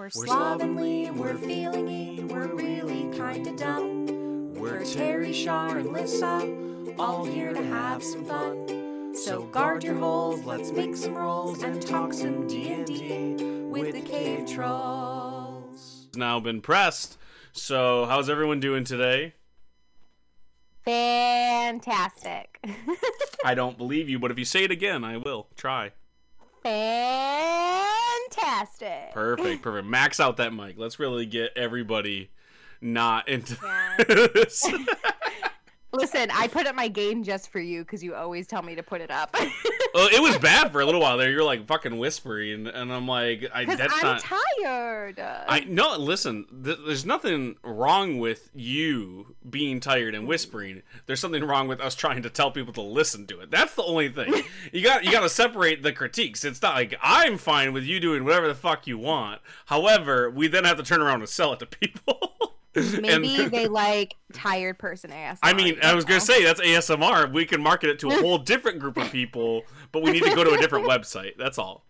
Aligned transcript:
We're 0.00 0.08
slovenly, 0.08 1.10
we're 1.10 1.34
feelingy, 1.34 2.26
we're 2.26 2.46
really 2.46 3.14
kinda 3.14 3.54
dumb. 3.54 4.54
We're 4.54 4.82
Terry, 4.82 5.30
Shar, 5.30 5.76
and 5.76 5.92
Lissa, 5.92 6.56
all 6.98 7.26
here 7.26 7.52
to 7.52 7.62
have 7.62 8.02
some 8.02 8.24
fun. 8.24 9.14
So 9.14 9.42
guard 9.42 9.84
your 9.84 9.96
holes, 9.96 10.42
let's 10.46 10.72
make 10.72 10.96
some 10.96 11.14
rolls 11.14 11.62
and 11.62 11.86
talk 11.86 12.14
some 12.14 12.46
D&D 12.46 13.44
with 13.68 13.92
the 13.92 14.00
Cave 14.00 14.46
Trulls. 14.48 16.08
now 16.16 16.40
been 16.40 16.62
pressed. 16.62 17.18
So, 17.52 18.06
how's 18.06 18.30
everyone 18.30 18.58
doing 18.58 18.84
today? 18.84 19.34
Fantastic. 20.86 22.58
I 23.44 23.54
don't 23.54 23.76
believe 23.76 24.08
you, 24.08 24.18
but 24.18 24.30
if 24.30 24.38
you 24.38 24.46
say 24.46 24.64
it 24.64 24.70
again, 24.70 25.04
I 25.04 25.18
will 25.18 25.48
try. 25.56 25.92
Fantastic. 26.62 27.89
Perfect, 29.12 29.62
perfect. 29.62 29.86
Max 29.86 30.20
out 30.20 30.36
that 30.38 30.52
mic. 30.54 30.76
Let's 30.78 30.98
really 30.98 31.26
get 31.26 31.52
everybody 31.56 32.30
not 32.80 33.28
into 33.28 33.56
Yeah. 33.62 33.96
this. 34.34 34.66
Listen, 35.92 36.30
I 36.32 36.46
put 36.46 36.66
up 36.66 36.74
my 36.76 36.86
game 36.88 37.24
just 37.24 37.50
for 37.50 37.58
you 37.58 37.82
because 37.82 38.02
you 38.02 38.14
always 38.14 38.46
tell 38.46 38.62
me 38.62 38.74
to 38.76 38.82
put 38.82 39.00
it 39.00 39.10
up. 39.10 39.34
well, 39.34 39.44
uh, 40.06 40.08
it 40.12 40.22
was 40.22 40.38
bad 40.38 40.70
for 40.70 40.80
a 40.80 40.86
little 40.86 41.00
while 41.00 41.16
there. 41.16 41.30
You're 41.30 41.42
like 41.42 41.66
fucking 41.66 41.98
whispering, 41.98 42.68
and 42.68 42.92
I'm 42.92 43.08
like, 43.08 43.46
I, 43.52 43.64
that's 43.64 43.92
I'm 43.94 44.02
not. 44.02 44.20
tired. 44.20 45.18
I 45.18 45.64
no. 45.68 45.96
Listen, 45.96 46.46
th- 46.64 46.78
there's 46.86 47.04
nothing 47.04 47.56
wrong 47.64 48.18
with 48.18 48.50
you 48.54 49.34
being 49.48 49.80
tired 49.80 50.14
and 50.14 50.28
whispering. 50.28 50.82
There's 51.06 51.20
something 51.20 51.42
wrong 51.42 51.66
with 51.66 51.80
us 51.80 51.94
trying 51.96 52.22
to 52.22 52.30
tell 52.30 52.52
people 52.52 52.72
to 52.74 52.82
listen 52.82 53.26
to 53.26 53.40
it. 53.40 53.50
That's 53.50 53.74
the 53.74 53.82
only 53.82 54.08
thing. 54.08 54.32
You 54.72 54.82
got 54.82 55.04
you 55.04 55.10
got 55.10 55.20
to 55.20 55.28
separate 55.28 55.82
the 55.82 55.92
critiques. 55.92 56.44
It's 56.44 56.60
not 56.62 56.74
like 56.74 56.94
I'm 57.02 57.38
fine 57.38 57.72
with 57.72 57.84
you 57.84 57.98
doing 57.98 58.24
whatever 58.24 58.46
the 58.46 58.54
fuck 58.54 58.86
you 58.86 58.98
want. 58.98 59.40
However, 59.66 60.30
we 60.30 60.48
then 60.48 60.64
have 60.64 60.76
to 60.76 60.82
turn 60.82 61.00
around 61.00 61.20
and 61.20 61.28
sell 61.28 61.52
it 61.54 61.58
to 61.60 61.66
people. 61.66 62.54
Maybe 63.00 63.36
And- 63.36 63.50
they 63.52 63.66
like 63.68 64.14
tired 64.32 64.78
person 64.78 65.10
ASMR. 65.10 65.38
I 65.42 65.52
mean, 65.52 65.78
I 65.82 65.94
was 65.94 66.04
gonna 66.04 66.20
say 66.20 66.44
that's 66.44 66.60
ASMR. 66.60 67.32
We 67.32 67.44
can 67.44 67.60
market 67.62 67.90
it 67.90 67.98
to 68.00 68.08
a 68.10 68.14
whole 68.20 68.38
different 68.38 68.78
group 68.78 68.96
of 68.96 69.10
people, 69.10 69.62
but 69.92 70.02
we 70.02 70.12
need 70.12 70.22
to 70.22 70.34
go 70.34 70.44
to 70.44 70.52
a 70.52 70.58
different 70.58 70.86
website. 70.88 71.32
That's 71.38 71.58
all. 71.58 71.84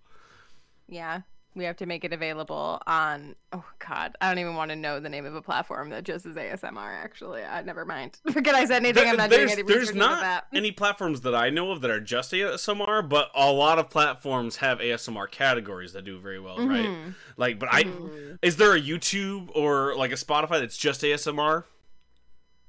Yeah, 0.88 1.20
we 1.60 1.66
have 1.66 1.76
to 1.76 1.84
make 1.86 2.04
it 2.04 2.12
available 2.14 2.80
on. 2.86 3.36
Oh 3.52 3.62
God, 3.86 4.16
I 4.20 4.28
don't 4.28 4.38
even 4.38 4.54
want 4.54 4.70
to 4.70 4.76
know 4.76 4.98
the 4.98 5.10
name 5.10 5.26
of 5.26 5.34
a 5.34 5.42
platform 5.42 5.90
that 5.90 6.04
just 6.04 6.24
is 6.24 6.34
ASMR. 6.36 6.78
Actually, 7.04 7.44
I 7.44 7.60
never 7.62 7.84
mind. 7.84 8.18
Forget 8.32 8.54
I 8.54 8.64
said 8.64 8.82
anything. 8.82 9.06
I'm 9.06 9.18
not 9.18 9.28
doing 9.28 9.46
there's 9.46 9.52
any 9.58 9.62
there's 9.62 9.94
not 9.94 10.22
that. 10.22 10.46
any 10.54 10.72
platforms 10.72 11.20
that 11.20 11.34
I 11.34 11.50
know 11.50 11.70
of 11.70 11.82
that 11.82 11.90
are 11.90 12.00
just 12.00 12.32
ASMR, 12.32 13.06
but 13.06 13.30
a 13.34 13.52
lot 13.52 13.78
of 13.78 13.90
platforms 13.90 14.56
have 14.56 14.78
ASMR 14.78 15.30
categories 15.30 15.92
that 15.92 16.04
do 16.04 16.18
very 16.18 16.40
well, 16.40 16.56
right? 16.66 16.86
Mhm. 16.86 17.14
Like, 17.36 17.58
but 17.58 17.68
I 17.70 17.82
Mhm. 17.84 18.38
is 18.40 18.56
there 18.56 18.74
a 18.74 18.80
YouTube 18.80 19.50
or 19.54 19.94
like 19.96 20.12
a 20.12 20.16
Spotify 20.16 20.60
that's 20.60 20.78
just 20.78 21.02
ASMR? 21.02 21.64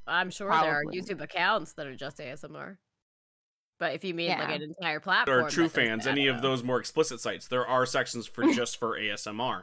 I'm 0.06 0.30
sure 0.32 0.50
there 0.52 0.76
are 0.76 0.84
YouTube 0.84 1.22
accounts 1.22 1.74
that 1.74 1.88
are 1.88 1.96
just 1.96 2.20
ASMR. 2.20 2.78
But 3.82 3.96
if 3.96 4.04
you 4.04 4.14
mean 4.14 4.30
like 4.30 4.56
an 4.56 4.62
entire 4.62 5.00
platform, 5.00 5.46
Or 5.46 5.50
True 5.50 5.68
Fans, 5.68 6.06
any 6.06 6.28
of 6.28 6.44
those 6.44 6.62
more 6.62 6.80
explicit 6.80 7.20
sites, 7.20 7.48
there 7.48 7.66
are 7.66 7.88
sections 7.88 8.28
for 8.28 8.44
just 8.54 8.78
for 8.78 8.96
ASMR. 8.96 9.60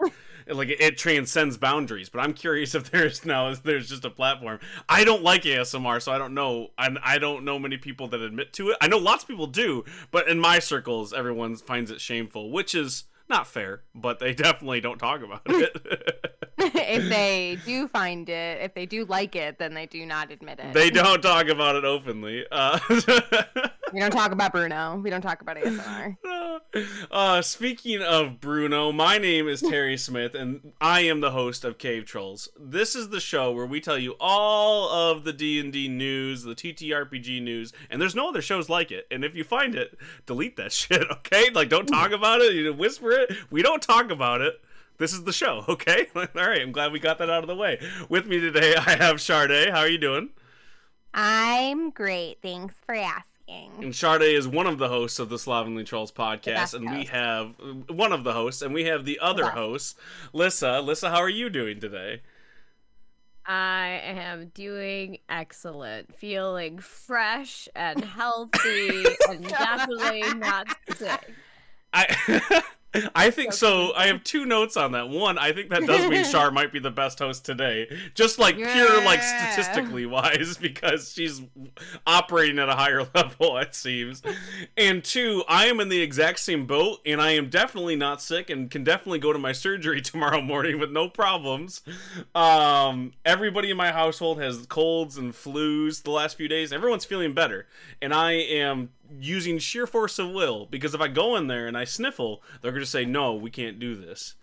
like 0.48 0.70
it, 0.70 0.80
it 0.80 0.98
transcends 0.98 1.56
boundaries. 1.56 2.08
But 2.08 2.18
I'm 2.22 2.32
curious 2.32 2.74
if 2.74 2.90
there's 2.90 3.24
now 3.24 3.50
if 3.50 3.62
there's 3.62 3.88
just 3.88 4.04
a 4.04 4.10
platform. 4.10 4.58
I 4.88 5.04
don't 5.04 5.22
like 5.22 5.44
ASMR, 5.44 6.02
so 6.02 6.10
I 6.10 6.18
don't 6.18 6.34
know. 6.34 6.70
I 6.76 6.88
I 7.00 7.18
don't 7.18 7.44
know 7.44 7.60
many 7.60 7.76
people 7.76 8.08
that 8.08 8.20
admit 8.20 8.52
to 8.54 8.70
it. 8.70 8.76
I 8.80 8.88
know 8.88 8.98
lots 8.98 9.22
of 9.22 9.28
people 9.28 9.46
do, 9.46 9.84
but 10.10 10.28
in 10.28 10.40
my 10.40 10.58
circles, 10.58 11.12
everyone 11.12 11.54
finds 11.54 11.92
it 11.92 12.00
shameful, 12.00 12.50
which 12.50 12.74
is 12.74 13.04
not 13.28 13.46
fair. 13.46 13.82
But 13.94 14.18
they 14.18 14.34
definitely 14.46 14.80
don't 14.80 14.98
talk 14.98 15.22
about 15.22 15.42
it. 15.46 15.76
if 16.58 17.08
they 17.08 17.56
do 17.64 17.86
find 17.86 18.28
it, 18.28 18.62
if 18.62 18.74
they 18.74 18.84
do 18.86 19.04
like 19.04 19.36
it, 19.36 19.60
then 19.60 19.74
they 19.74 19.86
do 19.86 20.04
not 20.04 20.32
admit 20.32 20.58
it. 20.58 20.74
they 20.74 20.90
don't 20.90 21.22
talk 21.22 21.46
about 21.46 21.76
it 21.76 21.84
openly. 21.84 22.44
Uh, 22.50 22.80
We 23.92 24.00
don't 24.00 24.10
talk 24.10 24.32
about 24.32 24.52
Bruno. 24.52 25.00
We 25.02 25.10
don't 25.10 25.22
talk 25.22 25.40
about 25.40 25.56
ASMR. 25.56 26.16
uh, 27.10 27.42
speaking 27.42 28.02
of 28.02 28.40
Bruno, 28.40 28.92
my 28.92 29.18
name 29.18 29.48
is 29.48 29.60
Terry 29.60 29.96
Smith, 29.98 30.34
and 30.34 30.72
I 30.80 31.00
am 31.00 31.20
the 31.20 31.30
host 31.30 31.64
of 31.64 31.78
Cave 31.78 32.04
Trulls. 32.04 32.48
This 32.58 32.94
is 32.94 33.08
the 33.08 33.20
show 33.20 33.52
where 33.52 33.66
we 33.66 33.80
tell 33.80 33.98
you 33.98 34.16
all 34.20 34.88
of 34.88 35.24
the 35.24 35.32
D 35.32 35.60
and 35.60 35.72
D 35.72 35.88
news, 35.88 36.42
the 36.42 36.54
TTRPG 36.54 37.42
news, 37.42 37.72
and 37.90 38.00
there's 38.00 38.14
no 38.14 38.28
other 38.28 38.42
shows 38.42 38.68
like 38.68 38.90
it. 38.90 39.06
And 39.10 39.24
if 39.24 39.34
you 39.34 39.44
find 39.44 39.74
it, 39.74 39.98
delete 40.26 40.56
that 40.56 40.72
shit, 40.72 41.10
okay? 41.10 41.50
Like, 41.50 41.68
don't 41.68 41.86
talk 41.86 42.12
about 42.12 42.40
it. 42.40 42.54
You 42.54 42.72
whisper 42.74 43.12
it. 43.12 43.32
We 43.50 43.62
don't 43.62 43.82
talk 43.82 44.10
about 44.10 44.40
it. 44.40 44.60
This 44.98 45.12
is 45.12 45.24
the 45.24 45.32
show, 45.32 45.64
okay? 45.68 46.08
all 46.14 46.26
right. 46.34 46.60
I'm 46.60 46.72
glad 46.72 46.92
we 46.92 46.98
got 46.98 47.18
that 47.18 47.30
out 47.30 47.44
of 47.44 47.48
the 47.48 47.56
way. 47.56 47.80
With 48.08 48.26
me 48.26 48.40
today, 48.40 48.74
I 48.74 48.96
have 48.96 49.20
Sade. 49.20 49.70
How 49.70 49.80
are 49.80 49.88
you 49.88 49.98
doing? 49.98 50.30
I'm 51.14 51.90
great. 51.90 52.38
Thanks 52.42 52.74
for 52.84 52.94
asking. 52.94 53.27
And 53.48 53.94
Sade 53.94 54.22
is 54.22 54.46
one 54.46 54.66
of 54.66 54.78
the 54.78 54.88
hosts 54.88 55.18
of 55.18 55.28
the 55.30 55.38
Slovenly 55.38 55.84
Trolls 55.84 56.12
podcast, 56.12 56.44
best 56.54 56.74
and 56.74 56.90
we 56.90 56.98
host. 56.98 57.08
have 57.10 57.54
uh, 57.62 57.94
one 57.94 58.12
of 58.12 58.22
the 58.24 58.32
hosts, 58.32 58.60
and 58.60 58.74
we 58.74 58.84
have 58.84 59.04
the 59.04 59.18
other 59.20 59.44
best. 59.44 59.54
host, 59.56 59.98
Lissa. 60.32 60.80
Lissa, 60.80 61.10
how 61.10 61.18
are 61.18 61.28
you 61.30 61.48
doing 61.48 61.80
today? 61.80 62.20
I 63.46 64.00
am 64.04 64.48
doing 64.48 65.18
excellent, 65.30 66.14
feeling 66.14 66.78
fresh 66.78 67.68
and 67.74 68.04
healthy, 68.04 69.04
and 69.30 69.48
definitely 69.48 70.22
not 70.34 70.66
sick. 70.94 71.32
I 71.94 72.62
I 73.14 73.30
think 73.30 73.52
so. 73.52 73.92
I 73.94 74.06
have 74.06 74.24
two 74.24 74.46
notes 74.46 74.76
on 74.76 74.92
that. 74.92 75.10
One, 75.10 75.36
I 75.36 75.52
think 75.52 75.68
that 75.70 75.86
does 75.86 76.08
mean 76.08 76.24
Shar 76.30 76.50
might 76.50 76.72
be 76.72 76.78
the 76.78 76.90
best 76.90 77.18
host 77.18 77.44
today, 77.44 77.86
just 78.14 78.38
like 78.38 78.56
pure 78.56 79.04
like 79.04 79.22
statistically 79.22 80.06
wise, 80.06 80.56
because 80.60 81.12
she's 81.12 81.42
operating 82.06 82.58
at 82.58 82.68
a 82.70 82.74
higher 82.74 83.06
level, 83.14 83.58
it 83.58 83.74
seems. 83.74 84.22
And 84.76 85.04
two, 85.04 85.44
I 85.48 85.66
am 85.66 85.80
in 85.80 85.90
the 85.90 86.00
exact 86.00 86.38
same 86.38 86.66
boat, 86.66 87.00
and 87.04 87.20
I 87.20 87.32
am 87.32 87.50
definitely 87.50 87.96
not 87.96 88.22
sick, 88.22 88.48
and 88.48 88.70
can 88.70 88.84
definitely 88.84 89.18
go 89.18 89.34
to 89.34 89.38
my 89.38 89.52
surgery 89.52 90.00
tomorrow 90.00 90.40
morning 90.40 90.78
with 90.78 90.90
no 90.90 91.08
problems. 91.10 91.82
Um, 92.34 93.12
everybody 93.24 93.70
in 93.70 93.76
my 93.76 93.92
household 93.92 94.40
has 94.40 94.64
colds 94.66 95.18
and 95.18 95.34
flus 95.34 96.02
the 96.02 96.10
last 96.10 96.38
few 96.38 96.48
days. 96.48 96.72
Everyone's 96.72 97.04
feeling 97.04 97.34
better, 97.34 97.66
and 98.00 98.14
I 98.14 98.32
am 98.32 98.90
using 99.20 99.58
sheer 99.58 99.86
force 99.86 100.18
of 100.18 100.30
will 100.30 100.66
because 100.66 100.94
if 100.94 101.00
I 101.00 101.08
go 101.08 101.36
in 101.36 101.46
there 101.46 101.66
and 101.66 101.76
I 101.76 101.84
sniffle, 101.84 102.42
they're 102.60 102.72
gonna 102.72 102.86
say 102.86 103.04
no, 103.04 103.34
we 103.34 103.50
can't 103.50 103.78
do 103.78 103.94
this. 103.94 104.34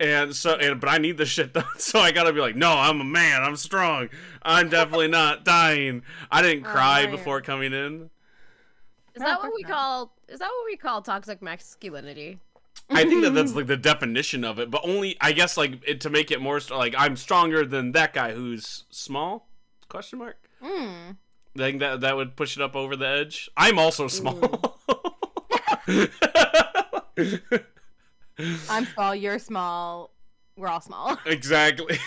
And 0.00 0.34
so, 0.36 0.54
and 0.54 0.80
but 0.80 0.88
I 0.88 0.98
need 0.98 1.18
this 1.18 1.28
shit 1.28 1.52
done, 1.52 1.64
so 1.78 1.98
I 1.98 2.12
gotta 2.12 2.32
be 2.32 2.40
like, 2.40 2.56
no, 2.56 2.72
I'm 2.72 3.00
a 3.00 3.04
man, 3.04 3.42
I'm 3.42 3.56
strong, 3.56 4.08
I'm 4.42 4.68
definitely 4.68 5.08
not 5.08 5.44
dying. 5.44 6.02
I 6.30 6.42
didn't 6.42 6.66
Oh, 6.66 6.70
cry 6.70 7.02
man. 7.02 7.10
before 7.10 7.40
coming 7.40 7.72
in. 7.72 8.10
Is 9.14 9.22
that 9.22 9.40
what 9.42 9.52
we 9.54 9.64
call? 9.64 10.12
Is 10.28 10.38
that 10.38 10.46
what 10.48 10.64
we 10.66 10.76
call 10.76 11.02
toxic 11.02 11.42
masculinity? 11.42 12.38
I 12.90 13.04
think 13.04 13.22
that 13.24 13.30
that's 13.34 13.52
like 13.56 13.66
the 13.66 13.76
definition 13.76 14.44
of 14.44 14.58
it, 14.60 14.70
but 14.70 14.80
only 14.84 15.16
I 15.20 15.32
guess 15.32 15.56
like 15.56 15.80
it, 15.86 16.00
to 16.02 16.10
make 16.10 16.30
it 16.30 16.40
more 16.40 16.60
like 16.70 16.94
I'm 16.96 17.16
stronger 17.16 17.66
than 17.66 17.92
that 17.92 18.12
guy 18.14 18.32
who's 18.32 18.84
small? 18.90 19.48
Question 19.88 20.20
mark. 20.20 20.36
Mm. 20.62 21.16
I 21.58 21.62
think 21.62 21.80
that 21.80 22.00
that 22.02 22.16
would 22.16 22.36
push 22.36 22.56
it 22.56 22.62
up 22.62 22.76
over 22.76 22.96
the 22.96 23.06
edge. 23.06 23.50
I'm 23.56 23.78
also 23.78 24.08
small. 24.08 24.34
Mm. 25.86 27.62
I'm 28.68 28.86
small. 28.86 29.14
You're 29.14 29.38
small. 29.38 30.10
We're 30.56 30.68
all 30.68 30.80
small. 30.80 31.18
exactly. 31.26 31.98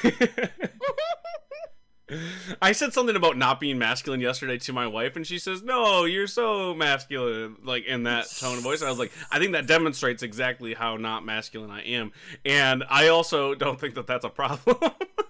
I 2.62 2.74
said 2.74 2.94
something 2.94 3.16
about 3.16 3.38
not 3.38 3.60
being 3.60 3.78
masculine 3.78 4.20
yesterday 4.20 4.58
to 4.60 4.74
my 4.74 4.86
wife, 4.86 5.16
and 5.16 5.26
she 5.26 5.40
says, 5.40 5.64
"No, 5.64 6.04
you're 6.04 6.28
so 6.28 6.74
masculine," 6.74 7.56
like 7.64 7.86
in 7.86 8.04
that 8.04 8.30
tone 8.30 8.58
of 8.58 8.64
voice. 8.64 8.82
And 8.82 8.88
I 8.88 8.92
was 8.92 9.00
like, 9.00 9.14
"I 9.32 9.40
think 9.40 9.54
that 9.54 9.68
demonstrates 9.68 10.22
exactly 10.22 10.74
how 10.74 10.98
not 10.98 11.26
masculine 11.26 11.72
I 11.72 11.82
am," 11.84 12.12
and 12.44 12.84
I 12.90 13.08
also 13.08 13.56
don't 13.56 13.80
think 13.80 13.96
that 13.96 14.08
that's 14.08 14.26
a 14.26 14.30
problem. 14.30 14.78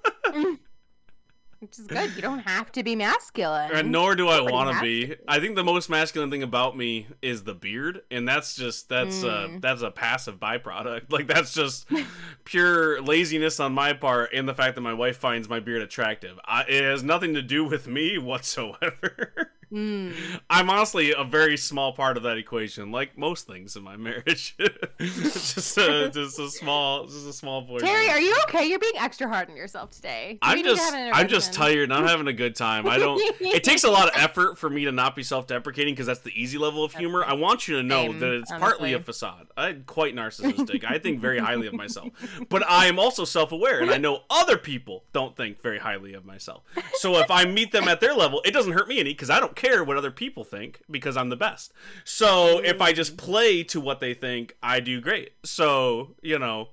Which 1.61 1.77
is 1.77 1.85
good. 1.85 2.15
You 2.15 2.23
don't 2.23 2.39
have 2.47 2.71
to 2.71 2.83
be 2.83 2.95
masculine. 2.95 3.69
and 3.71 3.91
nor 3.91 4.15
do 4.15 4.27
I 4.27 4.41
want 4.41 4.75
to 4.75 4.81
be. 4.81 5.15
I 5.27 5.39
think 5.39 5.55
the 5.55 5.63
most 5.63 5.89
masculine 5.89 6.31
thing 6.31 6.41
about 6.41 6.75
me 6.75 7.05
is 7.21 7.43
the 7.43 7.53
beard, 7.53 8.01
and 8.09 8.27
that's 8.27 8.55
just 8.55 8.89
that's 8.89 9.23
uh 9.23 9.47
Mm. 9.49 9.61
that's 9.61 9.81
a 9.83 9.91
passive 9.91 10.39
byproduct. 10.39 11.03
Like 11.11 11.27
that's 11.27 11.53
just 11.53 11.87
pure 12.45 13.01
laziness 13.01 13.59
on 13.59 13.73
my 13.73 13.93
part, 13.93 14.31
and 14.33 14.49
the 14.49 14.55
fact 14.55 14.73
that 14.75 14.81
my 14.81 14.93
wife 14.93 15.17
finds 15.17 15.47
my 15.47 15.59
beard 15.59 15.81
attractive. 15.83 16.39
I, 16.45 16.63
it 16.67 16.83
has 16.83 17.03
nothing 17.03 17.35
to 17.35 17.41
do 17.43 17.63
with 17.65 17.87
me 17.87 18.17
whatsoever. 18.17 19.50
Mm. 19.71 20.13
I'm 20.49 20.69
honestly 20.69 21.13
a 21.13 21.23
very 21.23 21.55
small 21.55 21.93
part 21.93 22.17
of 22.17 22.23
that 22.23 22.37
equation, 22.37 22.91
like 22.91 23.17
most 23.17 23.47
things 23.47 23.75
in 23.75 23.83
my 23.83 23.95
marriage. 23.95 24.55
just 24.99 25.77
a 25.77 26.09
just 26.13 26.39
a 26.39 26.49
small 26.49 27.05
just 27.05 27.25
a 27.25 27.33
small 27.33 27.65
portion. 27.65 27.87
Terry, 27.87 28.09
are 28.09 28.19
you 28.19 28.35
okay? 28.47 28.65
You're 28.65 28.79
being 28.79 28.97
extra 28.99 29.29
hard 29.29 29.49
on 29.49 29.55
yourself 29.55 29.91
today. 29.91 30.33
Do 30.33 30.39
I'm 30.41 30.63
just 30.63 30.93
I'm 30.93 31.27
just 31.29 31.53
tired. 31.53 31.91
I'm 31.91 32.05
having 32.05 32.27
a 32.27 32.33
good 32.33 32.55
time. 32.55 32.87
I 32.87 32.97
don't. 32.97 33.21
It 33.51 33.63
takes 33.63 33.83
a 33.83 33.89
lot 33.89 34.07
of 34.07 34.13
effort 34.15 34.57
for 34.57 34.69
me 34.69 34.85
to 34.85 34.91
not 34.91 35.15
be 35.15 35.23
self-deprecating 35.23 35.93
because 35.93 36.05
that's 36.05 36.21
the 36.21 36.31
easy 36.39 36.57
level 36.57 36.83
of 36.83 36.93
humor. 36.93 37.23
I 37.25 37.33
want 37.33 37.67
you 37.67 37.77
to 37.77 37.83
know 37.83 38.03
Same, 38.03 38.19
that 38.19 38.31
it's 38.33 38.51
partly 38.51 38.93
a 38.93 38.99
facade. 38.99 39.47
I'm 39.57 39.83
quite 39.85 40.15
narcissistic. 40.15 40.83
I 40.87 40.97
think 40.97 41.19
very 41.19 41.39
highly 41.39 41.67
of 41.67 41.73
myself, 41.73 42.09
but 42.49 42.67
I 42.69 42.87
am 42.87 42.97
also 42.97 43.25
self-aware, 43.25 43.81
and 43.81 43.91
I 43.91 43.97
know 43.97 44.21
other 44.29 44.57
people 44.57 45.03
don't 45.11 45.35
think 45.35 45.61
very 45.61 45.79
highly 45.79 46.13
of 46.13 46.25
myself. 46.25 46.63
So 46.93 47.17
if 47.17 47.29
I 47.29 47.45
meet 47.45 47.71
them 47.71 47.87
at 47.87 47.99
their 47.99 48.13
level, 48.13 48.41
it 48.45 48.51
doesn't 48.51 48.73
hurt 48.73 48.87
me 48.87 48.99
any 48.99 49.13
because 49.13 49.29
I 49.29 49.39
don't 49.39 49.55
care 49.61 49.83
what 49.83 49.97
other 49.97 50.11
people 50.11 50.43
think 50.43 50.81
because 50.89 51.17
I'm 51.17 51.29
the 51.29 51.35
best. 51.35 51.73
So 52.03 52.59
if 52.59 52.81
I 52.81 52.93
just 52.93 53.17
play 53.17 53.63
to 53.65 53.79
what 53.79 53.99
they 53.99 54.13
think, 54.13 54.55
I 54.61 54.79
do 54.79 55.01
great. 55.01 55.31
So 55.43 56.15
you 56.21 56.39
know 56.39 56.69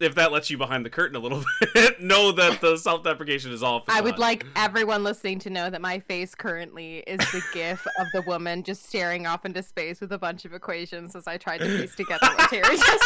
if 0.00 0.14
that 0.14 0.30
lets 0.30 0.48
you 0.48 0.56
behind 0.56 0.84
the 0.84 0.90
curtain 0.90 1.16
a 1.16 1.18
little 1.18 1.42
bit, 1.74 2.00
know 2.00 2.32
that 2.32 2.60
the 2.60 2.76
self-deprecation 2.76 3.50
is 3.50 3.62
all. 3.62 3.84
I 3.88 4.00
would 4.00 4.18
like 4.18 4.46
everyone 4.54 5.02
listening 5.02 5.38
to 5.40 5.50
know 5.50 5.70
that 5.70 5.80
my 5.80 5.98
face 5.98 6.34
currently 6.34 6.98
is 6.98 7.18
the 7.32 7.42
gif 7.52 7.84
of 7.98 8.06
the 8.12 8.22
woman 8.22 8.62
just 8.62 8.86
staring 8.86 9.26
off 9.26 9.44
into 9.44 9.62
space 9.62 10.00
with 10.00 10.12
a 10.12 10.18
bunch 10.18 10.44
of 10.44 10.54
equations 10.54 11.16
as 11.16 11.26
I 11.26 11.36
tried 11.36 11.58
to 11.58 11.66
piece 11.66 11.94
together 11.94 12.26
what 12.26 12.48
Terry 12.50 12.76
just 12.76 13.04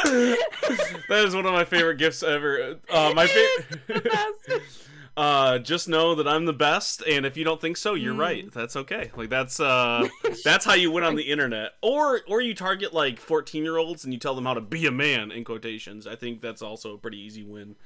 that 0.04 1.24
is 1.26 1.34
one 1.34 1.46
of 1.46 1.52
my 1.52 1.64
favorite 1.64 1.96
gifts 1.96 2.22
ever. 2.22 2.76
Uh, 2.88 3.12
my 3.14 3.26
favorite. 3.26 4.06
is 5.20 5.26
the 5.26 5.32
best. 5.32 5.52
uh, 5.52 5.58
just 5.58 5.88
know 5.88 6.14
that 6.14 6.26
I'm 6.28 6.44
the 6.46 6.52
best, 6.52 7.02
and 7.06 7.26
if 7.26 7.36
you 7.36 7.44
don't 7.44 7.60
think 7.60 7.76
so, 7.76 7.94
you're 7.94 8.14
Mm. 8.14 8.18
right. 8.20 8.52
That's 8.52 8.76
okay. 8.76 9.10
Like 9.16 9.28
that's 9.30 9.60
uh, 9.60 10.08
that's 10.44 10.64
how 10.64 10.74
you 10.74 10.90
win 10.90 11.04
on 11.04 11.14
the 11.16 11.24
internet, 11.30 11.72
or 11.82 12.20
or 12.28 12.40
you 12.40 12.54
target 12.54 12.92
like 12.94 13.18
14 13.20 13.62
year 13.62 13.76
olds 13.76 14.04
and 14.04 14.12
you 14.12 14.18
tell 14.18 14.34
them 14.34 14.44
how 14.46 14.54
to 14.54 14.60
be 14.60 14.86
a 14.86 14.90
man 14.92 15.30
in 15.30 15.44
quotations. 15.44 16.06
I 16.06 16.16
think 16.16 16.40
that's 16.40 16.62
also 16.62 16.94
a 16.94 16.98
pretty 16.98 17.18
easy 17.18 17.42
win. 17.42 17.76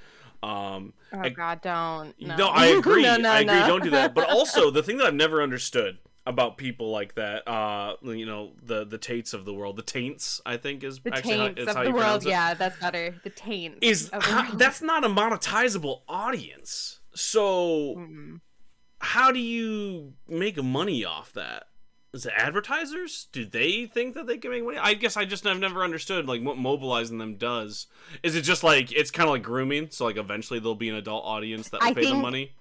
Um, 0.42 0.92
Oh 1.12 1.20
I- 1.20 1.28
God, 1.30 1.60
don't. 1.62 2.14
No, 2.20 2.36
No, 2.36 2.48
I 2.48 2.66
agree. 2.78 3.02
no, 3.02 3.16
no, 3.16 3.30
I 3.30 3.40
agree. 3.40 3.54
no. 3.60 3.66
Don't 3.66 3.82
do 3.82 3.90
that. 3.90 4.14
But 4.14 4.28
also, 4.36 4.70
the 4.70 4.82
thing 4.82 4.98
that 4.98 5.06
I've 5.06 5.14
never 5.14 5.42
understood 5.42 5.98
about 6.26 6.56
people 6.56 6.90
like 6.90 7.14
that, 7.16 7.46
uh, 7.48 7.96
you 8.02 8.24
know, 8.26 8.52
the 8.62 8.84
the 8.84 8.98
taints 8.98 9.32
of 9.34 9.44
the 9.44 9.52
world, 9.54 9.76
the 9.76 9.82
taints, 9.82 10.40
I 10.46 10.56
think 10.56 10.82
is 10.84 11.00
the 11.00 11.14
actually 11.14 11.36
taints 11.36 11.60
is 11.62 11.68
of 11.68 11.76
how 11.76 11.84
the 11.84 11.90
world. 11.92 12.24
Yeah, 12.24 12.54
that's 12.54 12.78
better. 12.78 13.14
The 13.24 13.30
taints 13.30 13.78
Is 13.82 14.10
how, 14.12 14.50
that's 14.54 14.80
not 14.82 15.04
a 15.04 15.08
monetizable 15.08 16.00
audience. 16.08 17.00
So 17.14 17.94
Mm. 17.96 18.40
how 19.00 19.30
do 19.30 19.38
you 19.38 20.14
make 20.28 20.62
money 20.62 21.04
off 21.04 21.32
that? 21.34 21.64
Is 22.12 22.26
it 22.26 22.32
advertisers? 22.36 23.26
Do 23.32 23.44
they 23.44 23.86
think 23.86 24.14
that 24.14 24.26
they 24.28 24.38
can 24.38 24.50
make 24.52 24.64
money? 24.64 24.78
I 24.78 24.94
guess 24.94 25.16
I 25.16 25.24
just 25.24 25.42
have 25.44 25.58
never 25.58 25.82
understood 25.82 26.26
like 26.28 26.42
what 26.42 26.56
mobilizing 26.56 27.18
them 27.18 27.36
does. 27.36 27.88
Is 28.22 28.36
it 28.36 28.42
just 28.42 28.62
like 28.62 28.92
it's 28.92 29.10
kind 29.10 29.28
of 29.28 29.32
like 29.34 29.42
grooming? 29.42 29.88
So 29.90 30.04
like 30.04 30.16
eventually 30.16 30.60
there'll 30.60 30.76
be 30.76 30.88
an 30.88 30.94
adult 30.94 31.24
audience 31.24 31.68
that 31.70 31.80
will 31.80 31.88
I 31.88 31.94
pay 31.94 32.02
them 32.02 32.12
think- 32.12 32.22
money. 32.22 32.52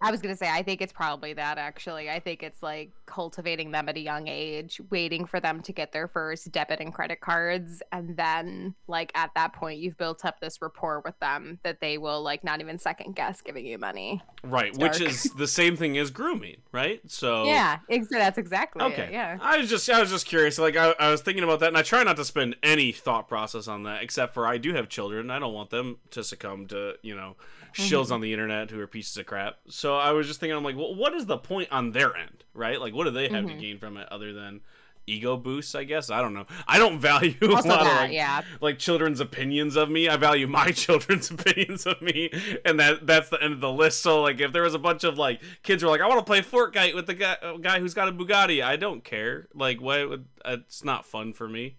I 0.00 0.10
was 0.10 0.20
gonna 0.20 0.36
say, 0.36 0.50
I 0.50 0.62
think 0.62 0.82
it's 0.82 0.92
probably 0.92 1.32
that 1.34 1.56
actually. 1.56 2.10
I 2.10 2.20
think 2.20 2.42
it's 2.42 2.62
like 2.62 2.90
cultivating 3.06 3.70
them 3.70 3.88
at 3.88 3.96
a 3.96 4.00
young 4.00 4.28
age, 4.28 4.80
waiting 4.90 5.24
for 5.24 5.40
them 5.40 5.62
to 5.62 5.72
get 5.72 5.92
their 5.92 6.08
first 6.08 6.50
debit 6.52 6.80
and 6.80 6.92
credit 6.92 7.20
cards, 7.20 7.82
and 7.92 8.16
then 8.16 8.74
like 8.86 9.12
at 9.14 9.30
that 9.34 9.52
point, 9.52 9.80
you've 9.80 9.96
built 9.96 10.24
up 10.24 10.40
this 10.40 10.60
rapport 10.60 11.00
with 11.04 11.18
them 11.20 11.58
that 11.62 11.80
they 11.80 11.96
will 11.98 12.22
like 12.22 12.44
not 12.44 12.60
even 12.60 12.78
second 12.78 13.16
guess 13.16 13.40
giving 13.40 13.66
you 13.66 13.78
money. 13.78 14.22
Right, 14.42 14.76
which 14.76 15.00
is 15.00 15.24
the 15.38 15.48
same 15.48 15.76
thing 15.76 15.96
as 15.96 16.10
grooming, 16.10 16.58
right? 16.72 17.00
So 17.06 17.44
Yeah, 17.44 17.78
ex- 17.88 18.08
that's 18.10 18.38
exactly. 18.38 18.82
Okay. 18.82 19.04
it. 19.04 19.12
Yeah. 19.12 19.38
I 19.40 19.58
was 19.58 19.70
just 19.70 19.88
I 19.88 20.00
was 20.00 20.10
just 20.10 20.26
curious. 20.26 20.58
Like 20.58 20.76
I, 20.76 20.94
I 20.98 21.10
was 21.10 21.22
thinking 21.22 21.44
about 21.44 21.60
that, 21.60 21.68
and 21.68 21.78
I 21.78 21.82
try 21.82 22.02
not 22.02 22.16
to 22.16 22.24
spend 22.24 22.56
any 22.62 22.92
thought 22.92 23.28
process 23.28 23.68
on 23.68 23.84
that, 23.84 24.02
except 24.02 24.34
for 24.34 24.46
I 24.46 24.58
do 24.58 24.74
have 24.74 24.88
children. 24.88 25.30
I 25.30 25.38
don't 25.38 25.54
want 25.54 25.70
them 25.70 25.98
to 26.10 26.22
succumb 26.22 26.66
to 26.66 26.94
you 27.02 27.16
know 27.16 27.36
shills 27.74 28.04
mm-hmm. 28.04 28.14
on 28.14 28.20
the 28.20 28.32
internet 28.32 28.70
who 28.70 28.80
are 28.80 28.86
pieces 28.86 29.16
of 29.16 29.26
crap. 29.26 29.56
So 29.68 29.83
I 29.92 30.12
was 30.12 30.26
just 30.26 30.40
thinking, 30.40 30.56
I'm 30.56 30.64
like, 30.64 30.76
well, 30.76 30.94
what 30.94 31.12
is 31.12 31.26
the 31.26 31.36
point 31.36 31.68
on 31.72 31.90
their 31.92 32.16
end, 32.16 32.44
right? 32.54 32.80
Like, 32.80 32.94
what 32.94 33.04
do 33.04 33.10
they 33.10 33.28
have 33.28 33.46
to 33.46 33.52
Mhm. 33.52 33.60
gain 33.60 33.78
from 33.78 33.96
it 33.96 34.08
other 34.10 34.32
than 34.32 34.60
ego 35.06 35.36
boosts? 35.36 35.74
I 35.74 35.84
guess 35.84 36.08
I 36.10 36.22
don't 36.22 36.32
know. 36.32 36.46
I 36.66 36.78
don't 36.78 36.98
value 36.98 37.34
a 37.42 37.46
lot 37.46 37.66
of 37.66 37.86
like, 37.86 38.12
yeah. 38.12 38.40
like 38.60 38.78
children's 38.78 39.20
opinions 39.20 39.76
of 39.76 39.90
me. 39.90 40.08
I 40.08 40.16
value 40.16 40.46
my 40.46 40.70
children's 40.84 41.30
opinions 41.30 41.84
of 41.86 42.00
me, 42.00 42.30
and 42.64 42.78
that 42.80 43.06
that's 43.06 43.28
the 43.28 43.42
end 43.42 43.52
of 43.52 43.60
the 43.60 43.70
list. 43.72 44.00
So 44.00 44.22
like, 44.22 44.40
if 44.40 44.52
there 44.52 44.62
was 44.62 44.74
a 44.74 44.78
bunch 44.78 45.04
of 45.04 45.18
like 45.18 45.42
kids 45.62 45.82
who 45.82 45.88
are 45.88 45.90
like, 45.90 46.00
I 46.00 46.06
want 46.08 46.20
to 46.20 46.24
play 46.24 46.40
Fortnite 46.40 46.94
with 46.94 47.06
the 47.06 47.14
guy, 47.14 47.36
uh, 47.42 47.56
guy 47.58 47.80
who's 47.80 47.92
got 47.94 48.08
a 48.08 48.12
Bugatti, 48.12 48.62
I 48.64 48.76
don't 48.76 49.04
care. 49.04 49.48
Like, 49.54 49.80
why 49.80 50.04
Would, 50.04 50.24
it's 50.46 50.82
not 50.84 51.04
fun 51.04 51.32
for 51.34 51.48
me. 51.48 51.76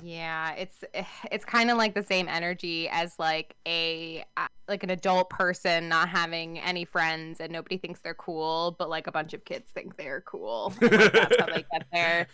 Yeah, 0.00 0.52
it's 0.54 0.84
it's 1.30 1.44
kind 1.44 1.70
of 1.70 1.76
like 1.76 1.94
the 1.94 2.02
same 2.02 2.26
energy 2.26 2.88
as 2.88 3.18
like 3.18 3.54
a 3.66 4.24
uh, 4.38 4.46
like 4.66 4.82
an 4.82 4.90
adult 4.90 5.28
person 5.28 5.88
not 5.88 6.08
having 6.08 6.58
any 6.60 6.86
friends 6.86 7.40
and 7.40 7.52
nobody 7.52 7.76
thinks 7.76 8.00
they're 8.00 8.14
cool, 8.14 8.74
but 8.78 8.88
like 8.88 9.06
a 9.06 9.12
bunch 9.12 9.34
of 9.34 9.44
kids 9.44 9.70
think 9.74 9.96
they're 9.96 10.22
cool. 10.22 10.72
Like, 10.82 11.12
that's 11.12 11.38
how 11.38 11.46
they 11.46 11.64
get 11.70 11.86
their 11.92 12.26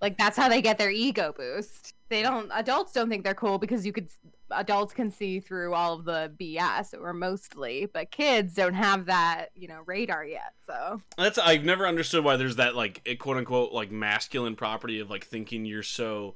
like 0.00 0.18
that's 0.18 0.36
how 0.36 0.48
they 0.48 0.62
get 0.62 0.78
their 0.78 0.90
ego 0.90 1.34
boost. 1.36 1.94
They 2.08 2.22
don't 2.22 2.50
adults 2.54 2.92
don't 2.92 3.08
think 3.08 3.24
they're 3.24 3.34
cool 3.34 3.58
because 3.58 3.84
you 3.84 3.92
could 3.92 4.08
adults 4.52 4.94
can 4.94 5.10
see 5.10 5.40
through 5.40 5.74
all 5.74 5.94
of 5.94 6.04
the 6.04 6.32
BS 6.40 6.94
or 6.98 7.12
mostly, 7.12 7.86
but 7.86 8.10
kids 8.12 8.54
don't 8.54 8.74
have 8.74 9.06
that, 9.06 9.46
you 9.56 9.66
know, 9.66 9.80
radar 9.86 10.24
yet. 10.24 10.54
So 10.64 11.02
That's 11.16 11.38
I've 11.38 11.64
never 11.64 11.86
understood 11.86 12.22
why 12.22 12.36
there's 12.36 12.56
that 12.56 12.76
like 12.76 13.06
quote 13.18 13.36
unquote 13.36 13.72
like 13.72 13.90
masculine 13.90 14.54
property 14.54 15.00
of 15.00 15.10
like 15.10 15.24
thinking 15.26 15.64
you're 15.64 15.82
so 15.82 16.34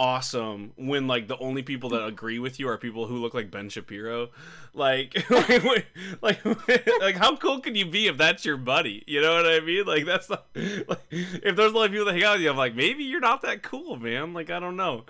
awesome 0.00 0.72
when 0.76 1.06
like 1.06 1.28
the 1.28 1.36
only 1.38 1.62
people 1.62 1.90
that 1.90 2.04
agree 2.06 2.38
with 2.38 2.58
you 2.58 2.68
are 2.68 2.78
people 2.78 3.06
who 3.06 3.16
look 3.18 3.34
like 3.34 3.50
Ben 3.50 3.68
Shapiro. 3.68 4.30
Like 4.72 5.14
like 5.30 5.62
like, 6.22 6.44
like 7.00 7.16
how 7.16 7.36
cool 7.36 7.60
can 7.60 7.74
you 7.74 7.84
be 7.86 8.06
if 8.06 8.16
that's 8.16 8.44
your 8.44 8.56
buddy? 8.56 9.04
You 9.06 9.20
know 9.20 9.34
what 9.34 9.46
I 9.46 9.60
mean? 9.60 9.84
Like 9.84 10.06
that's 10.06 10.30
not, 10.30 10.46
like 10.54 11.02
if 11.10 11.56
there's 11.56 11.74
only 11.74 11.88
people 11.88 12.06
that 12.06 12.14
hang 12.14 12.24
out 12.24 12.34
with 12.34 12.42
you, 12.42 12.50
I'm 12.50 12.56
like 12.56 12.74
maybe 12.74 13.04
you're 13.04 13.20
not 13.20 13.42
that 13.42 13.62
cool, 13.62 13.96
man. 13.96 14.32
Like 14.32 14.50
I 14.50 14.58
don't 14.60 14.76
know. 14.76 15.04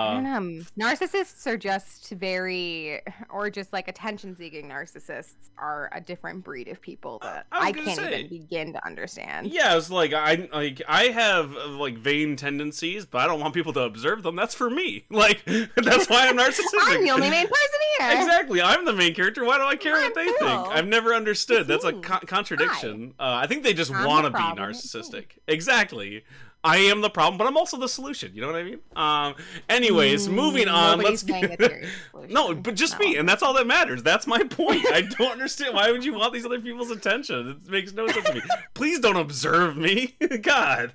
I 0.00 0.06
Uh 0.06 0.10
don't 0.10 0.24
know. 0.24 0.62
Narcissists 0.78 1.46
are 1.46 1.56
just 1.56 2.10
very, 2.10 3.00
or 3.30 3.50
just 3.50 3.72
like 3.72 3.88
attention 3.88 4.36
seeking 4.36 4.68
narcissists 4.68 5.50
are 5.58 5.90
a 5.92 6.00
different 6.00 6.44
breed 6.44 6.68
of 6.68 6.80
people 6.80 7.18
that 7.20 7.46
I 7.52 7.68
I, 7.68 7.72
can't 7.72 8.00
say. 8.00 8.04
even 8.04 8.28
begin 8.28 8.72
to 8.74 8.86
understand. 8.86 9.52
Yeah, 9.52 9.76
it's 9.76 9.90
like 9.90 10.12
I 10.12 10.48
like 10.52 10.82
I 10.88 11.04
have 11.08 11.52
like 11.52 11.98
vain 11.98 12.36
tendencies, 12.36 13.06
but 13.06 13.18
I 13.18 13.26
don't 13.26 13.40
want 13.40 13.54
people 13.54 13.72
to 13.74 13.80
observe 13.80 14.05
them. 14.14 14.36
That's 14.36 14.54
for 14.54 14.70
me. 14.70 15.04
Like 15.10 15.42
that's 15.46 16.08
why 16.10 16.28
I'm 16.28 16.36
narcissistic. 16.36 16.60
I'm 16.82 17.02
the 17.02 17.10
only 17.10 17.30
main 17.30 17.46
person 17.46 17.80
here. 17.98 18.10
Exactly. 18.20 18.60
I'm 18.62 18.84
the 18.84 18.92
main 18.92 19.14
character. 19.14 19.44
Why 19.44 19.56
do 19.56 19.64
I 19.64 19.74
care 19.76 19.94
what 19.94 20.14
they 20.14 20.20
I'm 20.22 20.34
think? 20.34 20.68
I've 20.68 20.86
never 20.86 21.14
understood. 21.14 21.60
It's 21.60 21.68
That's 21.68 21.84
a 21.84 21.92
co- 21.94 22.26
contradiction. 22.26 23.14
Uh, 23.18 23.40
I 23.42 23.46
think 23.46 23.62
they 23.64 23.72
just 23.74 23.90
I'm 23.92 24.06
want 24.06 24.26
to 24.26 24.30
be 24.30 24.38
me. 24.38 24.54
narcissistic. 24.56 25.24
Exactly. 25.48 26.24
I 26.64 26.78
am 26.78 27.00
the 27.00 27.10
problem, 27.10 27.38
but 27.38 27.46
I'm 27.46 27.56
also 27.56 27.78
the 27.78 27.88
solution. 27.88 28.32
You 28.34 28.40
know 28.40 28.48
what 28.48 28.56
I 28.56 28.64
mean? 28.64 28.78
Um. 28.96 29.34
Anyways, 29.68 30.28
moving 30.28 30.66
Mm, 30.66 30.72
on. 30.74 30.98
nobody's 30.98 31.22
Let's. 31.22 31.40
saying 31.40 31.56
that 31.58 31.60
you're 31.60 31.80
the 32.22 32.28
no, 32.28 32.54
but 32.56 32.74
just 32.74 32.98
No. 32.98 33.06
me, 33.06 33.16
and 33.16 33.28
that's 33.28 33.42
all 33.42 33.54
that 33.54 33.66
matters. 33.68 34.02
That's 34.02 34.26
my 34.26 34.42
point. 34.42 34.84
I 34.92 35.02
don't 35.02 35.30
understand 35.30 35.74
why 35.74 35.92
would 35.92 36.04
you 36.04 36.14
want 36.14 36.32
these 36.32 36.44
other 36.44 36.60
people's 36.60 36.90
attention? 36.90 37.60
It 37.64 37.70
makes 37.70 37.92
no 37.92 38.08
sense 38.08 38.26
to 38.26 38.34
me. 38.34 38.40
Please 38.74 38.98
don't 38.98 39.14
observe 39.16 39.76
me. 39.76 40.16
God. 40.42 40.92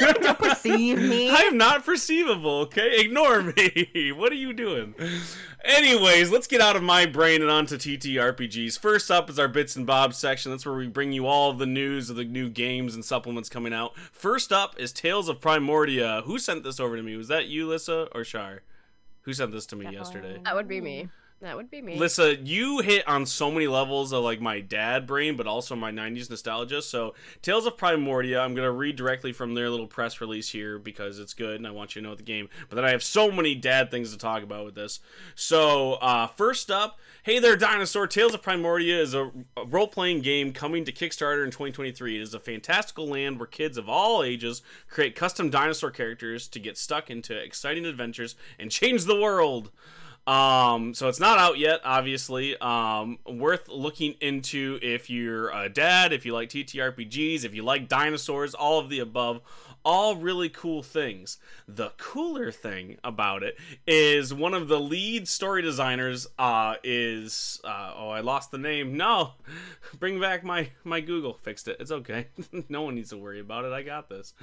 Don't 0.00 0.38
perceive 0.40 0.98
me. 0.98 1.30
I 1.30 1.42
am 1.42 1.56
not 1.56 1.84
perceivable, 1.84 2.60
okay? 2.62 2.96
Ignore 3.00 3.42
me. 3.56 4.12
What 4.16 4.32
are 4.32 4.36
you 4.36 4.52
doing? 4.52 4.94
Anyways, 5.64 6.30
let's 6.32 6.48
get 6.48 6.60
out 6.60 6.74
of 6.74 6.82
my 6.82 7.06
brain 7.06 7.40
and 7.42 7.50
onto 7.50 7.76
TTRPGs. 7.76 8.76
First 8.80 9.10
up 9.12 9.30
is 9.30 9.38
our 9.38 9.46
bits 9.46 9.76
and 9.76 9.86
bobs 9.86 10.16
section. 10.16 10.50
That's 10.50 10.66
where 10.66 10.74
we 10.74 10.88
bring 10.88 11.12
you 11.12 11.26
all 11.28 11.52
the 11.52 11.66
news 11.66 12.10
of 12.10 12.16
the 12.16 12.24
new 12.24 12.48
games 12.48 12.96
and 12.96 13.04
supplements 13.04 13.48
coming 13.48 13.72
out. 13.72 13.96
First 14.10 14.50
up 14.52 14.74
is 14.80 14.92
Tales 14.92 15.11
of 15.12 15.40
Primordia. 15.40 16.24
Who 16.24 16.38
sent 16.38 16.64
this 16.64 16.80
over 16.80 16.96
to 16.96 17.02
me? 17.02 17.16
Was 17.16 17.28
that 17.28 17.46
you, 17.46 17.68
Lissa, 17.68 18.08
or 18.14 18.24
Shar? 18.24 18.62
Who 19.22 19.32
sent 19.34 19.52
this 19.52 19.66
to 19.66 19.76
me 19.76 19.92
yesterday? 19.92 20.40
That 20.42 20.54
would 20.54 20.66
be 20.66 20.80
me. 20.80 21.08
That 21.42 21.56
would 21.56 21.72
be 21.72 21.82
me. 21.82 21.98
Lissa, 21.98 22.36
you 22.36 22.78
hit 22.78 23.06
on 23.08 23.26
so 23.26 23.50
many 23.50 23.66
levels 23.66 24.12
of 24.12 24.22
like 24.22 24.40
my 24.40 24.60
dad 24.60 25.08
brain, 25.08 25.36
but 25.36 25.48
also 25.48 25.74
my 25.74 25.90
'90s 25.90 26.30
nostalgia. 26.30 26.80
So, 26.80 27.14
Tales 27.42 27.66
of 27.66 27.76
Primordia, 27.76 28.40
I'm 28.40 28.54
gonna 28.54 28.70
read 28.70 28.94
directly 28.94 29.32
from 29.32 29.54
their 29.54 29.68
little 29.68 29.88
press 29.88 30.20
release 30.20 30.50
here 30.50 30.78
because 30.78 31.18
it's 31.18 31.34
good, 31.34 31.56
and 31.56 31.66
I 31.66 31.72
want 31.72 31.96
you 31.96 32.00
to 32.00 32.08
know 32.08 32.14
the 32.14 32.22
game. 32.22 32.48
But 32.68 32.76
then 32.76 32.84
I 32.84 32.90
have 32.90 33.02
so 33.02 33.32
many 33.32 33.56
dad 33.56 33.90
things 33.90 34.12
to 34.12 34.18
talk 34.18 34.44
about 34.44 34.64
with 34.64 34.76
this. 34.76 35.00
So, 35.34 35.94
uh, 35.94 36.28
first 36.28 36.70
up, 36.70 37.00
hey 37.24 37.40
there, 37.40 37.56
dinosaur! 37.56 38.06
Tales 38.06 38.34
of 38.34 38.42
Primordia 38.42 39.00
is 39.00 39.12
a, 39.12 39.32
a 39.56 39.66
role-playing 39.66 40.20
game 40.20 40.52
coming 40.52 40.84
to 40.84 40.92
Kickstarter 40.92 41.42
in 41.42 41.50
2023. 41.50 42.16
It 42.16 42.22
is 42.22 42.34
a 42.34 42.40
fantastical 42.40 43.08
land 43.08 43.40
where 43.40 43.48
kids 43.48 43.76
of 43.76 43.88
all 43.88 44.22
ages 44.22 44.62
create 44.88 45.16
custom 45.16 45.50
dinosaur 45.50 45.90
characters 45.90 46.46
to 46.46 46.60
get 46.60 46.78
stuck 46.78 47.10
into 47.10 47.36
exciting 47.36 47.84
adventures 47.84 48.36
and 48.60 48.70
change 48.70 49.06
the 49.06 49.20
world. 49.20 49.72
Um, 50.26 50.94
so 50.94 51.08
it's 51.08 51.18
not 51.18 51.38
out 51.38 51.58
yet, 51.58 51.80
obviously. 51.84 52.56
Um, 52.58 53.18
worth 53.26 53.68
looking 53.68 54.14
into 54.20 54.78
if 54.80 55.10
you're 55.10 55.50
a 55.50 55.68
dad, 55.68 56.12
if 56.12 56.24
you 56.24 56.32
like 56.32 56.48
TTRPGs, 56.48 57.44
if 57.44 57.54
you 57.54 57.62
like 57.62 57.88
dinosaurs, 57.88 58.54
all 58.54 58.78
of 58.78 58.88
the 58.88 59.00
above. 59.00 59.40
All 59.84 60.16
really 60.16 60.48
cool 60.48 60.82
things. 60.82 61.38
The 61.66 61.92
cooler 61.96 62.52
thing 62.52 62.98
about 63.02 63.42
it 63.42 63.56
is 63.86 64.32
one 64.32 64.54
of 64.54 64.68
the 64.68 64.78
lead 64.78 65.26
story 65.26 65.62
designers 65.62 66.26
uh, 66.38 66.76
is 66.84 67.60
uh, 67.64 67.92
oh 67.96 68.10
I 68.10 68.20
lost 68.20 68.50
the 68.50 68.58
name. 68.58 68.96
No, 68.96 69.32
bring 69.98 70.20
back 70.20 70.44
my 70.44 70.70
my 70.84 71.00
Google. 71.00 71.34
Fixed 71.34 71.68
it. 71.68 71.76
It's 71.80 71.90
okay. 71.90 72.28
no 72.68 72.82
one 72.82 72.94
needs 72.94 73.10
to 73.10 73.16
worry 73.16 73.40
about 73.40 73.64
it. 73.64 73.72
I 73.72 73.82
got 73.82 74.08
this. 74.08 74.34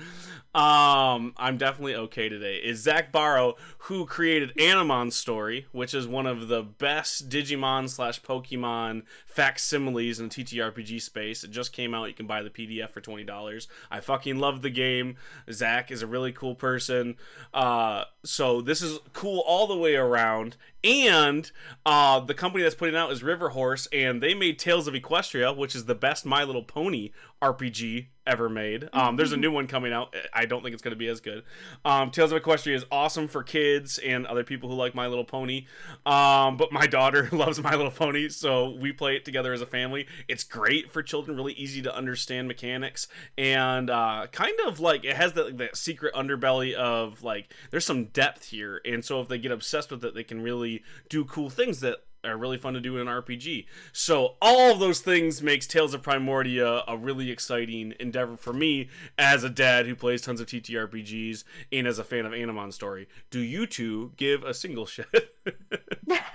Um, 0.53 1.34
I'm 1.38 1.58
definitely 1.58 1.96
okay 1.96 2.27
today. 2.27 2.58
Is 2.58 2.81
Zak 2.84 3.12
Barouh 3.12 3.55
who 3.84 4.05
created 4.05 4.55
Animon 4.58 5.12
Story, 5.12 5.67
which 5.72 5.93
is 5.93 6.08
one 6.08 6.25
of 6.25 6.48
the 6.48 6.63
best 6.63 7.29
Digimon 7.29 7.89
slash 7.89 8.22
Pokemon 8.22 9.03
facsimiles 9.25 10.19
in 10.19 10.29
the 10.29 10.43
TTRPG 10.43 11.01
space. 11.01 11.43
It 11.43 11.51
just 11.51 11.72
came 11.72 11.93
out. 11.93 12.10
You 12.10 12.13
can 12.13 12.27
buy 12.27 12.41
the 12.43 12.50
PDF 12.50 12.89
for 12.89 13.01
twenty 13.01 13.24
dollars. 13.24 13.67
I 13.89 14.00
fucking 14.00 14.38
love 14.38 14.62
the 14.62 14.69
game. 14.69 15.15
Zak 15.51 15.91
is 15.91 16.01
a 16.01 16.07
really 16.07 16.31
cool 16.31 16.55
person. 16.55 17.15
Uh, 17.53 18.05
so 18.24 18.62
this 18.62 18.81
is 18.81 19.00
cool 19.13 19.43
all 19.45 19.67
the 19.67 19.77
way 19.77 19.95
around. 19.95 20.57
And 20.83 21.51
uh, 21.86 22.21
the 22.21 22.33
company 22.33 22.63
that's 22.63 22.75
putting 22.75 22.95
out 22.95 23.12
is 23.12 23.21
River 23.21 23.50
Horse, 23.50 23.88
and 23.91 24.24
they 24.24 24.33
made 24.33 24.57
Tales 24.57 24.88
of 24.88 24.93
Equestria, 24.93 25.55
which 25.55 25.75
is 25.75 25.86
the 25.86 25.95
best 25.95 26.25
My 26.25 26.43
Little 26.43 26.63
Pony 26.63 27.12
RPG 27.41 28.08
ever 28.27 28.50
made. 28.50 28.88
Um, 28.93 29.15
there's 29.15 29.31
a 29.31 29.38
new 29.38 29.51
one 29.51 29.65
coming 29.65 29.91
out. 29.91 30.15
I 30.34 30.46
don't 30.46 30.62
think 30.62 30.74
it's 30.74 30.84
going 30.84 30.91
to 30.91 30.98
be 30.98 31.08
as 31.08 31.19
good. 31.19 31.43
Um, 31.84 32.12
Tales 32.12 32.31
of 32.31 32.41
Equestria 32.41 32.75
is 32.75 32.86
awesome 32.91 33.27
for 33.27 33.43
kids 33.43 33.98
and 33.98 34.25
other 34.27 34.43
people 34.43 34.69
who 34.69 34.75
like 34.75 34.93
My 34.93 35.08
Little 35.08 35.24
Pony. 35.24 35.65
Um, 36.05 36.58
but 36.58 36.72
my 36.72 36.86
daughter 36.88 37.29
loves 37.36 37.62
My 37.62 37.75
Little 37.75 37.91
Pony, 37.91 38.29
so 38.29 38.72
we 38.72 38.91
play 38.91 39.15
it 39.15 39.25
together 39.25 39.53
as 39.53 39.62
a 39.62 39.65
family. 39.65 40.08
It's 40.27 40.43
great 40.43 40.91
for 40.91 41.01
children, 41.01 41.38
really 41.38 41.53
easy 41.53 41.81
to 41.81 41.96
understand 41.96 42.48
mechanics, 42.48 43.08
and 43.38 43.89
uh, 43.89 44.27
kind 44.31 44.55
of 44.67 44.79
like 44.79 45.05
it 45.05 45.15
has 45.15 45.34
that, 45.34 45.58
that 45.58 45.77
secret 45.77 46.13
underbelly 46.13 46.74
of 46.74 47.24
like 47.24 47.53
there's 47.72 47.86
some 47.86 48.05
depth 48.05 48.50
here, 48.50 48.81
and 48.86 49.03
so 49.03 49.22
if 49.22 49.27
they 49.27 49.38
get 49.38 49.51
obsessed 49.51 49.91
with 49.91 50.03
it, 50.03 50.13
they 50.13 50.24
can 50.24 50.41
really 50.41 50.84
do 51.10 51.25
cool 51.25 51.50
things 51.50 51.79
that 51.79 51.98
are 52.24 52.38
really 52.38 52.58
fun 52.58 52.74
to 52.74 52.82
do 52.82 52.98
in 52.98 53.08
an 53.08 53.22
RPG. 53.22 53.66
So 53.92 54.36
all 54.42 54.72
of 54.72 54.80
those 54.80 55.00
things 55.00 55.42
makes 55.42 55.68
Tales 55.68 55.94
of 55.94 56.02
Primordia 56.02 56.84
a 56.88 56.98
really 56.98 57.32
exciting 57.32 57.94
endeavor 58.00 58.38
for 58.38 58.54
me 58.54 58.90
as 59.18 59.44
a 59.44 59.50
dad 59.50 59.86
who 59.86 59.96
plays 59.96 60.22
tons 60.22 60.42
of 60.42 60.48
TTRPGs 60.48 61.44
and 61.72 61.88
as 61.88 62.00
a 62.00 62.04
fan 62.04 62.26
of 62.26 62.34
Animon 62.34 62.74
Story. 62.74 63.08
Do 63.30 63.40
you 63.40 63.66
two 63.66 64.12
give 64.18 64.44
a 64.44 64.54
single 64.54 64.86
shit? 64.86 65.08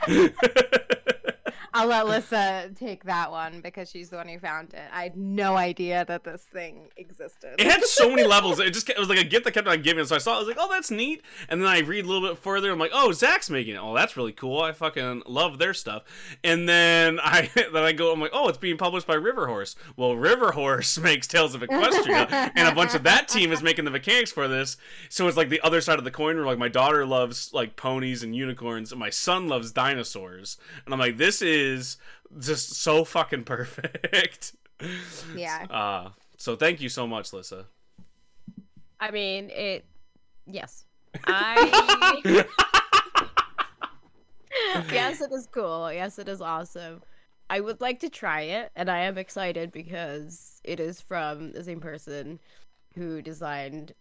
I'll 1.77 1.89
let 1.89 2.07
Lissa 2.07 2.71
take 2.77 3.03
that 3.03 3.33
one 3.33 3.61
because 3.61 3.91
she's 3.91 4.09
the 4.09 4.17
one 4.17 4.29
who 4.29 4.39
found 4.39 4.73
it. 4.75 4.85
I 4.93 5.03
had 5.03 5.17
no 5.17 5.57
idea 5.57 6.05
that 6.07 6.23
this 6.23 6.43
thing 6.43 6.89
existed. 6.97 7.57
it 7.59 7.67
had 7.67 7.83
so 7.83 8.09
many 8.09 8.23
levels. 8.27 8.61
It 8.61 8.73
just 8.73 8.89
it 8.89 8.97
was 8.97 9.09
like 9.09 9.19
a 9.19 9.25
gift 9.25 9.45
that 9.45 9.55
kept 9.55 9.67
on 9.67 9.83
giving. 9.83 10.05
So 10.05 10.15
I 10.15 10.19
saw, 10.19 10.35
it, 10.35 10.37
I 10.37 10.39
was 10.39 10.47
like, 10.47 10.57
oh, 10.61 10.69
that's 10.71 10.93
neat. 10.93 11.23
And 11.49 11.61
then 11.61 11.69
I 11.69 11.81
read 11.81 12.05
a 12.05 12.09
little 12.09 12.29
bit 12.29 12.39
further. 12.39 12.71
I'm 12.71 12.79
like, 12.79 12.93
oh, 12.95 13.11
Zak's 13.11 13.51
making 13.51 13.75
it. 13.75 13.81
Oh, 13.83 13.93
that's 13.93 14.17
really 14.17 14.31
cool. 14.31 14.61
I 14.61 14.71
fucking 14.71 15.25
love 15.27 15.59
their 15.59 15.75
stuff. 15.75 16.05
And 16.45 16.69
then 16.69 17.19
I 17.23 17.51
then 17.55 17.83
I 17.83 17.91
go, 17.91 18.13
I'm 18.13 18.21
like, 18.21 18.31
oh, 18.33 18.49
it's 18.49 18.59
being 18.59 18.77
published 18.77 19.09
by 19.09 19.15
River 19.15 19.49
Horse. 19.49 19.75
Well, 19.97 20.15
River 20.15 20.53
Horse 20.53 20.97
makes 21.05 21.27
Tales 21.27 21.57
of 21.57 21.63
Equestria, 21.63 22.53
and 22.55 22.69
a 22.69 22.75
bunch 22.75 22.95
of 22.95 23.03
that 23.03 23.27
team 23.27 23.51
is 23.51 23.65
making 23.65 23.85
the 23.85 23.91
mechanics 23.91 24.31
for 24.31 24.47
this. 24.47 24.77
So 25.09 25.27
it's 25.27 25.37
like 25.37 25.49
the 25.49 25.61
other 25.63 25.81
side 25.81 25.99
of 25.99 26.05
the 26.05 26.13
coin. 26.13 26.37
Where 26.37 26.47
like 26.47 26.59
my 26.59 26.69
daughter 26.69 27.05
loves 27.05 27.53
like 27.53 27.75
ponies 27.75 28.23
and 28.23 28.37
unicorns, 28.37 28.93
and 28.93 29.01
my 29.01 29.11
son 29.11 29.49
loves 29.49 29.73
dinosaurs. 29.73 30.57
And 30.85 30.95
I'm 30.95 31.01
like, 31.01 31.17
this 31.17 31.43
is 31.43 31.64
just 32.39 32.75
so 32.75 33.05
fucking 33.05 33.45
perfect. 33.45 34.55
Yeah. 35.35 35.67
Uh, 35.71 36.11
so 36.37 36.57
thank 36.57 36.81
you 36.81 36.89
so 36.89 37.07
much, 37.07 37.33
Lissa. 37.33 37.67
I 39.01 39.11
mean, 39.11 39.51
it. 39.51 39.85
Yes. 40.47 40.85
I. 41.27 42.45
yes, 44.93 45.21
it 45.21 45.33
is 45.33 45.49
cool. 45.53 45.93
Yes, 45.93 46.19
it 46.19 46.29
is 46.29 46.41
awesome. 46.41 47.03
I 47.49 47.61
would 47.61 47.81
like 47.81 48.01
to 48.01 48.09
try 48.09 48.43
it, 48.43 48.73
and 48.75 48.91
I 48.91 49.01
am 49.01 49.17
excited 49.17 49.71
because 49.73 50.61
it 50.65 50.81
is 50.81 51.01
from 51.01 51.53
the 51.53 51.63
same 51.63 51.81
person 51.81 52.41
who 52.95 53.23
designed 53.23 53.95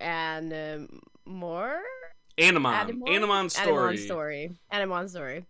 and 0.00 1.00
more 1.26 1.80
Animon. 2.38 3.02
Animon 3.08 3.50
story. 3.50 3.96
Animon 3.96 3.98
story. 3.98 4.50
Animon 4.72 5.08
story. 5.08 5.44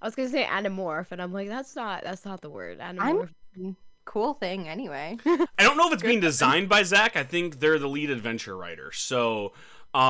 I 0.00 0.06
was 0.06 0.14
gonna 0.14 0.28
say 0.28 0.44
animorph, 0.44 1.10
and 1.12 1.20
I'm 1.20 1.32
like, 1.32 1.48
that's 1.48 1.74
not 1.76 2.04
that's 2.04 2.24
not 2.24 2.40
the 2.40 2.50
word. 2.50 2.78
Animorph. 2.78 3.30
cool 4.04 4.34
thing 4.34 4.68
anyway. 4.68 5.18
I 5.26 5.46
don't 5.62 5.76
know 5.76 5.88
if 5.88 5.94
it's 5.94 6.02
being 6.02 6.20
designed 6.30 6.68
by 6.68 6.82
Zak. 6.82 7.16
I 7.16 7.24
think 7.24 7.60
they're 7.60 7.78
the 7.78 7.88
lead 7.88 8.10
adventure 8.10 8.56
writer. 8.56 8.90
So 8.92 9.52
um 9.94 10.02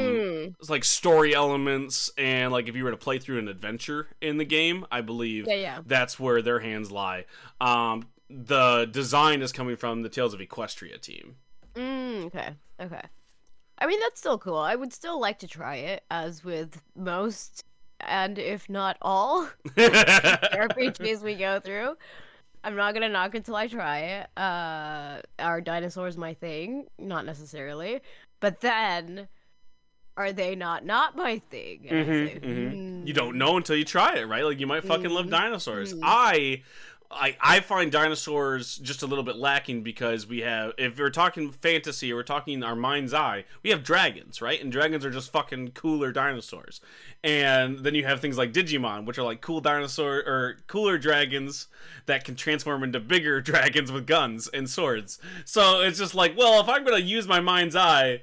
Mm. 0.00 0.54
it's 0.60 0.70
like 0.70 0.84
story 0.84 1.34
elements 1.34 2.10
and 2.16 2.52
like 2.52 2.68
if 2.68 2.76
you 2.76 2.84
were 2.84 2.90
to 2.92 2.96
play 2.96 3.18
through 3.18 3.38
an 3.40 3.48
adventure 3.48 4.08
in 4.20 4.38
the 4.38 4.44
game, 4.44 4.86
I 4.92 5.00
believe 5.00 5.46
Yeah, 5.48 5.54
yeah. 5.54 5.78
that's 5.86 6.18
where 6.20 6.40
their 6.40 6.60
hands 6.60 6.90
lie. 6.92 7.26
Um 7.60 8.08
the 8.30 8.86
design 8.90 9.42
is 9.42 9.52
coming 9.52 9.76
from 9.76 10.02
the 10.02 10.08
Tales 10.08 10.34
of 10.34 10.40
Equestria 10.40 11.00
team. 11.00 11.36
Mm, 11.74 12.26
okay. 12.26 12.50
Okay. 12.80 13.02
I 13.78 13.86
mean, 13.86 14.00
that's 14.00 14.18
still 14.20 14.38
cool. 14.38 14.56
I 14.56 14.76
would 14.76 14.92
still 14.92 15.20
like 15.20 15.40
to 15.40 15.48
try 15.48 15.76
it, 15.76 16.04
as 16.10 16.42
with 16.44 16.80
most, 16.96 17.64
and 18.08 18.38
if 18.38 18.68
not 18.68 18.96
all, 19.02 19.48
RPGs 19.76 21.22
we 21.22 21.34
go 21.34 21.60
through. 21.60 21.96
I'm 22.62 22.76
not 22.76 22.94
gonna 22.94 23.08
knock 23.10 23.34
until 23.34 23.56
I 23.56 23.66
try 23.66 23.98
it. 23.98 24.28
Uh, 24.38 25.20
are 25.38 25.60
dinosaurs 25.60 26.16
my 26.16 26.34
thing? 26.34 26.86
Not 26.98 27.26
necessarily. 27.26 28.00
But 28.40 28.60
then, 28.60 29.28
are 30.16 30.32
they 30.32 30.54
not 30.54 30.84
not 30.84 31.16
my 31.16 31.40
thing? 31.50 31.86
Mhm, 31.90 32.06
say, 32.06 32.38
mhm. 32.40 32.72
"Hmm." 33.00 33.06
You 33.06 33.12
don't 33.12 33.36
know 33.36 33.56
until 33.58 33.76
you 33.76 33.84
try 33.84 34.16
it, 34.16 34.24
right? 34.28 34.44
Like 34.44 34.60
you 34.60 34.66
might 34.66 34.84
fucking 34.84 35.10
love 35.10 35.26
Mhm, 35.26 35.30
dinosaurs. 35.30 35.92
mhm. 35.94 36.00
I, 36.02 36.62
I 37.14 37.36
I 37.40 37.60
find 37.60 37.90
dinosaurs 37.90 38.76
just 38.78 39.02
a 39.02 39.06
little 39.06 39.24
bit 39.24 39.36
lacking 39.36 39.82
because 39.82 40.26
we 40.26 40.40
have 40.40 40.72
if 40.78 40.98
we're 40.98 41.10
talking 41.10 41.52
fantasy 41.52 42.12
or 42.12 42.16
we're 42.16 42.22
talking 42.22 42.62
our 42.62 42.76
mind's 42.76 43.14
eye, 43.14 43.44
we 43.62 43.70
have 43.70 43.82
dragons, 43.82 44.42
right? 44.42 44.60
And 44.60 44.70
dragons 44.70 45.04
are 45.04 45.10
just 45.10 45.32
fucking 45.32 45.72
cooler 45.72 46.12
dinosaurs. 46.12 46.80
And 47.22 47.80
then 47.80 47.94
you 47.94 48.04
have 48.04 48.20
things 48.20 48.36
like 48.36 48.52
Digimon, 48.52 49.06
which 49.06 49.18
are 49.18 49.22
like 49.22 49.40
cool 49.40 49.60
dinosaur 49.60 50.16
or 50.16 50.56
cooler 50.66 50.98
dragons 50.98 51.68
that 52.06 52.24
can 52.24 52.36
transform 52.36 52.82
into 52.82 53.00
bigger 53.00 53.40
dragons 53.42 53.90
with 53.90 54.06
guns 54.06 54.48
and 54.48 54.68
swords. 54.68 55.18
So 55.44 55.80
it's 55.80 55.98
just 55.98 56.14
like, 56.14 56.36
well, 56.36 56.60
if 56.60 56.68
I'm 56.68 56.84
gonna 56.84 56.98
use 56.98 57.26
my 57.26 57.40
mind's 57.40 57.76
eye, 57.76 58.22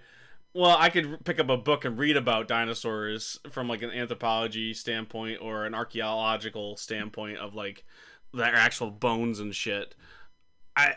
well, 0.53 0.75
I 0.77 0.89
could 0.89 1.23
pick 1.23 1.39
up 1.39 1.49
a 1.49 1.57
book 1.57 1.85
and 1.85 1.97
read 1.97 2.17
about 2.17 2.47
dinosaurs 2.47 3.39
from 3.51 3.69
like 3.69 3.81
an 3.81 3.91
anthropology 3.91 4.73
standpoint 4.73 5.39
or 5.41 5.65
an 5.65 5.73
archaeological 5.73 6.75
standpoint 6.75 7.37
of 7.37 7.55
like 7.55 7.85
their 8.33 8.55
actual 8.55 8.91
bones 8.91 9.39
and 9.39 9.53
shit. 9.55 9.95
I 10.75 10.95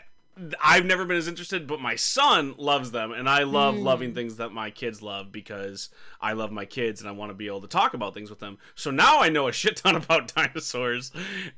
I've 0.61 0.85
never 0.85 1.05
been 1.05 1.15
as 1.15 1.29
interested, 1.29 1.65
but 1.65 1.79
my 1.79 1.95
son 1.95 2.55
loves 2.57 2.91
them, 2.91 3.13
and 3.13 3.29
I 3.29 3.43
love 3.43 3.75
hmm. 3.75 3.83
loving 3.83 4.13
things 4.13 4.35
that 4.35 4.51
my 4.51 4.69
kids 4.69 5.01
love 5.01 5.31
because 5.31 5.89
I 6.19 6.33
love 6.33 6.51
my 6.51 6.65
kids 6.65 6.99
and 6.99 7.09
I 7.09 7.13
want 7.13 7.29
to 7.29 7.33
be 7.33 7.47
able 7.47 7.61
to 7.61 7.67
talk 7.67 7.93
about 7.93 8.13
things 8.13 8.29
with 8.29 8.39
them. 8.39 8.57
So 8.75 8.91
now 8.91 9.21
I 9.21 9.29
know 9.29 9.47
a 9.47 9.53
shit 9.53 9.77
ton 9.77 9.95
about 9.95 10.33
dinosaurs, 10.33 11.11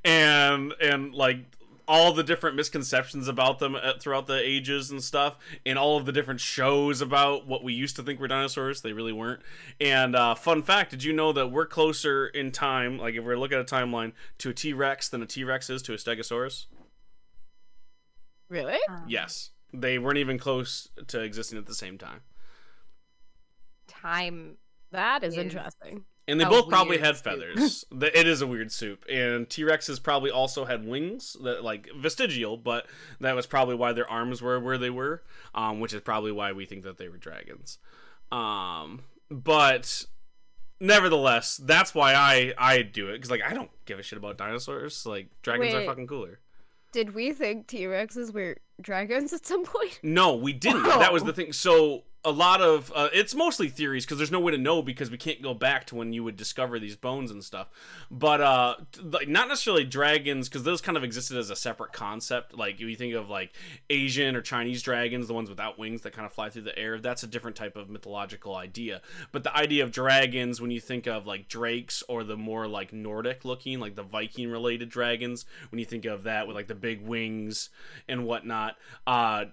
and 0.05 0.73
and 0.79 1.13
like 1.13 1.56
all 1.87 2.11
the 2.11 2.23
different 2.23 2.55
misconceptions 2.55 3.27
about 3.27 3.59
them 3.59 3.75
uh, 3.75 3.93
throughout 3.99 4.27
the 4.27 4.37
ages 4.37 4.91
and 4.91 5.03
stuff, 5.03 5.37
and 5.65 5.79
all 5.79 5.97
of 5.97 6.05
the 6.05 6.11
different 6.11 6.39
shows 6.41 7.01
about 7.01 7.47
what 7.47 7.63
we 7.63 7.73
used 7.73 7.95
to 7.95 8.03
think 8.03 8.19
were 8.19 8.27
dinosaurs. 8.27 8.81
They 8.81 8.93
really 8.93 9.13
weren't. 9.13 9.41
And 9.79 10.15
uh, 10.15 10.35
fun 10.35 10.63
fact: 10.63 10.91
Did 10.91 11.03
you 11.03 11.13
know 11.13 11.31
that 11.33 11.47
we're 11.47 11.65
closer 11.65 12.27
in 12.27 12.51
time, 12.51 12.97
like 12.97 13.15
if 13.15 13.23
we're 13.23 13.37
looking 13.37 13.57
at 13.57 13.71
a 13.71 13.75
timeline, 13.75 14.11
to 14.39 14.49
a 14.49 14.53
T 14.53 14.73
Rex 14.73 15.07
than 15.09 15.21
a 15.21 15.25
T 15.25 15.43
Rex 15.43 15.69
is 15.69 15.81
to 15.83 15.93
a 15.93 15.97
Stegosaurus? 15.97 16.65
Really? 18.49 18.77
Yes, 19.07 19.51
they 19.73 19.97
weren't 19.99 20.17
even 20.17 20.37
close 20.37 20.89
to 21.07 21.21
existing 21.21 21.57
at 21.57 21.65
the 21.65 21.75
same 21.75 21.97
time. 21.97 22.21
Time. 23.87 24.57
That 24.91 25.23
is 25.23 25.33
Is- 25.33 25.39
interesting. 25.39 26.05
And 26.29 26.39
they 26.39 26.43
A 26.45 26.49
both 26.49 26.67
probably 26.67 26.97
had 26.97 27.15
soup. 27.15 27.23
feathers. 27.23 27.85
It 28.01 28.27
is 28.27 28.41
a 28.41 28.47
weird 28.47 28.71
soup. 28.71 29.05
And 29.09 29.49
T 29.49 29.63
Rexes 29.63 30.01
probably 30.03 30.29
also 30.29 30.65
had 30.65 30.85
wings, 30.85 31.37
that 31.41 31.63
like 31.63 31.89
vestigial, 31.95 32.57
but 32.57 32.85
that 33.21 33.35
was 33.35 33.45
probably 33.45 33.75
why 33.75 33.93
their 33.93 34.09
arms 34.09 34.41
were 34.41 34.59
where 34.59 34.77
they 34.77 34.89
were, 34.89 35.23
um, 35.55 35.79
which 35.79 35.93
is 35.93 36.01
probably 36.01 36.31
why 36.33 36.51
we 36.51 36.65
think 36.65 36.83
that 36.83 36.97
they 36.97 37.07
were 37.07 37.17
dragons. 37.17 37.77
Um, 38.31 39.03
but 39.29 40.05
nevertheless, 40.79 41.57
that's 41.57 41.95
why 41.95 42.13
I 42.13 42.53
I 42.57 42.81
do 42.81 43.09
it 43.09 43.13
because 43.13 43.31
like 43.31 43.43
I 43.43 43.53
don't 43.53 43.71
give 43.85 43.99
a 43.99 44.03
shit 44.03 44.17
about 44.17 44.37
dinosaurs. 44.37 45.05
Like 45.05 45.29
dragons 45.41 45.73
are 45.73 45.85
fucking 45.85 46.07
cooler. 46.07 46.39
Did 46.91 47.13
we 47.13 47.31
think 47.31 47.67
T 47.67 47.83
Rexes 47.85 48.33
were 48.33 48.57
dragons 48.81 49.33
at 49.33 49.45
some 49.45 49.63
point? 49.65 49.99
No, 50.03 50.35
we 50.35 50.53
didn't. 50.53 50.83
That 50.99 51.13
was 51.13 51.23
the 51.23 51.33
thing. 51.33 51.53
So 51.53 52.03
a 52.27 52.31
lot 52.31 52.61
of 52.61 52.91
uh, 52.93 53.07
it's 53.13 53.33
mostly 53.33 53.69
theories 53.69 54.05
because 54.05 54.17
there's 54.17 54.31
no 54.31 54.41
way 54.41 54.51
to 54.51 54.57
know 54.57 54.81
because 54.81 55.09
we 55.09 55.17
can't 55.17 55.41
go 55.41 55.53
back 55.53 55.85
to 55.85 55.95
when 55.95 56.11
you 56.11 56.25
would 56.25 56.35
discover 56.35 56.77
these 56.77 56.97
bones 56.97 57.31
and 57.31 57.41
stuff. 57.41 57.69
But 58.11 58.41
uh, 58.41 58.75
like 59.01 59.29
not 59.29 59.47
necessarily 59.47 59.85
dragons 59.85 60.49
because 60.49 60.63
those 60.63 60.81
kind 60.81 60.97
of 60.97 61.05
existed 61.05 61.37
as 61.37 61.49
a 61.49 61.55
separate 61.55 61.93
concept. 61.93 62.53
Like 62.53 62.81
you 62.81 62.93
think 62.97 63.13
of 63.13 63.29
like 63.29 63.53
Asian 63.89 64.35
or 64.35 64.41
Chinese 64.41 64.81
dragons, 64.81 65.27
the 65.27 65.33
ones 65.33 65.49
without 65.49 65.79
wings 65.79 66.01
that 66.01 66.11
kind 66.11 66.25
of 66.25 66.33
fly 66.33 66.49
through 66.49 66.63
the 66.63 66.77
air. 66.77 66.99
That's 66.99 67.23
a 67.23 67.27
different 67.27 67.55
type 67.55 67.77
of 67.77 67.89
mythological 67.89 68.57
idea. 68.57 69.01
But 69.31 69.45
the 69.45 69.55
idea 69.55 69.85
of 69.85 69.93
dragons, 69.93 70.59
when 70.59 70.69
you 70.69 70.81
think 70.81 71.07
of 71.07 71.25
like 71.25 71.47
drakes 71.47 72.03
or 72.09 72.25
the 72.25 72.35
more 72.35 72.67
like 72.67 72.91
Nordic 72.91 73.45
looking, 73.45 73.79
like 73.79 73.95
the 73.95 74.03
Viking 74.03 74.51
related 74.51 74.89
dragons, 74.89 75.45
when 75.71 75.79
you 75.79 75.85
think 75.85 76.03
of 76.03 76.23
that 76.23 76.45
with 76.45 76.57
like 76.57 76.67
the 76.67 76.75
big 76.75 77.07
wings 77.07 77.69
and 78.09 78.25
whatnot, 78.25 78.75
uh 79.05 79.45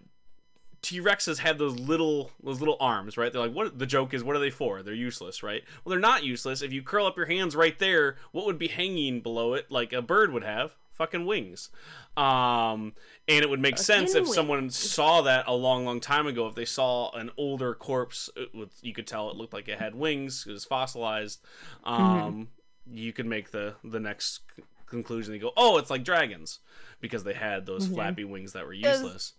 T 0.85 1.01
Rexes 1.01 1.39
have 1.39 1.59
those 1.59 1.79
little 1.79 2.31
those 2.43 2.61
little 2.61 2.77
arms, 2.79 3.17
right? 3.17 3.33
They're 3.33 3.43
like, 3.43 3.55
what? 3.55 3.79
The 3.79 3.87
joke 3.87 4.15
is, 4.15 4.23
what 4.23 4.37
are 4.37 4.39
they 4.39 4.51
for? 4.51 4.83
They're 4.83 4.95
useless, 4.95 5.43
right? 5.43 5.63
Well, 5.85 5.91
they're 5.91 5.99
not 5.99 6.23
useless. 6.23 6.63
If 6.63 6.73
you 6.73 6.83
curl 6.83 7.07
up 7.07 7.17
your 7.17 7.27
hands 7.27 7.57
right 7.57 7.79
there, 7.79 8.17
what 8.33 8.47
would 8.47 8.59
be 8.59 8.69
hanging 8.69 9.21
below 9.21 9.55
it, 9.55 9.71
like 9.71 9.93
a 9.93 10.03
bird 10.03 10.33
would 10.33 10.45
have? 10.45 10.73
Fucking 10.93 11.27
wings. 11.27 11.71
Um, 12.17 12.93
and 13.27 13.43
it 13.43 13.51
would 13.51 13.59
make 13.61 13.75
Fucking 13.75 13.85
sense 13.85 14.15
if 14.15 14.23
wings. 14.25 14.35
someone 14.37 14.71
saw 14.71 15.23
that 15.23 15.47
a 15.49 15.53
long, 15.55 15.85
long 15.85 15.99
time 15.99 16.29
ago. 16.29 16.47
If 16.47 16.55
they 16.55 16.65
saw 16.67 17.11
an 17.13 17.31
older 17.37 17.75
corpse, 17.75 18.31
it 18.37 18.55
would, 18.55 18.71
you 18.81 18.93
could 18.95 19.09
tell 19.09 19.29
it 19.31 19.37
looked 19.37 19.53
like 19.53 19.67
it 19.67 19.81
had 19.81 19.97
wings. 19.97 20.45
It 20.49 20.53
was 20.53 20.65
fossilized. 20.65 21.41
Um, 21.83 22.47
you 22.89 23.13
could 23.13 23.27
make 23.27 23.51
the 23.51 23.75
the 23.83 23.99
next 23.99 24.43
c- 24.57 24.63
conclusion. 24.87 25.33
They 25.33 25.41
go, 25.41 25.53
oh, 25.57 25.79
it's 25.79 25.91
like 25.91 26.05
dragons 26.05 26.61
because 27.01 27.25
they 27.25 27.35
had 27.35 27.67
those 27.67 27.89
flappy 27.89 28.25
wings 28.25 28.53
that 28.53 28.65
were 28.65 28.73
useless. 28.73 29.33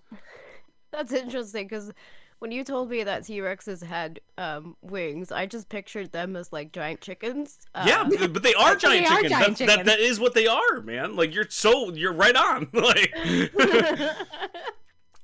That's 0.95 1.13
interesting 1.13 1.67
because 1.67 1.91
when 2.39 2.51
you 2.51 2.63
told 2.63 2.89
me 2.89 3.03
that 3.03 3.25
T 3.25 3.39
Rexes 3.39 3.83
had 3.83 4.19
um, 4.37 4.75
wings, 4.81 5.31
I 5.31 5.45
just 5.45 5.69
pictured 5.69 6.11
them 6.11 6.35
as 6.35 6.51
like 6.53 6.71
giant 6.71 7.01
chickens. 7.01 7.59
Yeah, 7.85 8.01
Um, 8.01 8.09
but 8.09 8.33
but 8.33 8.43
they 8.43 8.53
are 8.53 8.75
giant 8.75 9.07
They 9.07 9.13
are 9.13 9.21
chickens. 9.21 9.31
giant 9.31 9.57
That's, 9.57 9.75
That, 9.77 9.85
that 9.85 9.99
is 9.99 10.19
what 10.19 10.33
they 10.33 10.47
are, 10.47 10.81
man. 10.81 11.15
Like 11.15 11.33
you're 11.33 11.49
so 11.49 11.91
you're 11.93 12.13
right 12.13 12.35
on. 12.35 12.67
Like 12.73 13.13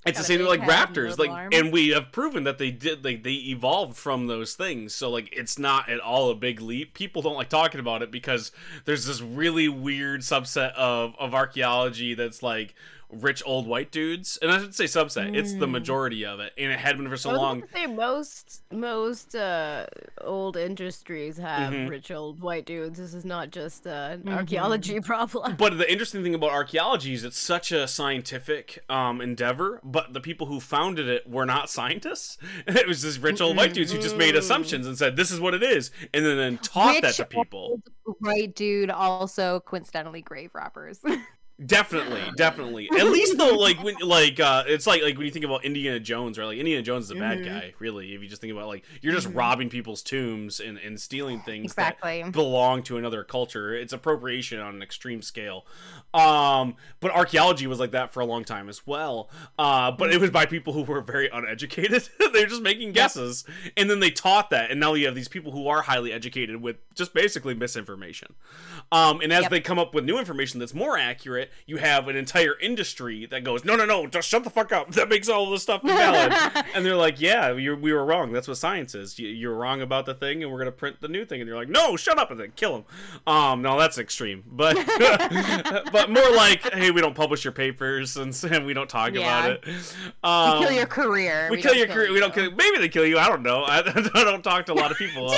it's 0.05 0.17
the 0.17 0.23
same 0.23 0.39
thing 0.39 0.47
like 0.47 0.61
raptors. 0.61 1.19
Like 1.19 1.53
and 1.53 1.71
we 1.71 1.89
have 1.89 2.11
proven 2.11 2.45
that 2.45 2.57
they 2.57 2.71
did 2.71 3.05
like 3.05 3.23
they 3.23 3.33
evolved 3.33 3.97
from 3.97 4.27
those 4.27 4.55
things. 4.55 4.95
So 4.95 5.09
like 5.11 5.29
it's 5.31 5.59
not 5.59 5.89
at 5.89 5.99
all 5.99 6.29
a 6.31 6.35
big 6.35 6.59
leap. 6.61 6.93
People 6.93 7.21
don't 7.21 7.35
like 7.35 7.49
talking 7.49 7.79
about 7.79 8.01
it 8.01 8.09
because 8.09 8.51
there's 8.85 9.05
this 9.05 9.21
really 9.21 9.67
weird 9.69 10.21
subset 10.21 10.73
of 10.73 11.13
of 11.19 11.35
archaeology 11.35 12.15
that's 12.15 12.41
like 12.41 12.73
rich 13.11 13.43
old 13.45 13.67
white 13.67 13.91
dudes. 13.91 14.37
And 14.41 14.51
I 14.51 14.59
should 14.59 14.73
say 14.75 14.85
subset. 14.85 15.35
It's 15.35 15.53
the 15.53 15.67
Mm. 15.67 15.71
majority 15.71 16.25
of 16.25 16.39
it. 16.39 16.53
And 16.57 16.71
it 16.71 16.79
had 16.79 16.97
been 16.97 17.09
for 17.09 17.17
so 17.17 17.29
I 17.29 17.33
was 17.33 17.39
about 17.39 17.47
long. 17.47 17.61
to 17.61 17.67
say 17.73 17.85
most 17.87 18.63
most 18.71 19.35
uh, 19.35 19.85
old 20.21 20.55
industries 20.57 21.37
have 21.37 21.73
Mhm. 21.73 21.89
rich 21.89 22.09
old 22.11 22.39
white 22.41 22.65
dudes. 22.65 22.99
This 22.99 23.13
is 23.13 23.25
not 23.25 23.51
just 23.51 23.85
uh, 23.85 24.09
an 24.13 24.23
Mhm. 24.23 24.33
archaeology 24.35 24.99
problem. 25.01 25.55
But 25.57 25.77
the 25.77 25.91
interesting 25.91 26.23
thing 26.23 26.35
about 26.35 26.51
archaeology 26.51 27.13
is 27.13 27.23
it's 27.23 27.37
such 27.37 27.71
a 27.71 27.87
scientific 27.87 28.83
um, 28.89 29.21
endeavor, 29.21 29.79
but 29.83 30.13
the 30.13 30.21
people 30.21 30.47
who 30.47 30.59
founded 30.59 31.07
it 31.07 31.29
were 31.29 31.45
not 31.45 31.69
scientists. 31.77 32.37
It 32.81 32.87
was 32.87 33.01
just 33.01 33.21
rich 33.21 33.41
old 33.41 33.57
white 33.57 33.73
dudes 33.73 33.91
who 33.91 33.99
just 33.99 34.15
made 34.17 34.35
assumptions 34.35 34.87
and 34.87 34.97
said, 34.97 35.15
this 35.15 35.31
is 35.31 35.39
what 35.39 35.53
it 35.53 35.61
is, 35.63 35.91
and 36.13 36.25
then, 36.25 36.37
then 36.37 36.57
taught 36.57 37.01
that 37.01 37.13
to 37.15 37.25
people. 37.25 37.81
Right, 38.19 38.53
dude. 38.55 38.89
Also, 38.89 39.59
coincidentally, 39.61 40.21
grave 40.21 40.51
robbers. 40.53 40.99
Definitely, 41.65 42.21
definitely. 42.35 42.89
At 42.97 43.07
least 43.07 43.37
though, 43.37 43.55
like 43.55 43.81
when 43.83 43.95
like 44.03 44.39
uh 44.39 44.63
it's 44.65 44.87
like 44.87 45.03
like 45.03 45.15
when 45.17 45.25
you 45.25 45.31
think 45.31 45.45
about 45.45 45.63
Indiana 45.63 45.99
Jones, 45.99 46.39
right? 46.39 46.45
Like 46.45 46.57
Indiana 46.57 46.81
Jones 46.81 47.05
is 47.05 47.11
a 47.11 47.15
bad 47.15 47.39
Mhm. 47.39 47.45
guy, 47.45 47.73
really. 47.79 48.13
If 48.15 48.21
you 48.23 48.27
just 48.27 48.41
think 48.41 48.51
about 48.53 48.67
like 48.67 48.83
you're 49.01 49.13
just 49.13 49.27
Mhm. 49.29 49.37
robbing 49.37 49.69
people's 49.69 50.01
tombs 50.01 50.59
and, 50.59 50.77
and 50.79 50.99
stealing 50.99 51.39
things 51.41 51.65
exactly. 51.71 52.23
that 52.23 52.31
belong 52.31 52.81
to 52.83 52.97
another 52.97 53.23
culture. 53.23 53.75
It's 53.75 53.93
appropriation 53.93 54.59
on 54.59 54.73
an 54.75 54.81
extreme 54.81 55.21
scale. 55.21 55.65
Um, 56.13 56.75
but 56.99 57.11
archaeology 57.11 57.67
was 57.67 57.79
like 57.79 57.91
that 57.91 58.11
for 58.11 58.19
a 58.21 58.25
long 58.25 58.43
time 58.43 58.67
as 58.67 58.85
well. 58.87 59.29
Uh, 59.59 59.91
but 59.91 60.11
it 60.13 60.19
was 60.19 60.29
by 60.31 60.45
people 60.45 60.73
who 60.73 60.83
were 60.83 61.01
very 61.01 61.29
uneducated. 61.31 62.09
They're 62.33 62.47
just 62.47 62.61
making 62.61 62.91
guesses, 62.93 63.45
and 63.77 63.89
then 63.89 63.99
they 63.99 64.11
taught 64.11 64.49
that, 64.49 64.71
and 64.71 64.79
now 64.79 64.93
you 64.93 65.05
have 65.05 65.15
these 65.15 65.27
people 65.29 65.51
who 65.51 65.67
are 65.67 65.81
highly 65.83 66.11
educated 66.11 66.61
with 66.61 66.77
just 66.95 67.13
basically 67.13 67.53
misinformation. 67.53 68.33
Um, 68.91 69.21
and 69.21 69.31
as 69.31 69.43
Yep. 69.43 69.51
they 69.51 69.61
come 69.61 69.79
up 69.79 69.93
with 69.93 70.03
new 70.03 70.17
information 70.17 70.59
that's 70.59 70.73
more 70.73 70.97
accurate, 70.97 71.50
you 71.65 71.77
have 71.77 72.07
an 72.07 72.15
entire 72.15 72.57
industry 72.59 73.25
that 73.27 73.43
goes, 73.43 73.63
no, 73.65 73.75
no, 73.75 73.85
no, 73.85 74.07
just 74.07 74.27
shut 74.27 74.43
the 74.43 74.49
fuck 74.49 74.71
up. 74.71 74.91
That 75.01 75.09
makes 75.09 75.29
all 75.29 75.49
this 75.49 75.63
stuff 75.63 75.81
invalid. 75.83 76.31
and 76.75 76.85
they're 76.85 76.95
like, 76.95 77.19
yeah, 77.19 77.53
we 77.53 77.69
were 77.69 78.05
wrong. 78.05 78.31
That's 78.31 78.47
what 78.47 78.57
science 78.57 78.93
is. 78.93 79.17
You, 79.17 79.29
you're 79.29 79.55
wrong 79.55 79.81
about 79.81 80.05
the 80.05 80.13
thing, 80.13 80.43
and 80.43 80.51
we're 80.51 80.59
gonna 80.59 80.71
print 80.71 80.97
the 81.01 81.07
new 81.07 81.25
thing. 81.25 81.41
And 81.41 81.47
you're 81.47 81.57
like, 81.57 81.69
no, 81.69 81.95
shut 81.95 82.19
up, 82.19 82.29
and 82.29 82.39
then 82.39 82.51
kill 82.55 82.75
him. 82.77 82.83
Um, 83.25 83.61
no, 83.61 83.79
that's 83.79 83.97
extreme, 83.97 84.43
but 84.47 84.75
but 85.91 86.09
more 86.11 86.29
like, 86.35 86.61
hey, 86.73 86.91
we 86.91 87.01
don't 87.01 87.15
publish 87.15 87.43
your 87.43 87.51
papers, 87.53 88.17
and, 88.17 88.37
and 88.51 88.65
we 88.65 88.73
don't 88.73 88.89
talk 88.89 89.13
Yeah. 89.13 89.45
about 89.45 89.67
it. 89.67 89.95
Um, 90.23 90.59
we 90.59 90.65
kill 90.67 90.75
your 90.75 90.85
career. 90.85 91.47
we, 91.49 91.61
kill 91.61 91.71
don't 91.71 91.79
your 91.79 91.87
career. 91.87 92.11
We 92.13 92.19
don't 92.19 92.33
kill. 92.33 92.51
Maybe 92.51 92.77
they 92.77 92.89
kill 92.89 93.05
you. 93.05 93.17
I 93.17 93.27
don't 93.27 93.43
know. 93.43 93.63
I, 93.63 93.79
I 93.79 94.23
don't 94.23 94.43
talk 94.43 94.65
to 94.67 94.73
a 94.73 94.75
lot 94.75 94.91
of 94.91 94.97
people. 94.97 95.29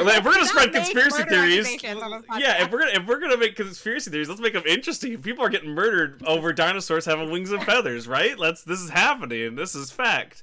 If 0.00 0.24
we're 0.24 0.32
gonna 0.32 0.46
spread 0.46 0.72
conspiracy 0.72 1.22
theories, 1.24 1.66
accusations 1.66 2.02
on 2.02 2.10
this 2.10 2.22
yeah, 2.38 2.62
if 2.62 2.70
we're 2.70 2.80
gonna 2.80 2.92
if 2.92 3.06
we're 3.06 3.20
gonna 3.20 3.36
make 3.36 3.56
conspiracy 3.56 4.10
theories, 4.10 4.28
let's 4.28 4.40
make 4.40 4.52
them 4.52 4.64
interesting. 4.66 5.20
People 5.20 5.44
are 5.44 5.48
getting 5.48 5.70
murdered 5.70 6.22
over 6.26 6.52
dinosaurs 6.52 7.04
having 7.04 7.30
wings 7.30 7.52
and 7.52 7.62
feathers, 7.62 8.08
right? 8.08 8.38
Let's. 8.38 8.64
This 8.64 8.80
is 8.80 8.90
happening. 8.90 9.54
This 9.54 9.74
is 9.74 9.90
fact. 9.90 10.42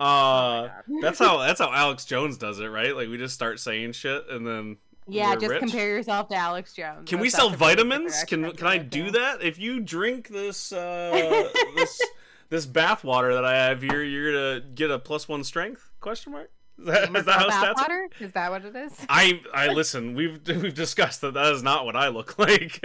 Oh 0.00 0.06
Uh, 0.06 0.70
that's 1.02 1.18
how 1.18 1.38
that's 1.38 1.60
how 1.60 1.72
Alex 1.72 2.04
Jones 2.04 2.38
does 2.38 2.58
it, 2.58 2.68
right? 2.68 2.96
Like 2.96 3.08
we 3.08 3.18
just 3.18 3.34
start 3.34 3.60
saying 3.60 3.92
shit 3.92 4.24
and 4.30 4.46
then 4.46 4.78
yeah, 5.06 5.34
just 5.34 5.48
rich. 5.48 5.60
compare 5.60 5.88
yourself 5.88 6.28
to 6.28 6.36
Alex 6.36 6.72
Jones. 6.72 7.08
Can 7.08 7.20
we 7.20 7.28
sell 7.28 7.50
actually 7.50 7.58
pretty 7.58 7.82
good 7.82 7.88
vitamins? 7.88 8.24
Can 8.24 8.52
can 8.52 8.66
I 8.66 8.78
do 8.78 9.10
that? 9.10 9.42
If 9.42 9.58
you 9.58 9.80
drink 9.80 10.28
this 10.28 10.72
uh 10.72 11.48
this 11.76 12.00
this 12.48 12.66
bath 12.66 13.04
water 13.04 13.34
that 13.34 13.44
I 13.44 13.54
have 13.56 13.82
here, 13.82 14.02
you're 14.02 14.32
gonna 14.32 14.60
get 14.74 14.90
a 14.90 14.98
plus 14.98 15.28
one 15.28 15.44
strength? 15.44 15.90
Question 16.00 16.32
mark. 16.32 16.50
Is 16.86 16.86
that, 16.86 17.12
that 17.12 17.26
how 17.26 17.48
stats? 17.48 17.74
bathwater? 17.74 18.06
Is 18.20 18.32
that 18.32 18.50
what 18.50 18.64
it 18.64 18.74
is? 18.74 18.92
I 19.08 19.42
I 19.52 19.68
listen. 19.68 20.14
We've 20.14 20.40
we've 20.46 20.72
discussed 20.72 21.20
that 21.20 21.34
that 21.34 21.52
is 21.52 21.62
not 21.62 21.84
what 21.84 21.94
I 21.94 22.08
look 22.08 22.38
like. 22.38 22.80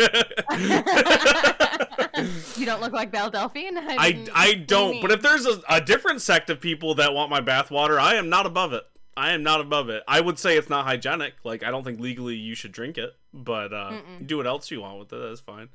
you 2.57 2.65
don't 2.65 2.81
look 2.81 2.91
like 2.91 3.11
Belle 3.11 3.31
Delphine. 3.31 3.77
I 3.77 4.25
I 4.33 4.51
do 4.51 4.59
you 4.59 4.65
don't. 4.65 5.01
But 5.01 5.11
if 5.11 5.21
there's 5.21 5.45
a, 5.45 5.61
a 5.69 5.79
different 5.79 6.21
sect 6.21 6.49
of 6.49 6.59
people 6.59 6.95
that 6.95 7.13
want 7.13 7.29
my 7.29 7.39
bathwater, 7.39 7.97
I 7.97 8.15
am 8.15 8.27
not 8.27 8.45
above 8.45 8.73
it. 8.73 8.83
I 9.15 9.31
am 9.31 9.43
not 9.43 9.61
above 9.61 9.87
it. 9.87 10.03
I 10.09 10.19
would 10.19 10.37
say 10.37 10.57
it's 10.57 10.69
not 10.69 10.85
hygienic. 10.85 11.35
Like 11.45 11.63
I 11.63 11.71
don't 11.71 11.85
think 11.85 12.01
legally 12.01 12.35
you 12.35 12.53
should 12.53 12.73
drink 12.73 12.97
it, 12.97 13.15
but 13.33 13.71
uh, 13.71 14.01
do 14.25 14.35
what 14.37 14.47
else 14.47 14.69
you 14.71 14.81
want 14.81 14.99
with 14.99 15.13
it. 15.13 15.21
That's 15.21 15.39
fine. 15.39 15.69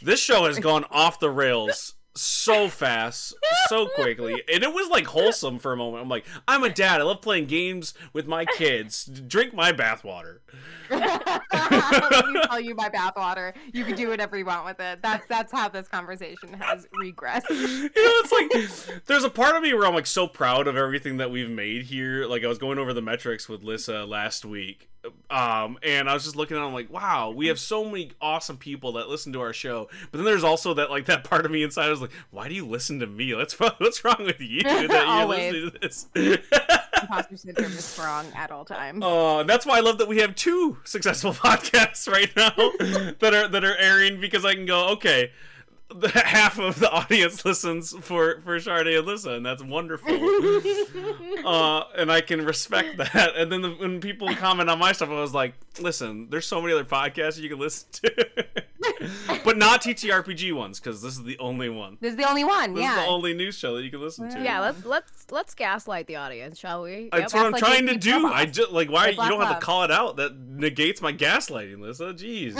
this 0.00 0.18
show 0.20 0.46
has 0.46 0.58
gone 0.58 0.86
off 0.90 1.20
the 1.20 1.28
rails 1.28 1.95
so 2.16 2.68
fast, 2.68 3.34
so 3.68 3.86
quickly, 3.88 4.42
and 4.52 4.62
it 4.62 4.72
was 4.72 4.88
like 4.88 5.06
wholesome 5.06 5.58
for 5.58 5.72
a 5.72 5.76
moment. 5.76 6.02
I'm 6.02 6.08
like, 6.08 6.24
I'm 6.48 6.64
a 6.64 6.70
dad. 6.70 7.00
I 7.00 7.04
love 7.04 7.20
playing 7.20 7.46
games 7.46 7.94
with 8.12 8.26
my 8.26 8.44
kids. 8.44 9.04
Drink 9.04 9.54
my 9.54 9.72
bathwater. 9.72 10.38
Let 10.90 12.28
me 12.28 12.40
tell 12.44 12.60
you 12.60 12.74
my 12.74 12.88
bathwater. 12.88 13.54
You 13.72 13.84
can 13.84 13.96
do 13.96 14.08
whatever 14.08 14.36
you 14.38 14.44
want 14.44 14.64
with 14.64 14.80
it. 14.80 15.02
That's 15.02 15.26
that's 15.28 15.52
how 15.52 15.68
this 15.68 15.88
conversation 15.88 16.52
has 16.54 16.86
regressed. 17.00 17.44
you 17.50 17.82
know, 17.82 17.90
it's 17.94 18.32
like 18.32 19.04
there's 19.06 19.24
a 19.24 19.30
part 19.30 19.56
of 19.56 19.62
me 19.62 19.74
where 19.74 19.86
I'm 19.86 19.94
like 19.94 20.06
so 20.06 20.26
proud 20.26 20.66
of 20.66 20.76
everything 20.76 21.16
that 21.18 21.30
we've 21.30 21.50
made 21.50 21.84
here. 21.84 22.26
Like 22.26 22.44
I 22.44 22.48
was 22.48 22.58
going 22.58 22.78
over 22.78 22.92
the 22.92 23.02
metrics 23.02 23.48
with 23.48 23.62
Lissa 23.62 24.04
last 24.04 24.44
week, 24.44 24.88
um, 25.30 25.78
and 25.82 26.08
I 26.08 26.14
was 26.14 26.24
just 26.24 26.36
looking 26.36 26.56
at, 26.56 26.62
it, 26.62 26.66
I'm 26.66 26.72
like, 26.72 26.90
wow, 26.90 27.30
we 27.30 27.48
have 27.48 27.58
so 27.58 27.84
many 27.84 28.12
awesome 28.20 28.56
people 28.56 28.92
that 28.92 29.08
listen 29.08 29.32
to 29.32 29.40
our 29.40 29.52
show. 29.52 29.88
But 30.10 30.18
then 30.18 30.24
there's 30.24 30.44
also 30.44 30.74
that 30.74 30.90
like 30.90 31.06
that 31.06 31.24
part 31.24 31.44
of 31.44 31.50
me 31.50 31.62
inside. 31.62 31.86
I 31.86 31.90
was 31.90 32.00
like, 32.00 32.12
why 32.30 32.48
do 32.48 32.54
you 32.54 32.66
listen 32.66 33.00
to 33.00 33.06
me? 33.06 33.34
What's 33.34 33.58
wrong, 33.60 33.72
what's 33.78 34.04
wrong 34.04 34.24
with 34.24 34.40
you 34.40 34.62
that 34.62 34.88
you're 34.90 35.26
listening 35.26 35.70
to 35.70 35.78
this? 35.78 36.06
Imposter 37.02 37.36
syndrome 37.36 37.72
is 37.72 37.84
strong 37.84 38.26
at 38.34 38.50
all 38.50 38.64
times. 38.64 39.04
Uh, 39.16 39.42
that's 39.44 39.64
why 39.64 39.78
I 39.78 39.80
love 39.80 39.98
that 39.98 40.08
we 40.08 40.18
have 40.18 40.34
two 40.34 40.78
successful 40.84 41.32
podcasts 41.32 42.10
right 42.10 42.30
now 42.36 42.50
that 43.20 43.32
are 43.32 43.48
that 43.48 43.64
are 43.64 43.76
airing 43.76 44.20
because 44.20 44.44
I 44.44 44.54
can 44.54 44.66
go 44.66 44.88
okay. 44.90 45.30
The, 45.88 46.08
half 46.24 46.58
of 46.58 46.80
the 46.80 46.90
audience 46.90 47.44
listens 47.44 47.92
for 48.00 48.40
for 48.40 48.58
Sade 48.58 48.88
and 48.88 49.06
Lissa, 49.06 49.30
and 49.32 49.46
that's 49.46 49.62
wonderful. 49.62 50.10
uh, 51.46 51.84
and 51.96 52.10
I 52.10 52.20
can 52.20 52.44
respect 52.44 52.96
that. 52.96 53.36
And 53.36 53.52
then 53.52 53.62
the, 53.62 53.70
when 53.70 54.00
people 54.00 54.34
comment 54.34 54.68
on 54.68 54.80
my 54.80 54.90
stuff, 54.90 55.10
I 55.10 55.20
was 55.20 55.32
like, 55.32 55.54
"Listen, 55.80 56.28
there's 56.28 56.46
so 56.46 56.60
many 56.60 56.72
other 56.74 56.84
podcasts 56.84 57.38
you 57.38 57.48
can 57.48 57.60
listen 57.60 57.88
to, 57.92 58.26
but 59.44 59.56
not 59.56 59.80
TTRPG 59.80 60.52
ones 60.52 60.80
because 60.80 61.02
this 61.02 61.12
is 61.12 61.22
the 61.22 61.38
only 61.38 61.68
one. 61.68 61.98
This 62.00 62.10
is 62.10 62.16
the 62.16 62.28
only 62.28 62.42
one. 62.42 62.74
This 62.74 62.82
yeah. 62.82 62.98
is 62.98 63.04
the 63.04 63.10
only 63.10 63.32
news 63.34 63.56
show 63.56 63.76
that 63.76 63.84
you 63.84 63.90
can 63.90 64.00
listen 64.00 64.28
to. 64.28 64.42
Yeah, 64.42 64.60
let's 64.60 64.84
let's 64.84 65.26
let's 65.30 65.54
gaslight 65.54 66.08
the 66.08 66.16
audience, 66.16 66.58
shall 66.58 66.82
we? 66.82 67.10
That's 67.12 67.32
Yep. 67.32 67.44
what 67.44 67.54
I'm 67.54 67.60
trying 67.60 67.86
to 67.86 67.96
do. 67.96 68.26
I 68.26 68.44
just 68.46 68.72
like 68.72 68.90
why 68.90 69.10
you 69.10 69.16
don't 69.16 69.40
have 69.40 69.60
to 69.60 69.64
call 69.64 69.84
it 69.84 69.92
out. 69.92 70.16
That 70.16 70.36
negates 70.36 71.00
my 71.00 71.12
gaslighting, 71.12 71.80
Lissa. 71.80 72.12
Jeez. 72.14 72.56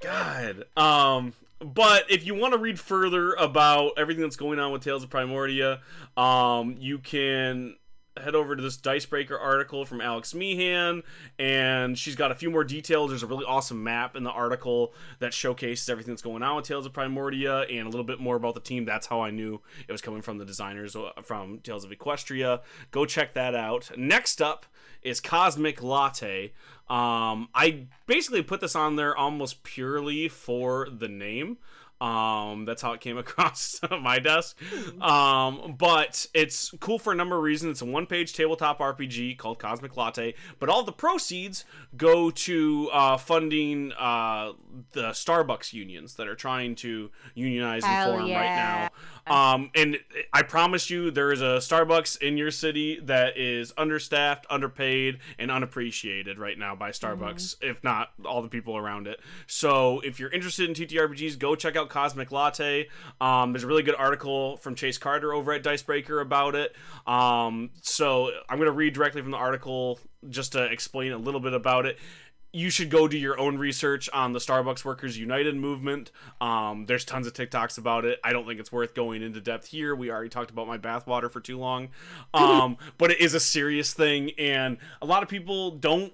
God. 0.00 0.64
Um. 0.74 1.34
But 1.60 2.10
if 2.10 2.24
you 2.24 2.34
want 2.34 2.54
to 2.54 2.58
read 2.58 2.78
further 2.78 3.32
about 3.34 3.92
everything 3.96 4.22
that's 4.22 4.36
going 4.36 4.58
on 4.58 4.72
with 4.72 4.82
Tales 4.82 5.02
of 5.02 5.10
Primordia, 5.10 5.80
um, 6.16 6.76
you 6.78 6.98
can 6.98 7.76
head 8.22 8.34
over 8.34 8.56
to 8.56 8.62
this 8.62 8.76
Dicebreaker 8.76 9.38
article 9.38 9.84
from 9.84 10.00
Alex 10.00 10.34
Meehan, 10.34 11.02
and 11.38 11.98
she's 11.98 12.16
got 12.16 12.30
a 12.30 12.34
few 12.34 12.50
more 12.50 12.64
details. 12.64 13.10
There's 13.10 13.22
a 13.22 13.26
really 13.26 13.44
awesome 13.44 13.82
map 13.82 14.16
in 14.16 14.24
the 14.24 14.30
article 14.30 14.92
that 15.20 15.32
showcases 15.32 15.88
everything 15.88 16.14
that's 16.14 16.22
going 16.22 16.42
on 16.42 16.56
with 16.56 16.66
Tales 16.66 16.86
of 16.86 16.92
Primordia 16.92 17.66
and 17.70 17.86
a 17.86 17.90
little 17.90 18.04
bit 18.04 18.20
more 18.20 18.36
about 18.36 18.54
the 18.54 18.60
team. 18.60 18.84
That's 18.84 19.06
how 19.06 19.20
I 19.20 19.30
knew 19.30 19.60
it 19.86 19.92
was 19.92 20.02
coming 20.02 20.22
from 20.22 20.38
the 20.38 20.44
designers 20.44 20.96
uh, 20.96 21.10
from 21.22 21.60
Tales 21.60 21.84
of 21.84 21.90
Equestria. 21.90 22.60
Go 22.90 23.04
check 23.06 23.34
that 23.34 23.54
out. 23.54 23.90
Next 23.96 24.42
up 24.42 24.66
is 25.08 25.20
Cosmic 25.20 25.82
Latte. 25.82 26.52
Um, 26.88 27.48
I 27.54 27.86
basically 28.06 28.42
put 28.42 28.60
this 28.60 28.74
on 28.74 28.96
there 28.96 29.16
almost 29.16 29.62
purely 29.62 30.28
for 30.28 30.88
the 30.90 31.08
name. 31.08 31.58
Um, 32.00 32.64
that's 32.64 32.80
how 32.80 32.92
it 32.92 33.00
came 33.00 33.18
across 33.18 33.80
my 34.02 34.18
desk. 34.18 34.56
Um, 35.02 35.74
but 35.76 36.26
it's 36.32 36.72
cool 36.80 36.98
for 36.98 37.12
a 37.12 37.16
number 37.16 37.36
of 37.36 37.42
reasons. 37.42 37.72
It's 37.72 37.82
a 37.82 37.86
one 37.86 38.06
page 38.06 38.32
tabletop 38.32 38.78
RPG 38.78 39.38
called 39.38 39.58
Cosmic 39.58 39.96
Latte, 39.96 40.34
but 40.58 40.68
all 40.68 40.84
the 40.84 40.92
proceeds 40.92 41.64
go 41.96 42.30
to 42.30 42.90
uh, 42.92 43.16
funding 43.16 43.92
uh, 43.92 44.52
the 44.92 45.08
Starbucks 45.10 45.72
unions 45.72 46.14
that 46.14 46.28
are 46.28 46.36
trying 46.36 46.74
to 46.76 47.10
unionize 47.34 47.82
and 47.82 47.92
Hell 47.92 48.12
form 48.12 48.22
right 48.22 48.56
now. 48.56 48.88
Um, 49.30 49.70
and 49.74 49.98
I 50.32 50.42
promise 50.42 50.90
you, 50.90 51.10
there 51.10 51.32
is 51.32 51.40
a 51.40 51.58
Starbucks 51.58 52.20
in 52.20 52.36
your 52.36 52.50
city 52.50 53.00
that 53.00 53.36
is 53.36 53.72
understaffed, 53.76 54.46
underpaid, 54.50 55.18
and 55.38 55.50
unappreciated 55.50 56.38
right 56.38 56.58
now 56.58 56.74
by 56.74 56.90
Starbucks, 56.90 57.56
if 57.60 57.82
not 57.84 58.10
all 58.24 58.42
the 58.42 58.48
people 58.48 58.76
around 58.76 59.06
it. 59.06 59.20
So, 59.46 60.00
if 60.00 60.18
you're 60.18 60.30
interested 60.30 60.68
in 60.68 60.74
TTRPGs, 60.74 61.38
go 61.38 61.54
check 61.54 61.76
out 61.76 61.88
Cosmic 61.88 62.32
Latte. 62.32 62.88
Um, 63.20 63.52
there's 63.52 63.64
a 63.64 63.68
really 63.68 63.82
good 63.82 63.96
article 63.96 64.56
from 64.58 64.74
Chase 64.74 64.98
Carter 64.98 65.32
over 65.32 65.52
at 65.52 65.62
Dicebreaker 65.62 66.20
about 66.20 66.54
it. 66.54 66.74
Um, 67.06 67.70
so, 67.82 68.30
I'm 68.48 68.58
going 68.58 68.66
to 68.66 68.72
read 68.72 68.94
directly 68.94 69.22
from 69.22 69.30
the 69.30 69.38
article 69.38 69.98
just 70.28 70.52
to 70.52 70.64
explain 70.64 71.12
a 71.12 71.18
little 71.18 71.40
bit 71.40 71.52
about 71.52 71.86
it 71.86 71.98
you 72.52 72.70
should 72.70 72.88
go 72.90 73.06
do 73.06 73.18
your 73.18 73.38
own 73.38 73.58
research 73.58 74.08
on 74.12 74.32
the 74.32 74.38
Starbucks 74.38 74.84
Workers 74.84 75.18
United 75.18 75.54
movement. 75.54 76.10
Um, 76.40 76.86
there's 76.86 77.04
tons 77.04 77.26
of 77.26 77.34
TikToks 77.34 77.76
about 77.76 78.04
it. 78.04 78.18
I 78.24 78.32
don't 78.32 78.46
think 78.46 78.58
it's 78.58 78.72
worth 78.72 78.94
going 78.94 79.22
into 79.22 79.40
depth 79.40 79.66
here. 79.66 79.94
We 79.94 80.10
already 80.10 80.30
talked 80.30 80.50
about 80.50 80.66
my 80.66 80.78
bathwater 80.78 81.30
for 81.30 81.40
too 81.40 81.58
long. 81.58 81.88
Um, 82.34 82.76
but 82.98 83.10
it 83.10 83.20
is 83.20 83.34
a 83.34 83.40
serious 83.40 83.92
thing, 83.92 84.30
and 84.38 84.76
a 85.02 85.06
lot 85.06 85.22
of 85.22 85.28
people 85.28 85.72
don't 85.72 86.12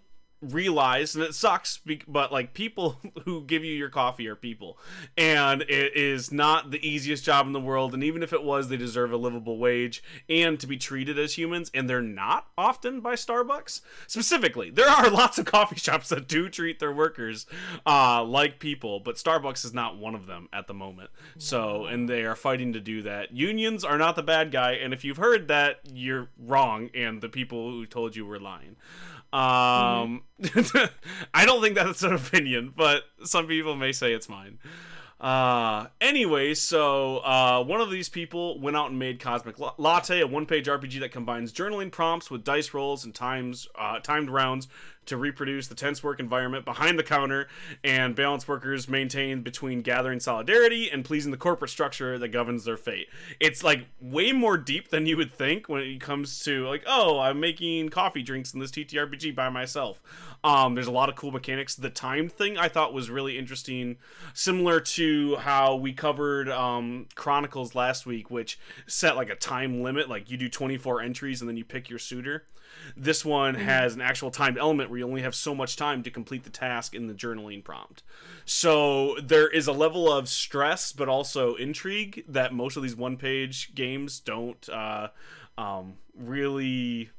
realize 0.53 1.15
and 1.15 1.25
it 1.25 1.35
sucks 1.35 1.81
but 2.07 2.33
like 2.33 2.55
people 2.55 3.01
who 3.25 3.43
give 3.45 3.65
you 3.65 3.75
your 3.75 3.89
coffee 3.89 4.27
are 4.29 4.37
people. 4.37 4.79
And 5.17 5.63
it 5.63 5.97
is 5.97 6.33
not 6.33 6.71
the 6.71 6.87
easiest 6.87 7.25
job 7.25 7.47
in 7.47 7.53
the 7.53 7.61
world 7.61 7.95
and 7.95 8.05
even 8.05 8.23
if 8.23 8.33
it 8.33 8.43
was 8.43 8.69
they 8.69 8.77
deserve 8.77 9.13
a 9.13 9.17
livable 9.17 9.59
wage 9.59 10.03
and 10.29 10.59
to 10.61 10.67
be 10.67 10.77
treated 10.77 11.19
as 11.19 11.37
humans 11.39 11.71
and 11.75 11.89
they're 11.89 12.03
not 12.03 12.49
often 12.57 13.01
by 13.01 13.15
starbucks. 13.15 13.81
Specifically 14.07 14.71
there 14.71 14.89
are 14.89 15.11
lots 15.11 15.39
of 15.39 15.47
coffee 15.47 15.77
shops 15.77 16.09
that 16.11 16.29
do 16.29 16.49
treat 16.49 16.79
their 16.79 16.93
workers 16.93 17.47
uh, 17.87 18.23
like 18.23 18.59
people 18.59 19.01
but 19.01 19.17
starbucks 19.17 19.65
is 19.65 19.75
not 19.75 19.99
one 19.99 20.15
of 20.15 20.27
them 20.27 20.49
at 20.53 20.67
the 20.67 20.75
moment. 20.75 21.11
So 21.39 21.87
and 21.87 22.09
they 22.09 22.25
are 22.25 22.37
fighting 22.37 22.73
to 22.73 22.81
do 22.81 23.03
that. 23.03 23.33
Unions 23.33 23.85
are 23.85 23.99
not 23.99 24.17
the 24.17 24.23
bad 24.23 24.51
guy 24.51 24.73
and 24.73 24.93
if 24.93 25.05
you've 25.05 25.17
heard 25.17 25.49
that 25.49 25.81
you're 25.93 26.29
wrong 26.39 26.91
and 26.95 27.21
the 27.21 27.29
people 27.29 27.71
who 27.71 27.87
told 27.87 28.17
you 28.17 28.27
were 28.27 28.41
lying 28.41 28.77
um, 29.35 30.23
I 31.35 31.45
don't 31.45 31.61
think 31.61 31.75
that's 31.75 32.05
an 32.05 32.13
opinion, 32.13 32.73
but 32.77 33.03
some 33.25 33.49
people 33.49 33.75
may 33.75 33.91
say 33.91 34.13
it's 34.13 34.29
mine. 34.29 34.59
Uh, 35.21 35.87
anyway, 36.01 36.55
so 36.55 37.19
uh, 37.19 37.65
one 37.65 37.81
of 37.81 37.91
these 37.91 38.09
people 38.09 38.61
went 38.61 38.77
out 38.77 38.91
and 38.91 38.99
made 38.99 39.19
Cosmic 39.19 39.57
Latte, 39.79 40.21
a 40.21 40.27
one-page 40.27 40.67
RPG 40.67 41.01
that 41.01 41.11
combines 41.11 41.53
journaling 41.53 41.91
prompts 41.91 42.31
with 42.31 42.45
dice 42.45 42.73
rolls 42.75 43.05
and 43.05 43.13
times 43.13 43.67
uh, 43.75 43.99
timed 43.99 44.31
rounds 44.31 44.69
to 45.07 45.17
reproduce 45.17 45.69
the 45.69 45.75
tense 45.75 46.03
work 46.03 46.21
environment 46.21 46.65
behind 46.65 46.99
the 46.99 47.03
counter 47.03 47.49
and 47.83 48.15
balance 48.15 48.49
workers 48.49 48.89
maintain 48.89 49.43
between 49.43 49.83
gathering 49.83 50.21
solidarity 50.21 50.91
and 50.91 51.05
pleasing 51.05 51.31
the 51.31 51.37
corporate 51.37 51.71
structure 51.71 52.19
that 52.19 52.29
governs 52.29 52.65
their 52.65 52.77
fate. 52.77 53.09
It's 53.41 53.63
like 53.63 53.87
way 54.01 54.33
more 54.33 54.57
deep 54.57 54.89
than 54.89 55.07
you 55.07 55.17
would 55.17 55.33
think 55.33 55.69
when 55.69 55.83
it 55.83 56.01
comes 56.01 56.43
to 56.45 56.67
like, 56.67 56.83
oh, 56.87 57.21
I'm 57.21 57.41
making 57.41 57.91
coffee 57.91 58.23
drinks 58.23 58.55
in 58.55 58.61
this 58.61 58.71
TTRPG 58.71 59.35
by 59.35 59.49
myself. 59.49 60.03
Um, 60.43 60.75
there's 60.75 60.87
a 60.87 60.93
lot 60.93 61.09
of 61.09 61.17
cool 61.17 61.31
mechanics. 61.33 61.75
The 61.75 61.89
time 61.89 62.29
thing 62.29 62.59
I 62.59 62.69
thought 62.69 62.93
was 62.93 63.09
really 63.09 63.39
interesting, 63.39 63.97
similar 64.35 64.79
to 64.81 65.37
how 65.37 65.77
we 65.77 65.95
covered 65.95 66.51
um, 66.51 67.07
Chronicles 67.15 67.75
last 67.75 68.05
week, 68.05 68.31
which 68.31 68.59
set 68.87 69.17
like 69.17 69.31
a 69.31 69.37
time 69.37 69.83
limit, 69.83 70.09
like 70.09 70.31
you 70.31 70.37
do 70.37 70.49
24 70.49 71.01
entries 71.01 71.41
and 71.41 71.49
then 71.49 71.57
you 71.57 71.65
pick 71.65 71.89
your 71.89 71.99
suitor. 71.99 72.45
This 72.97 73.25
one 73.25 73.55
has 73.55 73.95
an 73.95 74.01
actual 74.01 74.31
timed 74.31 74.59
element 74.59 74.91
where 74.91 74.99
you 74.99 75.07
only 75.07 75.23
have 75.23 75.35
so 75.35 75.55
much 75.55 75.77
time 75.77 76.03
to 76.03 76.11
complete 76.11 76.45
the 76.45 76.51
task 76.51 76.95
in 76.95 77.07
the 77.07 77.15
journaling 77.15 77.63
prompt. 77.65 78.03
So 78.45 79.17
there 79.23 79.49
is 79.49 79.67
a 79.67 79.73
level 79.73 80.13
of 80.13 80.29
stress, 80.29 80.93
but 80.93 81.09
also 81.09 81.55
intrigue 81.55 82.25
that 82.29 82.53
most 82.53 82.77
of 82.77 82.83
these 82.83 82.97
one-page 82.97 83.75
games 83.75 84.21
don't 84.21 84.69
uh, 84.69 85.09
um, 85.57 85.95
really 86.17 87.11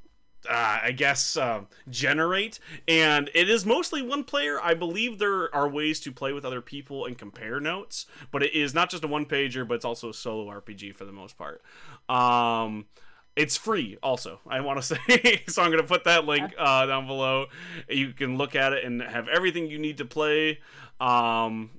uh, 0.50 0.80
I 0.84 0.92
guess 0.92 1.38
uh, 1.38 1.62
generate, 1.90 2.60
and 2.88 3.30
it 3.34 3.50
is 3.50 3.66
mostly 3.66 4.02
one 4.02 4.24
player. 4.24 4.60
I 4.62 4.74
believe 4.74 5.18
there 5.18 5.54
are 5.56 5.68
ways 5.68 6.00
to 6.02 6.12
play 6.12 6.34
with 6.34 6.46
other 6.46 6.62
people 6.62 7.06
and 7.06 7.18
compare 7.18 7.60
notes, 7.60 8.06
but 8.32 8.44
it 8.44 8.54
is 8.54 8.74
not 8.74 8.90
just 8.90 9.04
a 9.04 9.08
one 9.08 9.26
pager, 9.26 9.68
but 9.68 9.76
it's 9.76 9.86
also 9.86 10.10
a 10.10 10.14
solo 10.14 10.48
RPG 10.52 10.96
for 10.96 11.06
the 11.06 11.12
most 11.12 11.38
part. 11.38 11.62
Um, 12.10 12.86
it's 13.36 13.58
free, 13.58 13.98
also. 14.02 14.40
I 14.48 14.62
want 14.62 14.82
to 14.82 14.84
say, 15.08 15.44
so 15.48 15.62
I'm 15.62 15.70
going 15.72 15.82
to 15.84 15.88
put 15.88 16.04
that 16.06 16.26
link 16.26 16.54
uh, 16.58 16.86
down 16.86 17.06
below. 17.08 17.48
You 17.90 18.14
can 18.14 18.38
look 18.38 18.56
at 18.56 18.74
it 18.74 18.84
and 18.86 19.02
have 19.02 19.28
everything 19.28 19.68
you 19.68 19.78
need 19.80 19.98
to 19.98 20.06
play. 20.06 20.60
Um, 21.00 21.72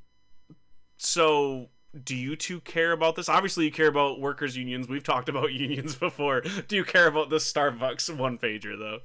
so 0.98 1.68
do 2.04 2.14
you 2.14 2.36
two 2.36 2.60
care 2.60 2.92
about 2.92 3.16
this? 3.16 3.28
Obviously, 3.28 3.64
you 3.64 3.72
care 3.72 3.88
about 3.88 4.20
workers' 4.20 4.56
unions. 4.56 4.88
We've 4.88 5.02
talked 5.04 5.28
about 5.28 5.52
unions 5.54 5.94
before. 5.96 6.42
Do 6.68 6.76
you 6.76 6.84
care 6.84 7.06
about 7.06 7.30
this 7.30 7.50
Starbucks 7.50 8.14
one 8.16 8.38
pager 8.38 8.78
though? 8.78 8.98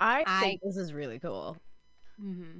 I 0.00 0.24
I- 0.26 0.40
think 0.40 0.60
this 0.62 0.76
is 0.76 0.92
really 0.92 1.18
cool. 1.18 1.56
hmm 2.20 2.58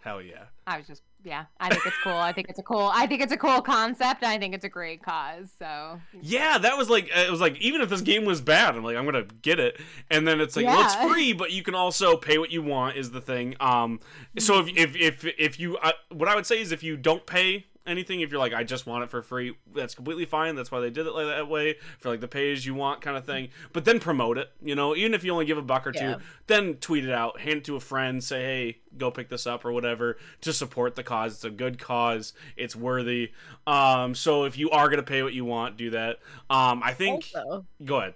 Hell 0.00 0.20
yeah! 0.20 0.46
I 0.66 0.78
was 0.78 0.86
just 0.88 1.02
yeah. 1.24 1.44
I 1.60 1.68
think 1.70 1.86
it's 1.86 1.96
cool. 2.02 2.12
I 2.12 2.32
think 2.32 2.48
it's 2.48 2.58
a 2.58 2.62
cool. 2.62 2.90
I 2.92 3.06
think 3.06 3.22
it's 3.22 3.32
a 3.32 3.36
cool 3.36 3.62
concept. 3.62 4.24
I 4.24 4.38
think 4.38 4.54
it's 4.54 4.64
a 4.64 4.68
great 4.68 5.02
cause. 5.02 5.50
So 5.58 6.00
Yeah, 6.20 6.58
that 6.58 6.76
was 6.76 6.90
like 6.90 7.08
it 7.14 7.30
was 7.30 7.40
like 7.40 7.56
even 7.60 7.80
if 7.80 7.88
this 7.88 8.00
game 8.00 8.24
was 8.24 8.40
bad, 8.40 8.74
I'm 8.74 8.84
like 8.84 8.96
I'm 8.96 9.04
gonna 9.04 9.26
get 9.42 9.58
it, 9.58 9.80
and 10.10 10.26
then 10.26 10.40
it's 10.40 10.56
like 10.56 10.66
well 10.66 10.82
it's 10.82 10.94
free, 10.94 11.32
but 11.32 11.52
you 11.52 11.62
can 11.62 11.74
also 11.74 12.16
pay 12.16 12.38
what 12.38 12.50
you 12.50 12.62
want 12.62 12.96
is 12.96 13.10
the 13.10 13.20
thing. 13.20 13.56
Um, 13.60 14.00
so 14.38 14.60
if 14.60 14.68
if 14.76 14.96
if 14.96 15.24
if 15.38 15.60
you 15.60 15.76
uh, 15.78 15.92
what 16.10 16.28
I 16.28 16.34
would 16.34 16.46
say 16.46 16.60
is 16.60 16.72
if 16.72 16.82
you 16.82 16.96
don't 16.96 17.26
pay 17.26 17.66
anything, 17.86 18.20
if 18.20 18.30
you're 18.30 18.38
like 18.38 18.52
I 18.54 18.64
just 18.64 18.86
want 18.86 19.04
it 19.04 19.10
for 19.10 19.22
free, 19.22 19.56
that's 19.74 19.94
completely 19.94 20.24
fine. 20.24 20.54
That's 20.54 20.70
why 20.70 20.80
they 20.80 20.90
did 20.90 21.06
it 21.06 21.12
like 21.14 21.26
that 21.26 21.48
way 21.48 21.76
for 21.98 22.08
like 22.10 22.20
the 22.20 22.28
pay 22.28 22.52
as 22.52 22.64
you 22.66 22.74
want 22.74 23.00
kind 23.00 23.16
of 23.16 23.24
thing. 23.26 23.48
But 23.72 23.84
then 23.84 24.00
promote 24.00 24.38
it, 24.38 24.50
you 24.62 24.74
know, 24.74 24.94
even 24.96 25.14
if 25.14 25.24
you 25.24 25.32
only 25.32 25.44
give 25.46 25.58
a 25.58 25.62
buck 25.62 25.86
or 25.86 25.92
Yeah. 25.94 26.14
two, 26.16 26.20
then 26.46 26.74
tweet 26.76 27.04
it 27.04 27.12
out, 27.12 27.40
hand 27.40 27.58
it 27.58 27.64
to 27.64 27.76
a 27.76 27.80
friend, 27.80 28.22
say 28.22 28.42
hey 28.42 28.78
go 28.96 29.10
pick 29.10 29.28
this 29.30 29.46
up 29.46 29.64
or 29.64 29.72
whatever 29.72 30.18
to 30.42 30.52
support 30.52 30.94
the 30.96 31.02
cause. 31.02 31.32
It's 31.34 31.44
a 31.44 31.50
good 31.50 31.78
cause. 31.78 32.32
It's 32.56 32.76
worthy. 32.76 33.32
Um, 33.66 34.14
so 34.14 34.44
if 34.44 34.58
you 34.58 34.70
are 34.70 34.88
gonna 34.88 35.02
pay 35.02 35.22
what 35.22 35.32
you 35.32 35.44
want, 35.44 35.76
do 35.76 35.90
that. 35.90 36.18
Um, 36.50 36.82
I 36.84 36.92
think. 36.92 37.30
Also, 37.34 37.66
Go 37.84 37.96
ahead. 37.96 38.14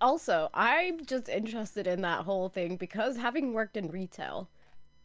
also, 0.00 0.50
I'm 0.52 1.04
just 1.06 1.28
interested 1.28 1.86
in 1.86 2.02
that 2.02 2.24
whole 2.24 2.48
thing 2.48 2.76
because 2.76 3.16
having 3.16 3.52
worked 3.52 3.76
in 3.76 3.88
retail, 3.88 4.48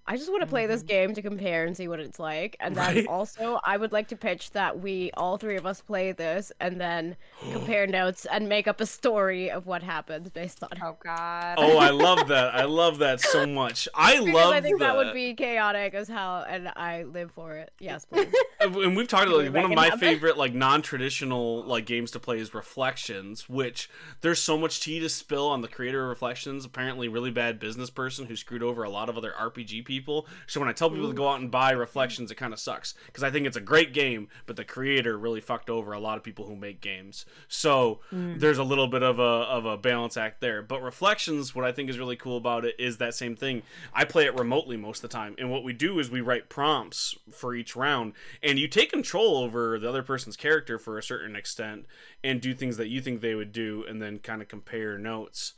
I 0.08 0.16
just 0.18 0.30
want 0.32 0.42
to 0.42 0.48
play 0.48 0.66
this 0.68 0.82
mm-hmm. 0.82 0.88
game 0.88 1.14
to 1.16 1.22
compare 1.22 1.66
and 1.66 1.76
see 1.76 1.88
what 1.88 2.00
it's 2.00 2.20
like. 2.20 2.56
And 2.60 2.76
then 2.76 2.96
Right. 2.96 3.08
also, 3.08 3.60
I 3.66 3.76
would 3.78 3.92
like 3.92 4.08
to 4.10 4.16
pitch 4.16 4.52
that 4.52 4.80
we 4.80 5.12
all 5.18 5.38
three 5.38 5.58
of 5.58 5.66
us 5.66 5.82
play 5.82 6.12
this 6.14 6.52
and 6.62 6.80
then 6.80 7.18
compare 7.52 7.86
notes 7.88 8.26
and 8.26 8.48
make 8.48 8.68
up 8.68 8.80
a 8.80 8.86
story 8.86 9.52
of 9.52 9.66
what 9.66 9.84
happens 9.84 10.30
based 10.30 10.64
on. 10.64 10.70
oh 10.82 10.96
god. 11.04 11.56
Oh, 11.58 11.78
I 11.78 11.90
love 11.90 12.28
that. 12.30 12.56
I 12.56 12.64
love 12.64 13.00
that 13.00 13.20
so 13.20 13.46
much. 13.46 13.88
I 13.94 14.18
Because 14.28 14.34
love 14.34 14.54
I 14.54 14.62
think 14.62 14.80
that 14.80 14.96
would 14.96 15.14
be 15.14 15.34
chaotic 15.34 15.94
as 15.94 16.08
hell, 16.08 16.46
and 16.48 16.70
I 16.76 17.04
live 17.04 17.32
for 17.32 17.56
it. 17.58 17.72
Yes, 17.80 18.06
please. 18.12 18.28
and 18.60 18.96
we've 18.96 19.08
talked 19.08 19.28
about 19.28 19.40
like, 19.44 19.54
one 19.54 19.66
of 19.66 19.72
my 19.72 19.90
that- 19.90 20.00
favorite 20.00 20.38
like 20.38 20.54
non-traditional 20.54 21.64
like 21.64 21.86
games 21.86 22.12
to 22.12 22.20
play 22.20 22.40
is 22.40 22.54
reflections 22.54 23.50
which 23.50 23.90
there's 24.22 24.40
so 24.42 24.58
much 24.58 24.80
tea 24.80 25.00
to 25.00 25.10
spill 25.10 25.48
on 25.48 25.62
the 25.62 25.68
creator 25.68 26.04
of 26.04 26.10
reflections 26.10 26.64
apparently 26.66 27.08
really 27.08 27.30
bad 27.32 27.60
business 27.60 27.90
person 27.90 28.26
who 28.28 28.36
screwed 28.36 28.64
over 28.64 28.84
a 28.84 28.90
lot 28.90 29.10
of 29.10 29.18
other 29.18 29.34
rpg 29.40 29.84
people 29.86 29.97
people. 29.98 30.28
So 30.46 30.60
when 30.60 30.70
I 30.70 30.74
tell 30.74 30.90
people 30.90 31.08
to 31.08 31.14
go 31.14 31.28
out 31.28 31.40
and 31.40 31.50
buy 31.50 31.72
Reflections, 31.72 32.30
it 32.30 32.36
kind 32.36 32.54
of 32.54 32.60
sucks 32.60 32.94
because 33.08 33.24
I 33.24 33.32
think 33.32 33.48
it's 33.48 33.58
a 33.58 33.62
great 33.62 33.94
game, 33.94 34.28
but 34.46 34.56
the 34.56 34.64
creator 34.64 35.18
really 35.18 35.42
fucked 35.42 35.70
over 35.70 35.92
a 35.94 36.00
lot 36.00 36.18
of 36.18 36.24
people 36.24 36.46
who 36.46 36.56
make 36.56 36.82
games. 36.82 37.26
So 37.48 38.00
there's 38.12 38.60
a 38.60 38.64
little 38.64 38.88
bit 38.88 39.04
of 39.04 39.20
a 39.20 39.24
of 39.24 39.66
a 39.66 39.78
balance 39.78 40.18
act 40.18 40.42
there. 40.42 40.62
But 40.62 40.84
Reflections, 40.84 41.56
what 41.56 41.66
I 41.66 41.72
think 41.72 41.90
is 41.90 41.98
really 41.98 42.16
cool 42.16 42.38
about 42.38 42.66
it 42.66 42.76
is 42.80 42.98
that 42.98 43.16
same 43.16 43.36
thing. 43.36 43.64
I 43.94 44.06
play 44.06 44.26
it 44.26 44.36
remotely 44.36 44.78
most 44.78 45.04
of 45.04 45.10
the 45.10 45.18
time, 45.18 45.36
and 45.40 45.50
what 45.50 45.64
we 45.64 45.74
do 45.74 46.00
is 46.00 46.12
we 46.12 46.22
write 46.22 46.50
prompts 46.50 47.16
for 47.32 47.56
each 47.56 47.76
round, 47.76 48.14
and 48.44 48.60
you 48.60 48.68
take 48.68 48.92
control 48.92 49.38
over 49.38 49.80
the 49.80 49.90
other 49.90 50.04
person's 50.04 50.38
character 50.38 50.78
for 50.78 50.98
a 50.98 51.04
certain 51.04 51.36
extent, 51.36 51.86
and 52.24 52.42
do 52.42 52.54
things 52.54 52.78
that 52.78 52.88
you 52.88 53.02
think 53.02 53.22
they 53.22 53.36
would 53.36 53.52
do, 53.52 53.84
and 53.88 54.02
then 54.02 54.20
kind 54.20 54.42
of 54.42 54.48
compare 54.48 54.98
notes. 54.98 55.54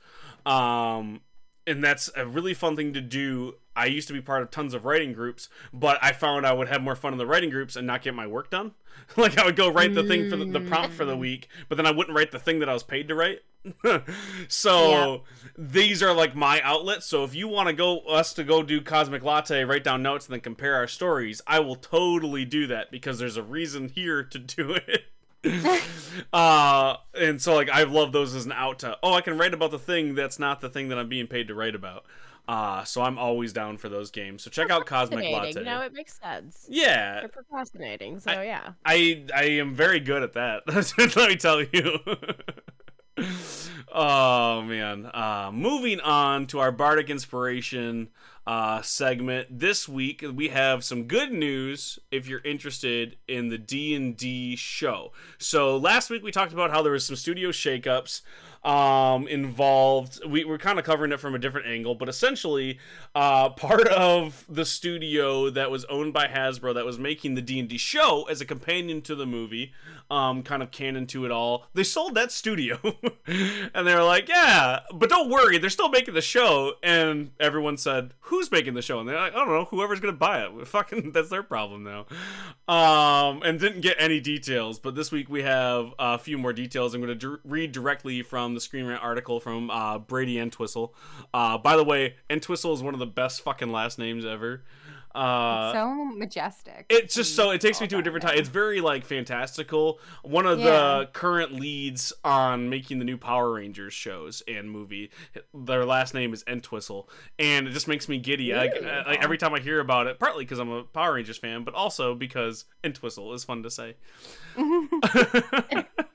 Um, 0.45 1.21
and 1.69 1.83
that's 1.83 2.09
a 2.15 2.25
really 2.25 2.53
fun 2.53 2.75
thing 2.75 2.93
to 2.93 3.01
do. 3.01 3.55
I 3.75 3.85
used 3.85 4.07
to 4.09 4.13
be 4.13 4.21
part 4.21 4.41
of 4.41 4.51
tons 4.51 4.73
of 4.73 4.83
writing 4.83 5.13
groups, 5.13 5.47
but 5.71 5.97
I 6.01 6.11
found 6.11 6.45
I 6.45 6.51
would 6.51 6.67
have 6.67 6.81
more 6.81 6.95
fun 6.95 7.13
in 7.13 7.19
the 7.19 7.25
writing 7.25 7.49
groups 7.49 7.75
and 7.75 7.87
not 7.87 8.01
get 8.01 8.13
my 8.13 8.27
work 8.27 8.49
done. 8.49 8.73
like 9.17 9.37
I 9.37 9.45
would 9.45 9.55
go 9.55 9.71
write 9.71 9.93
the 9.93 10.03
thing 10.03 10.29
for 10.29 10.35
the, 10.35 10.45
the 10.45 10.59
prompt 10.59 10.95
for 10.95 11.05
the 11.05 11.15
mm. 11.15 11.19
week, 11.19 11.47
but 11.69 11.75
then 11.75 11.85
I 11.85 11.91
wouldn't 11.91 12.15
write 12.15 12.31
the 12.31 12.39
thing 12.39 12.59
that 12.59 12.69
I 12.69 12.73
was 12.73 12.83
paid 12.83 13.07
to 13.07 13.15
write. 13.15 13.39
so 14.47 15.23
these 15.57 16.01
are 16.01 16.13
like 16.13 16.35
my 16.35 16.61
outlets. 16.61 17.05
So 17.05 17.23
if 17.23 17.35
you 17.35 17.47
want 17.47 17.67
to 17.67 17.73
go 17.73 17.99
us 17.99 18.33
to 18.33 18.43
go 18.43 18.63
do 18.63 18.81
Cosmic 18.81 19.23
Latte, 19.23 19.63
write 19.63 19.83
down 19.83 20.01
notes, 20.01 20.25
and 20.25 20.33
then 20.33 20.41
compare 20.41 20.75
our 20.75 20.87
stories, 20.87 21.41
I 21.47 21.59
will 21.59 21.75
totally 21.75 22.45
do 22.45 22.67
that 22.67 22.91
because 22.91 23.19
there's 23.19 23.37
a 23.37 23.43
reason 23.43 23.89
here 23.89 24.23
to 24.23 24.39
do 24.39 24.73
it. 24.73 25.05
uh 26.33 26.97
and 27.13 27.41
so 27.41 27.55
like 27.55 27.69
i 27.69 27.83
love 27.83 28.11
those 28.11 28.35
as 28.35 28.45
an 28.45 28.51
out 28.51 28.79
to 28.79 28.97
oh 29.01 29.13
i 29.13 29.21
can 29.21 29.37
write 29.37 29.53
about 29.53 29.71
the 29.71 29.79
thing 29.79 30.13
that's 30.13 30.37
not 30.37 30.59
the 30.59 30.67
thing 30.69 30.89
that 30.89 30.97
i'm 30.97 31.07
being 31.07 31.27
paid 31.27 31.47
to 31.47 31.55
write 31.55 31.75
about. 31.75 32.05
Uh 32.47 32.83
so 32.83 33.01
i'm 33.01 33.17
always 33.17 33.53
down 33.53 33.77
for 33.77 33.87
those 33.89 34.11
games. 34.11 34.43
So 34.43 34.49
check 34.49 34.69
out 34.69 34.85
cosmic 34.85 35.31
latte. 35.31 35.63
No, 35.63 35.81
it 35.81 35.93
makes 35.93 36.19
sense. 36.19 36.65
yeah. 36.67 37.19
They're 37.21 37.29
procrastinating, 37.29 38.19
so 38.19 38.31
yeah. 38.41 38.71
i 38.83 39.23
i 39.33 39.43
am 39.43 39.75
very 39.75 39.99
good 39.99 40.23
at 40.23 40.33
that. 40.33 40.63
Let 41.15 41.29
me 41.29 41.35
tell 41.35 41.61
you. 41.61 41.99
Oh 43.91 44.61
man. 44.61 45.05
Uh 45.07 45.51
moving 45.53 45.99
on 46.01 46.47
to 46.47 46.59
our 46.59 46.71
bardic 46.71 47.09
inspiration 47.09 48.09
uh, 48.49 48.81
segment 48.81 49.59
this 49.59 49.87
week. 49.87 50.25
We 50.33 50.47
have 50.47 50.83
some 50.83 51.03
good 51.03 51.31
news 51.31 51.99
if 52.09 52.27
you're 52.27 52.41
interested 52.41 53.15
in 53.27 53.49
the 53.49 53.59
d&d 53.59 54.55
show. 54.55 55.11
So 55.37 55.77
last 55.77 56.09
week 56.09 56.23
we 56.23 56.31
talked 56.31 56.51
about 56.51 56.71
how 56.71 56.81
there 56.81 56.93
was 56.93 57.05
some 57.05 57.15
studio 57.15 57.49
shakeups 57.49 58.21
um, 58.63 59.27
involved 59.27 60.19
we 60.27 60.43
were 60.43 60.57
kind 60.57 60.79
of 60.79 60.85
covering 60.85 61.11
it 61.11 61.19
from 61.19 61.35
a 61.35 61.39
different 61.39 61.67
angle 61.67 61.95
but 61.95 62.09
essentially 62.09 62.79
uh, 63.15 63.49
part 63.65 63.87
of 63.87 64.45
the 64.49 64.65
studio 64.65 65.49
that 65.49 65.71
was 65.71 65.85
owned 65.85 66.13
by 66.13 66.27
hasbro 66.27 66.73
that 66.73 66.85
was 66.85 66.99
making 66.99 67.35
the 67.35 67.41
d&d 67.41 67.77
show 67.77 68.23
as 68.29 68.41
a 68.41 68.45
companion 68.45 69.01
to 69.01 69.15
the 69.15 69.25
movie 69.25 69.71
um, 70.11 70.41
kind 70.41 70.63
of 70.63 70.71
canon 70.71 71.05
to 71.07 71.25
it 71.25 71.31
all 71.31 71.65
they 71.73 71.83
sold 71.83 72.15
that 72.15 72.31
studio. 72.31 72.79
And 73.75 73.87
they 73.87 73.93
were 73.93 74.03
like 74.03 74.27
yeah 74.27 74.79
but 74.93 75.09
don't 75.09 75.29
worry 75.29 75.59
they're 75.59 75.69
still 75.69 75.89
making 75.89 76.15
the 76.15 76.21
show. 76.21 76.73
And 76.81 77.31
everyone 77.39 77.77
said 77.77 78.13
who's 78.21 78.51
making 78.51 78.73
the 78.73 78.81
show? 78.81 78.99
And 78.99 79.07
they're 79.07 79.19
like 79.19 79.33
i 79.33 79.37
don't 79.37 79.49
know 79.49 79.65
whoever's 79.65 79.99
gonna 79.99 80.13
buy 80.13 80.43
it. 80.43 80.67
Fucking 80.67 81.11
that's 81.11 81.29
their 81.29 81.43
problem 81.43 81.83
now. 81.83 82.05
Um, 82.73 83.43
and 83.43 83.59
didn't 83.59 83.81
get 83.81 83.97
any 83.99 84.19
details 84.19 84.79
but 84.79 84.95
this 84.95 85.11
week 85.11 85.29
we 85.29 85.43
have 85.43 85.93
a 85.99 86.17
few 86.17 86.37
more 86.37 86.53
details. 86.53 86.93
I'm 86.95 87.01
gonna 87.01 87.15
d- 87.15 87.35
read 87.43 87.71
directly 87.71 88.23
from 88.23 88.48
the 88.53 88.61
screen 88.61 88.85
rant 88.85 89.01
article 89.03 89.39
from 89.39 89.69
uh, 89.69 89.97
brady 89.97 90.39
entwistle 90.39 90.93
uh, 91.33 91.57
by 91.57 91.75
the 91.75 91.83
way 91.83 92.15
entwistle 92.29 92.73
is 92.73 92.81
one 92.83 92.93
of 92.93 92.99
the 92.99 93.05
best 93.07 93.41
fucking 93.41 93.71
last 93.71 93.97
names 93.99 94.25
ever 94.25 94.63
uh, 95.15 95.73
so 95.73 96.05
majestic. 96.05 96.85
it's 96.87 97.15
just 97.15 97.35
so 97.35 97.49
it 97.49 97.59
takes 97.59 97.81
me 97.81 97.87
to 97.87 97.97
a 97.97 98.01
different 98.03 98.21
time. 98.23 98.37
It's 98.37 98.47
very 98.47 98.79
like 98.79 99.03
fantastical. 99.03 99.99
One 100.21 100.45
of 100.45 100.59
Yeah. 100.59 100.65
the 100.99 101.09
current 101.11 101.51
leads 101.51 102.13
on 102.23 102.69
making 102.69 102.99
the 102.99 103.05
new 103.05 103.17
Power 103.17 103.51
Rangers 103.53 103.91
shows 103.91 104.43
and 104.47 104.69
movie. 104.69 105.09
Their 105.51 105.83
last 105.83 106.13
name 106.13 106.31
is 106.31 106.43
Entwistle, 106.47 107.09
and 107.39 107.67
it 107.67 107.71
just 107.71 107.87
makes 107.87 108.07
me 108.07 108.19
giddy. 108.19 108.53
Like, 108.53 108.75
every 108.75 109.39
time 109.39 109.55
I 109.55 109.59
hear 109.59 109.79
about 109.79 110.05
it, 110.05 110.19
partly 110.19 110.45
because 110.45 110.59
I'm 110.59 110.69
a 110.69 110.83
Power 110.83 111.15
Rangers 111.15 111.39
fan, 111.39 111.63
but 111.63 111.73
also 111.73 112.13
because 112.13 112.65
Entwistle 112.83 113.33
is 113.33 113.43
fun 113.43 113.63
to 113.63 113.71
say. 113.71 113.95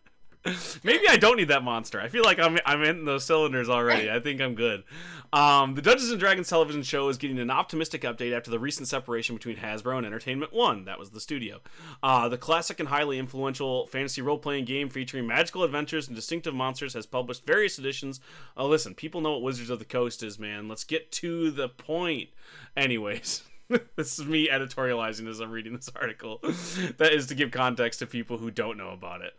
Maybe 0.83 1.09
I 1.09 1.17
don't 1.17 1.37
need 1.37 1.49
that 1.49 1.63
monster. 1.63 2.01
I 2.01 2.09
feel 2.09 2.23
like 2.23 2.39
I'm 2.39 2.59
I'm 2.67 2.83
in 2.83 3.07
those 3.07 3.25
cylinders 3.25 3.69
already. 3.71 4.11
I 4.11 4.21
think 4.21 4.41
I'm 4.43 4.55
good. 4.55 4.85
Um, 5.33 5.75
the 5.75 5.83
Dungeons 5.83 6.11
and 6.11 6.21
Dragons 6.21 6.49
television 6.49 6.83
show 6.83 7.09
is 7.09 7.17
getting 7.17 7.39
an 7.39 7.51
optimistic 7.51 8.03
update 8.03 8.37
after 8.37 8.51
the 8.51 8.59
recent 8.59 8.87
separation 8.87 9.35
between 9.37 9.57
Hasbro 9.57 9.97
and 9.97 10.07
Entertainment 10.07 10.53
One. 10.53 10.85
That 10.85 10.99
was 10.99 11.11
the 11.11 11.21
studio. 11.21 11.61
Uh, 12.03 12.29
the 12.29 12.37
classic 12.37 12.79
and 12.79 12.91
highly 12.91 13.19
influential 13.19 13.87
fantasy 13.87 14.21
role 14.21 14.39
playing 14.39 14.67
game 14.67 14.91
featuring 14.91 15.27
magical 15.27 15.65
adventures 15.65 16.09
and 16.09 16.15
distinctive 16.15 16.55
monsters 16.55 16.93
has 16.93 17.07
published 17.07 17.47
various 17.47 17.79
editions. 17.79 18.21
Oh, 18.57 18.67
listen, 18.67 18.95
people 18.95 19.23
know 19.23 19.33
what 19.33 19.43
Wizards 19.43 19.71
of 19.71 19.79
the 19.79 19.85
Coast 19.87 20.23
is, 20.23 20.39
man. 20.39 20.69
Let's 20.69 20.85
get 20.85 21.11
to 21.13 21.51
the 21.51 21.69
point. 21.69 22.29
Anyways. 22.77 23.43
this 23.97 24.19
is 24.19 24.27
me 24.27 24.49
editorializing 24.49 25.29
as 25.29 25.41
I'm 25.41 25.51
reading 25.51 25.75
this 25.75 25.89
article. 25.97 26.39
that 26.99 27.13
is 27.13 27.27
to 27.27 27.35
give 27.35 27.51
context 27.51 28.01
to 28.01 28.07
people 28.07 28.37
who 28.37 28.51
don't 28.51 28.77
know 28.77 28.91
about 28.91 29.23
it. 29.23 29.35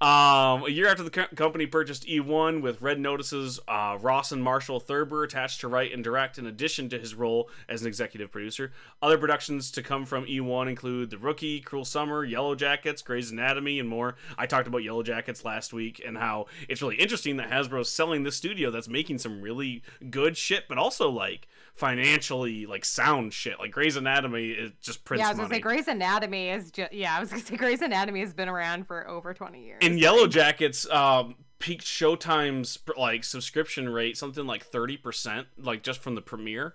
Um, 0.00 0.64
a 0.64 0.70
year 0.70 0.88
after 0.88 1.02
the 1.02 1.10
co- 1.10 1.34
company 1.34 1.66
purchased 1.66 2.06
E1 2.06 2.60
with 2.60 2.82
Red 2.82 3.00
Notice's 3.00 3.58
uh, 3.66 3.96
Rawson 4.00 4.42
Marshall 4.42 4.80
Thurber 4.80 5.24
attached 5.24 5.60
to 5.60 5.68
write 5.68 5.92
and 5.92 6.04
direct 6.04 6.36
in 6.36 6.46
addition 6.46 6.88
to 6.90 6.98
his 6.98 7.14
role 7.14 7.48
as 7.68 7.80
an 7.80 7.88
executive 7.88 8.30
producer. 8.30 8.72
Other 9.00 9.16
productions 9.16 9.70
to 9.72 9.82
come 9.82 10.04
from 10.04 10.26
E1 10.26 10.68
include 10.68 11.10
The 11.10 11.18
Rookie, 11.18 11.60
Cruel 11.60 11.86
Summer, 11.86 12.22
Yellow 12.22 12.54
Jackets, 12.54 13.00
Grey's 13.00 13.30
Anatomy, 13.30 13.78
and 13.80 13.88
more. 13.88 14.16
I 14.36 14.46
talked 14.46 14.68
about 14.68 14.84
Yellow 14.84 15.02
Jackets 15.02 15.44
last 15.44 15.72
week 15.72 16.02
and 16.04 16.18
how 16.18 16.46
it's 16.68 16.82
really 16.82 16.96
interesting 16.96 17.38
that 17.38 17.50
Hasbro's 17.50 17.88
selling 17.88 18.24
this 18.24 18.36
studio 18.36 18.70
that's 18.70 18.88
making 18.88 19.18
some 19.18 19.40
really 19.40 19.82
good 20.10 20.36
shit, 20.36 20.68
but 20.68 20.76
also 20.76 21.08
like 21.08 21.48
financially 21.74 22.66
like 22.66 22.84
sound 22.84 23.32
shit. 23.32 23.58
Like 23.58 23.70
Grey's 23.70 23.96
Anatomy 23.96 24.50
is 24.50 24.72
just 24.80 25.04
prints 25.04 25.20
yeah, 25.20 25.28
I 25.28 25.30
was 25.30 25.38
money. 25.38 25.48
gonna 25.48 25.54
say 25.56 25.60
Grey's 25.60 25.88
Anatomy 25.88 26.48
is 26.48 26.70
just 26.70 26.92
yeah, 26.92 27.16
I 27.16 27.20
was 27.20 27.30
gonna 27.30 27.42
say 27.42 27.56
Grey's 27.56 27.82
Anatomy 27.82 28.20
has 28.20 28.32
been 28.32 28.48
around 28.48 28.86
for 28.86 29.08
over 29.08 29.34
twenty 29.34 29.64
years. 29.64 29.78
in 29.80 29.98
Yellow 29.98 30.26
Jackets, 30.26 30.88
um, 30.90 31.36
peaked 31.58 31.84
Showtime's 31.84 32.78
like 32.96 33.22
subscription 33.24 33.88
rate 33.88 34.16
something 34.16 34.46
like 34.46 34.64
thirty 34.64 34.96
percent, 34.96 35.46
like 35.58 35.82
just 35.82 36.00
from 36.00 36.14
the 36.14 36.22
premiere. 36.22 36.74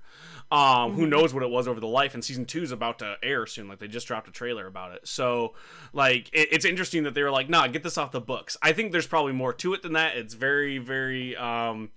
Um, 0.52 0.94
who 0.94 1.08
knows 1.08 1.34
what 1.34 1.42
it 1.42 1.50
was 1.50 1.68
over 1.68 1.80
the 1.80 1.88
life? 1.88 2.14
And 2.14 2.24
season 2.24 2.46
two 2.46 2.62
is 2.62 2.72
about 2.72 3.00
to 3.00 3.16
air 3.24 3.48
soon. 3.48 3.68
Like 3.68 3.80
they 3.80 3.88
just 3.88 4.06
dropped 4.08 4.28
a 4.28 4.32
trailer 4.32 4.68
about 4.68 4.92
it. 4.92 5.08
So, 5.08 5.56
like 5.92 6.30
it, 6.34 6.50
it's 6.52 6.66
interesting 6.66 7.04
that 7.04 7.16
they 7.16 7.24
were 7.24 7.32
like, 7.32 7.50
"Nah, 7.50 7.68
get 7.68 7.82
this 7.82 7.98
off 7.98 8.12
the 8.12 8.22
books." 8.22 8.56
I 8.62 8.72
think 8.72 8.92
there's 8.92 9.08
probably 9.08 9.34
more 9.34 9.54
to 9.54 9.74
it 9.74 9.82
than 9.82 9.94
that. 9.94 10.18
It's 10.18 10.36
very, 10.36 10.78
very. 10.78 11.36
Um, 11.36 11.90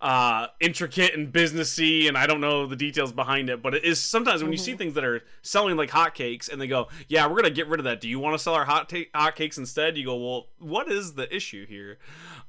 uh, 0.00 0.46
intricate 0.60 1.14
and 1.14 1.32
businessy, 1.32 2.08
and 2.08 2.16
I 2.16 2.26
don't 2.26 2.40
know 2.40 2.66
the 2.66 2.76
details 2.76 3.12
behind 3.12 3.50
it, 3.50 3.62
but 3.62 3.74
it 3.74 3.84
is 3.84 4.00
sometimes 4.00 4.42
when 4.42 4.50
you 4.52 4.58
see 4.58 4.74
things 4.74 4.94
that 4.94 5.04
are 5.04 5.22
selling 5.42 5.76
like 5.76 5.90
hotcakes, 5.90 6.50
and 6.50 6.60
they 6.60 6.66
go, 6.66 6.88
"Yeah, 7.08 7.26
we're 7.26 7.36
gonna 7.36 7.50
get 7.50 7.68
rid 7.68 7.80
of 7.80 7.84
that. 7.84 8.00
Do 8.00 8.08
you 8.08 8.18
want 8.18 8.34
to 8.34 8.38
sell 8.38 8.54
our 8.54 8.64
hot 8.64 8.88
ta- 8.88 9.10
hotcakes 9.14 9.58
instead?" 9.58 9.98
You 9.98 10.06
go, 10.06 10.16
"Well, 10.16 10.46
what 10.58 10.90
is 10.90 11.14
the 11.14 11.34
issue 11.34 11.66
here?" 11.66 11.98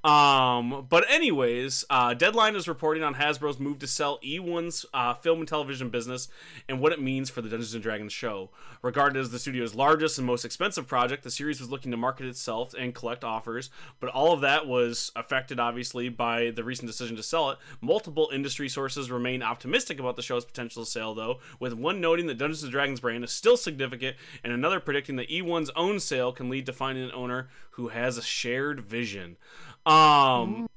Um, 0.03 0.87
but 0.89 1.05
anyways, 1.09 1.85
uh, 1.89 2.13
Deadline 2.15 2.55
is 2.55 2.67
reporting 2.67 3.03
on 3.03 3.15
Hasbro's 3.15 3.59
move 3.59 3.79
to 3.79 3.87
sell 3.87 4.17
E1's 4.23 4.85
uh, 4.93 5.13
film 5.13 5.39
and 5.39 5.47
television 5.47 5.89
business 5.89 6.27
and 6.67 6.79
what 6.79 6.91
it 6.91 6.99
means 6.99 7.29
for 7.29 7.41
the 7.41 7.49
Dungeons 7.49 7.75
and 7.75 7.83
Dragons 7.83 8.11
show. 8.11 8.49
Regarded 8.81 9.19
as 9.19 9.29
the 9.29 9.37
studio's 9.37 9.75
largest 9.75 10.17
and 10.17 10.25
most 10.25 10.43
expensive 10.43 10.87
project, 10.87 11.23
the 11.23 11.29
series 11.29 11.59
was 11.59 11.69
looking 11.69 11.91
to 11.91 11.97
market 11.97 12.25
itself 12.25 12.73
and 12.73 12.95
collect 12.95 13.23
offers, 13.23 13.69
but 13.99 14.09
all 14.09 14.33
of 14.33 14.41
that 14.41 14.65
was 14.65 15.11
affected 15.15 15.59
obviously 15.59 16.09
by 16.09 16.49
the 16.49 16.63
recent 16.63 16.87
decision 16.87 17.15
to 17.15 17.21
sell 17.21 17.40
it. 17.49 17.57
Multiple 17.81 18.29
industry 18.31 18.69
sources 18.69 19.09
remain 19.09 19.41
optimistic 19.41 19.99
about 19.99 20.15
the 20.15 20.21
show's 20.21 20.45
potential 20.45 20.85
sale, 20.85 21.15
though, 21.15 21.39
with 21.59 21.73
one 21.73 21.99
noting 21.99 22.27
that 22.27 22.37
Dungeons 22.37 22.61
and 22.61 22.71
Dragons 22.71 22.99
brand 22.99 23.23
is 23.23 23.31
still 23.31 23.57
significant, 23.57 24.15
and 24.43 24.53
another 24.53 24.79
predicting 24.79 25.15
that 25.15 25.29
E1's 25.29 25.71
own 25.75 25.99
sale 25.99 26.31
can 26.31 26.49
lead 26.49 26.67
to 26.67 26.73
finding 26.73 27.03
an 27.03 27.11
owner 27.11 27.49
who 27.71 27.89
has 27.89 28.17
a 28.17 28.21
shared 28.21 28.81
vision. 28.81 29.37
Um, 29.85 30.67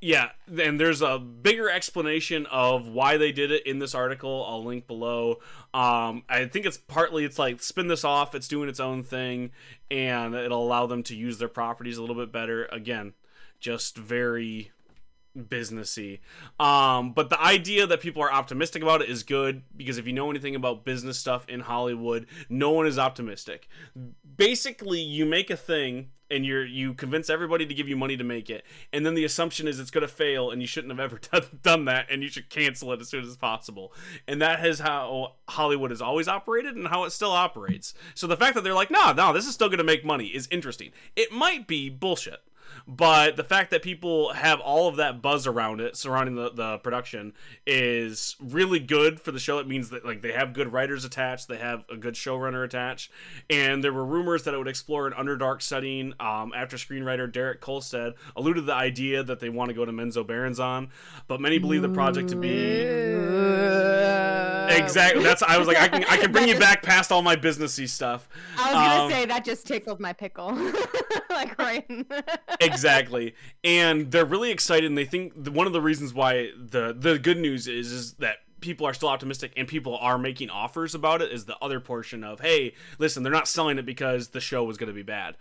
yeah, 0.00 0.30
and 0.46 0.78
there's 0.78 1.00
a 1.00 1.18
bigger 1.18 1.70
explanation 1.70 2.46
of 2.46 2.86
why 2.86 3.16
they 3.16 3.32
did 3.32 3.50
it 3.50 3.66
in 3.66 3.78
this 3.78 3.94
article. 3.94 4.44
I'll 4.46 4.64
link 4.64 4.86
below. 4.86 5.38
Um, 5.72 6.24
I 6.28 6.44
think 6.50 6.66
it's 6.66 6.76
partly 6.76 7.24
it's 7.24 7.38
like 7.38 7.62
spin 7.62 7.88
this 7.88 8.04
off, 8.04 8.34
it's 8.34 8.48
doing 8.48 8.68
its 8.68 8.80
own 8.80 9.02
thing, 9.02 9.52
and 9.90 10.34
it'll 10.34 10.62
allow 10.62 10.86
them 10.86 11.02
to 11.04 11.16
use 11.16 11.38
their 11.38 11.48
properties 11.48 11.96
a 11.96 12.02
little 12.02 12.16
bit 12.16 12.32
better. 12.32 12.66
Again, 12.66 13.14
just 13.60 13.96
very 13.96 14.72
businessy. 15.36 16.20
Um, 16.58 17.12
but 17.12 17.30
the 17.30 17.40
idea 17.40 17.86
that 17.86 18.00
people 18.00 18.22
are 18.22 18.32
optimistic 18.32 18.82
about 18.82 19.02
it 19.02 19.08
is 19.08 19.22
good 19.22 19.62
because 19.76 19.98
if 19.98 20.06
you 20.06 20.12
know 20.12 20.30
anything 20.30 20.54
about 20.54 20.84
business 20.84 21.18
stuff 21.18 21.48
in 21.48 21.60
Hollywood, 21.60 22.26
no 22.48 22.70
one 22.70 22.86
is 22.86 22.98
optimistic. 22.98 23.68
Basically, 24.36 25.00
you 25.00 25.26
make 25.26 25.50
a 25.50 25.56
thing 25.56 26.10
and 26.30 26.46
you're 26.46 26.64
you 26.64 26.94
convince 26.94 27.28
everybody 27.28 27.66
to 27.66 27.74
give 27.74 27.88
you 27.88 27.96
money 27.96 28.16
to 28.16 28.24
make 28.24 28.48
it, 28.48 28.64
and 28.92 29.04
then 29.04 29.14
the 29.14 29.24
assumption 29.24 29.66
is 29.66 29.80
it's 29.80 29.90
going 29.90 30.02
to 30.02 30.08
fail, 30.08 30.50
and 30.50 30.62
you 30.62 30.68
shouldn't 30.68 30.92
have 30.92 31.00
ever 31.00 31.18
done, 31.32 31.42
done 31.62 31.84
that, 31.86 32.06
and 32.10 32.22
you 32.22 32.28
should 32.28 32.48
cancel 32.48 32.92
it 32.92 33.00
as 33.00 33.08
soon 33.08 33.24
as 33.24 33.36
possible. 33.36 33.92
And 34.28 34.40
that 34.40 34.64
is 34.64 34.78
how 34.78 35.34
Hollywood 35.48 35.90
has 35.90 36.00
always 36.00 36.28
operated, 36.28 36.76
and 36.76 36.86
how 36.88 37.04
it 37.04 37.10
still 37.10 37.32
operates. 37.32 37.94
So 38.14 38.26
the 38.26 38.36
fact 38.36 38.54
that 38.54 38.64
they're 38.64 38.74
like, 38.74 38.90
no, 38.90 39.12
no, 39.12 39.32
this 39.32 39.46
is 39.46 39.54
still 39.54 39.68
going 39.68 39.78
to 39.78 39.84
make 39.84 40.04
money 40.04 40.26
is 40.26 40.48
interesting. 40.50 40.92
It 41.16 41.32
might 41.32 41.66
be 41.66 41.88
bullshit 41.88 42.40
but 42.86 43.36
the 43.36 43.44
fact 43.44 43.70
that 43.70 43.82
people 43.82 44.32
have 44.32 44.60
all 44.60 44.88
of 44.88 44.96
that 44.96 45.20
buzz 45.22 45.46
around 45.46 45.80
it 45.80 45.96
surrounding 45.96 46.34
the, 46.34 46.50
the 46.50 46.78
production 46.78 47.32
is 47.66 48.36
really 48.40 48.78
good 48.78 49.20
for 49.20 49.32
the 49.32 49.38
show. 49.38 49.58
It 49.58 49.66
means 49.68 49.90
that 49.90 50.04
like 50.04 50.22
they 50.22 50.32
have 50.32 50.52
good 50.52 50.72
writers 50.72 51.04
attached 51.04 51.48
they 51.48 51.58
have 51.58 51.84
a 51.90 51.96
good 51.96 52.14
showrunner 52.14 52.64
attached. 52.64 53.10
And 53.48 53.82
there 53.84 53.92
were 53.92 54.04
rumors 54.04 54.44
that 54.44 54.54
it 54.54 54.58
would 54.58 54.68
explore 54.68 55.06
an 55.06 55.12
underdark 55.12 55.62
setting 55.62 56.14
um, 56.20 56.52
after 56.54 56.76
screenwriter 56.76 57.30
derek 57.30 57.60
kolstad 57.60 58.14
alluded 58.36 58.62
to 58.62 58.66
the 58.66 58.74
idea 58.74 59.22
that 59.22 59.40
they 59.40 59.48
want 59.48 59.68
to 59.68 59.74
go 59.74 59.84
to 59.84 59.92
menzoberranzan 59.92 60.88
but 61.28 61.40
many 61.40 61.58
believe 61.58 61.82
the 61.82 61.88
project 61.88 62.28
to 62.30 62.36
be 62.36 62.80
exactly 64.70 65.22
that's 65.22 65.42
i 65.42 65.58
was 65.58 65.66
like 65.66 65.76
i 65.78 65.88
can 65.88 66.04
i 66.04 66.16
can 66.16 66.30
bring 66.32 66.48
you 66.48 66.58
back 66.58 66.82
past 66.82 67.10
all 67.12 67.22
my 67.22 67.36
businessy 67.36 67.88
stuff. 67.88 68.28
I 68.58 68.64
was 68.66 68.72
gonna 68.74 69.04
Um, 69.04 69.10
say 69.10 69.26
that 69.26 69.44
just 69.44 69.66
tickled 69.66 70.00
my 70.00 70.12
pickle, 70.12 70.52
like 71.30 71.58
right. 71.58 71.84
Exactly. 72.72 73.34
And 73.64 74.10
they're 74.10 74.24
really 74.24 74.50
excited 74.50 74.86
and 74.86 74.96
they 74.96 75.04
think 75.04 75.48
one 75.48 75.66
of 75.66 75.72
the 75.72 75.80
reasons 75.80 76.14
why 76.14 76.50
the 76.56 76.94
the 76.96 77.18
good 77.18 77.38
news 77.38 77.66
is 77.66 77.92
is 77.92 78.12
that 78.14 78.36
people 78.60 78.86
are 78.86 78.94
still 78.94 79.08
optimistic 79.08 79.52
and 79.56 79.66
people 79.66 79.96
are 79.98 80.18
making 80.18 80.50
offers 80.50 80.94
about 80.94 81.22
it 81.22 81.32
is 81.32 81.46
the 81.46 81.56
other 81.62 81.80
portion 81.80 82.22
of 82.22 82.40
hey 82.40 82.74
listen 82.98 83.22
they're 83.22 83.32
not 83.32 83.48
selling 83.48 83.78
it 83.78 83.86
because 83.86 84.28
the 84.28 84.40
show 84.40 84.62
was 84.64 84.76
going 84.76 84.88
to 84.88 84.94
be 84.94 85.02
bad 85.02 85.34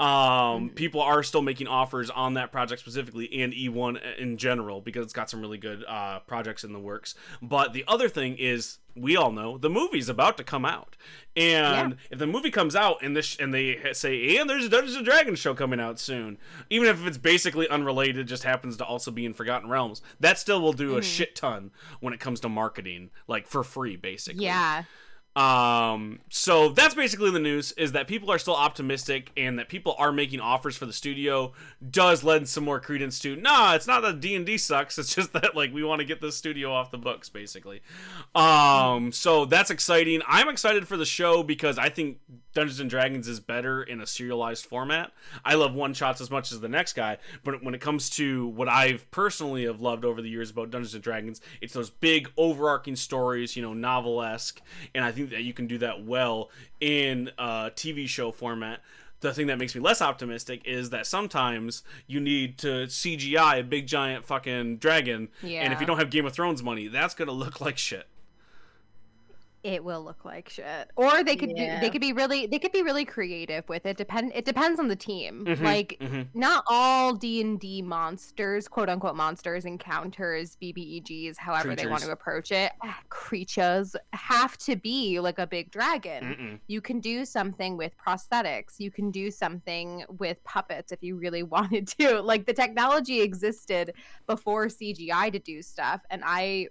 um, 0.00 0.70
people 0.70 1.02
are 1.02 1.22
still 1.22 1.42
making 1.42 1.68
offers 1.68 2.08
on 2.08 2.34
that 2.34 2.50
project 2.50 2.80
specifically 2.80 3.42
and 3.42 3.52
E1 3.52 4.18
in 4.18 4.38
general 4.38 4.80
because 4.80 5.04
it's 5.04 5.12
got 5.12 5.28
some 5.28 5.42
really 5.42 5.58
good 5.58 5.84
uh, 5.86 6.20
projects 6.20 6.64
in 6.64 6.72
the 6.72 6.78
works. 6.78 7.14
But 7.42 7.74
the 7.74 7.84
other 7.86 8.08
thing 8.08 8.36
is, 8.38 8.78
we 8.96 9.14
all 9.14 9.30
know 9.30 9.58
the 9.58 9.68
movie's 9.68 10.08
about 10.08 10.38
to 10.38 10.44
come 10.44 10.64
out, 10.64 10.96
and 11.36 11.96
if 12.10 12.18
the 12.18 12.26
movie 12.26 12.50
comes 12.50 12.74
out 12.74 13.02
and 13.02 13.14
this 13.14 13.36
and 13.36 13.52
they 13.52 13.78
say, 13.92 14.36
and 14.38 14.48
there's 14.48 14.64
a 14.64 14.68
Dungeons 14.70 14.96
and 14.96 15.04
Dragons 15.04 15.38
show 15.38 15.54
coming 15.54 15.78
out 15.78 16.00
soon, 16.00 16.38
even 16.70 16.88
if 16.88 17.06
it's 17.06 17.18
basically 17.18 17.68
unrelated, 17.68 18.26
just 18.26 18.42
happens 18.42 18.78
to 18.78 18.84
also 18.84 19.10
be 19.10 19.26
in 19.26 19.34
Forgotten 19.34 19.68
Realms, 19.68 20.00
that 20.18 20.38
still 20.38 20.60
will 20.62 20.72
do 20.72 20.96
a 20.96 21.02
shit 21.02 21.36
ton 21.36 21.70
when 22.00 22.14
it 22.14 22.20
comes 22.20 22.40
to 22.40 22.48
marketing, 22.48 23.10
like 23.28 23.46
for 23.46 23.62
free, 23.62 23.96
basically. 23.96 24.44
yeah. 24.44 24.84
Um, 25.36 26.20
so 26.28 26.70
that's 26.70 26.94
basically 26.94 27.30
the 27.30 27.38
news 27.38 27.70
is 27.72 27.92
that 27.92 28.08
people 28.08 28.32
are 28.32 28.38
still 28.38 28.56
optimistic 28.56 29.30
and 29.36 29.58
that 29.60 29.68
people 29.68 29.94
are 29.96 30.10
making 30.10 30.40
offers 30.40 30.76
for 30.76 30.86
the 30.86 30.92
studio 30.92 31.52
does 31.88 32.24
lend 32.24 32.48
some 32.48 32.64
more 32.64 32.80
credence 32.80 33.20
to, 33.20 33.36
nah, 33.36 33.74
it's 33.74 33.86
not 33.86 34.02
that 34.02 34.20
D&D 34.20 34.58
sucks. 34.58 34.98
It's 34.98 35.14
just 35.14 35.32
that 35.34 35.54
like 35.54 35.72
we 35.72 35.84
want 35.84 36.00
to 36.00 36.04
get 36.04 36.20
this 36.20 36.36
studio 36.36 36.72
off 36.72 36.90
the 36.90 36.98
books 36.98 37.28
basically. 37.28 37.80
Um, 38.34 39.12
so 39.12 39.44
that's 39.44 39.70
exciting. 39.70 40.20
I'm 40.26 40.48
excited 40.48 40.88
for 40.88 40.96
the 40.96 41.06
show 41.06 41.42
because 41.42 41.78
I 41.78 41.90
think 41.90 42.18
Dungeons 42.52 42.80
and 42.80 42.90
Dragons 42.90 43.28
is 43.28 43.40
better 43.40 43.82
in 43.82 44.00
a 44.00 44.06
serialized 44.06 44.66
format. 44.66 45.12
I 45.44 45.54
love 45.54 45.74
one 45.74 45.94
shots 45.94 46.20
as 46.20 46.30
much 46.30 46.50
as 46.50 46.60
the 46.60 46.68
next 46.68 46.94
guy, 46.94 47.18
but 47.44 47.62
when 47.62 47.74
it 47.74 47.80
comes 47.80 48.10
to 48.10 48.48
what 48.48 48.68
I've 48.68 49.10
personally 49.10 49.66
have 49.66 49.80
loved 49.80 50.04
over 50.04 50.20
the 50.20 50.28
years 50.28 50.50
about 50.50 50.70
Dungeons 50.70 50.94
and 50.94 51.02
Dragons, 51.02 51.40
it's 51.60 51.74
those 51.74 51.90
big 51.90 52.30
overarching 52.36 52.96
stories, 52.96 53.54
you 53.54 53.62
know, 53.62 53.72
novel-esque, 53.72 54.60
and 54.94 55.04
I 55.04 55.12
think 55.12 55.30
that 55.30 55.42
you 55.42 55.52
can 55.52 55.66
do 55.66 55.78
that 55.78 56.04
well 56.04 56.50
in 56.80 57.30
a 57.38 57.70
TV 57.74 58.08
show 58.08 58.32
format. 58.32 58.80
The 59.20 59.34
thing 59.34 59.48
that 59.48 59.58
makes 59.58 59.74
me 59.74 59.82
less 59.82 60.00
optimistic 60.00 60.62
is 60.64 60.90
that 60.90 61.06
sometimes 61.06 61.82
you 62.06 62.20
need 62.20 62.56
to 62.58 62.86
CGI 62.86 63.60
a 63.60 63.62
big 63.62 63.86
giant 63.86 64.24
fucking 64.24 64.78
dragon, 64.78 65.28
and 65.42 65.72
if 65.72 65.80
you 65.80 65.86
don't 65.86 65.98
have 65.98 66.10
Game 66.10 66.24
of 66.24 66.32
Thrones 66.32 66.62
money, 66.62 66.88
that's 66.88 67.14
gonna 67.14 67.30
look 67.30 67.60
like 67.60 67.76
shit. 67.76 68.06
It 69.62 69.84
will 69.84 70.02
look 70.02 70.24
like 70.24 70.48
shit. 70.48 70.90
Or 70.96 71.22
they 71.22 71.36
could 71.36 71.50
Yeah. 71.54 71.76
do, 71.76 71.80
they 71.80 71.90
could 71.90 72.00
be 72.00 72.12
really 72.12 72.46
they 72.46 72.58
could 72.58 72.72
be 72.72 72.82
really 72.82 73.04
creative 73.04 73.68
with 73.68 73.84
it. 73.86 73.96
Depend 73.96 74.32
it 74.34 74.44
depends 74.44 74.80
on 74.80 74.88
the 74.88 74.96
team. 74.96 75.44
Mhm, 75.44 75.62
like 75.62 75.96
mhm. 76.00 76.28
not 76.34 76.64
all 76.68 77.14
d&d 77.14 77.82
monsters 77.82 78.68
quote 78.68 78.88
unquote 78.88 79.16
monsters 79.16 79.64
encounters 79.66 80.56
bbeg's 80.62 81.36
however 81.38 81.74
they 81.76 81.86
want 81.86 82.02
to 82.02 82.10
approach 82.10 82.52
it 82.52 82.72
ah, 82.82 82.98
creatures 83.10 83.94
have 84.12 84.56
to 84.58 84.76
be 84.76 85.20
like 85.20 85.38
a 85.38 85.46
big 85.46 85.70
dragon. 85.70 86.24
Mm-mm. 86.24 86.60
you 86.66 86.80
can 86.80 87.00
do 87.00 87.24
something 87.24 87.76
with 87.76 87.92
prosthetics. 87.98 88.78
You 88.78 88.90
can 88.90 89.10
do 89.10 89.30
something 89.30 90.04
with 90.18 90.42
puppets 90.44 90.92
if 90.92 91.02
you 91.02 91.16
really 91.16 91.42
wanted 91.56 91.86
to. 91.98 92.20
Like 92.22 92.46
the 92.46 92.52
technology 92.54 93.20
existed 93.20 93.92
before 94.26 94.66
cgi 94.66 95.32
to 95.32 95.38
do 95.38 95.60
stuff 95.62 96.00
and 96.10 96.22
i 96.24 96.66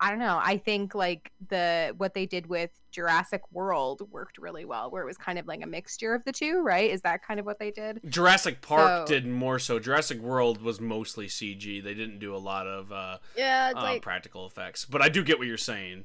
i 0.00 0.10
don't 0.10 0.18
know 0.18 0.38
i 0.42 0.56
think 0.56 0.94
like 0.94 1.30
the 1.48 1.94
what 1.98 2.14
they 2.14 2.26
did 2.26 2.46
with 2.46 2.70
jurassic 2.90 3.42
world 3.52 4.02
worked 4.10 4.38
really 4.38 4.64
well 4.64 4.90
where 4.90 5.02
it 5.02 5.06
was 5.06 5.16
kind 5.16 5.38
of 5.38 5.46
like 5.46 5.62
a 5.62 5.66
mixture 5.66 6.14
of 6.14 6.24
the 6.24 6.32
two 6.32 6.60
right 6.62 6.90
is 6.90 7.02
that 7.02 7.22
kind 7.24 7.38
of 7.38 7.46
what 7.46 7.58
they 7.58 7.70
did 7.70 8.00
Jurassic 8.08 8.60
Park 8.62 9.06
So- 9.06 9.14
did 9.14 9.26
more 9.26 9.58
so. 9.58 9.78
Jurassic 9.78 10.18
World 10.20 10.60
was 10.62 10.80
mostly 10.80 11.26
CG. 11.28 11.82
They 11.84 11.94
didn't 11.94 12.18
do 12.18 12.34
a 12.34 12.38
lot 12.38 12.66
of 12.66 12.90
uh, 12.90 13.18
Yeah, 13.36 13.68
it's 13.70 13.78
uh, 13.78 13.82
like 13.82 14.02
practical 14.02 14.46
effects. 14.46 14.84
But 14.84 15.02
I 15.02 15.08
do 15.08 15.22
get 15.22 15.38
what 15.38 15.46
you're 15.46 15.56
saying. 15.56 16.04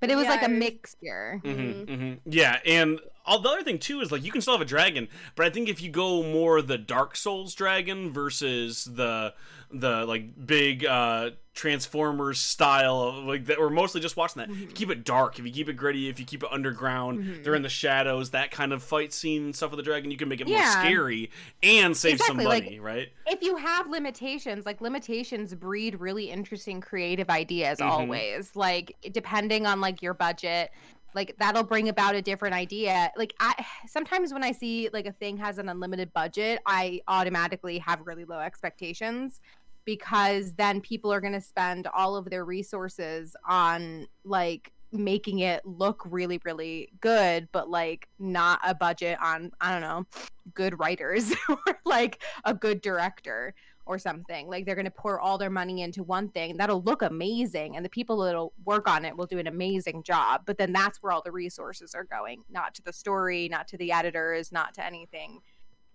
but 0.00 0.10
it 0.10 0.16
was 0.16 0.24
Yeah, 0.24 0.30
like 0.30 0.42
a 0.42 0.44
it 0.46 0.50
was- 0.50 0.58
mixture 0.58 1.40
hmm 1.42 1.82
hmm 1.84 2.12
Yeah, 2.26 2.58
and 2.66 3.00
all, 3.26 3.38
the 3.40 3.48
other 3.48 3.62
thing 3.62 3.78
too 3.78 4.00
is 4.00 4.12
like 4.12 4.22
you 4.24 4.30
can 4.32 4.40
still 4.40 4.54
have 4.54 4.60
a 4.60 4.64
dragon, 4.66 5.08
but 5.34 5.46
I 5.46 5.50
think 5.50 5.68
if 5.68 5.80
you 5.82 5.90
go 5.90 6.22
more 6.22 6.60
the 6.62 6.78
Dark 6.78 7.16
Souls 7.16 7.54
dragon 7.54 8.12
versus 8.12 8.84
the 8.84 9.34
the 9.70 10.04
like 10.06 10.46
big 10.46 10.84
uh 10.84 11.30
Transformers 11.54 12.40
style 12.40 13.00
of 13.00 13.24
like 13.24 13.46
that 13.46 13.58
we're 13.60 13.70
mostly 13.70 14.00
just 14.00 14.16
watching 14.16 14.40
that. 14.40 14.50
If 14.50 14.60
you 14.60 14.66
keep 14.66 14.90
it 14.90 15.04
dark, 15.04 15.38
if 15.38 15.46
you 15.46 15.52
keep 15.52 15.68
it 15.68 15.74
gritty, 15.74 16.08
if 16.08 16.18
you 16.18 16.26
keep 16.26 16.42
it 16.42 16.48
underground, 16.52 17.44
they're 17.44 17.54
in 17.54 17.62
the 17.62 17.68
shadows, 17.68 18.30
that 18.30 18.50
kind 18.50 18.72
of 18.72 18.82
fight 18.82 19.12
scene 19.12 19.52
stuff 19.52 19.70
with 19.70 19.78
the 19.78 19.84
dragon, 19.84 20.10
you 20.10 20.16
can 20.16 20.28
make 20.28 20.40
it 20.40 20.48
more 20.48 20.64
scary 20.66 21.30
and 21.62 21.96
save 21.96 22.18
some 22.20 22.40
Exactly, 22.40 22.44
like- 22.44 22.64
money, 22.64 22.80
right? 22.80 23.08
if 23.28 23.40
you 23.40 23.56
have 23.56 23.88
limitations 23.88 24.66
like 24.66 24.80
limitations 24.80 25.54
breed 25.54 25.98
really 26.00 26.28
interesting 26.30 26.80
creative 26.80 27.30
ideas 27.30 27.78
Mhm. 27.78 27.88
always 27.88 28.54
like 28.54 28.94
depending 29.12 29.64
on 29.66 29.80
like 29.80 30.02
your 30.02 30.12
budget 30.14 30.70
like 31.14 31.36
that'll 31.38 31.62
bring 31.62 31.88
about 31.88 32.14
a 32.14 32.22
different 32.22 32.54
idea. 32.54 33.10
Like 33.16 33.34
i 33.40 33.64
sometimes 33.86 34.32
when 34.32 34.42
i 34.42 34.52
see 34.52 34.88
like 34.92 35.06
a 35.06 35.12
thing 35.12 35.36
has 35.36 35.58
an 35.58 35.68
unlimited 35.68 36.12
budget 36.12 36.60
i 36.66 37.00
automatically 37.08 37.78
have 37.78 38.00
really 38.04 38.24
low 38.24 38.38
expectations 38.38 39.40
because 39.84 40.54
then 40.54 40.80
people 40.80 41.12
are 41.12 41.20
going 41.20 41.32
to 41.32 41.40
spend 41.40 41.86
all 41.94 42.16
of 42.16 42.30
their 42.30 42.44
resources 42.44 43.36
on 43.48 44.06
like 44.24 44.72
making 44.92 45.40
it 45.40 45.64
look 45.66 46.02
really 46.04 46.40
really 46.44 46.88
good 47.00 47.48
but 47.52 47.68
like 47.68 48.08
not 48.18 48.60
a 48.64 48.74
budget 48.74 49.18
on 49.20 49.50
i 49.60 49.72
don't 49.72 49.80
know 49.80 50.06
good 50.54 50.78
writers 50.78 51.34
or 51.48 51.58
like 51.84 52.22
a 52.44 52.54
good 52.54 52.80
director 52.80 53.54
or 53.86 53.98
something. 53.98 54.48
Like 54.48 54.64
they're 54.66 54.74
going 54.74 54.84
to 54.84 54.90
pour 54.90 55.20
all 55.20 55.38
their 55.38 55.50
money 55.50 55.82
into 55.82 56.02
one 56.02 56.28
thing 56.28 56.56
that'll 56.56 56.82
look 56.82 57.02
amazing, 57.02 57.76
and 57.76 57.84
the 57.84 57.90
people 57.90 58.18
that'll 58.18 58.52
work 58.64 58.88
on 58.88 59.04
it 59.04 59.16
will 59.16 59.26
do 59.26 59.38
an 59.38 59.46
amazing 59.46 60.02
job. 60.02 60.42
But 60.46 60.58
then 60.58 60.72
that's 60.72 61.02
where 61.02 61.12
all 61.12 61.22
the 61.22 61.32
resources 61.32 61.94
are 61.94 62.04
going, 62.04 62.44
not 62.50 62.74
to 62.74 62.82
the 62.82 62.92
story, 62.92 63.48
not 63.48 63.68
to 63.68 63.76
the 63.76 63.92
editors, 63.92 64.52
not 64.52 64.74
to 64.74 64.84
anything 64.84 65.40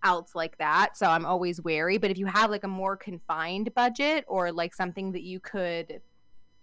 else 0.03 0.33
like 0.33 0.57
that. 0.59 0.95
So 0.95 1.07
I'm 1.07 1.25
always 1.25 1.61
wary. 1.61 1.97
But 1.97 2.11
if 2.11 2.17
you 2.17 2.25
have 2.27 2.49
like 2.49 2.63
a 2.63 2.69
more 2.69 2.95
confined 2.95 3.73
budget 3.73 4.23
or 4.27 4.51
like 4.51 4.73
something 4.73 5.11
that 5.11 5.23
you 5.23 5.39
could 5.39 6.01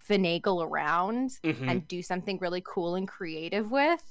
finagle 0.03 0.65
around 0.65 1.31
Mhm. 1.43 1.69
and 1.69 1.87
do 1.87 2.01
something 2.01 2.37
really 2.39 2.61
cool 2.65 2.95
and 2.95 3.07
creative 3.07 3.69
with. 3.71 4.01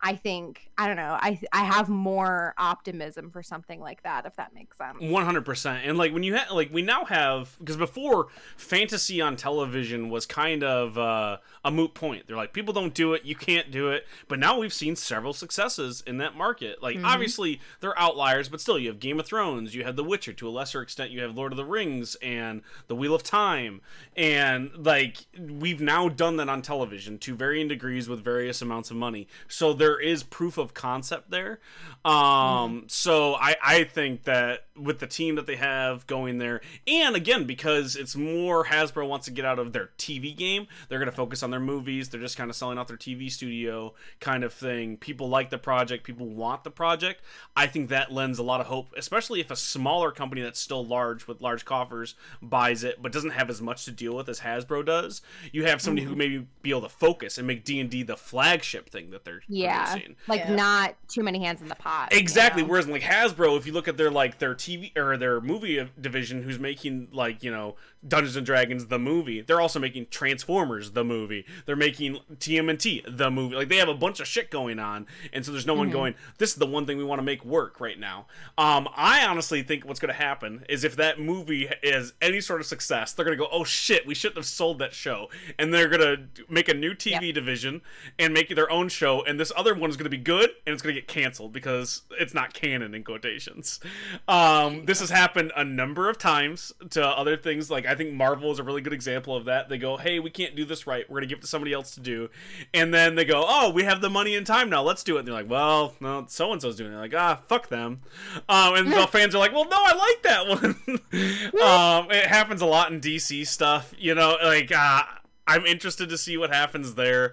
I 0.00 0.14
think 0.14 0.70
I 0.78 0.86
don't 0.86 0.96
know. 0.96 1.18
I 1.20 1.40
I 1.52 1.64
have 1.64 1.88
more 1.88 2.54
optimism 2.56 3.30
for 3.30 3.42
something 3.42 3.80
like 3.80 4.02
that 4.04 4.26
if 4.26 4.36
that 4.36 4.54
makes 4.54 4.78
sense. 4.78 4.98
One 5.00 5.24
hundred 5.24 5.44
percent, 5.44 5.84
and 5.84 5.98
like 5.98 6.12
when 6.12 6.22
you 6.22 6.36
ha- 6.36 6.54
like 6.54 6.72
we 6.72 6.82
now 6.82 7.04
have 7.04 7.56
because 7.58 7.76
before 7.76 8.28
fantasy 8.56 9.20
on 9.20 9.36
television 9.36 10.08
was 10.08 10.24
kind 10.26 10.62
of 10.62 10.96
uh, 10.96 11.38
a 11.64 11.70
moot 11.70 11.94
point. 11.94 12.26
They're 12.26 12.36
like 12.36 12.52
people 12.52 12.72
don't 12.72 12.94
do 12.94 13.14
it, 13.14 13.24
you 13.24 13.34
can't 13.34 13.70
do 13.70 13.90
it. 13.90 14.06
But 14.28 14.38
now 14.38 14.58
we've 14.58 14.72
seen 14.72 14.94
several 14.94 15.32
successes 15.32 16.02
in 16.06 16.18
that 16.18 16.36
market. 16.36 16.82
Like 16.82 16.98
obviously 17.02 17.60
they're 17.80 17.98
outliers, 17.98 18.48
but 18.48 18.60
still 18.60 18.78
you 18.78 18.88
have 18.88 19.00
Game 19.00 19.18
of 19.18 19.26
Thrones, 19.26 19.74
you 19.74 19.84
have 19.84 19.96
The 19.96 20.04
Witcher. 20.04 20.32
To 20.34 20.48
a 20.48 20.50
lesser 20.50 20.80
extent, 20.80 21.10
you 21.10 21.20
have 21.22 21.36
Lord 21.36 21.52
of 21.52 21.56
the 21.56 21.64
Rings 21.64 22.16
and 22.22 22.62
The 22.86 22.94
Wheel 22.94 23.14
of 23.14 23.22
Time, 23.22 23.80
and 24.16 24.70
like 24.76 25.26
we've 25.38 25.80
now 25.80 26.08
done 26.08 26.36
that 26.36 26.48
on 26.48 26.62
television 26.62 27.18
to 27.18 27.34
varying 27.34 27.66
degrees 27.68 28.08
with 28.08 28.22
various 28.22 28.62
amounts 28.62 28.90
of 28.90 28.96
money. 28.96 29.26
So 29.48 29.72
there 29.72 29.87
there 29.88 29.98
is 29.98 30.22
proof 30.22 30.58
of 30.58 30.74
concept 30.74 31.30
there. 31.30 31.60
Um, 32.04 32.84
so 32.88 33.34
I 33.34 33.56
I 33.62 33.84
think 33.84 34.24
that 34.24 34.64
with 34.76 34.98
the 34.98 35.06
team 35.06 35.34
that 35.36 35.46
they 35.46 35.56
have 35.56 36.06
going 36.06 36.38
there, 36.38 36.60
and 36.86 37.16
again 37.16 37.44
because 37.44 37.96
it's 37.96 38.14
more 38.14 38.66
Hasbro 38.66 39.08
wants 39.08 39.24
to 39.24 39.32
get 39.32 39.46
out 39.46 39.58
of 39.58 39.72
their 39.72 39.90
TV 39.96 40.36
game, 40.36 40.66
they're 40.88 40.98
going 40.98 41.10
to 41.10 41.16
focus 41.16 41.42
on 41.42 41.50
their 41.50 41.60
movies. 41.60 42.10
They're 42.10 42.20
just 42.20 42.36
kind 42.36 42.50
of 42.50 42.56
selling 42.56 42.78
out 42.78 42.88
their 42.88 42.98
TV 42.98 43.30
studio 43.30 43.94
kind 44.20 44.44
of 44.44 44.52
thing. 44.52 44.98
People 44.98 45.28
like 45.28 45.48
the 45.48 45.58
project. 45.58 46.04
People 46.04 46.26
want 46.26 46.64
the 46.64 46.70
project. 46.70 47.22
I 47.56 47.66
think 47.66 47.88
that 47.88 48.12
lends 48.12 48.38
a 48.38 48.42
lot 48.42 48.60
of 48.60 48.66
hope, 48.66 48.92
especially 48.96 49.40
if 49.40 49.50
a 49.50 49.56
smaller 49.56 50.12
company 50.12 50.42
that's 50.42 50.60
still 50.60 50.84
large 50.84 51.26
with 51.26 51.40
large 51.40 51.64
coffers 51.64 52.14
buys 52.42 52.84
it, 52.84 53.02
but 53.02 53.10
doesn't 53.10 53.30
have 53.30 53.48
as 53.48 53.62
much 53.62 53.86
to 53.86 53.90
deal 53.90 54.14
with 54.14 54.28
as 54.28 54.40
Hasbro 54.40 54.84
does. 54.84 55.22
You 55.50 55.64
have 55.64 55.80
somebody 55.80 56.06
who 56.06 56.14
maybe 56.14 56.46
be 56.60 56.70
able 56.70 56.82
to 56.82 56.88
focus 56.90 57.38
and 57.38 57.46
make 57.46 57.64
D 57.64 57.80
and 57.80 57.88
D 57.88 58.02
the 58.02 58.16
flagship 58.16 58.90
thing 58.90 59.10
that 59.10 59.24
they're 59.24 59.38
Yeah, 59.48 59.77
producing. 59.86 60.16
like 60.26 60.40
Yeah. 60.40 60.54
not 60.54 60.94
too 61.08 61.22
many 61.22 61.42
hands 61.42 61.60
in 61.62 61.68
the 61.68 61.74
pot. 61.74 62.08
you 62.12 62.18
Exactly. 62.18 62.62
know? 62.62 62.68
Whereas 62.68 62.86
like 62.88 63.02
Hasbro, 63.02 63.56
if 63.58 63.66
you 63.66 63.72
look 63.72 63.88
at 63.88 63.96
their 63.96 64.10
like 64.10 64.38
their 64.38 64.54
TV 64.54 64.96
or 64.96 65.16
their 65.16 65.40
movie 65.40 65.88
division, 66.00 66.42
who's 66.42 66.58
making 66.58 67.08
like 67.12 67.42
you 67.42 67.50
know 67.50 67.76
Dungeons 68.06 68.36
and 68.36 68.46
Dragons 68.46 68.86
the 68.86 68.98
movie, 68.98 69.40
they're 69.40 69.60
also 69.60 69.78
making 69.80 70.06
Transformers 70.10 70.92
the 70.92 71.04
movie. 71.04 71.44
They're 71.66 71.76
making 71.76 72.18
TMNT 72.36 73.16
the 73.16 73.30
movie. 73.30 73.56
Like 73.56 73.68
they 73.68 73.76
have 73.76 73.88
a 73.88 73.94
bunch 73.94 74.20
of 74.20 74.26
shit 74.26 74.50
going 74.50 74.78
on, 74.78 75.06
and 75.32 75.44
so 75.44 75.52
there's 75.52 75.66
no 75.66 75.74
one 75.74 75.90
going. 75.90 76.14
This 76.38 76.50
is 76.50 76.56
the 76.56 76.66
one 76.66 76.86
thing 76.86 76.96
we 76.98 77.04
want 77.04 77.18
to 77.18 77.24
make 77.24 77.44
work 77.44 77.80
right 77.80 77.98
now. 77.98 78.26
Um, 78.56 78.88
I 78.96 79.24
honestly 79.26 79.62
think 79.62 79.84
what's 79.84 80.00
going 80.00 80.12
to 80.14 80.18
happen 80.20 80.64
is 80.68 80.84
if 80.84 80.96
that 80.96 81.18
movie 81.20 81.68
is 81.82 82.12
any 82.22 82.40
sort 82.40 82.60
of 82.60 82.66
success, 82.66 83.12
they're 83.12 83.24
going 83.24 83.36
to 83.36 83.42
go, 83.42 83.48
oh 83.50 83.64
shit, 83.64 84.06
we 84.06 84.14
shouldn't 84.14 84.36
have 84.36 84.46
sold 84.46 84.78
that 84.78 84.92
show, 84.94 85.28
and 85.58 85.72
they're 85.72 85.88
going 85.88 86.00
to 86.34 86.44
make 86.48 86.68
a 86.68 86.74
new 86.74 86.94
TV 86.94 87.32
division 87.32 87.82
and 88.18 88.32
make 88.32 88.54
their 88.54 88.70
own 88.70 88.88
show, 88.88 89.22
and 89.24 89.38
this 89.40 89.52
other 89.56 89.67
one 89.74 89.90
is 89.90 89.96
going 89.96 90.04
to 90.04 90.10
be 90.10 90.16
good, 90.16 90.50
and 90.66 90.72
it's 90.72 90.82
going 90.82 90.94
to 90.94 91.00
get 91.00 91.08
canceled 91.08 91.52
because 91.52 92.02
it's 92.18 92.34
not 92.34 92.54
canon 92.54 92.94
in 92.94 93.04
quotations. 93.04 93.80
Um, 94.26 94.84
this 94.86 95.00
has 95.00 95.10
happened 95.10 95.52
a 95.56 95.64
number 95.64 96.08
of 96.08 96.18
times 96.18 96.72
to 96.90 97.04
other 97.04 97.36
things. 97.36 97.70
Like 97.70 97.86
I 97.86 97.94
think 97.94 98.12
Marvel 98.12 98.50
is 98.50 98.58
a 98.58 98.62
really 98.62 98.80
good 98.80 98.92
example 98.92 99.36
of 99.36 99.46
that. 99.46 99.68
They 99.68 99.78
go, 99.78 99.96
hey, 99.96 100.20
we 100.20 100.30
can't 100.30 100.56
do 100.56 100.64
this 100.64 100.86
right. 100.86 101.08
We're 101.08 101.20
going 101.20 101.28
to 101.28 101.34
give 101.34 101.38
it 101.38 101.42
to 101.42 101.48
somebody 101.48 101.72
else 101.72 101.92
to 101.92 102.00
do, 102.00 102.30
and 102.72 102.92
then 102.92 103.14
they 103.14 103.24
go, 103.24 103.44
oh, 103.46 103.70
we 103.70 103.84
have 103.84 104.00
the 104.00 104.10
money 104.10 104.36
and 104.36 104.46
time 104.46 104.70
now. 104.70 104.82
Let's 104.82 105.02
do 105.02 105.16
it. 105.16 105.20
And 105.20 105.28
they're 105.28 105.34
like, 105.34 105.50
well, 105.50 105.94
no, 106.00 106.24
so 106.28 106.52
and 106.52 106.62
so's 106.62 106.76
doing 106.76 106.90
it. 106.90 106.92
They're 106.92 107.00
like, 107.00 107.14
ah, 107.14 107.40
fuck 107.48 107.68
them. 107.68 108.00
Um, 108.48 108.74
and 108.74 108.92
the 108.92 109.06
fans 109.06 109.34
are 109.34 109.38
like, 109.38 109.52
well, 109.52 109.68
no, 109.68 109.76
I 109.78 109.94
like 109.94 110.22
that 110.22 110.48
one. 110.48 110.62
um, 111.62 112.10
it 112.10 112.26
happens 112.26 112.62
a 112.62 112.66
lot 112.66 112.92
in 112.92 113.00
DC 113.00 113.46
stuff. 113.46 113.92
You 113.98 114.14
know, 114.14 114.36
like 114.42 114.72
uh, 114.72 115.02
I'm 115.48 115.64
interested 115.66 116.08
to 116.10 116.18
see 116.18 116.36
what 116.36 116.52
happens 116.52 116.94
there. 116.94 117.32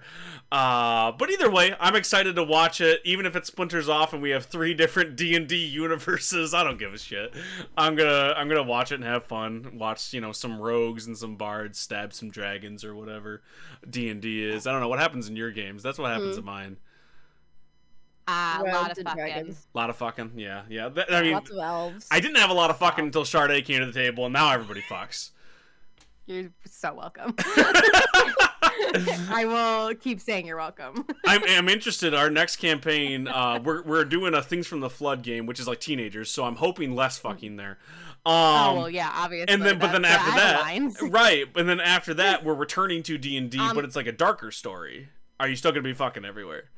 Uh, 0.50 1.12
but 1.12 1.30
either 1.30 1.50
way, 1.50 1.74
I'm 1.78 1.94
excited 1.94 2.34
to 2.36 2.42
watch 2.42 2.80
it, 2.80 3.00
even 3.04 3.26
if 3.26 3.36
it 3.36 3.46
splinters 3.46 3.88
off 3.88 4.12
and 4.12 4.22
we 4.22 4.30
have 4.30 4.46
three 4.46 4.72
different 4.74 5.14
D 5.16 5.36
and 5.36 5.46
D 5.46 5.56
universes. 5.56 6.54
I 6.54 6.64
don't 6.64 6.78
give 6.78 6.94
a 6.94 6.98
shit. 6.98 7.34
I'm 7.76 7.94
gonna 7.94 8.32
I'm 8.36 8.48
gonna 8.48 8.62
watch 8.62 8.90
it 8.90 8.96
and 8.96 9.04
have 9.04 9.24
fun. 9.26 9.72
Watch 9.78 10.12
you 10.14 10.20
know 10.20 10.32
some 10.32 10.58
rogues 10.60 11.06
and 11.06 11.16
some 11.16 11.36
bards 11.36 11.78
stab 11.78 12.12
some 12.14 12.30
dragons 12.30 12.84
or 12.84 12.94
whatever 12.94 13.42
D 13.88 14.08
and 14.08 14.20
D 14.22 14.42
is. 14.42 14.66
I 14.66 14.72
don't 14.72 14.80
know 14.80 14.88
what 14.88 14.98
happens 14.98 15.28
in 15.28 15.36
your 15.36 15.50
games. 15.50 15.82
That's 15.82 15.98
what 15.98 16.10
happens 16.10 16.36
in 16.38 16.44
mine. 16.44 16.78
Ah, 18.28 18.60
a 18.60 18.64
lot 18.64 18.90
of 18.90 18.96
fucking. 18.98 19.14
dragons. 19.16 19.66
A 19.74 19.78
lot 19.78 19.90
of 19.90 19.96
fucking 19.96 20.32
yeah 20.36 20.62
yeah. 20.68 20.88
That- 20.88 21.12
I 21.12 21.22
mean, 21.22 21.32
Lots 21.34 21.50
of 21.50 21.58
elves. 21.58 22.08
I 22.10 22.18
didn't 22.20 22.38
have 22.38 22.50
a 22.50 22.54
lot 22.54 22.70
of 22.70 22.78
fucking 22.78 23.04
until 23.04 23.24
Sade 23.24 23.64
came 23.64 23.80
to 23.80 23.86
the 23.86 23.92
table, 23.92 24.24
and 24.26 24.32
now 24.32 24.52
everybody 24.52 24.80
fucks. 24.82 25.30
You're 26.26 26.50
so 26.64 26.94
welcome. 26.94 27.34
I 29.30 29.44
will 29.46 29.94
keep 29.94 30.20
saying 30.20 30.46
you're 30.46 30.56
welcome. 30.56 31.06
I'm, 31.26 31.42
I'm 31.46 31.68
interested. 31.68 32.14
Our 32.14 32.30
next 32.30 32.56
campaign, 32.56 33.28
uh, 33.28 33.60
we're 33.62 33.82
we're 33.82 34.04
doing 34.04 34.34
a 34.34 34.42
Things 34.42 34.66
from 34.66 34.80
the 34.80 34.90
Flood 34.90 35.22
game, 35.22 35.46
which 35.46 35.60
is 35.60 35.68
like 35.68 35.80
teenagers. 35.80 36.30
So 36.30 36.44
I'm 36.44 36.56
hoping 36.56 36.94
less 36.94 37.18
fucking 37.18 37.56
there. 37.56 37.78
Um, 38.24 38.34
oh 38.34 38.74
well, 38.76 38.90
yeah, 38.90 39.10
obviously. 39.14 39.54
and 39.54 39.62
then, 39.62 39.78
but 39.78 39.92
then 39.92 40.04
after 40.04 40.32
that, 40.32 41.10
right? 41.10 41.46
And 41.54 41.68
then 41.68 41.80
after 41.80 42.12
that, 42.14 42.44
we're 42.44 42.54
returning 42.54 43.02
to 43.04 43.18
D 43.18 43.36
and 43.36 43.48
D, 43.48 43.58
Um, 43.58 43.74
but 43.74 43.84
it's 43.84 43.94
like 43.96 44.08
a 44.08 44.12
darker 44.12 44.50
story. 44.50 45.10
Are 45.38 45.48
you 45.48 45.54
still 45.54 45.70
gonna 45.70 45.82
be 45.82 45.92
fucking 45.94 46.24
everywhere? 46.24 46.70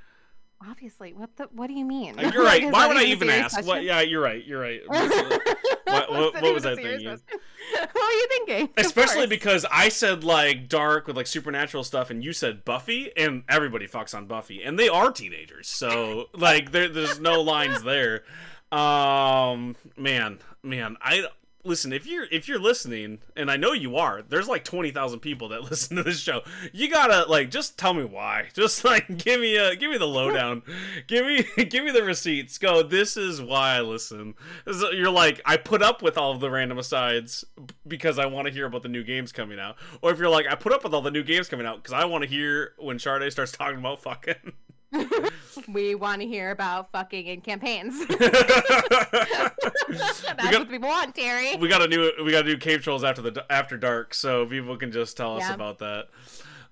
Obviously. 0.67 1.13
What 1.13 1.37
the? 1.37 1.49
What 1.53 1.69
do 1.69 1.75
you 1.75 1.85
mean? 1.85 2.19
Uh, 2.19 2.31
You're 2.33 2.45
right. 2.45 2.71
Why 2.71 2.87
would 2.87 2.97
i 2.97 3.05
even 3.05 3.29
ask? 3.31 3.65
What? 3.67 3.83
Yeah, 3.83 4.01
you're 4.01 4.23
right. 4.23 4.45
You're 4.45 4.61
right. 4.61 4.81
what, 4.87 6.11
what, 6.11 6.11
what 6.43 6.43
was 6.43 6.43
even 6.43 6.57
a 6.57 6.61
that 6.61 6.77
serious 6.77 7.21
thing? 7.21 7.39
what 7.73 7.95
were 7.95 8.01
you 8.01 8.29
thinking? 8.29 8.69
Especially 8.77 9.27
because 9.27 9.67
I 9.71 9.89
said 9.89 10.25
like 10.25 10.69
dark 10.69 11.07
with 11.07 11.17
like 11.17 11.27
supernatural 11.27 11.85
stuff, 11.85 12.11
and 12.11 12.23
you 12.25 12.33
said 12.33 12.65
Buffy, 12.65 13.11
and 13.17 13.45
everybody 13.49 13.87
fucks 13.87 14.15
on 14.15 14.27
Buffy, 14.27 14.63
and 14.63 14.79
they 14.79 14.89
are 14.89 15.13
teenagers, 15.13 15.69
so 15.69 16.29
like 16.35 16.73
there, 16.73 16.89
there's 16.89 17.21
no 17.21 17.41
lines 17.41 17.83
there. 17.83 18.25
Um, 18.71 19.77
man, 19.97 20.41
man, 20.63 20.97
I 21.01 21.27
listen 21.65 21.93
if 21.93 22.07
you're 22.07 22.27
if 22.31 22.49
you're 22.49 22.59
listening, 22.59 23.19
and 23.37 23.51
I 23.51 23.57
know 23.57 23.73
you 23.73 23.97
are. 23.97 24.23
There's 24.23 24.49
like 24.49 24.65
twenty 24.65 24.91
thousand 24.91 25.21
people 25.21 25.49
that 25.51 25.63
listen 25.71 25.97
to 25.97 26.03
this 26.03 26.19
show. 26.21 26.43
You 26.73 26.91
gotta 26.91 27.29
like 27.29 27.51
just 27.51 27.79
tell 27.79 27.95
me 27.95 28.05
why. 28.05 28.47
Just 28.55 28.85
like 28.85 29.19
give 29.19 29.41
me 29.41 29.57
a 29.57 29.77
give 29.77 29.91
me 29.91 29.99
the 29.99 30.07
lowdown. 30.07 30.63
give 31.07 31.25
me 31.27 31.45
give 31.65 31.85
me 31.85 31.91
the 31.91 32.03
receipts. 32.03 32.59
Go. 32.59 32.83
This 32.83 33.17
is 33.17 33.41
why 33.41 33.77
I 33.77 33.81
listen. 33.81 34.35
Is- 34.67 34.83
You're 34.93 35.11
like 35.11 35.41
I 35.45 35.57
put 35.57 35.83
up 35.83 36.03
with 36.03 36.17
all 36.19 36.33
of 36.33 36.41
the 36.41 36.51
random 36.51 36.79
asides 36.79 37.45
because 37.87 38.19
I 38.19 38.27
want 38.27 38.47
to 38.47 38.53
hear 38.53 38.67
about 38.67 38.83
the 38.83 38.89
new 38.89 39.05
games 39.05 39.33
coming 39.33 39.59
out. 39.59 39.77
Or 40.03 40.11
if 40.11 40.19
you're 40.19 40.29
like 40.29 40.47
I 40.49 40.55
put 40.55 40.73
up 40.73 40.85
with 40.85 40.95
all 40.95 41.03
the 41.03 41.11
new 41.11 41.23
games 41.23 41.49
coming 41.49 41.67
out 41.67 41.83
because 41.83 41.93
I 41.93 42.05
want 42.07 42.25
to 42.25 42.31
hear 42.31 42.73
when 42.79 42.99
Sade 42.99 43.31
starts 43.33 43.53
talking 43.53 43.79
about 43.79 44.01
fucking. 44.01 44.53
we 45.69 45.95
want 45.95 46.23
to 46.23 46.27
hear 46.27 46.51
about 46.51 46.91
fucking 46.93 47.27
in 47.27 47.41
campaigns. 47.41 47.99
we 48.09 48.17
That's 48.17 50.23
got 50.23 50.61
what 50.61 50.71
people 50.71 50.89
want, 50.89 51.15
Terry. 51.15 51.57
we 51.57 51.69
got 51.69 51.79
to 51.79 51.89
do 51.89 52.13
we 52.25 52.31
got 52.31 52.43
to 52.43 52.51
do 52.51 52.59
Cave 52.59 52.83
Trulls 52.83 53.05
after 53.05 53.23
the 53.23 53.45
after 53.51 53.77
dark, 53.77 54.15
so 54.15 54.47
people 54.47 54.77
can 54.77 54.93
just 54.93 55.17
tell 55.17 55.37
us 55.37 55.51
about 55.51 55.79
that. 55.79 56.09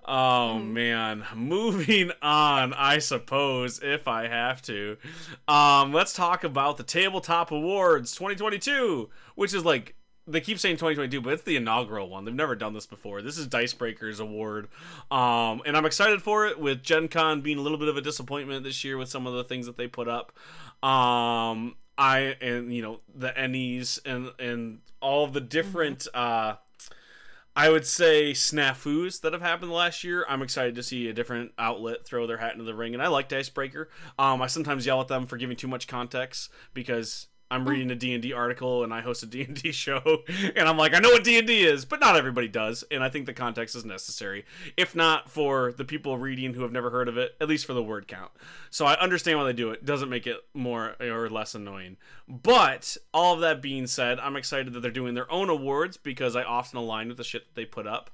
Oh 0.05 0.57
man, 0.57 1.25
moving 1.35 2.11
on, 2.21 2.73
I 2.73 2.99
suppose 2.99 3.81
if 3.83 4.07
I 4.07 4.27
have 4.27 4.61
to. 4.63 4.97
Um, 5.47 5.91
let's 5.91 6.13
talk 6.13 6.45
about 6.45 6.77
the 6.77 6.83
tabletop 6.83 7.51
awards 7.51 8.13
2022, 8.13 9.09
which 9.35 9.53
is 9.53 9.65
like 9.65 9.95
they 10.27 10.41
keep 10.41 10.59
saying 10.59 10.75
2022, 10.75 11.21
but 11.21 11.33
it's 11.33 11.43
the 11.43 11.55
inaugural 11.55 12.09
one. 12.09 12.25
They've 12.25 12.33
never 12.33 12.55
done 12.55 12.73
this 12.73 12.85
before. 12.85 13.21
This 13.21 13.37
is 13.37 13.47
Dicebreaker's 13.47 14.19
award, 14.19 14.67
um, 15.09 15.61
and 15.65 15.77
I'm 15.77 15.85
excited 15.85 16.21
for 16.21 16.45
it. 16.45 16.59
With 16.59 16.83
Gen 16.83 17.07
Con 17.07 17.41
being 17.41 17.57
a 17.57 17.61
little 17.61 17.77
bit 17.77 17.87
of 17.87 17.95
a 17.95 18.01
disappointment 18.01 18.63
this 18.63 18.83
year 18.83 18.97
with 18.97 19.09
some 19.09 19.25
of 19.25 19.33
the 19.33 19.43
things 19.43 19.65
that 19.65 19.77
they 19.77 19.87
put 19.87 20.07
up. 20.07 20.33
Um, 20.83 21.75
I 21.97 22.35
and 22.41 22.73
you 22.73 22.81
know 22.81 22.99
the 23.15 23.29
Ennies 23.29 23.99
and 24.05 24.31
and 24.39 24.79
all 25.01 25.23
of 25.23 25.33
the 25.33 25.41
different. 25.41 26.07
Uh, 26.13 26.55
I 27.55 27.71
would 27.71 27.87
say 27.87 28.33
snafus 28.33 29.21
that 29.21 29.33
have 29.33 29.41
happened 29.41 29.71
last 29.71 30.03
year. 30.03 30.23
I'm 30.29 30.43
excited 30.43 30.75
to 30.75 30.83
see 30.83 31.07
a 31.07 31.13
different 31.13 31.53
outlet 31.57 32.05
throw 32.05 32.27
their 32.27 32.37
hat 32.37 32.53
into 32.53 32.65
the 32.65 32.75
ring, 32.75 32.93
and 32.93 33.01
I 33.01 33.07
like 33.07 33.29
Dicebreaker. 33.29 33.89
Um, 34.19 34.43
I 34.43 34.47
sometimes 34.47 34.85
yell 34.85 35.01
at 35.01 35.07
them 35.07 35.25
for 35.25 35.37
giving 35.37 35.57
too 35.57 35.67
much 35.67 35.87
context 35.87 36.51
because 36.75 37.27
I'm 37.49 37.67
reading 37.67 37.89
a 37.91 37.95
D&D 37.95 38.33
article 38.33 38.83
and 38.83 38.93
I 38.93 39.01
host 39.01 39.23
a 39.23 39.25
D&D 39.27 39.71
show, 39.71 40.23
and 40.55 40.67
I'm 40.67 40.77
like, 40.77 40.93
I 40.93 40.99
know 40.99 41.09
what 41.09 41.23
D&D 41.23 41.65
is, 41.65 41.85
but 41.85 41.99
not 41.99 42.15
everybody 42.15 42.47
does, 42.47 42.83
and 42.91 43.03
I 43.03 43.09
think 43.09 43.25
the 43.25 43.33
context 43.33 43.75
is 43.75 43.85
necessary. 43.85 44.45
If 44.75 44.95
not 44.95 45.29
for 45.29 45.71
the 45.71 45.85
people 45.85 46.17
reading 46.17 46.53
who 46.53 46.63
have 46.63 46.71
never 46.71 46.89
heard 46.89 47.07
of 47.07 47.17
it, 47.17 47.35
at 47.39 47.47
least 47.47 47.65
for 47.65 47.73
the 47.73 47.83
word 47.83 48.07
count. 48.07 48.31
So 48.69 48.85
I 48.85 48.99
understand 48.99 49.39
why 49.39 49.45
they 49.45 49.53
do 49.53 49.71
it. 49.71 49.85
Doesn't 49.85 50.09
make 50.09 50.27
it 50.27 50.37
more 50.53 50.95
or 50.99 51.29
less 51.29 51.55
annoying. 51.55 51.97
But 52.27 52.97
all 53.13 53.35
of 53.35 53.39
that 53.39 53.61
being 53.61 53.87
said, 53.87 54.19
I'm 54.19 54.35
excited 54.35 54.73
that 54.73 54.81
they're 54.81 54.91
doing 54.91 55.13
their 55.13 55.31
own 55.31 55.49
awards 55.49 55.95
because 55.95 56.35
I 56.35 56.43
often 56.43 56.77
align 56.77 57.07
with 57.07 57.17
the 57.17 57.23
shit 57.23 57.45
that 57.45 57.55
they 57.55 57.65
put 57.65 57.87
up. 57.87 58.09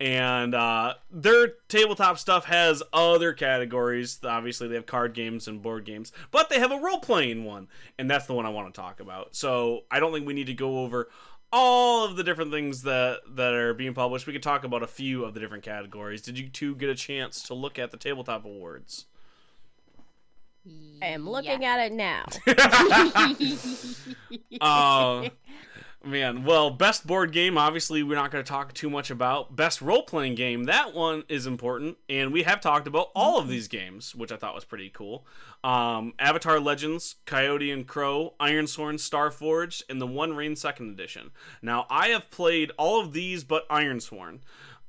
And 0.00 0.54
uh, 0.54 0.94
their 1.10 1.48
tabletop 1.68 2.18
stuff 2.18 2.46
has 2.46 2.82
other 2.92 3.34
categories. 3.34 4.20
Obviously, 4.24 4.68
they 4.68 4.74
have 4.74 4.86
card 4.86 5.12
games 5.12 5.46
and 5.46 5.60
board 5.60 5.84
games, 5.84 6.12
but 6.30 6.48
they 6.48 6.58
have 6.58 6.72
a 6.72 6.78
role 6.78 7.00
playing 7.00 7.44
one. 7.44 7.68
And 7.98 8.10
that's 8.10 8.26
the 8.26 8.34
one 8.34 8.46
I 8.46 8.50
want 8.50 8.72
to 8.74 8.77
talk 8.78 9.00
about. 9.00 9.34
So 9.34 9.84
I 9.90 10.00
don't 10.00 10.12
think 10.12 10.26
we 10.26 10.34
need 10.34 10.46
to 10.46 10.54
go 10.54 10.80
over 10.80 11.08
all 11.52 12.04
of 12.04 12.16
the 12.16 12.24
different 12.24 12.50
things 12.50 12.82
that 12.82 13.20
that 13.36 13.54
are 13.54 13.74
being 13.74 13.94
published. 13.94 14.26
We 14.26 14.32
could 14.32 14.42
talk 14.42 14.64
about 14.64 14.82
a 14.82 14.86
few 14.86 15.24
of 15.24 15.34
the 15.34 15.40
different 15.40 15.64
categories. 15.64 16.22
Did 16.22 16.38
you 16.38 16.48
two 16.48 16.74
get 16.74 16.88
a 16.88 16.94
chance 16.94 17.42
to 17.44 17.54
look 17.54 17.78
at 17.78 17.90
the 17.90 17.96
tabletop 17.96 18.44
awards? 18.44 19.06
I 21.00 21.06
am 21.06 21.28
looking 21.28 21.64
at 21.64 21.80
it 21.80 21.92
now. 21.92 22.24
Uh, 24.60 25.28
man, 26.10 26.44
well, 26.44 26.70
best 26.70 27.06
board 27.06 27.32
game, 27.32 27.56
obviously, 27.56 28.02
we're 28.02 28.14
not 28.16 28.30
going 28.30 28.44
to 28.44 28.48
talk 28.48 28.72
too 28.74 28.90
much 28.90 29.10
about. 29.10 29.54
Best 29.54 29.80
role 29.80 30.02
playing 30.02 30.34
game, 30.34 30.64
that 30.64 30.94
one 30.94 31.24
is 31.28 31.46
important. 31.46 31.98
And 32.08 32.32
we 32.32 32.42
have 32.42 32.60
talked 32.60 32.86
about 32.86 33.10
all 33.14 33.38
of 33.38 33.48
these 33.48 33.68
games, 33.68 34.14
which 34.14 34.32
I 34.32 34.36
thought 34.36 34.54
was 34.54 34.64
pretty 34.64 34.90
cool. 34.90 35.26
Um, 35.62 36.14
Avatar 36.18 36.60
Legends, 36.60 37.16
Coyote 37.26 37.70
and 37.70 37.86
Crow, 37.86 38.34
Ironsworn, 38.40 38.94
Starforged, 38.94 39.82
and 39.88 40.00
the 40.00 40.06
One 40.06 40.34
Ring 40.34 40.56
Second 40.56 40.90
Edition. 40.90 41.30
Now, 41.62 41.86
I 41.90 42.08
have 42.08 42.30
played 42.30 42.72
all 42.78 43.00
of 43.00 43.12
these 43.12 43.44
but 43.44 43.68
Ironsworn. 43.68 44.40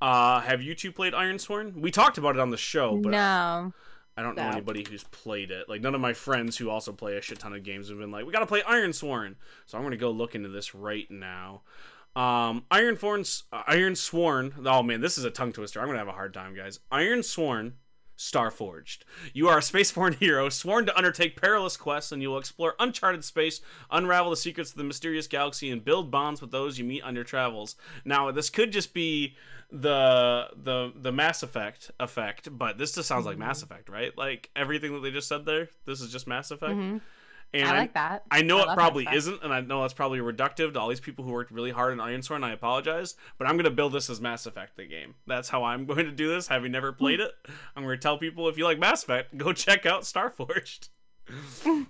Uh, 0.01 0.41
have 0.41 0.61
you 0.61 0.75
two 0.75 0.91
played 0.91 1.13
Ironsworn? 1.13 1.81
We 1.81 1.91
talked 1.91 2.17
about 2.17 2.35
it 2.35 2.39
on 2.39 2.51
the 2.51 2.57
show, 2.57 2.97
but 2.97 3.11
no. 3.11 3.73
Don't 4.21 4.35
know 4.35 4.43
No. 4.43 4.51
anybody 4.51 4.85
who's 4.89 5.03
played 5.05 5.51
it. 5.51 5.67
Like 5.69 5.81
none 5.81 5.95
of 5.95 6.01
my 6.01 6.13
friends 6.13 6.57
who 6.57 6.69
also 6.69 6.91
play 6.91 7.15
a 7.17 7.21
shit 7.21 7.39
ton 7.39 7.53
of 7.53 7.63
games 7.63 7.89
have 7.89 7.97
been 7.99 8.11
like, 8.11 8.25
"We 8.25 8.31
got 8.33 8.39
to 8.39 8.45
play 8.45 8.61
Iron 8.63 8.93
Sworn." 8.93 9.35
So 9.65 9.77
I'm 9.77 9.83
gonna 9.83 9.97
go 9.97 10.11
look 10.11 10.35
into 10.35 10.49
this 10.49 10.73
right 10.75 11.09
now. 11.11 11.61
Um, 12.15 12.65
Iron 12.71 12.97
Sworn, 12.97 13.23
Iron 13.67 13.95
Sworn. 13.95 14.53
Oh 14.65 14.81
man, 14.83 15.01
this 15.01 15.17
is 15.17 15.23
a 15.25 15.29
tongue 15.31 15.53
twister. 15.53 15.79
I'm 15.79 15.85
gonna 15.87 15.99
have 15.99 16.07
a 16.07 16.11
hard 16.13 16.33
time, 16.33 16.55
guys. 16.55 16.79
Iron 16.91 17.21
Sworn, 17.23 17.75
Starforged. 18.19 18.99
You 19.33 19.47
are 19.47 19.57
a 19.59 19.61
spaceborne 19.61 20.15
hero 20.19 20.49
sworn 20.49 20.85
to 20.85 20.97
undertake 20.97 21.39
perilous 21.41 21.77
quests, 21.77 22.11
and 22.11 22.21
you 22.21 22.29
will 22.29 22.37
explore 22.37 22.75
uncharted 22.77 23.23
space, 23.23 23.61
unravel 23.89 24.29
the 24.29 24.35
secrets 24.35 24.71
of 24.71 24.77
the 24.77 24.83
mysterious 24.83 25.25
galaxy, 25.25 25.71
and 25.71 25.85
build 25.85 26.11
bonds 26.11 26.41
with 26.41 26.51
those 26.51 26.77
you 26.77 26.83
meet 26.83 27.01
on 27.01 27.15
your 27.15 27.23
travels. 27.23 27.77
Now, 28.03 28.29
this 28.31 28.49
could 28.49 28.73
just 28.73 28.93
be 28.93 29.37
the 29.71 30.49
the 30.61 30.91
the 30.99 31.13
Mass 31.13 31.43
Effect 31.43 31.91
effect, 31.97 32.49
but 32.57 32.77
this 32.77 32.93
just 32.93 33.07
sounds 33.07 33.25
like 33.25 33.37
Mass 33.37 33.63
Effect, 33.63 33.87
right? 33.87 34.15
Like 34.17 34.49
everything 34.53 34.91
that 34.93 34.99
they 34.99 35.11
just 35.11 35.29
said 35.29 35.45
there. 35.45 35.69
This 35.85 36.01
is 36.01 36.11
just 36.11 36.27
Mass 36.27 36.51
Effect. 36.51 36.73
Mhm. 36.75 36.99
And 37.53 37.67
I 37.67 37.77
like 37.79 37.93
that. 37.93 38.23
I 38.29 38.43
know 38.43 38.59
I 38.59 38.71
it 38.71 38.75
probably 38.75 39.07
isn't, 39.11 39.43
and 39.43 39.51
I 39.51 39.61
know 39.61 39.81
that's 39.81 39.93
probably 39.93 40.19
reductive 40.19 40.73
to 40.73 40.79
all 40.79 40.87
these 40.87 40.99
people 40.99 41.25
who 41.25 41.31
worked 41.31 41.51
really 41.51 41.71
hard 41.71 41.91
on 41.93 41.99
Iron 41.99 42.21
Sworn, 42.21 42.43
and 42.43 42.51
I 42.51 42.53
apologize, 42.53 43.15
but 43.39 43.47
I'm 43.47 43.55
going 43.55 43.63
to 43.63 43.71
build 43.71 43.93
this 43.93 44.09
as 44.09 44.21
Mass 44.21 44.45
Effect 44.45 44.77
the 44.77 44.85
game. 44.85 45.15
That's 45.25 45.49
how 45.49 45.63
I'm 45.63 45.85
going 45.87 46.05
to 46.05 46.11
do 46.11 46.29
this, 46.29 46.47
having 46.47 46.71
never 46.71 46.91
played 46.91 47.19
it. 47.19 47.31
I'm 47.75 47.83
going 47.83 47.97
to 47.97 48.01
tell 48.01 48.17
people 48.17 48.47
if 48.49 48.57
you 48.57 48.65
like 48.65 48.77
Mass 48.77 49.03
Effect, 49.03 49.35
go 49.37 49.51
check 49.53 49.85
out 49.87 50.03
Starforged. 50.03 50.89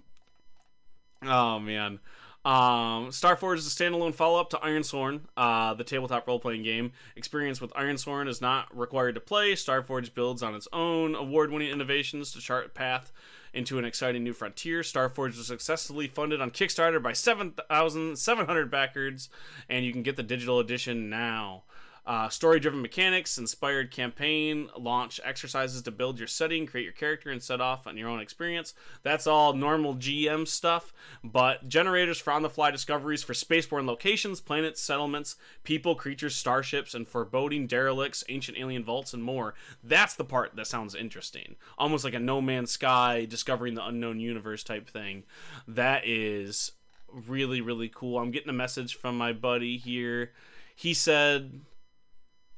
oh, 1.24 1.60
man. 1.60 2.00
Um, 2.46 3.10
Starforged 3.10 3.58
is 3.58 3.68
a 3.68 3.84
standalone 3.84 4.16
follow-up 4.16 4.50
to 4.52 4.60
Iron 4.60 4.84
Sworn, 4.84 5.28
uh, 5.36 5.74
the 5.74 5.84
tabletop 5.84 6.26
role-playing 6.26 6.64
game. 6.64 6.94
Experience 7.18 7.60
with 7.60 7.74
Iron 7.76 7.98
Sworn 7.98 8.30
is 8.30 8.40
not 8.40 8.76
required 8.76 9.16
to 9.16 9.22
play. 9.22 9.54
Starforged 9.54 10.14
builds 10.14 10.42
on 10.42 10.56
its 10.56 10.70
own 10.72 11.16
award-winning 11.16 11.70
innovations 11.70 12.32
to 12.32 12.40
chart 12.40 12.68
a 12.68 12.70
path 12.70 13.12
into 13.54 13.78
an 13.78 13.86
exciting 13.86 14.24
new 14.24 14.34
frontier. 14.34 14.82
Starforged 14.82 15.38
was 15.38 15.48
successfully 15.48 16.08
funded 16.08 16.42
on 16.42 16.52
Kickstarter 16.52 17.02
by 17.02 17.14
7,700 17.14 18.72
backers, 18.72 19.30
and 19.68 19.86
you 19.86 19.92
can 19.92 20.04
get 20.04 20.16
the 20.16 20.24
digital 20.24 20.60
edition 20.60 21.10
now. 21.10 21.64
Uh, 22.06 22.30
story 22.30 22.60
driven 22.60 22.82
mechanics, 22.82 23.38
inspired 23.38 23.92
campaign, 23.92 24.70
launch 24.78 25.20
exercises 25.24 25.82
to 25.82 25.92
build 25.92 26.18
your 26.18 26.28
setting, 26.28 26.66
create 26.66 26.84
your 26.84 26.94
character, 26.94 27.30
and 27.30 27.44
set 27.44 27.62
off 27.62 27.86
on 27.86 27.98
your 27.98 28.10
own 28.10 28.20
experience. 28.20 28.74
That's 29.04 29.28
all 29.28 29.54
normal 29.54 29.96
GM 29.96 30.48
stuff, 30.48 30.92
but 31.24 31.70
generators 31.70 32.20
for 32.20 32.34
on 32.34 32.42
the 32.42 32.50
fly 32.50 32.72
discoveries 32.72 33.24
for 33.24 33.34
spaceborne 33.34 33.86
locations, 33.86 34.42
planets, 34.42 34.82
settlements, 34.82 35.36
people, 35.64 35.96
creatures, 35.96 36.36
starships, 36.36 36.94
and 36.94 37.08
foreboding 37.08 37.68
derelicts, 37.68 38.24
ancient 38.30 38.58
alien 38.58 38.84
vaults, 38.84 39.14
and 39.14 39.24
more. 39.24 39.54
That's 39.84 40.16
the 40.16 40.26
part 40.26 40.56
that 40.56 40.68
sounds 40.68 40.96
interesting. 40.96 41.56
Almost 41.78 42.04
like 42.04 42.14
a 42.14 42.20
No 42.20 42.42
Man's 42.42 42.72
Sky, 42.72 43.26
discovering 43.26 43.76
the 43.76 43.86
unknown 43.86 44.20
universe 44.20 44.64
type 44.64 44.90
thing. 44.90 45.24
That 45.68 46.04
is 46.06 46.72
really, 47.12 47.62
really 47.62 47.90
cool. 47.90 48.20
I'm 48.20 48.32
getting 48.32 48.50
a 48.50 48.54
message 48.54 48.96
from 48.96 49.18
my 49.18 49.34
buddy 49.34 49.78
here. 49.78 50.32
He 50.76 50.94
said, 50.94 51.62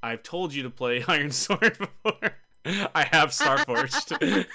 I've 0.04 0.24
told 0.24 0.54
you 0.54 0.64
to 0.64 0.70
play 0.70 1.04
Iron 1.08 1.32
Sworn 1.32 1.60
before. 1.78 2.32
I 2.66 3.04
have 3.12 3.30
Starforged. 3.30 4.12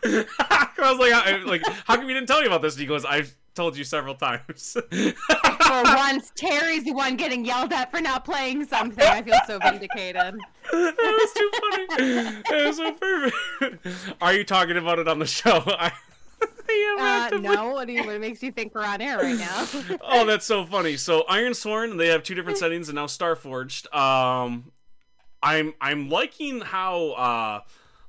I 0.04 0.68
was 0.78 0.98
like, 0.98 1.12
I, 1.12 1.38
like, 1.44 1.62
how 1.84 1.96
come 1.96 2.08
you 2.08 2.14
didn't 2.14 2.28
tell 2.28 2.40
me 2.40 2.46
about 2.46 2.62
this? 2.62 2.74
And 2.74 2.80
he 2.80 2.86
goes, 2.86 3.04
I've 3.04 3.34
told 3.54 3.76
you 3.76 3.82
several 3.82 4.14
times. 4.14 4.76
For 4.90 5.82
once, 5.82 6.30
Terry's 6.36 6.84
the 6.84 6.92
one 6.92 7.16
getting 7.16 7.44
yelled 7.44 7.72
at 7.72 7.90
for 7.90 8.00
not 8.00 8.24
playing 8.24 8.64
something. 8.66 9.04
I 9.04 9.22
feel 9.22 9.38
so 9.48 9.58
vindicated. 9.58 10.38
that 10.70 10.96
was 10.96 11.32
too 11.32 11.50
funny. 11.96 12.42
That 12.48 12.66
was 12.66 12.76
so 12.76 12.92
perfect. 12.92 14.16
Are 14.22 14.32
you 14.32 14.44
talking 14.44 14.76
about 14.76 15.00
it 15.00 15.08
on 15.08 15.18
the 15.18 15.26
show? 15.26 15.64
I, 15.66 15.92
Uh, 16.98 17.30
no, 17.40 17.72
what, 17.72 17.86
do 17.86 17.92
you, 17.92 18.04
what 18.04 18.20
makes 18.20 18.42
you 18.42 18.52
think 18.52 18.74
we're 18.74 18.84
on 18.84 19.00
air 19.00 19.18
right 19.18 19.38
now? 19.38 19.66
oh, 20.02 20.26
that's 20.26 20.46
so 20.46 20.64
funny. 20.64 20.96
So 20.96 21.24
Iron 21.28 21.54
Sworn, 21.54 21.96
they 21.96 22.08
have 22.08 22.22
two 22.22 22.34
different 22.34 22.58
settings, 22.58 22.88
and 22.88 22.96
now 22.96 23.06
Starforged. 23.06 23.94
Um, 23.94 24.72
I'm 25.42 25.74
I'm 25.80 26.08
liking 26.08 26.60
how 26.60 27.10
uh 27.10 27.60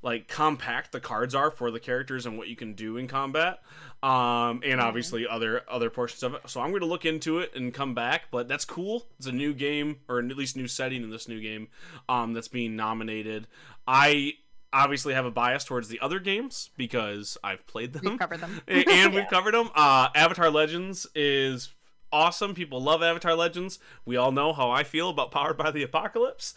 like 0.01 0.28
compact 0.28 0.91
the 0.91 0.99
cards 0.99 1.36
are 1.36 1.51
for 1.51 1.72
the 1.72 1.80
characters 1.80 2.26
and 2.26 2.38
what 2.38 2.47
you 2.47 2.55
can 2.55 2.74
do 2.74 2.97
in 2.97 3.07
combat. 3.07 3.59
Um, 4.01 4.61
and 4.63 4.80
obviously 4.80 5.28
other 5.28 5.63
other 5.70 5.89
portions 5.89 6.24
of 6.24 6.36
it. 6.36 6.41
So 6.47 6.61
I'm 6.61 6.70
going 6.70 6.82
to 6.82 6.88
look 6.88 7.05
into 7.05 7.39
it 7.39 7.53
and 7.53 7.74
come 7.74 7.93
back. 7.93 8.24
But 8.32 8.47
that's 8.47 8.63
cool. 8.63 9.07
It's 9.17 9.28
a 9.28 9.32
new 9.32 9.53
game, 9.53 9.97
or 10.07 10.20
at 10.20 10.26
least 10.26 10.55
new 10.55 10.67
setting 10.67 11.03
in 11.03 11.09
this 11.09 11.28
new 11.28 11.41
game, 11.41 11.67
um, 12.07 12.34
that's 12.34 12.47
being 12.47 12.78
nominated. 12.78 13.47
I 13.86 14.34
obviously 14.72 15.13
have 15.13 15.26
a 15.26 15.32
bias 15.32 15.63
towards 15.63 15.88
the 15.88 15.99
other 15.99 16.20
games 16.20 16.70
because 16.78 17.38
I've 17.43 17.65
played 17.67 17.93
them 17.93 18.03
We've 18.05 18.20
covered 18.20 18.39
them. 18.39 18.61
And 18.67 19.13
we've 19.13 19.28
covered 19.30 19.53
them. 19.53 19.70
Uh, 19.76 20.09
Avatar 20.15 20.49
Legends 20.49 21.07
is 21.15 21.74
awesome. 22.11 22.53
People 22.53 22.82
love 22.82 23.01
Avatar 23.03 23.36
Legends. 23.36 23.80
We 24.05 24.17
all 24.17 24.32
know 24.32 24.53
how 24.53 24.72
I 24.72 24.84
feel 24.84 25.09
about 25.09 25.32
Powered 25.32 25.57
by 25.57 25.72
the 25.72 25.84
Apocalypse. 25.84 26.53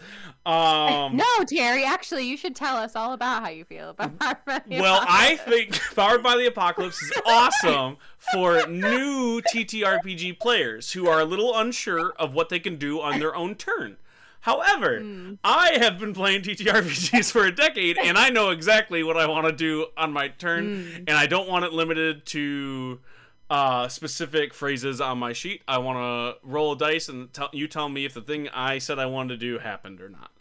Um, 0.46 1.16
no, 1.16 1.44
Terry, 1.46 1.84
actually, 1.84 2.26
you 2.26 2.36
should 2.36 2.56
tell 2.56 2.76
us 2.76 2.96
all 2.96 3.12
about 3.12 3.42
how 3.42 3.48
you 3.48 3.64
feel 3.64 3.90
about 3.90 4.18
Powerpuff 4.18 4.80
well, 4.80 5.04
I 5.06 5.36
think 5.36 5.78
Powered 5.94 6.22
by 6.22 6.36
the 6.36 6.46
Apocalypse 6.46 7.02
is 7.02 7.12
awesome 7.26 7.96
for 8.32 8.66
new 8.66 9.40
TTRPG 9.42 10.38
players 10.38 10.92
who 10.92 11.06
are 11.08 11.20
a 11.20 11.24
little 11.24 11.56
unsure 11.56 12.12
of 12.18 12.34
what 12.34 12.48
they 12.48 12.58
can 12.58 12.76
do 12.76 13.00
on 13.00 13.20
their 13.20 13.34
own 13.34 13.54
turn. 13.54 13.96
However, 14.42 14.98
Hmm. 15.00 15.34
I 15.44 15.78
have 15.80 15.98
been 15.98 16.12
playing 16.12 16.42
TTRPGs 16.42 17.30
for 17.32 17.44
a 17.46 17.52
decade 17.52 17.96
and 17.96 18.18
I 18.18 18.28
know 18.28 18.50
exactly 18.50 19.02
what 19.02 19.16
I 19.16 19.26
want 19.26 19.46
to 19.46 19.52
do 19.52 19.86
on 19.96 20.12
my 20.12 20.28
turn, 20.28 20.64
Hmm. 20.84 20.96
and 21.06 21.10
I 21.10 21.26
don't 21.26 21.48
want 21.48 21.64
it 21.64 21.72
limited 21.72 22.26
to 22.26 23.00
uh, 23.48 23.86
specific 23.86 24.52
phrases 24.54 25.00
on 25.00 25.18
my 25.18 25.32
sheet. 25.32 25.62
I 25.68 25.78
want 25.78 25.98
to 26.42 26.46
roll 26.48 26.72
a 26.72 26.76
dice 26.76 27.08
and 27.08 27.32
tell 27.32 27.50
you 27.52 27.68
tell 27.68 27.88
me 27.88 28.04
if 28.04 28.14
the 28.14 28.20
thing 28.22 28.48
I 28.48 28.78
said 28.78 28.98
I 28.98 29.06
wanted 29.06 29.38
to 29.38 29.46
do 29.46 29.58
happened 29.58 30.00
or 30.00 30.08
not. 30.08 30.31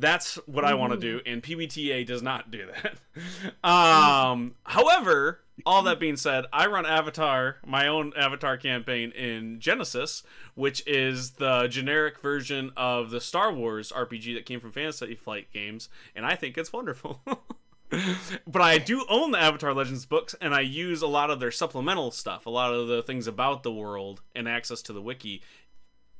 That's 0.00 0.36
what 0.46 0.64
I 0.64 0.74
want 0.74 0.94
to 0.94 0.98
do, 0.98 1.20
and 1.26 1.42
PBTA 1.42 2.06
does 2.06 2.22
not 2.22 2.50
do 2.50 2.66
that. 2.66 3.64
um, 3.68 4.54
however, 4.64 5.40
all 5.66 5.82
that 5.82 6.00
being 6.00 6.16
said, 6.16 6.46
I 6.52 6.66
run 6.66 6.86
Avatar, 6.86 7.56
my 7.66 7.86
own 7.86 8.12
Avatar 8.16 8.56
campaign 8.56 9.12
in 9.12 9.58
Genesys, 9.58 10.22
which 10.54 10.82
is 10.86 11.32
the 11.32 11.68
generic 11.68 12.18
version 12.20 12.72
of 12.78 13.10
the 13.10 13.20
Star 13.20 13.52
Wars 13.52 13.92
RPG 13.94 14.34
that 14.34 14.46
came 14.46 14.58
from 14.58 14.72
Fantasy 14.72 15.14
Flight 15.14 15.48
games, 15.52 15.90
and 16.16 16.24
I 16.24 16.34
think 16.34 16.56
it's 16.56 16.72
wonderful. 16.72 17.20
but 18.46 18.62
I 18.62 18.78
do 18.78 19.04
own 19.08 19.32
the 19.32 19.38
Avatar 19.38 19.74
Legends 19.74 20.06
books, 20.06 20.34
and 20.40 20.54
I 20.54 20.60
use 20.60 21.02
a 21.02 21.06
lot 21.06 21.30
of 21.30 21.40
their 21.40 21.50
supplemental 21.50 22.10
stuff, 22.10 22.46
a 22.46 22.50
lot 22.50 22.72
of 22.72 22.88
the 22.88 23.02
things 23.02 23.26
about 23.26 23.64
the 23.64 23.72
world, 23.72 24.22
and 24.34 24.48
access 24.48 24.80
to 24.82 24.94
the 24.94 25.02
wiki 25.02 25.42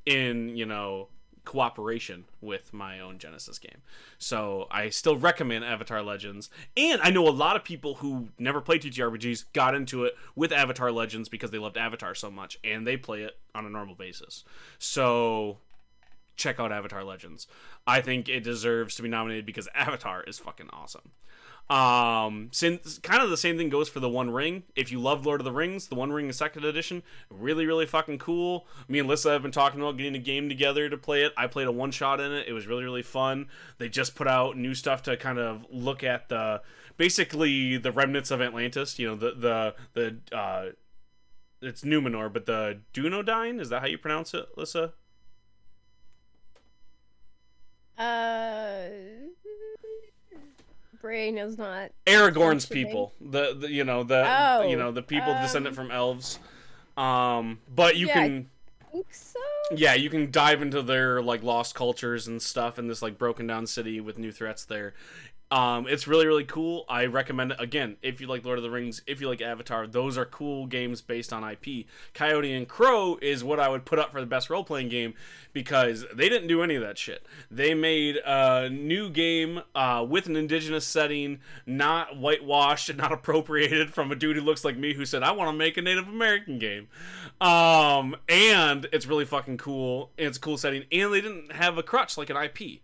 in, 0.05 0.57
you 0.57 0.67
know, 0.67 1.09
cooperation 1.45 2.25
with 2.41 2.73
my 2.73 3.01
own 3.01 3.19
Genesys 3.19 3.61
game. 3.61 3.83
So 4.19 4.67
I 4.71 4.91
still 4.91 5.17
recommend 5.17 5.65
Avatar 5.65 6.03
Legends. 6.03 6.51
And 6.77 7.01
I 7.03 7.11
know 7.11 7.29
a 7.29 7.31
lot 7.31 7.57
of 7.57 7.65
people 7.65 7.97
who 7.97 8.29
never 8.39 8.61
played 8.61 8.83
TTRPGs 8.83 9.47
got 9.53 9.75
into 9.75 10.05
it 10.05 10.15
with 10.35 10.53
Avatar 10.53 10.93
Legends 10.93 11.29
because 11.29 11.51
they 11.51 11.59
loved 11.59 11.77
Avatar 11.77 12.15
so 12.15 12.31
much, 12.31 12.59
and 12.63 12.87
they 12.87 12.97
play 12.97 13.23
it 13.23 13.39
on 13.55 13.67
a 13.67 13.71
normal 13.71 13.95
basis. 13.95 14.45
So 14.79 15.59
check 16.37 16.59
out 16.59 16.73
Avatar 16.73 17.05
Legends. 17.05 17.47
I 17.87 18.01
think 18.01 18.29
it 18.29 18.43
deserves 18.43 18.95
to 18.97 19.03
be 19.03 19.09
nominated 19.09 19.47
because 19.47 19.69
Avatar 19.75 20.23
is 20.25 20.39
fucking 20.39 20.71
awesome. 20.73 21.11
Um, 21.71 22.49
since 22.51 22.99
kind 22.99 23.23
of 23.23 23.31
the 23.31 23.37
same 23.37 23.57
thing 23.57 23.69
goes 23.69 23.89
for 23.89 24.01
the 24.01 24.09
One 24.09 24.31
Ring. 24.31 24.65
If 24.75 24.91
you 24.91 24.99
love 25.01 25.25
Lord 25.25 25.41
of 25.41 25.45
the 25.45 25.53
Rings, 25.53 25.87
the 25.87 25.95
One 25.95 26.11
Ring 26.11 26.29
is 26.29 26.37
second 26.37 26.65
edition, 26.65 27.05
really, 27.31 27.65
really 27.65 27.87
fucking 27.87 28.19
cool. 28.19 28.67
Me 28.89 28.99
and 28.99 29.09
Lissa 29.09 29.31
have 29.31 29.43
been 29.43 29.53
talking 29.53 29.81
about 29.81 29.97
getting 29.97 30.17
a 30.17 30.19
game 30.19 30.49
together 30.49 30.89
to 30.89 30.97
play 30.99 31.23
it. 31.23 31.33
I 31.37 31.47
played 31.47 31.69
a 31.69 31.73
one 31.73 31.93
shot 31.93 32.19
in 32.19 32.33
it. 32.33 32.49
It 32.49 32.55
was 32.55 32.67
really, 32.67 32.83
really 32.83 33.05
fun. 33.05 33.47
They 33.79 33.89
just 33.89 34.17
put 34.17 34.27
out 34.27 34.57
new 34.57 34.75
stuff 34.75 35.05
to 35.05 35.17
kind 35.17 35.39
of 35.39 35.65
look 35.71 36.03
at 36.03 36.29
the 36.29 36.61
basically 36.97 37.77
the 37.77 37.93
remnants 37.93 38.33
of 38.33 38.43
Atlantis. 38.43 38.99
You 38.99 39.11
know, 39.11 39.15
the 39.15 39.75
the 39.95 40.17
the 40.31 40.37
uh, 40.37 40.67
it's 41.63 41.83
Numenor, 41.83 42.33
but 42.33 42.47
the 42.47 42.81
Dunedain 42.93 43.61
is 43.61 43.69
that 43.69 43.81
how 43.81 43.87
you 43.87 43.97
pronounce 43.97 44.35
it, 44.35 44.49
Lissa? 44.57 44.93
Uh, 47.97 48.89
brain 51.01 51.39
is 51.39 51.59
not. 51.59 51.91
Aragorn's 52.07 52.67
people, 52.67 53.13
the, 53.21 53.55
the 53.59 53.71
you 53.71 53.85
know 53.85 54.03
the 54.03 54.25
Oh, 54.27 54.63
you 54.69 54.77
know 54.77 54.93
the 54.93 55.03
people 55.03 55.33
um, 55.33 55.43
descendant 55.43 55.75
from 55.75 55.91
elves. 55.91 56.39
Um, 56.97 57.61
but 57.75 57.97
you 57.97 58.07
Yeah, 58.09 58.13
I 58.21 58.29
can 58.29 58.51
think 58.93 59.07
so. 59.15 59.39
yeah 59.77 59.95
you 59.95 60.11
can 60.11 60.31
dive 60.31 60.61
into 60.63 60.83
their 60.83 61.23
like 61.23 61.43
lost 61.43 61.75
cultures 61.75 62.27
and 62.27 62.43
stuff 62.43 62.79
in 62.79 62.89
this 62.89 63.01
like 63.03 63.17
broken 63.17 63.47
down 63.47 63.67
city 63.67 64.01
with 64.01 64.19
new 64.19 64.33
threats 64.33 64.65
there. 64.65 64.95
Um, 65.51 65.89
it's 65.89 66.07
really 66.07 66.27
really 66.27 66.45
cool. 66.45 66.85
I 66.89 67.07
recommend 67.07 67.53
it 67.53 67.61
again 67.61 67.97
if 68.03 68.21
you 68.21 68.29
like 68.29 68.45
Lord 68.45 68.59
of 68.59 68.63
the 68.63 68.71
Rings, 68.71 69.03
if 69.07 69.21
you 69.21 69.29
like 69.29 69.43
Avatar. 69.43 69.87
Those 69.87 70.17
are 70.17 70.25
cool 70.25 70.67
games 70.67 71.01
based 71.01 71.33
on 71.33 71.43
IP. 71.43 71.87
Coyote 72.15 72.53
and 72.53 72.69
Crow 72.69 73.19
is 73.21 73.43
what 73.43 73.59
I 73.59 73.69
would 73.69 73.85
put 73.85 73.99
up 73.99 74.13
for 74.13 74.21
the 74.21 74.27
best 74.27 74.49
role 74.49 74.63
playing 74.63 74.91
game 74.91 75.15
because 75.53 76.05
they 76.15 76.29
didn't 76.29 76.49
do 76.49 76.63
any 76.63 76.77
of 76.77 76.83
that 76.83 76.99
shit. 76.99 77.27
They 77.51 77.75
made 77.75 78.19
a 78.25 78.69
new 78.71 79.11
game 79.11 79.63
uh, 79.75 80.07
with 80.09 80.27
an 80.27 80.37
indigenous 80.37 80.87
setting, 80.87 81.41
not 81.67 82.17
whitewashed 82.17 82.89
and 82.89 82.99
not 82.99 83.11
appropriated 83.21 83.93
from 83.93 84.13
a 84.13 84.15
dude 84.15 84.37
who 84.37 84.43
looks 84.43 84.65
like 84.65 84.77
me 84.77 84.95
who 84.95 85.05
said 85.05 85.23
I 85.23 85.33
want 85.33 85.49
to 85.49 85.57
make 85.57 85.77
a 85.77 85.83
Native 85.83 86.09
American 86.09 86.59
game. 86.59 86.89
Um, 87.41 88.17
and 88.29 88.87
it's 88.93 89.07
really 89.07 89.25
fucking 89.25 89.59
cool. 89.59 90.11
It's 90.17 90.37
a 90.37 90.41
cool 90.41 90.59
setting, 90.59 90.85
and 90.93 91.13
they 91.13 91.21
didn't 91.21 91.53
have 91.53 91.79
a 91.79 91.83
crutch 91.83 92.17
like 92.19 92.31
an 92.31 92.37
IP 92.37 92.81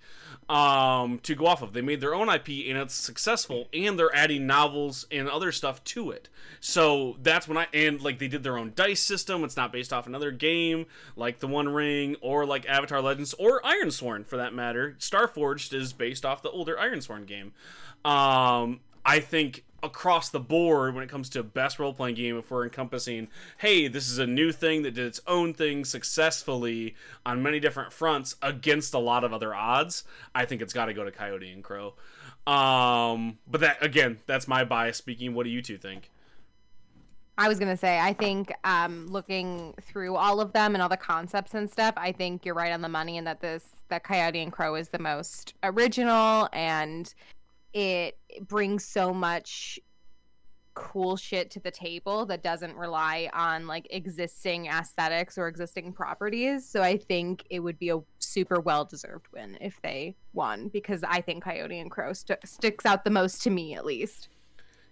um, 0.48 1.18
to 1.20 1.34
go 1.34 1.46
off 1.46 1.62
of. 1.62 1.72
They 1.72 1.82
made 1.82 2.00
their 2.00 2.14
own 2.14 2.28
IP 2.28 2.48
and 2.68 2.78
it's 2.78 2.94
successful, 2.94 3.68
and 3.72 3.98
they're 3.98 4.14
adding 4.14 4.46
novels 4.46 5.06
and 5.10 5.28
other 5.28 5.52
stuff 5.52 5.82
to 5.84 6.10
it. 6.10 6.28
So 6.60 7.16
that's 7.22 7.48
when 7.48 7.58
I 7.58 7.66
and 7.74 8.00
like 8.00 8.18
they 8.18 8.28
did 8.28 8.42
their 8.42 8.58
own 8.58 8.72
dice 8.74 9.00
system. 9.00 9.44
It's 9.44 9.56
not 9.56 9.72
based 9.72 9.92
off 9.92 10.06
another 10.06 10.30
game 10.30 10.86
like 11.16 11.40
The 11.40 11.48
One 11.48 11.68
Ring 11.68 12.16
or 12.20 12.46
like 12.46 12.66
Avatar 12.66 13.00
Legends 13.00 13.34
or 13.34 13.60
Ironsworn 13.62 14.24
for 14.26 14.36
that 14.36 14.54
matter. 14.54 14.96
Starforged 14.98 15.74
is 15.74 15.92
based 15.92 16.24
off 16.24 16.42
the 16.42 16.50
older 16.50 16.76
Ironsworn 16.76 17.26
game. 17.26 17.52
Um, 18.04 18.80
I 19.04 19.20
think 19.20 19.64
across 19.82 20.30
the 20.30 20.40
board 20.40 20.94
when 20.94 21.04
it 21.04 21.10
comes 21.10 21.28
to 21.28 21.42
best 21.42 21.78
role 21.78 21.92
playing 21.92 22.14
game 22.14 22.38
if 22.38 22.50
we're 22.50 22.64
encompassing 22.64 23.28
hey 23.58 23.88
this 23.88 24.08
is 24.08 24.18
a 24.18 24.26
new 24.26 24.50
thing 24.50 24.82
that 24.82 24.92
did 24.92 25.06
its 25.06 25.20
own 25.26 25.52
thing 25.52 25.84
successfully 25.84 26.94
on 27.24 27.42
many 27.42 27.60
different 27.60 27.92
fronts 27.92 28.36
against 28.42 28.94
a 28.94 28.98
lot 28.98 29.22
of 29.22 29.32
other 29.32 29.54
odds 29.54 30.04
i 30.34 30.44
think 30.44 30.62
it's 30.62 30.72
got 30.72 30.86
to 30.86 30.94
go 30.94 31.04
to 31.04 31.10
coyote 31.10 31.50
and 31.50 31.62
crow. 31.62 31.94
Um 32.46 33.38
but 33.46 33.60
that 33.60 33.82
again 33.82 34.18
that's 34.26 34.46
my 34.46 34.64
bias 34.64 34.96
speaking. 34.96 35.34
What 35.34 35.44
do 35.44 35.50
you 35.50 35.62
two 35.62 35.78
think? 35.78 36.10
I 37.38 37.48
was 37.48 37.58
gonna 37.58 37.76
say, 37.76 37.98
I 37.98 38.14
think 38.14 38.52
um, 38.64 39.08
looking 39.08 39.74
through 39.82 40.16
all 40.16 40.40
of 40.40 40.52
them 40.52 40.74
and 40.74 40.80
all 40.80 40.88
the 40.88 40.96
concepts 40.96 41.52
and 41.52 41.70
stuff, 41.70 41.92
I 41.96 42.12
think 42.12 42.46
you're 42.46 42.54
right 42.54 42.72
on 42.72 42.80
the 42.80 42.88
money, 42.88 43.18
and 43.18 43.26
that 43.26 43.40
this 43.40 43.64
that 43.88 44.04
Coyote 44.04 44.40
and 44.40 44.50
Crow 44.50 44.74
is 44.74 44.88
the 44.88 44.98
most 44.98 45.54
original 45.62 46.48
and 46.52 47.12
it 47.76 48.18
brings 48.40 48.86
so 48.86 49.12
much 49.12 49.78
cool 50.72 51.14
shit 51.16 51.50
to 51.50 51.60
the 51.60 51.70
table 51.70 52.24
that 52.24 52.42
doesn't 52.42 52.74
rely 52.74 53.28
on 53.34 53.66
like 53.66 53.86
existing 53.90 54.66
aesthetics 54.66 55.36
or 55.36 55.46
existing 55.46 55.92
properties. 55.92 56.66
So 56.66 56.82
I 56.82 56.96
think 56.96 57.44
it 57.50 57.60
would 57.60 57.78
be 57.78 57.90
a 57.90 57.98
super 58.18 58.60
well 58.60 58.86
deserved 58.86 59.26
win 59.30 59.58
if 59.60 59.78
they 59.82 60.16
won 60.32 60.68
because 60.68 61.02
I 61.06 61.20
think 61.20 61.44
Coyote 61.44 61.78
and 61.78 61.90
Crow 61.90 62.14
st- 62.14 62.46
sticks 62.46 62.86
out 62.86 63.04
the 63.04 63.10
most 63.10 63.42
to 63.42 63.50
me 63.50 63.74
at 63.74 63.84
least. 63.84 64.28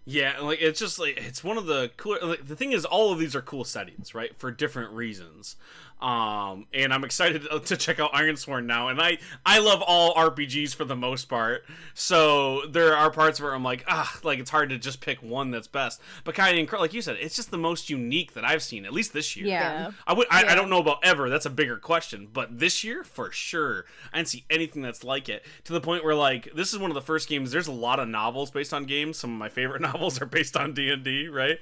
Yeah, 0.06 0.40
like 0.40 0.60
it's 0.60 0.78
just 0.78 0.98
like 0.98 1.16
it's 1.16 1.42
one 1.42 1.56
of 1.56 1.66
the 1.66 1.90
cool. 1.96 2.18
Like, 2.20 2.46
the 2.46 2.56
thing 2.56 2.72
is, 2.72 2.84
all 2.84 3.12
of 3.12 3.18
these 3.18 3.34
are 3.34 3.40
cool 3.40 3.64
settings, 3.64 4.14
right? 4.14 4.36
For 4.36 4.50
different 4.50 4.92
reasons. 4.92 5.56
Um, 6.04 6.66
and 6.74 6.92
I'm 6.92 7.02
excited 7.02 7.46
to 7.64 7.76
check 7.78 7.98
out 7.98 8.12
Ironsworn 8.12 8.66
now. 8.66 8.88
And 8.88 9.00
I 9.00 9.18
I 9.46 9.60
love 9.60 9.80
all 9.80 10.14
RPGs 10.14 10.74
for 10.74 10.84
the 10.84 10.96
most 10.96 11.26
part. 11.26 11.64
So 11.94 12.66
there 12.66 12.94
are 12.94 13.10
parts 13.10 13.40
where 13.40 13.54
I'm 13.54 13.64
like, 13.64 13.84
ah, 13.88 14.18
like 14.22 14.38
it's 14.38 14.50
hard 14.50 14.68
to 14.70 14.78
just 14.78 15.00
pick 15.00 15.22
one 15.22 15.50
that's 15.50 15.68
best. 15.68 16.02
But 16.24 16.34
Coyote 16.34 16.58
and 16.58 16.68
Crow, 16.68 16.80
like 16.80 16.92
you 16.92 17.00
said, 17.00 17.16
it's 17.20 17.36
just 17.36 17.50
the 17.50 17.56
most 17.56 17.88
unique 17.88 18.34
that 18.34 18.44
I've 18.44 18.62
seen, 18.62 18.84
at 18.84 18.92
least 18.92 19.14
this 19.14 19.34
year. 19.36 19.46
Yeah. 19.46 19.92
I 20.06 20.12
would. 20.12 20.26
I, 20.30 20.44
I 20.44 20.54
don't 20.54 20.68
know 20.68 20.80
about 20.80 20.98
ever. 21.02 21.30
That's 21.30 21.46
a 21.46 21.50
bigger 21.50 21.78
question. 21.78 22.28
But 22.30 22.58
this 22.58 22.84
year, 22.84 23.02
for 23.02 23.30
sure, 23.30 23.86
I 24.12 24.18
didn't 24.18 24.28
see 24.28 24.44
anything 24.50 24.82
that's 24.82 25.04
like 25.04 25.30
it. 25.30 25.46
To 25.64 25.72
the 25.72 25.80
point 25.80 26.04
where, 26.04 26.14
like, 26.14 26.52
this 26.54 26.74
is 26.74 26.78
one 26.78 26.90
of 26.90 26.94
the 26.94 27.02
first 27.02 27.28
games. 27.30 27.50
There's 27.50 27.68
a 27.68 27.72
lot 27.72 27.98
of 27.98 28.08
novels 28.08 28.50
based 28.50 28.74
on 28.74 28.84
games. 28.84 29.16
Some 29.16 29.32
of 29.32 29.38
my 29.38 29.48
favorite 29.48 29.80
novels 29.80 29.93
are 29.94 30.26
based 30.26 30.56
on 30.56 30.74
D 30.74 30.90
and 30.90 31.02
D, 31.04 31.28
right? 31.28 31.58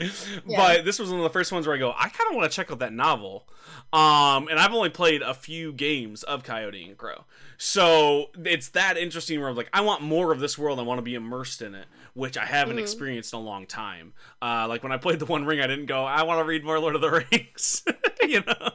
But 0.47 0.85
this 0.85 0.99
was 0.99 1.11
one 1.11 1.19
of 1.21 1.25
the 1.25 1.31
first 1.31 1.53
ones 1.53 1.67
where 1.67 1.77
I 1.77 1.79
go, 1.79 1.93
I 1.97 2.09
kind 2.09 2.31
of 2.31 2.37
want 2.37 2.51
to 2.51 2.55
check 2.55 2.71
out 2.71 2.79
that 2.81 2.93
novel. 2.93 3.49
Um, 3.93 4.49
and 4.49 4.59
I've 4.59 4.73
only 4.73 4.89
played 4.89 5.23
a 5.23 5.35
few 5.35 5.73
games 5.73 6.23
of 6.23 6.43
Coyote 6.43 6.83
and 6.85 6.97
Crow, 6.97 7.25
so 7.59 8.31
it's 8.45 8.71
that 8.71 8.97
interesting. 8.97 9.39
Where 9.41 9.49
I'm 9.49 9.57
like, 9.57 9.69
I 9.73 9.83
want 9.83 10.03
more 10.03 10.33
of 10.33 10.41
this 10.41 10.57
world. 10.59 10.79
I 10.79 10.83
want 10.83 10.99
to 10.99 11.03
be 11.03 11.15
immersed 11.15 11.63
in 11.63 11.75
it, 11.75 11.87
which 12.15 12.37
I 12.39 12.45
haven't 12.47 12.79
experienced 12.79 13.33
in 13.33 13.39
a 13.39 13.43
long 13.43 13.67
time. 13.67 14.15
Uh, 14.41 14.67
like 14.69 14.83
when 14.83 14.93
I 14.93 14.97
played 14.97 15.19
the 15.19 15.27
One 15.27 15.45
Ring, 15.45 15.61
I 15.61 15.67
didn't 15.67 15.87
go, 15.87 16.05
I 16.05 16.23
want 16.23 16.41
to 16.41 16.45
read 16.45 16.65
more 16.65 16.79
Lord 16.79 16.95
of 16.95 17.01
the 17.01 17.11
Rings, 17.31 17.83
you 18.23 18.43
know. 18.47 18.71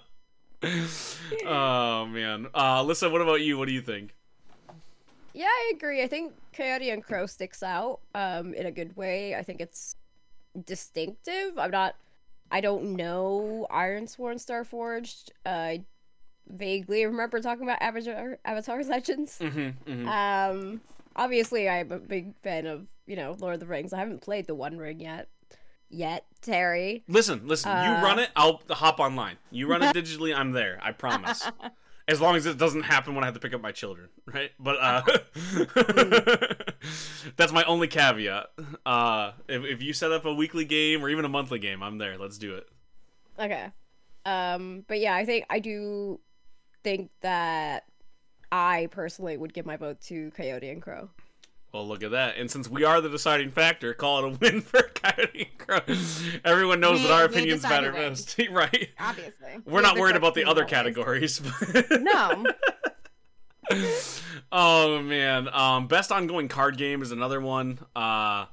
oh 1.46 2.06
man, 2.08 2.48
uh, 2.54 2.84
Alyssa, 2.84 3.12
what 3.12 3.22
about 3.22 3.42
you? 3.42 3.58
What 3.58 3.68
do 3.68 3.74
you 3.74 3.82
think? 3.82 4.16
Yeah, 5.38 5.46
I 5.46 5.74
agree. 5.76 6.02
I 6.02 6.08
think 6.08 6.34
Coyote 6.52 6.90
and 6.90 7.04
Crow 7.04 7.28
sticks 7.28 7.62
out 7.62 8.00
um, 8.16 8.56
in 8.56 8.66
a 8.66 8.72
good 8.72 8.98
way. 8.98 9.36
I 9.36 9.44
think 9.44 9.62
it's 9.62 9.96
distinctive. 10.66 11.60
I'm 11.60 11.70
not. 11.70 11.94
I 12.50 12.60
don't 12.60 12.96
know 12.96 13.68
Ironsworn 13.70 14.44
Starforged. 14.44 15.30
Uh, 15.46 15.50
I 15.50 15.86
vaguely 16.48 17.06
remember 17.06 17.40
talking 17.40 17.62
about 17.62 17.80
Avatar, 17.84 18.40
Avatar 18.46 18.84
Legends. 18.84 19.38
Mm-hmm, 19.38 19.92
mm-hmm. 19.92 20.08
Um, 20.08 20.82
obviously, 21.16 21.70
I'm 21.70 21.92
a 21.92 22.00
big 22.00 22.36
fan 22.42 22.66
of 22.66 22.88
you 23.06 23.16
know 23.16 23.36
Lord 23.40 23.54
of 23.54 23.60
the 23.60 23.68
Rings. 23.68 23.94
I 23.94 24.00
haven't 24.00 24.22
played 24.22 24.48
the 24.48 24.56
One 24.56 24.80
Ring 24.80 25.00
yet. 25.00 25.28
Yet, 25.90 26.26
Terry. 26.42 27.04
Listen, 27.08 27.44
listen. 27.46 27.70
you 27.70 27.78
Uh, 27.78 28.02
run 28.02 28.18
it. 28.18 28.32
I'll 28.36 28.60
hop 28.72 29.00
online. 29.00 29.38
You 29.52 29.68
run 29.68 29.84
it 29.84 29.96
digitally. 29.96 30.36
I'm 30.36 30.52
there. 30.52 30.80
I 30.82 30.94
promise. 30.94 31.48
As 32.08 32.22
long 32.22 32.36
as 32.38 32.46
it 32.46 32.58
doesn't 32.58 32.84
happen 32.84 33.16
when 33.16 33.24
I 33.24 33.28
have 33.28 33.34
to 33.34 33.40
pick 33.40 33.54
up 33.54 33.62
my 33.62 33.72
children, 33.72 34.10
right? 34.26 34.52
But 34.60 34.78
uh, 34.80 35.02
that's 37.36 37.52
my 37.52 37.64
only 37.66 37.88
caveat. 37.88 38.48
Uh, 38.86 39.32
if, 39.50 39.64
if 39.66 39.82
you 39.82 39.94
set 39.94 40.12
up 40.12 40.26
a 40.26 40.34
weekly 40.34 40.64
game 40.66 41.04
or 41.04 41.10
even 41.10 41.26
a 41.26 41.30
monthly 41.30 41.60
game, 41.60 41.84
I'm 41.84 41.98
there. 41.98 42.18
Let's 42.18 42.38
do 42.38 42.56
it. 42.56 42.70
Okay. 43.38 43.68
Um, 44.26 44.86
but 44.88 45.00
yeah, 45.00 45.16
I 45.16 45.26
think 45.26 45.46
I 45.50 45.60
do 45.60 46.20
think 46.84 47.12
that 47.22 47.86
I 48.52 48.88
personally 48.92 49.38
would 49.38 49.54
give 49.54 49.66
my 49.66 49.78
vote 49.78 50.00
to 50.04 50.32
Coyote 50.32 50.70
and 50.70 50.82
Crow. 50.82 51.10
Well, 51.74 51.88
look 51.88 52.02
at 52.02 52.12
that. 52.12 52.38
And 52.38 52.50
since 52.50 52.70
we 52.70 52.84
are 52.86 53.02
the 53.02 53.10
deciding 53.10 53.52
factor, 53.52 53.94
call 53.94 54.20
it 54.20 54.34
a 54.34 54.38
win 54.40 54.62
for 54.62 54.82
Coyote 54.84 55.50
and 55.50 55.58
Crow. 55.58 55.80
Everyone 56.46 56.80
knows 56.80 57.00
We- 57.02 57.08
that 57.08 57.12
our 57.14 57.26
opinions 57.26 57.64
matter 57.64 57.90
it. 57.96 58.10
most, 58.10 58.40
right? 58.52 58.90
Obviously. 59.00 59.50
We're 59.66 59.82
not 59.82 59.98
worried 60.00 60.16
about 60.16 60.34
the 60.34 60.46
other 60.46 60.66
categories. 60.66 61.42
No. 61.92 62.46
oh 64.52 65.02
man. 65.02 65.50
Um 65.52 65.88
best 65.88 66.12
ongoing 66.12 66.48
card 66.48 66.78
game 66.78 67.02
is 67.02 67.12
another 67.12 67.42
one. 67.42 67.80
Uh 67.96 68.46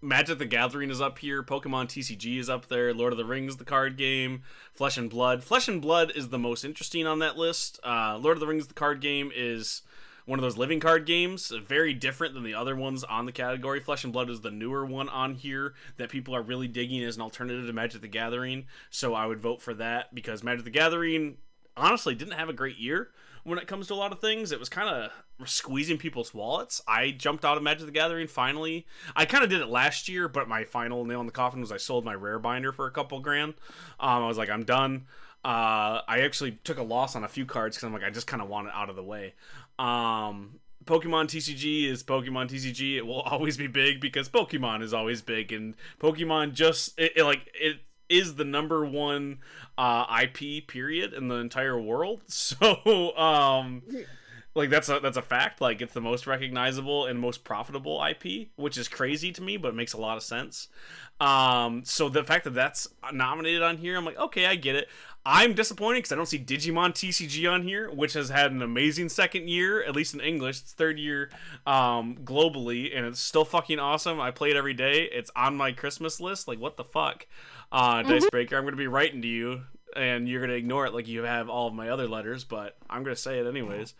Magic 0.00 0.38
the 0.38 0.46
Gathering 0.46 0.90
is 0.90 1.00
up 1.00 1.18
here. 1.18 1.42
Pokemon 1.42 1.86
TCG 1.88 2.38
is 2.38 2.48
up 2.48 2.68
there. 2.68 2.94
Lord 2.94 3.12
of 3.12 3.18
the 3.18 3.24
Rings, 3.24 3.56
the 3.56 3.64
card 3.64 3.96
game. 3.96 4.42
Flesh 4.72 4.96
and 4.96 5.10
Blood. 5.10 5.42
Flesh 5.42 5.66
and 5.68 5.82
Blood 5.82 6.12
is 6.14 6.28
the 6.28 6.38
most 6.38 6.64
interesting 6.64 7.04
on 7.06 7.18
that 7.18 7.36
list. 7.36 7.80
Uh, 7.84 8.16
Lord 8.16 8.36
of 8.36 8.40
the 8.40 8.46
Rings, 8.46 8.68
the 8.68 8.74
card 8.74 9.00
game, 9.00 9.32
is 9.34 9.82
one 10.28 10.38
of 10.38 10.42
those 10.42 10.58
living 10.58 10.78
card 10.78 11.06
games. 11.06 11.50
Very 11.66 11.94
different 11.94 12.34
than 12.34 12.44
the 12.44 12.52
other 12.52 12.76
ones 12.76 13.02
on 13.02 13.24
the 13.24 13.32
category. 13.32 13.80
Flesh 13.80 14.04
and 14.04 14.12
Blood 14.12 14.28
is 14.28 14.42
the 14.42 14.50
newer 14.50 14.84
one 14.84 15.08
on 15.08 15.34
here 15.34 15.72
that 15.96 16.10
people 16.10 16.36
are 16.36 16.42
really 16.42 16.68
digging 16.68 17.02
as 17.02 17.16
an 17.16 17.22
alternative 17.22 17.66
to 17.66 17.72
Magic 17.72 18.02
the 18.02 18.08
Gathering. 18.08 18.66
So 18.90 19.14
I 19.14 19.24
would 19.24 19.40
vote 19.40 19.62
for 19.62 19.72
that 19.74 20.14
because 20.14 20.44
Magic 20.44 20.64
the 20.64 20.70
Gathering 20.70 21.38
honestly 21.78 22.14
didn't 22.14 22.34
have 22.34 22.50
a 22.50 22.52
great 22.52 22.76
year 22.76 23.08
when 23.44 23.58
it 23.58 23.66
comes 23.66 23.86
to 23.86 23.94
a 23.94 23.96
lot 23.96 24.12
of 24.12 24.20
things. 24.20 24.52
It 24.52 24.60
was 24.60 24.68
kind 24.68 24.90
of 24.90 25.48
squeezing 25.48 25.96
people's 25.96 26.34
wallets. 26.34 26.82
I 26.86 27.10
jumped 27.10 27.46
out 27.46 27.56
of 27.56 27.62
Magic 27.62 27.86
the 27.86 27.92
Gathering 27.92 28.26
finally. 28.26 28.86
I 29.16 29.24
kind 29.24 29.42
of 29.42 29.48
did 29.48 29.62
it 29.62 29.68
last 29.68 30.10
year, 30.10 30.28
but 30.28 30.46
my 30.46 30.64
final 30.64 31.06
nail 31.06 31.20
in 31.20 31.26
the 31.26 31.32
coffin 31.32 31.62
was 31.62 31.72
I 31.72 31.78
sold 31.78 32.04
my 32.04 32.14
rare 32.14 32.38
binder 32.38 32.72
for 32.72 32.86
a 32.86 32.90
couple 32.90 33.18
grand. 33.20 33.54
Um, 33.98 34.24
I 34.24 34.28
was 34.28 34.36
like, 34.36 34.50
I'm 34.50 34.64
done. 34.64 35.06
Uh, 35.44 36.02
I 36.06 36.20
actually 36.22 36.58
took 36.64 36.78
a 36.78 36.82
loss 36.82 37.14
on 37.14 37.24
a 37.24 37.28
few 37.28 37.46
cards 37.46 37.76
because 37.76 37.86
I'm 37.86 37.92
like, 37.92 38.02
I 38.02 38.10
just 38.10 38.26
kind 38.26 38.42
of 38.42 38.48
want 38.48 38.66
it 38.66 38.74
out 38.74 38.90
of 38.90 38.96
the 38.96 39.04
way. 39.04 39.34
Um, 39.78 40.60
Pokemon 40.84 41.26
TCG 41.26 41.84
is 41.84 42.02
Pokemon 42.02 42.50
TCG. 42.50 42.96
It 42.96 43.06
will 43.06 43.20
always 43.22 43.56
be 43.56 43.66
big 43.66 44.00
because 44.00 44.28
Pokemon 44.28 44.82
is 44.82 44.94
always 44.94 45.22
big, 45.22 45.52
and 45.52 45.74
Pokemon 46.00 46.54
just 46.54 46.98
it, 46.98 47.12
it, 47.16 47.24
like 47.24 47.50
it 47.54 47.80
is 48.08 48.36
the 48.36 48.44
number 48.44 48.86
one 48.86 49.38
uh, 49.76 50.06
IP 50.22 50.66
period 50.66 51.12
in 51.12 51.28
the 51.28 51.36
entire 51.36 51.78
world. 51.78 52.22
So 52.28 53.16
um, 53.16 53.82
like 54.54 54.70
that's 54.70 54.88
a 54.88 54.98
that's 55.00 55.16
a 55.16 55.22
fact. 55.22 55.60
Like 55.60 55.80
it's 55.82 55.92
the 55.92 56.00
most 56.00 56.26
recognizable 56.26 57.06
and 57.06 57.18
most 57.20 57.44
profitable 57.44 58.02
IP, 58.04 58.48
which 58.56 58.76
is 58.78 58.88
crazy 58.88 59.30
to 59.32 59.42
me, 59.42 59.56
but 59.56 59.68
it 59.68 59.74
makes 59.74 59.92
a 59.92 59.98
lot 59.98 60.16
of 60.16 60.22
sense. 60.22 60.68
Um, 61.20 61.84
so 61.84 62.08
the 62.08 62.24
fact 62.24 62.44
that 62.44 62.54
that's 62.54 62.88
nominated 63.12 63.62
on 63.62 63.76
here, 63.76 63.96
I'm 63.96 64.04
like, 64.04 64.18
okay, 64.18 64.46
I 64.46 64.54
get 64.54 64.76
it. 64.76 64.88
I'm 65.30 65.52
disappointed 65.52 65.98
because 65.98 66.12
I 66.12 66.16
don't 66.16 66.24
see 66.24 66.38
Digimon 66.38 66.92
TCG 66.94 67.52
on 67.52 67.62
here, 67.62 67.90
which 67.90 68.14
has 68.14 68.30
had 68.30 68.50
an 68.50 68.62
amazing 68.62 69.10
second 69.10 69.46
year, 69.46 69.82
at 69.82 69.94
least 69.94 70.14
in 70.14 70.22
English. 70.22 70.60
It's 70.60 70.72
third 70.72 70.98
year 70.98 71.28
um, 71.66 72.16
globally, 72.24 72.96
and 72.96 73.04
it's 73.04 73.20
still 73.20 73.44
fucking 73.44 73.78
awesome. 73.78 74.22
I 74.22 74.30
play 74.30 74.52
it 74.52 74.56
every 74.56 74.72
day. 74.72 75.02
It's 75.02 75.30
on 75.36 75.54
my 75.54 75.72
Christmas 75.72 76.18
list. 76.18 76.48
Like, 76.48 76.58
what 76.58 76.78
the 76.78 76.84
fuck? 76.84 77.26
Uh, 77.70 78.02
Dicebreaker, 78.04 78.56
I'm 78.56 78.62
going 78.62 78.72
to 78.72 78.78
be 78.78 78.86
writing 78.86 79.20
to 79.20 79.28
you, 79.28 79.64
and 79.94 80.26
you're 80.26 80.40
going 80.40 80.48
to 80.48 80.56
ignore 80.56 80.86
it 80.86 80.94
like 80.94 81.06
you 81.06 81.24
have 81.24 81.50
all 81.50 81.68
of 81.68 81.74
my 81.74 81.90
other 81.90 82.08
letters, 82.08 82.44
but 82.44 82.78
I'm 82.88 83.04
going 83.04 83.14
to 83.14 83.20
say 83.20 83.38
it 83.38 83.46
anyways. 83.46 83.92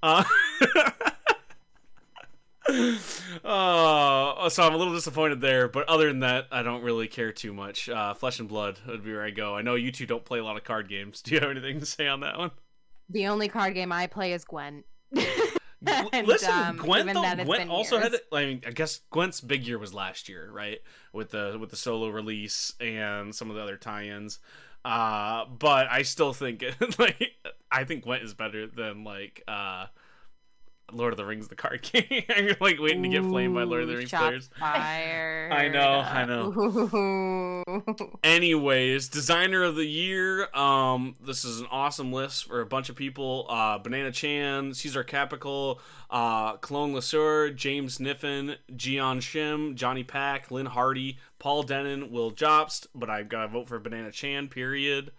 Uh, 0.00 0.22
Uh, 3.44 4.48
so 4.48 4.62
I'm 4.62 4.74
a 4.74 4.76
little 4.76 4.94
disappointed 4.94 5.40
there, 5.40 5.68
but 5.68 5.88
other 5.88 6.08
than 6.08 6.20
that, 6.20 6.48
I 6.50 6.62
don't 6.62 6.82
really 6.82 7.08
care 7.08 7.32
too 7.32 7.52
much. 7.52 7.88
Uh, 7.88 8.14
Flesh 8.14 8.40
and 8.40 8.48
Blood 8.48 8.78
would 8.86 9.04
be 9.04 9.12
where 9.12 9.24
I 9.24 9.30
go. 9.30 9.54
I 9.56 9.62
know 9.62 9.74
you 9.74 9.90
two 9.90 10.06
don't 10.06 10.24
play 10.24 10.38
a 10.38 10.44
lot 10.44 10.56
of 10.56 10.64
card 10.64 10.88
games. 10.88 11.22
Do 11.22 11.34
you 11.34 11.40
have 11.40 11.50
anything 11.50 11.80
to 11.80 11.86
say 11.86 12.06
on 12.08 12.20
that 12.20 12.38
one? 12.38 12.50
The 13.08 13.26
only 13.28 13.48
card 13.48 13.74
game 13.74 13.92
I 13.92 14.06
play 14.06 14.32
is 14.32 14.44
Gwent. 14.44 14.84
And, 15.86 16.26
Listen, 16.26 16.50
um, 16.50 16.76
Gwent 16.76 17.12
though, 17.12 17.22
that, 17.22 17.38
it's 17.38 17.46
Gwent 17.46 17.62
been 17.62 17.70
also 17.70 17.98
had. 17.98 18.10
years. 18.10 18.20
I 18.32 18.46
mean, 18.46 18.62
I 18.66 18.70
guess 18.72 19.00
Gwent's 19.12 19.40
big 19.40 19.64
year 19.64 19.78
was 19.78 19.94
last 19.94 20.28
year, 20.28 20.50
right? 20.50 20.80
With 21.12 21.30
the 21.30 21.56
with 21.58 21.70
the 21.70 21.76
solo 21.76 22.08
release 22.08 22.74
and 22.80 23.32
some 23.32 23.48
of 23.48 23.54
the 23.54 23.62
other 23.62 23.76
tie-ins. 23.76 24.40
Uh, 24.84 25.44
but 25.46 25.86
I 25.88 26.02
still 26.02 26.32
think 26.32 26.64
like 26.98 27.22
I 27.70 27.84
think 27.84 28.02
Gwent 28.02 28.24
is 28.24 28.34
better 28.34 28.66
than 28.66 29.04
like 29.04 29.42
uh, 29.46 29.86
Lord 30.92 31.12
of 31.12 31.16
the 31.16 31.24
Rings, 31.24 31.48
the 31.48 31.54
card 31.54 31.82
game. 31.92 32.24
I'm 32.28 32.56
like 32.60 32.78
waiting 32.80 33.02
to 33.02 33.08
get 33.08 33.24
flamed 33.24 33.54
by 33.54 33.64
Lord 33.64 33.82
of 33.82 33.88
the 33.88 33.96
Rings 33.96 34.10
players. 34.10 34.50
Fired. 34.58 35.52
I 35.52 35.68
know, 35.68 36.00
I 36.00 36.24
know. 36.24 36.50
know. 36.50 38.10
Anyways, 38.24 39.08
designer 39.08 39.62
of 39.64 39.76
the 39.76 39.84
year. 39.84 40.48
Um, 40.54 41.16
this 41.20 41.44
is 41.44 41.60
an 41.60 41.66
awesome 41.70 42.12
list 42.12 42.46
for 42.46 42.60
a 42.60 42.66
bunch 42.66 42.88
of 42.88 42.96
people. 42.96 43.46
Uh, 43.48 43.78
Banana 43.78 44.10
Chan, 44.10 44.74
Cesar 44.74 45.04
Capical, 45.04 45.80
uh, 46.10 46.56
Clone 46.56 46.92
Lasur, 46.92 47.54
James 47.54 47.98
Niffen, 47.98 48.56
Jeeyon 48.72 49.18
Shim, 49.18 49.74
Johnny 49.74 50.04
Pack, 50.04 50.50
Lynne 50.50 50.66
Hardy, 50.66 51.18
Paul 51.38 51.64
Dennen, 51.64 52.10
Will 52.10 52.30
Jobst. 52.30 52.86
But 52.94 53.10
I've 53.10 53.28
got 53.28 53.42
to 53.42 53.48
vote 53.48 53.68
for 53.68 53.78
Banana 53.78 54.10
Chan. 54.10 54.48
Period. 54.48 55.12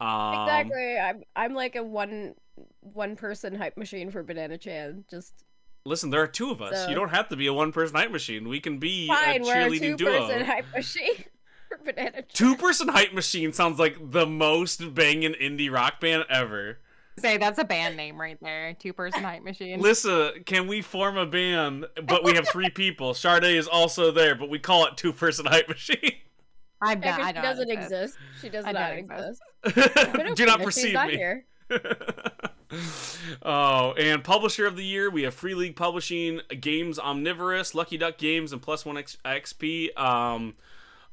Um, 0.00 0.42
exactly. 0.42 0.98
I'm 0.98 1.22
I'm 1.36 1.54
like 1.54 1.76
a 1.76 1.82
one 1.82 2.34
one 2.80 3.16
person 3.16 3.54
hype 3.54 3.76
machine 3.76 4.10
for 4.10 4.22
Banana 4.22 4.58
Chan. 4.58 5.04
Just 5.10 5.44
Listen, 5.86 6.08
there 6.10 6.22
are 6.22 6.26
two 6.26 6.50
of 6.50 6.62
us. 6.62 6.84
So- 6.84 6.88
You 6.88 6.94
don't 6.94 7.10
have 7.10 7.28
to 7.28 7.36
be 7.36 7.46
a 7.46 7.52
one-person 7.52 7.94
hype 7.96 8.10
machine. 8.10 8.48
We 8.48 8.58
can 8.60 8.78
be 8.78 9.06
fine. 9.06 9.42
a 9.42 9.44
We're 9.44 9.52
a 9.52 9.56
cheerleading 9.68 9.80
two 9.80 9.96
duo. 9.96 10.26
person 10.28 10.44
hype 10.46 10.72
machine 10.74 11.24
for 11.68 11.78
Banana 11.84 12.22
Two-person 12.32 12.88
hype 12.88 13.12
machine 13.12 13.52
sounds 13.52 13.78
like 13.78 13.96
the 14.10 14.26
most 14.26 14.94
banging 14.94 15.34
indie 15.34 15.70
rock 15.70 16.00
band 16.00 16.24
ever. 16.30 16.78
Say 17.18 17.36
that's 17.36 17.58
a 17.60 17.64
band 17.64 17.96
name 17.96 18.18
right 18.20 18.38
there. 18.40 18.74
Two 18.74 18.92
person 18.92 19.22
hype 19.22 19.42
machine. 19.44 19.80
Lissa, 19.80 20.32
can 20.46 20.66
we 20.66 20.80
form 20.80 21.16
a 21.16 21.26
band, 21.26 21.86
but 22.02 22.24
we 22.24 22.34
have 22.34 22.48
three 22.48 22.70
people? 22.70 23.12
Sade 23.14 23.44
is 23.44 23.68
also 23.68 24.10
there, 24.10 24.34
but 24.34 24.48
we 24.50 24.58
call 24.58 24.86
it 24.86 24.96
Two 24.96 25.12
Person 25.12 25.46
Hype 25.46 25.68
Machine. 25.68 25.98
I'm 26.82 27.00
Yeah, 27.02 27.10
not. 27.10 27.18
'cause 27.18 27.24
I 27.24 27.28
she 27.28 27.32
don't 27.34 27.42
doesn't 27.42 27.70
exist. 27.70 27.92
exist. 27.92 28.18
She 28.42 28.48
does 28.48 28.64
I 28.64 28.72
not 28.72 28.92
exist. 28.96 29.42
exist. 29.64 29.94
But 29.94 30.14
Do 30.14 30.32
okay, 30.32 30.44
not 30.44 30.58
but 30.58 30.64
she's 30.72 30.74
perceive 30.74 30.94
not 30.94 31.08
me. 31.08 31.16
here. 31.16 31.44
oh, 33.42 33.92
and 33.92 34.22
publisher 34.24 34.66
of 34.66 34.76
the 34.76 34.84
year, 34.84 35.10
we 35.10 35.22
have 35.22 35.34
Free 35.34 35.54
League 35.54 35.76
Publishing, 35.76 36.40
Games 36.60 36.98
Omnivorous, 36.98 37.74
Lucky 37.74 37.96
Duck 37.96 38.18
Games, 38.18 38.52
and 38.52 38.60
Plus 38.60 38.84
One 38.84 38.96
X- 38.96 39.16
XP. 39.24 39.96
Um, 39.98 40.54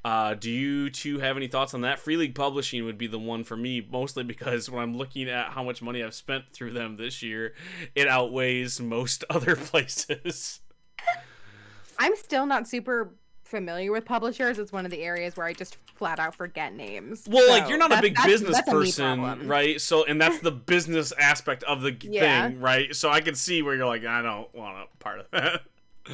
uh, 0.03 0.33
do 0.33 0.49
you 0.49 0.89
two 0.89 1.19
have 1.19 1.37
any 1.37 1.47
thoughts 1.47 1.73
on 1.73 1.81
that? 1.81 1.99
Free 1.99 2.17
League 2.17 2.33
Publishing 2.33 2.85
would 2.85 2.97
be 2.97 3.07
the 3.07 3.19
one 3.19 3.43
for 3.43 3.55
me, 3.55 3.85
mostly 3.91 4.23
because 4.23 4.69
when 4.69 4.81
I'm 4.81 4.97
looking 4.97 5.29
at 5.29 5.49
how 5.49 5.63
much 5.63 5.81
money 5.81 6.03
I've 6.03 6.15
spent 6.15 6.45
through 6.51 6.71
them 6.71 6.97
this 6.97 7.21
year, 7.21 7.53
it 7.93 8.07
outweighs 8.07 8.79
most 8.79 9.23
other 9.29 9.55
places. 9.55 10.61
I'm 11.99 12.15
still 12.15 12.47
not 12.47 12.67
super 12.67 13.13
familiar 13.51 13.91
with 13.91 14.05
publishers. 14.05 14.57
It's 14.57 14.71
one 14.71 14.85
of 14.85 14.91
the 14.91 15.03
areas 15.03 15.37
where 15.37 15.45
I 15.45 15.53
just 15.53 15.75
flat 15.93 16.19
out 16.19 16.33
forget 16.33 16.73
names. 16.73 17.27
Well, 17.29 17.47
like 17.49 17.69
you're 17.69 17.77
not 17.77 17.91
a 17.91 18.01
big 18.01 18.15
that's- 18.15 18.31
business 18.31 18.55
that's 18.55 18.67
a 18.67 18.71
person, 18.71 19.47
right? 19.47 19.79
So, 19.79 20.03
and 20.05 20.19
that's 20.19 20.39
the 20.39 20.51
business 20.51 21.11
aspect 21.19 21.63
of 21.65 21.81
the 21.83 21.95
Yeah. 22.01 22.47
thing, 22.47 22.59
right? 22.59 22.95
So 22.95 23.11
I 23.11 23.21
can 23.21 23.35
see 23.35 23.61
where 23.61 23.75
you're 23.75 23.85
like, 23.85 24.03
I 24.05 24.23
don't 24.23 24.51
want 24.55 24.77
a 24.77 24.97
part 25.03 25.19
of 25.19 25.25
that. 25.31 25.61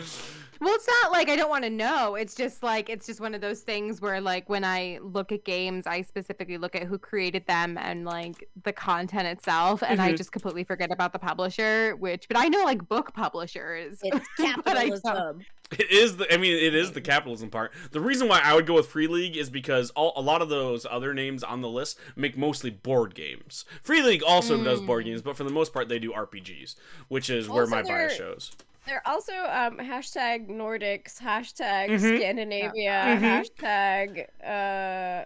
Well, 0.59 0.73
it's 0.73 0.87
not 0.87 1.11
like 1.11 1.29
I 1.29 1.35
don't 1.35 1.51
want 1.51 1.65
to 1.65 1.69
know. 1.69 2.15
It's 2.15 2.33
just 2.33 2.63
like 2.63 2.89
it's 2.89 3.05
just 3.05 3.21
one 3.21 3.35
of 3.35 3.41
those 3.41 3.59
things 3.59 4.01
where 4.01 4.19
like 4.19 4.49
when 4.49 4.63
I 4.63 4.97
look 5.03 5.31
at 5.31 5.45
games, 5.45 5.85
I 5.85 6.01
specifically 6.01 6.57
look 6.57 6.75
at 6.75 6.81
who 6.81 6.97
created 6.97 7.45
them 7.45 7.77
and 7.77 8.05
like 8.05 8.49
the 8.63 8.73
content 8.73 9.27
itself, 9.27 9.83
and 9.83 10.01
I 10.01 10.13
Mhm. 10.13 10.17
just 10.17 10.31
completely 10.31 10.63
forget 10.63 10.91
about 10.91 11.13
the 11.13 11.19
publisher. 11.19 11.95
Which, 11.97 12.27
but 12.27 12.37
I 12.37 12.47
know 12.47 12.63
like 12.63 12.87
book 12.89 13.13
publishers. 13.13 13.99
It's 14.01 14.27
but 14.39 14.75
I 14.75 14.87
don't- 14.87 15.03
capitalism. 15.03 15.41
It 15.71 15.91
is 15.91 16.15
the, 16.17 16.33
I 16.33 16.37
mean, 16.37 16.53
it 16.55 16.73
is 16.73 16.93
the 16.93 17.01
capitalism 17.01 17.49
part. 17.49 17.73
The 17.91 17.99
reason 17.99 18.27
why 18.29 18.39
I 18.43 18.53
would 18.55 18.65
go 18.65 18.75
with 18.75 18.87
Free 18.87 19.07
League 19.07 19.35
is 19.35 19.49
because 19.49 19.89
all, 19.91 20.13
a 20.15 20.21
lot 20.21 20.41
of 20.41 20.47
those 20.49 20.85
other 20.89 21.13
names 21.13 21.43
on 21.43 21.61
the 21.61 21.67
list 21.69 21.99
make 22.15 22.37
mostly 22.37 22.69
board 22.69 23.13
games. 23.15 23.65
Free 23.83 24.01
League 24.01 24.23
also 24.23 24.63
does 24.63 24.79
board 24.79 25.03
Mm. 25.03 25.07
games, 25.07 25.21
but 25.21 25.35
for 25.35 25.43
the 25.43 25.49
most 25.49 25.73
part, 25.73 25.89
they 25.89 25.99
do 25.99 26.13
RPGs, 26.13 26.75
which 27.09 27.29
is 27.29 27.49
where 27.49 27.67
my 27.67 27.81
bias 27.81 28.15
shows. 28.15 28.51
They're 28.85 29.05
also 29.05 29.33
um 29.33 29.77
hashtag 29.79 30.47
Nordics, 30.49 31.19
hashtag 31.19 31.89
Mhm. 31.89 32.17
Scandinavia, 32.17 33.17
Mhm. 33.19 34.25
hashtag 34.39 35.25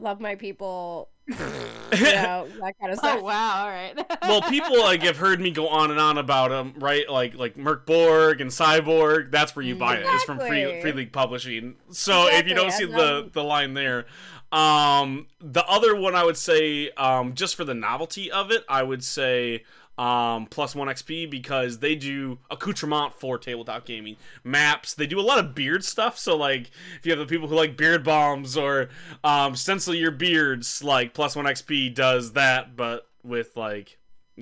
love 0.00 0.20
my 0.20 0.36
people, 0.36 1.08
you 1.28 1.34
know, 1.92 2.48
that 2.60 2.74
kind 2.80 2.92
of 2.92 2.98
stuff. 2.98 3.18
Oh 3.20 3.24
wow! 3.24 3.64
All 3.64 3.68
right. 3.68 3.94
well, 4.22 4.42
people 4.42 4.80
like 4.80 5.02
have 5.02 5.16
heard 5.16 5.40
me 5.40 5.50
go 5.50 5.68
on 5.68 5.90
and 5.90 6.00
on 6.00 6.18
about 6.18 6.50
them, 6.50 6.74
right? 6.78 7.08
Like 7.08 7.34
like 7.34 7.56
Mörk 7.56 7.84
Borg 7.86 8.40
and 8.40 8.50
Cyborg. 8.50 9.30
That's 9.30 9.54
where 9.54 9.64
you 9.64 9.74
buy 9.74 9.96
it. 9.96 10.06
It's 10.06 10.24
from 10.24 10.38
Free 10.38 10.80
Free 10.80 10.92
League 10.92 11.12
Publishing. 11.12 11.76
So 11.90 12.28
if 12.28 12.48
you 12.48 12.54
don't 12.54 12.72
see 12.72 12.86
the 12.86 13.30
the 13.32 13.44
line 13.44 13.74
there, 13.74 14.06
um, 14.52 15.26
the 15.40 15.64
other 15.66 15.94
one 15.94 16.14
I 16.14 16.24
would 16.24 16.38
say, 16.38 16.90
um, 16.92 17.34
just 17.34 17.56
for 17.56 17.64
the 17.64 17.74
novelty 17.74 18.30
of 18.30 18.50
it, 18.50 18.64
I 18.68 18.82
would 18.82 19.04
say. 19.04 19.64
Um, 19.98 20.46
plus 20.46 20.76
one 20.76 20.86
XP 20.86 21.28
because 21.28 21.80
they 21.80 21.96
do 21.96 22.38
accoutrement 22.52 23.14
for 23.14 23.36
tabletop 23.36 23.84
gaming 23.84 24.16
maps. 24.44 24.94
They 24.94 25.08
do 25.08 25.18
a 25.18 25.22
lot 25.22 25.40
of 25.40 25.56
beard 25.56 25.84
stuff. 25.84 26.16
So 26.16 26.36
like, 26.36 26.70
if 26.96 27.04
you 27.04 27.10
have 27.10 27.18
the 27.18 27.26
people 27.26 27.48
who 27.48 27.56
like 27.56 27.76
beard 27.76 28.04
bombs 28.04 28.56
or 28.56 28.90
um, 29.24 29.56
stencil 29.56 29.94
your 29.94 30.12
beards, 30.12 30.84
like 30.84 31.14
plus 31.14 31.34
one 31.34 31.46
XP 31.46 31.96
does 31.96 32.34
that, 32.34 32.76
but 32.76 33.08
with 33.24 33.56
like 33.56 33.98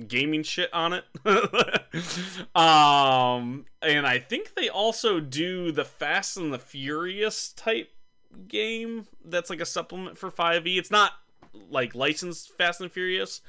gaming 0.07 0.43
shit 0.43 0.71
on 0.73 0.93
it. 0.93 1.05
um, 2.55 3.65
and 3.81 4.05
I 4.05 4.19
think 4.19 4.53
they 4.55 4.69
also 4.69 5.19
do 5.19 5.71
the 5.71 5.85
Fast 5.85 6.37
and 6.37 6.53
the 6.53 6.59
Furious 6.59 7.53
type 7.53 7.91
game 8.47 9.07
that's 9.25 9.49
like 9.49 9.61
a 9.61 9.65
supplement 9.65 10.17
for 10.17 10.29
5e. 10.29 10.77
It's 10.77 10.91
not 10.91 11.13
like 11.69 11.95
licensed 11.95 12.55
Fast 12.57 12.81
and 12.81 12.91
Furious. 12.91 13.41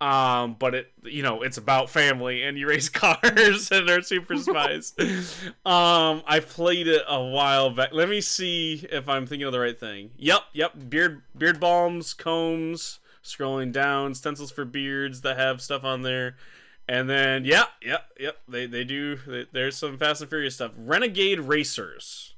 Um, 0.00 0.54
but 0.58 0.74
it 0.76 0.92
you 1.02 1.22
know, 1.22 1.42
it's 1.42 1.56
about 1.56 1.90
family 1.90 2.44
and 2.44 2.56
you 2.56 2.68
race 2.68 2.88
cars 2.88 3.70
and 3.72 3.88
they're 3.88 4.02
super 4.02 4.36
spies. 4.36 4.92
um, 5.66 6.22
I 6.26 6.40
played 6.40 6.86
it 6.86 7.02
a 7.08 7.22
while 7.22 7.70
back. 7.70 7.92
Let 7.92 8.08
me 8.08 8.20
see 8.20 8.86
if 8.90 9.08
I'm 9.08 9.26
thinking 9.26 9.46
of 9.46 9.52
the 9.52 9.60
right 9.60 9.78
thing. 9.78 10.10
Yep, 10.16 10.42
yep. 10.52 10.72
Beard 10.88 11.22
beard 11.36 11.58
balms, 11.58 12.14
combs, 12.14 13.00
scrolling 13.24 13.72
down, 13.72 14.14
stencils 14.14 14.52
for 14.52 14.64
beards 14.64 15.22
that 15.22 15.36
have 15.36 15.60
stuff 15.60 15.84
on 15.84 16.02
there. 16.02 16.36
And 16.88 17.10
then, 17.10 17.44
yeah, 17.44 17.64
yep, 17.82 18.04
yep. 18.18 18.38
They 18.48 18.66
they 18.66 18.84
do. 18.84 19.16
They, 19.26 19.46
there's 19.52 19.76
some 19.76 19.98
Fast 19.98 20.22
and 20.22 20.30
Furious 20.30 20.54
stuff. 20.54 20.72
Renegade 20.78 21.40
Racers. 21.40 22.34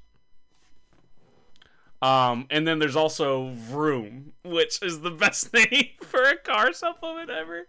Um, 2.01 2.47
and 2.49 2.67
then 2.67 2.79
there's 2.79 2.95
also 2.95 3.51
Vroom, 3.51 4.33
which 4.43 4.81
is 4.81 5.01
the 5.01 5.11
best 5.11 5.53
name 5.53 5.89
for 6.01 6.23
a 6.23 6.35
car 6.35 6.73
supplement 6.73 7.29
ever. 7.29 7.67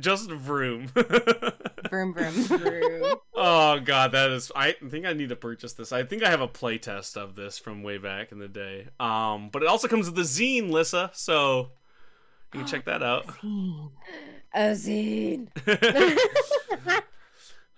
Just 0.00 0.30
Vroom. 0.32 0.88
vroom 1.88 2.12
vroom. 2.12 2.32
Vroom. 2.32 3.16
Oh 3.34 3.78
god, 3.80 4.12
that 4.12 4.30
is. 4.30 4.50
I 4.56 4.72
think 4.88 5.06
I 5.06 5.12
need 5.12 5.28
to 5.28 5.36
purchase 5.36 5.74
this. 5.74 5.92
I 5.92 6.02
think 6.02 6.24
I 6.24 6.30
have 6.30 6.40
a 6.40 6.48
playtest 6.48 7.16
of 7.16 7.36
this 7.36 7.58
from 7.58 7.82
way 7.84 7.98
back 7.98 8.32
in 8.32 8.38
the 8.38 8.48
day. 8.48 8.88
Um, 8.98 9.48
but 9.52 9.62
it 9.62 9.68
also 9.68 9.86
comes 9.86 10.06
with 10.06 10.16
the 10.16 10.22
zine, 10.22 10.70
Lissa, 10.70 11.10
so 11.14 11.70
you 12.52 12.60
can 12.60 12.66
check 12.66 12.84
that 12.86 13.02
out. 13.02 13.26
A 14.54 14.72
zine. 14.72 15.48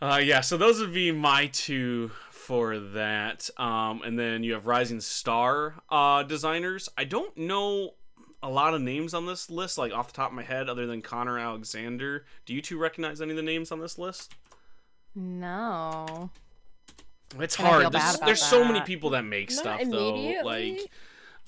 uh, 0.03 0.21
yeah, 0.23 0.41
so 0.41 0.57
those 0.57 0.81
would 0.81 0.93
be 0.93 1.13
my 1.13 1.47
two 1.53 2.11
for 2.45 2.79
that. 2.79 3.49
Um, 3.57 4.03
and 4.03 4.19
then 4.19 4.43
you 4.43 4.53
have 4.53 4.67
Rising 4.67 5.01
Star 5.01 5.75
uh, 5.89 6.23
designers. 6.23 6.89
I 6.97 7.05
don't 7.05 7.37
know 7.37 7.95
a 8.43 8.51
lot 8.51 8.75
of 8.75 8.83
names 8.83 9.15
on 9.15 9.25
this 9.25 9.51
list, 9.51 9.79
like 9.79 9.93
off 9.93 10.09
the 10.09 10.13
top 10.13 10.31
of 10.31 10.37
my 10.37 10.43
head, 10.43 10.69
other 10.69 10.87
than 10.87 11.01
Connor 11.01 11.39
Alexander. 11.39 12.27
Do 12.45 12.55
you 12.55 12.61
two 12.61 12.79
recognize 12.79 13.23
any 13.23 13.31
of 13.31 13.37
the 13.37 13.43
names 13.43 13.73
on 13.73 13.81
this 13.81 13.99
list? 13.99 14.35
No. 15.15 16.31
It's 17.39 17.57
And 17.59 17.67
hard. 17.67 17.83
bad 17.85 17.93
There's, 17.93 18.15
about 18.17 18.27
there's 18.27 18.43
so 18.43 18.65
many 18.65 18.83
people 18.83 19.11
that 19.11 19.23
make 19.25 19.51
Not 19.51 19.59
stuff 19.59 19.81
though. 19.91 20.35
Like, 20.45 20.81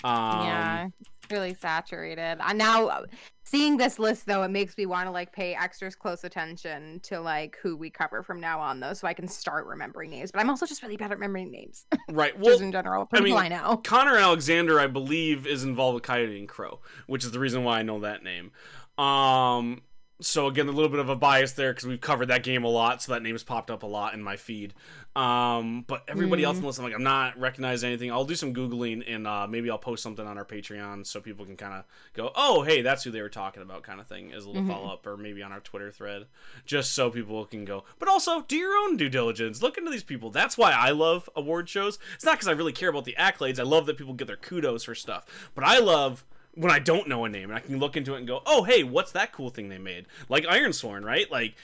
um, 0.03 0.45
yeah, 0.45 0.87
it's 0.99 1.31
really 1.31 1.53
saturated. 1.53 2.37
I 2.41 2.53
now 2.53 2.87
uh, 2.87 3.05
seeing 3.47 3.77
this 3.77 3.97
list 3.97 4.25
though, 4.25 4.43
it 4.43 4.49
makes 4.49 4.77
me 4.77 4.85
want 4.85 5.07
to 5.07 5.11
like 5.11 5.31
pay 5.31 5.55
extra 5.55 5.91
close 5.91 6.23
attention 6.23 6.99
to 7.01 7.19
like 7.19 7.57
who 7.61 7.77
we 7.77 7.89
cover 7.89 8.21
from 8.21 8.39
now 8.39 8.59
on 8.59 8.79
though, 8.79 8.93
so 8.93 9.07
I 9.07 9.13
can 9.13 9.27
start 9.27 9.65
remembering 9.65 10.09
names. 10.09 10.31
But 10.31 10.41
I'm 10.41 10.49
also 10.49 10.65
just 10.65 10.83
really 10.83 10.97
bad 10.97 11.11
at 11.11 11.17
remembering 11.17 11.51
names, 11.51 11.85
right. 12.09 12.33
just 12.43 12.45
Well, 12.45 12.59
in 12.59 12.71
general. 12.71 13.07
I 13.13 13.21
mean, 13.21 13.37
I 13.37 13.47
know. 13.47 13.77
Connor 13.77 14.17
Alexander, 14.17 14.79
I 14.79 14.87
believe, 14.87 15.47
is 15.47 15.63
involved 15.63 15.95
with 15.95 16.03
Coyote 16.03 16.37
and 16.37 16.49
Crow, 16.49 16.81
which 17.07 17.23
is 17.23 17.31
the 17.31 17.39
reason 17.39 17.63
why 17.63 17.79
I 17.79 17.83
know 17.83 17.99
that 18.01 18.23
name. 18.23 18.51
Um, 18.97 19.81
so 20.19 20.47
again, 20.47 20.67
a 20.67 20.71
little 20.71 20.89
bit 20.89 20.99
of 20.99 21.09
a 21.09 21.15
bias 21.15 21.53
there 21.53 21.71
because 21.71 21.85
we've 21.85 22.01
covered 22.01 22.27
that 22.27 22.41
game 22.41 22.63
a 22.63 22.69
lot, 22.69 23.03
so 23.03 23.13
that 23.13 23.21
name's 23.21 23.43
popped 23.43 23.69
up 23.69 23.83
a 23.83 23.85
lot 23.85 24.13
in 24.13 24.23
my 24.23 24.35
feed. 24.35 24.73
Um, 25.15 25.83
but 25.87 26.03
everybody 26.07 26.43
else 26.43 26.57
in 26.57 26.61
the 26.61 26.67
list, 26.67 26.79
I'm 26.79 26.85
like, 26.85 26.93
I'm 26.93 27.03
not 27.03 27.39
recognizing 27.39 27.87
anything. 27.87 28.11
I'll 28.11 28.25
do 28.25 28.35
some 28.35 28.53
googling 28.53 29.03
and 29.07 29.25
uh, 29.25 29.47
maybe 29.47 29.69
I'll 29.69 29.79
post 29.79 30.03
something 30.03 30.25
on 30.25 30.37
our 30.37 30.45
Patreon 30.45 31.07
so 31.07 31.19
people 31.19 31.43
can 31.43 31.57
kind 31.57 31.73
of 31.73 31.85
go, 32.13 32.31
oh, 32.35 32.61
hey, 32.61 32.83
that's 32.83 33.03
who 33.03 33.09
they 33.09 33.21
were 33.21 33.29
talking 33.29 33.63
about, 33.63 33.81
kind 33.83 33.99
of 33.99 34.07
thing, 34.07 34.31
as 34.31 34.45
a 34.45 34.49
little 34.49 34.67
follow 34.67 34.91
up, 34.93 35.05
or 35.07 35.17
maybe 35.17 35.41
on 35.41 35.51
our 35.51 35.59
Twitter 35.59 35.91
thread, 35.91 36.25
just 36.65 36.93
so 36.93 37.09
people 37.09 37.45
can 37.45 37.65
go. 37.65 37.83
But 37.97 38.09
also, 38.09 38.41
do 38.41 38.55
your 38.55 38.77
own 38.77 38.97
due 38.97 39.09
diligence. 39.09 39.61
Look 39.61 39.77
into 39.77 39.89
these 39.91 40.03
people. 40.03 40.29
That's 40.29 40.57
why 40.57 40.71
I 40.71 40.91
love 40.91 41.29
award 41.35 41.67
shows. 41.67 41.97
It's 42.15 42.25
not 42.25 42.33
because 42.33 42.47
I 42.47 42.51
really 42.51 42.73
care 42.73 42.89
about 42.89 43.05
the 43.05 43.15
accolades. 43.17 43.59
I 43.59 43.63
love 43.63 43.87
that 43.87 43.97
people 43.97 44.13
get 44.13 44.27
their 44.27 44.37
kudos 44.37 44.83
for 44.83 44.95
stuff, 44.95 45.25
but 45.55 45.63
I 45.63 45.79
love 45.79 46.25
when 46.57 46.71
I 46.71 46.79
don't 46.79 47.07
know 47.07 47.23
a 47.23 47.29
name 47.29 47.49
and 47.49 47.53
I 47.55 47.59
can 47.59 47.79
look 47.79 47.95
into 47.95 48.15
it 48.15 48.17
and 48.17 48.27
go, 48.27 48.41
oh, 48.45 48.63
hey, 48.63 48.83
what's 48.83 49.11
that 49.11 49.31
cool 49.31 49.49
thing 49.49 49.69
they 49.69 49.77
made? 49.77 50.07
Like 50.27 50.43
Ironsworn, 50.45 51.05
right? 51.05 51.31
Like, 51.31 51.55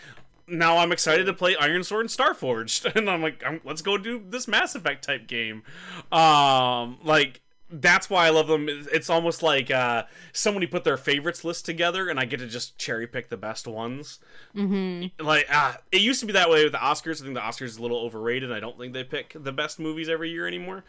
now 0.47 0.77
I'm 0.77 0.91
excited 0.91 1.25
to 1.25 1.33
play 1.33 1.55
Ironsworn 1.55 2.01
and 2.01 2.09
Starforged, 2.09 2.95
and 2.95 3.09
I'm 3.09 3.21
like, 3.21 3.43
I'm, 3.45 3.59
let's 3.63 3.81
go 3.81 3.97
do 3.97 4.23
this 4.29 4.47
Mass 4.47 4.75
Effect 4.75 5.03
type 5.03 5.25
game. 5.27 5.63
Um, 6.11 6.99
like 7.03 7.41
that's 7.75 8.07
why 8.07 8.27
I 8.27 8.29
love 8.29 8.47
them. 8.47 8.67
It's 8.69 9.09
almost 9.09 9.41
like 9.41 9.71
uh, 9.71 10.03
somebody 10.31 10.67
put 10.67 10.83
their 10.83 10.97
favorites 10.97 11.43
list 11.43 11.65
together, 11.65 12.07
and 12.07 12.19
I 12.19 12.25
get 12.25 12.39
to 12.41 12.45
just 12.47 12.77
cherry 12.77 13.07
pick 13.07 13.29
the 13.29 13.37
best 13.37 13.67
ones. 13.67 14.19
Mm-hmm. 14.55 15.25
Like 15.25 15.47
uh, 15.51 15.73
it 15.91 16.01
used 16.01 16.19
to 16.19 16.27
be 16.27 16.33
that 16.33 16.49
way 16.51 16.63
with 16.63 16.73
the 16.73 16.77
Oscars. 16.77 17.19
I 17.19 17.23
think 17.23 17.33
the 17.33 17.41
Oscars 17.41 17.63
is 17.63 17.77
a 17.77 17.81
little 17.81 17.97
overrated. 17.97 18.51
I 18.51 18.59
don't 18.59 18.77
think 18.77 18.93
they 18.93 19.03
pick 19.03 19.35
the 19.35 19.51
best 19.51 19.79
movies 19.79 20.07
every 20.07 20.29
year 20.29 20.45
anymore. 20.47 20.83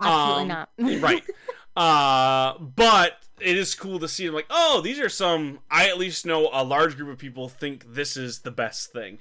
Absolutely 0.00 0.42
Um, 0.42 0.48
not. 0.48 1.02
right. 1.02 1.22
Uh, 1.76 2.58
but 2.58 3.18
it 3.40 3.56
is 3.56 3.74
cool 3.74 3.98
to 3.98 4.08
see. 4.08 4.28
Like, 4.30 4.46
oh, 4.50 4.80
these 4.80 4.98
are 5.00 5.08
some. 5.08 5.60
I 5.70 5.88
at 5.88 5.98
least 5.98 6.26
know 6.26 6.50
a 6.52 6.64
large 6.64 6.96
group 6.96 7.08
of 7.08 7.18
people 7.18 7.48
think 7.48 7.94
this 7.94 8.16
is 8.16 8.40
the 8.40 8.50
best 8.50 8.92
thing. 8.92 9.18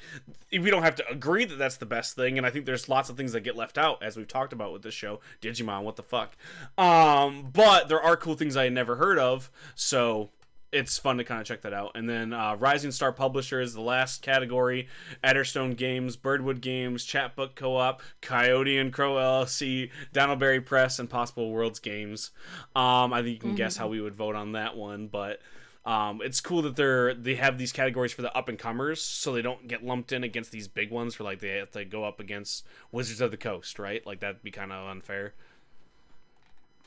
We 0.52 0.70
don't 0.70 0.84
have 0.84 0.95
to 0.95 1.10
agree 1.10 1.45
that 1.45 1.56
that's 1.56 1.78
the 1.78 1.86
best 1.86 2.16
thing, 2.16 2.38
and 2.38 2.45
I 2.45 2.50
think 2.50 2.66
there's 2.66 2.89
lots 2.89 3.10
of 3.10 3.18
things 3.18 3.34
that 3.34 3.41
get 3.41 3.56
left 3.56 3.78
out, 3.78 4.04
as 4.04 4.18
we've 4.18 4.28
talked 4.28 4.54
about 4.54 4.74
with 4.74 4.82
this 4.82 4.93
show. 4.93 5.20
Digimon, 5.41 5.84
what 5.84 5.95
the 5.95 6.04
fuck? 6.04 6.36
Um, 6.78 7.50
but 7.54 7.88
there 7.88 8.02
are 8.02 8.18
cool 8.18 8.36
things 8.36 8.58
I 8.58 8.66
had 8.66 8.74
never 8.74 8.95
heard 8.95 9.20
of. 9.20 9.52
So 9.76 10.30
it's 10.72 10.97
fun 10.97 11.17
to 11.17 11.24
kind 11.24 11.41
of 11.41 11.47
check 11.47 11.61
that 11.61 11.74
out. 11.74 11.91
And 11.95 12.07
then 12.07 12.34
uh, 12.34 12.55
Rising 12.55 12.91
Star 12.91 13.11
Publishers, 13.11 13.74
the 13.74 13.82
last 13.82 14.22
category. 14.22 14.88
Adderstone 15.24 15.76
Games, 15.76 16.15
Birdwood 16.15 16.61
Games, 16.61 17.05
Chatbook 17.05 17.55
Co-op, 17.55 18.01
Coyote 18.22 18.78
and 18.78 18.93
Crow 18.93 19.15
LLC, 19.15 19.89
Donaldberry 20.13 20.61
Press, 20.61 20.99
and 20.99 21.09
Possible 21.09 21.51
Worlds 21.51 21.80
Games. 21.80 22.32
Um, 22.76 23.13
I 23.13 23.22
think 23.22 23.34
you 23.34 23.39
can 23.39 23.55
guess 23.55 23.78
how 23.78 23.88
we 23.88 24.01
would 24.01 24.15
vote 24.15 24.36
on 24.36 24.53
that 24.53 24.76
one, 24.76 25.07
but. 25.07 25.39
Um, 25.86 26.22
it's 26.22 26.41
cool 26.41 26.61
that 26.63 26.76
they're 26.76 27.13
they 27.15 27.36
have 27.36 27.57
these 27.57 27.72
categories 27.72 28.11
for 28.11 28.22
the 28.22 28.38
up 28.38 28.49
and 28.49 28.59
comers, 28.59 29.01
so 29.01 29.32
they 29.34 29.41
don't 29.41 29.67
get 29.67 29.84
lumped 29.84 30.11
in 30.11 30.26
against 30.26 30.51
these 30.51 30.67
big 30.67 30.91
ones. 30.91 31.15
For 31.15 31.24
like 31.24 31.39
they 31.39 31.55
have 31.55 31.72
to 31.72 31.86
go 31.86 32.03
up 32.03 32.20
against 32.20 32.67
Wizards 32.91 33.22
of 33.22 33.32
the 33.32 33.38
Coast, 33.38 33.80
right? 33.80 34.05
Like 34.05 34.20
that'd 34.20 34.43
be 34.43 34.51
kind 34.51 34.74
of 34.74 34.88
unfair. 34.88 35.34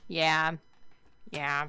Yeah. 0.07 0.53
Yeah. 1.31 1.69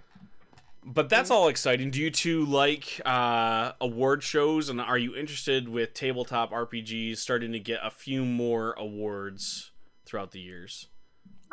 But 0.86 1.10
that's 1.10 1.32
all 1.32 1.48
exciting. 1.48 1.92
Do 1.92 2.00
you 2.02 2.12
two 2.12 2.46
like 2.46 3.00
uh, 3.06 3.72
award 3.80 4.24
shows, 4.24 4.70
and 4.70 4.82
are 4.82 4.98
you 4.98 5.16
interested 5.16 5.70
with 5.70 5.94
tabletop 5.94 6.52
RPGs 6.52 7.18
starting 7.18 7.52
to 7.54 7.60
get 7.60 7.80
a 7.84 7.90
few 7.90 8.26
more 8.26 8.74
awards 8.74 9.72
throughout 10.06 10.32
the 10.32 10.40
years? 10.40 10.88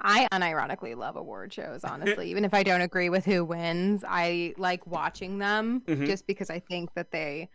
I 0.02 0.26
unironically 0.32 0.96
love 0.96 1.16
award 1.16 1.52
shows, 1.52 1.84
honestly. 1.84 2.30
Even 2.30 2.44
if 2.44 2.54
I 2.54 2.62
don't 2.62 2.80
agree 2.80 3.10
with 3.10 3.24
who 3.24 3.44
wins, 3.44 4.02
I 4.08 4.54
like 4.56 4.86
watching 4.86 5.38
them 5.38 5.82
Mhm. 5.86 6.06
just 6.06 6.26
because 6.26 6.48
I 6.50 6.58
think 6.58 6.90
that 6.94 7.10
they 7.12 7.50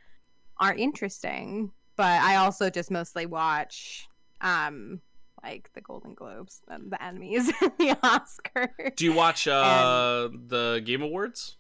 are 0.59 0.73
interesting. 0.73 1.71
But 1.97 2.21
I 2.21 2.35
also 2.35 2.69
just 2.69 2.91
mostly 2.91 3.25
watch 3.25 4.07
um 4.41 5.01
like 5.43 5.69
the 5.73 5.81
Golden 5.81 6.13
Globes 6.13 6.61
and 6.67 6.91
the 6.91 6.97
Emmys 6.97 7.51
and 7.61 7.71
the 7.79 7.95
Oscars. 8.03 8.95
Do 8.95 9.05
you 9.05 9.13
watch 9.13 9.47
uh, 9.47 10.29
the 10.47 10.81
Game 10.85 11.01
Awards? 11.01 11.57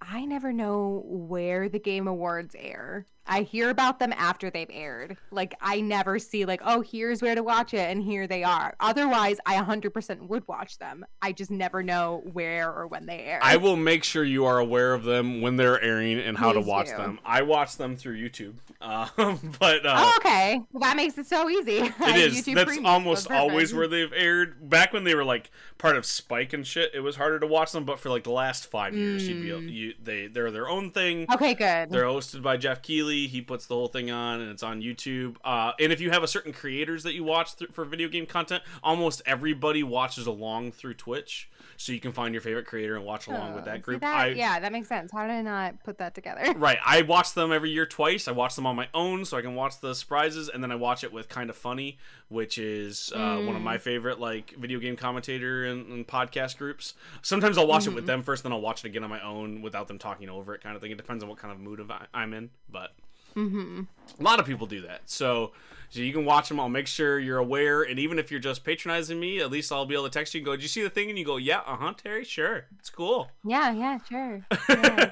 I 0.00 0.24
never 0.24 0.52
know 0.52 1.02
where 1.06 1.68
the 1.68 1.78
Game 1.78 2.06
Awards 2.06 2.54
air. 2.58 3.06
I 3.28 3.42
hear 3.42 3.70
about 3.70 3.98
them 3.98 4.12
after 4.16 4.50
they've 4.50 4.70
aired. 4.70 5.16
Like 5.30 5.54
I 5.60 5.80
never 5.80 6.18
see 6.18 6.44
like, 6.44 6.60
oh, 6.64 6.80
here's 6.80 7.22
where 7.22 7.34
to 7.34 7.42
watch 7.42 7.74
it 7.74 7.90
and 7.90 8.02
here 8.02 8.26
they 8.26 8.44
are. 8.44 8.74
Otherwise, 8.80 9.38
I 9.46 9.56
100% 9.56 10.28
would 10.28 10.46
watch 10.48 10.78
them. 10.78 11.04
I 11.20 11.32
just 11.32 11.50
never 11.50 11.82
know 11.82 12.22
where 12.32 12.72
or 12.72 12.86
when 12.86 13.06
they 13.06 13.20
air. 13.20 13.40
I 13.42 13.56
will 13.56 13.76
make 13.76 14.04
sure 14.04 14.24
you 14.24 14.44
are 14.46 14.58
aware 14.58 14.94
of 14.94 15.04
them 15.04 15.40
when 15.40 15.56
they're 15.56 15.80
airing 15.82 16.18
and 16.18 16.36
how 16.38 16.52
to 16.52 16.60
watch 16.60 16.88
do. 16.88 16.96
them. 16.96 17.18
I 17.24 17.42
watch 17.42 17.76
them 17.76 17.96
through 17.96 18.16
YouTube, 18.16 18.54
uh, 18.80 19.08
but 19.58 19.84
uh, 19.84 19.94
Oh, 19.98 20.14
okay. 20.18 20.60
Well, 20.72 20.80
that 20.82 20.96
makes 20.96 21.18
it 21.18 21.26
so 21.26 21.48
easy. 21.50 21.78
It 21.78 21.94
is. 22.16 22.44
That's 22.44 22.78
almost 22.84 23.30
always 23.30 23.74
where. 23.74 23.88
they've 23.88 24.12
aired. 24.12 24.68
Back 24.68 24.92
when 24.92 25.04
they 25.04 25.14
were 25.14 25.24
like 25.24 25.50
part 25.78 25.96
of 25.96 26.04
Spike 26.06 26.52
and 26.52 26.66
shit, 26.66 26.90
it 26.94 27.00
was 27.00 27.16
harder 27.16 27.38
to 27.40 27.46
watch 27.46 27.72
them. 27.72 27.84
But 27.84 27.98
for 28.00 28.10
like 28.10 28.24
the 28.24 28.30
last 28.32 28.66
five 28.70 28.94
years, 28.94 29.26
you'd 29.28 29.42
be 29.42 29.50
able, 29.50 29.56
Mm. 29.60 29.72
you, 29.72 29.94
they 30.02 30.26
they're 30.26 30.50
their 30.50 30.68
own 30.68 30.90
thing. 30.90 31.26
Okay, 31.32 31.54
good. 31.54 31.90
They're 31.90 32.04
hosted 32.04 32.42
by 32.42 32.56
Geoff 32.56 32.82
He 33.26 33.40
puts 33.40 33.66
the 33.66 33.74
whole 33.74 33.88
thing 33.88 34.10
on, 34.10 34.40
and 34.40 34.50
it's 34.50 34.62
on 34.62 34.82
YouTube. 34.82 35.36
Uh, 35.44 35.72
and 35.80 35.92
if 35.92 36.00
you 36.00 36.10
have 36.10 36.22
a 36.22 36.28
certain 36.28 36.52
creators 36.52 37.02
that 37.04 37.14
you 37.14 37.24
watch 37.24 37.56
th- 37.56 37.70
for 37.72 37.84
video 37.84 38.08
game 38.08 38.26
content, 38.26 38.62
almost 38.82 39.22
everybody 39.24 39.82
watches 39.82 40.26
along 40.26 40.72
through 40.72 40.94
Twitch, 40.94 41.48
so 41.78 41.92
you 41.92 42.00
can 42.00 42.12
find 42.12 42.34
your 42.34 42.40
favorite 42.40 42.66
creator 42.66 42.96
and 42.96 43.04
watch 43.04 43.26
along 43.26 43.54
with 43.54 43.62
Oh, 43.62 43.66
that 43.66 43.82
group. 43.82 44.00
that- 44.02 44.14
I, 44.16 44.26
yeah, 44.28 44.58
that 44.60 44.72
makes 44.72 44.88
sense. 44.88 45.10
How 45.12 45.22
did 45.26 45.32
I 45.32 45.42
not 45.42 45.82
put 45.84 45.98
that 45.98 46.14
together? 46.14 46.52
Right, 46.58 46.78
I 46.84 47.02
watch 47.02 47.32
them 47.34 47.52
every 47.52 47.70
year 47.70 47.86
twice. 47.86 48.28
I 48.28 48.32
watch 48.32 48.54
them 48.56 48.66
on 48.66 48.76
my 48.76 48.88
own, 48.94 49.24
so 49.24 49.36
I 49.36 49.42
can 49.42 49.54
watch 49.54 49.80
the 49.80 49.94
surprises, 49.94 50.48
and 50.48 50.62
then 50.62 50.70
I 50.72 50.74
watch 50.76 51.04
it 51.04 51.12
with 51.12 51.28
Kind 51.28 51.48
of 51.50 51.56
Funny, 51.56 51.98
which 52.28 52.58
is 52.58 53.12
uh, 53.14 53.36
one 53.38 53.54
of 53.56 53.62
Mm. 53.62 53.64
my 53.64 53.78
favorite 53.78 54.18
like 54.20 54.50
video 54.58 54.78
game 54.80 54.96
commentator 54.96 55.64
and, 55.64 55.86
and 55.92 56.06
podcast 56.06 56.56
groups. 56.58 56.94
Sometimes 57.22 57.56
I'll 57.58 57.66
watch 57.66 57.86
it 57.86 57.90
with 57.90 57.98
Mm-hmm. 58.04 58.06
them 58.06 58.22
first, 58.22 58.42
then 58.42 58.52
I'll 58.52 58.60
watch 58.60 58.84
it 58.84 58.88
again 58.88 59.04
on 59.04 59.10
my 59.10 59.20
own 59.22 59.62
without 59.62 59.86
them 59.88 59.98
talking 59.98 60.28
over 60.28 60.54
it, 60.54 60.62
kind 60.62 60.74
of 60.74 60.82
thing. 60.82 60.90
It 60.90 60.96
depends 60.96 61.22
on 61.22 61.28
what 61.28 61.38
kind 61.38 61.52
of 61.52 61.60
mood 61.60 61.78
of 61.80 61.90
I- 61.90 62.06
I'm 62.14 62.32
in, 62.34 62.50
but 62.70 62.92
hmm 63.36 63.82
a 64.18 64.22
lot 64.22 64.40
of 64.40 64.46
people 64.46 64.66
do 64.66 64.82
that. 64.82 65.02
So, 65.06 65.52
so 65.90 66.00
you 66.00 66.12
can 66.12 66.24
watch 66.24 66.48
them. 66.48 66.58
I'll 66.60 66.68
make 66.68 66.86
sure 66.86 67.18
you're 67.18 67.38
aware, 67.38 67.82
and 67.82 67.98
even 67.98 68.18
if 68.18 68.30
you're 68.30 68.40
just 68.40 68.64
patronizing 68.64 69.20
me, 69.20 69.40
at 69.40 69.50
least 69.50 69.72
I'll 69.72 69.86
be 69.86 69.94
able 69.94 70.04
to 70.04 70.10
text 70.10 70.34
you 70.34 70.40
and 70.40 70.46
go, 70.46 70.52
"Did 70.52 70.62
you 70.62 70.68
see 70.68 70.82
the 70.82 70.90
thing?" 70.90 71.08
And 71.08 71.18
you 71.18 71.24
go, 71.24 71.36
"Yeah, 71.36 71.60
uh 71.60 71.76
huh, 71.76 71.94
Terry, 71.96 72.24
sure, 72.24 72.66
it's 72.78 72.90
cool." 72.90 73.30
Yeah, 73.44 73.72
yeah, 73.72 73.98
sure. 74.08 74.46
Yeah. 74.68 75.10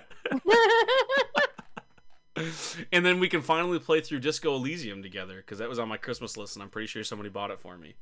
and 2.92 3.06
then 3.06 3.20
we 3.20 3.28
can 3.28 3.42
finally 3.42 3.78
play 3.78 4.00
through 4.00 4.20
Disco 4.20 4.54
Elysium 4.54 5.02
together 5.02 5.36
because 5.36 5.58
that 5.58 5.68
was 5.68 5.78
on 5.78 5.88
my 5.88 5.96
Christmas 5.96 6.36
list, 6.36 6.56
and 6.56 6.62
I'm 6.62 6.70
pretty 6.70 6.86
sure 6.88 7.04
somebody 7.04 7.30
bought 7.30 7.50
it 7.50 7.60
for 7.60 7.76
me. 7.76 7.94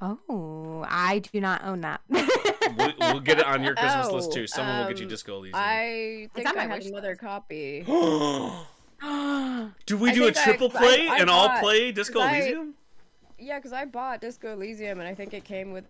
oh, 0.00 0.84
I 0.88 1.20
do 1.20 1.40
not 1.40 1.64
own 1.64 1.80
that. 1.80 2.00
We'll, 2.76 2.92
we'll 2.98 3.20
get 3.20 3.38
it 3.38 3.46
on 3.46 3.64
your 3.64 3.74
Christmas 3.76 4.12
list 4.12 4.28
Oh, 4.30 4.34
too. 4.34 4.46
Someone 4.46 4.78
will 4.78 4.86
get 4.86 4.98
you 4.98 5.06
um, 5.06 5.10
Disco 5.10 5.38
Elysium. 5.38 5.58
I 5.58 6.28
think 6.34 6.54
I 6.54 6.66
had 6.66 6.70
wish 6.70 6.86
another 6.86 7.16
copy. 7.16 7.84
do 9.86 9.96
we 9.96 10.10
I 10.10 10.14
do 10.14 10.26
a 10.26 10.32
triple 10.32 10.68
I- 10.74 10.78
play 10.78 11.08
I 11.08 11.18
and 11.18 11.30
all 11.30 11.48
bought- 11.48 11.62
play 11.62 11.92
Disco 11.92 12.18
'cause 12.20 12.28
I- 12.32 12.36
Elysium? 12.38 12.74
Yeah, 13.38 13.58
because 13.58 13.72
I 13.72 13.84
bought 13.84 14.20
Disco 14.20 14.52
Elysium 14.54 14.98
and 14.98 15.08
I 15.08 15.14
think 15.14 15.32
it 15.34 15.44
came 15.44 15.72
with. 15.72 15.84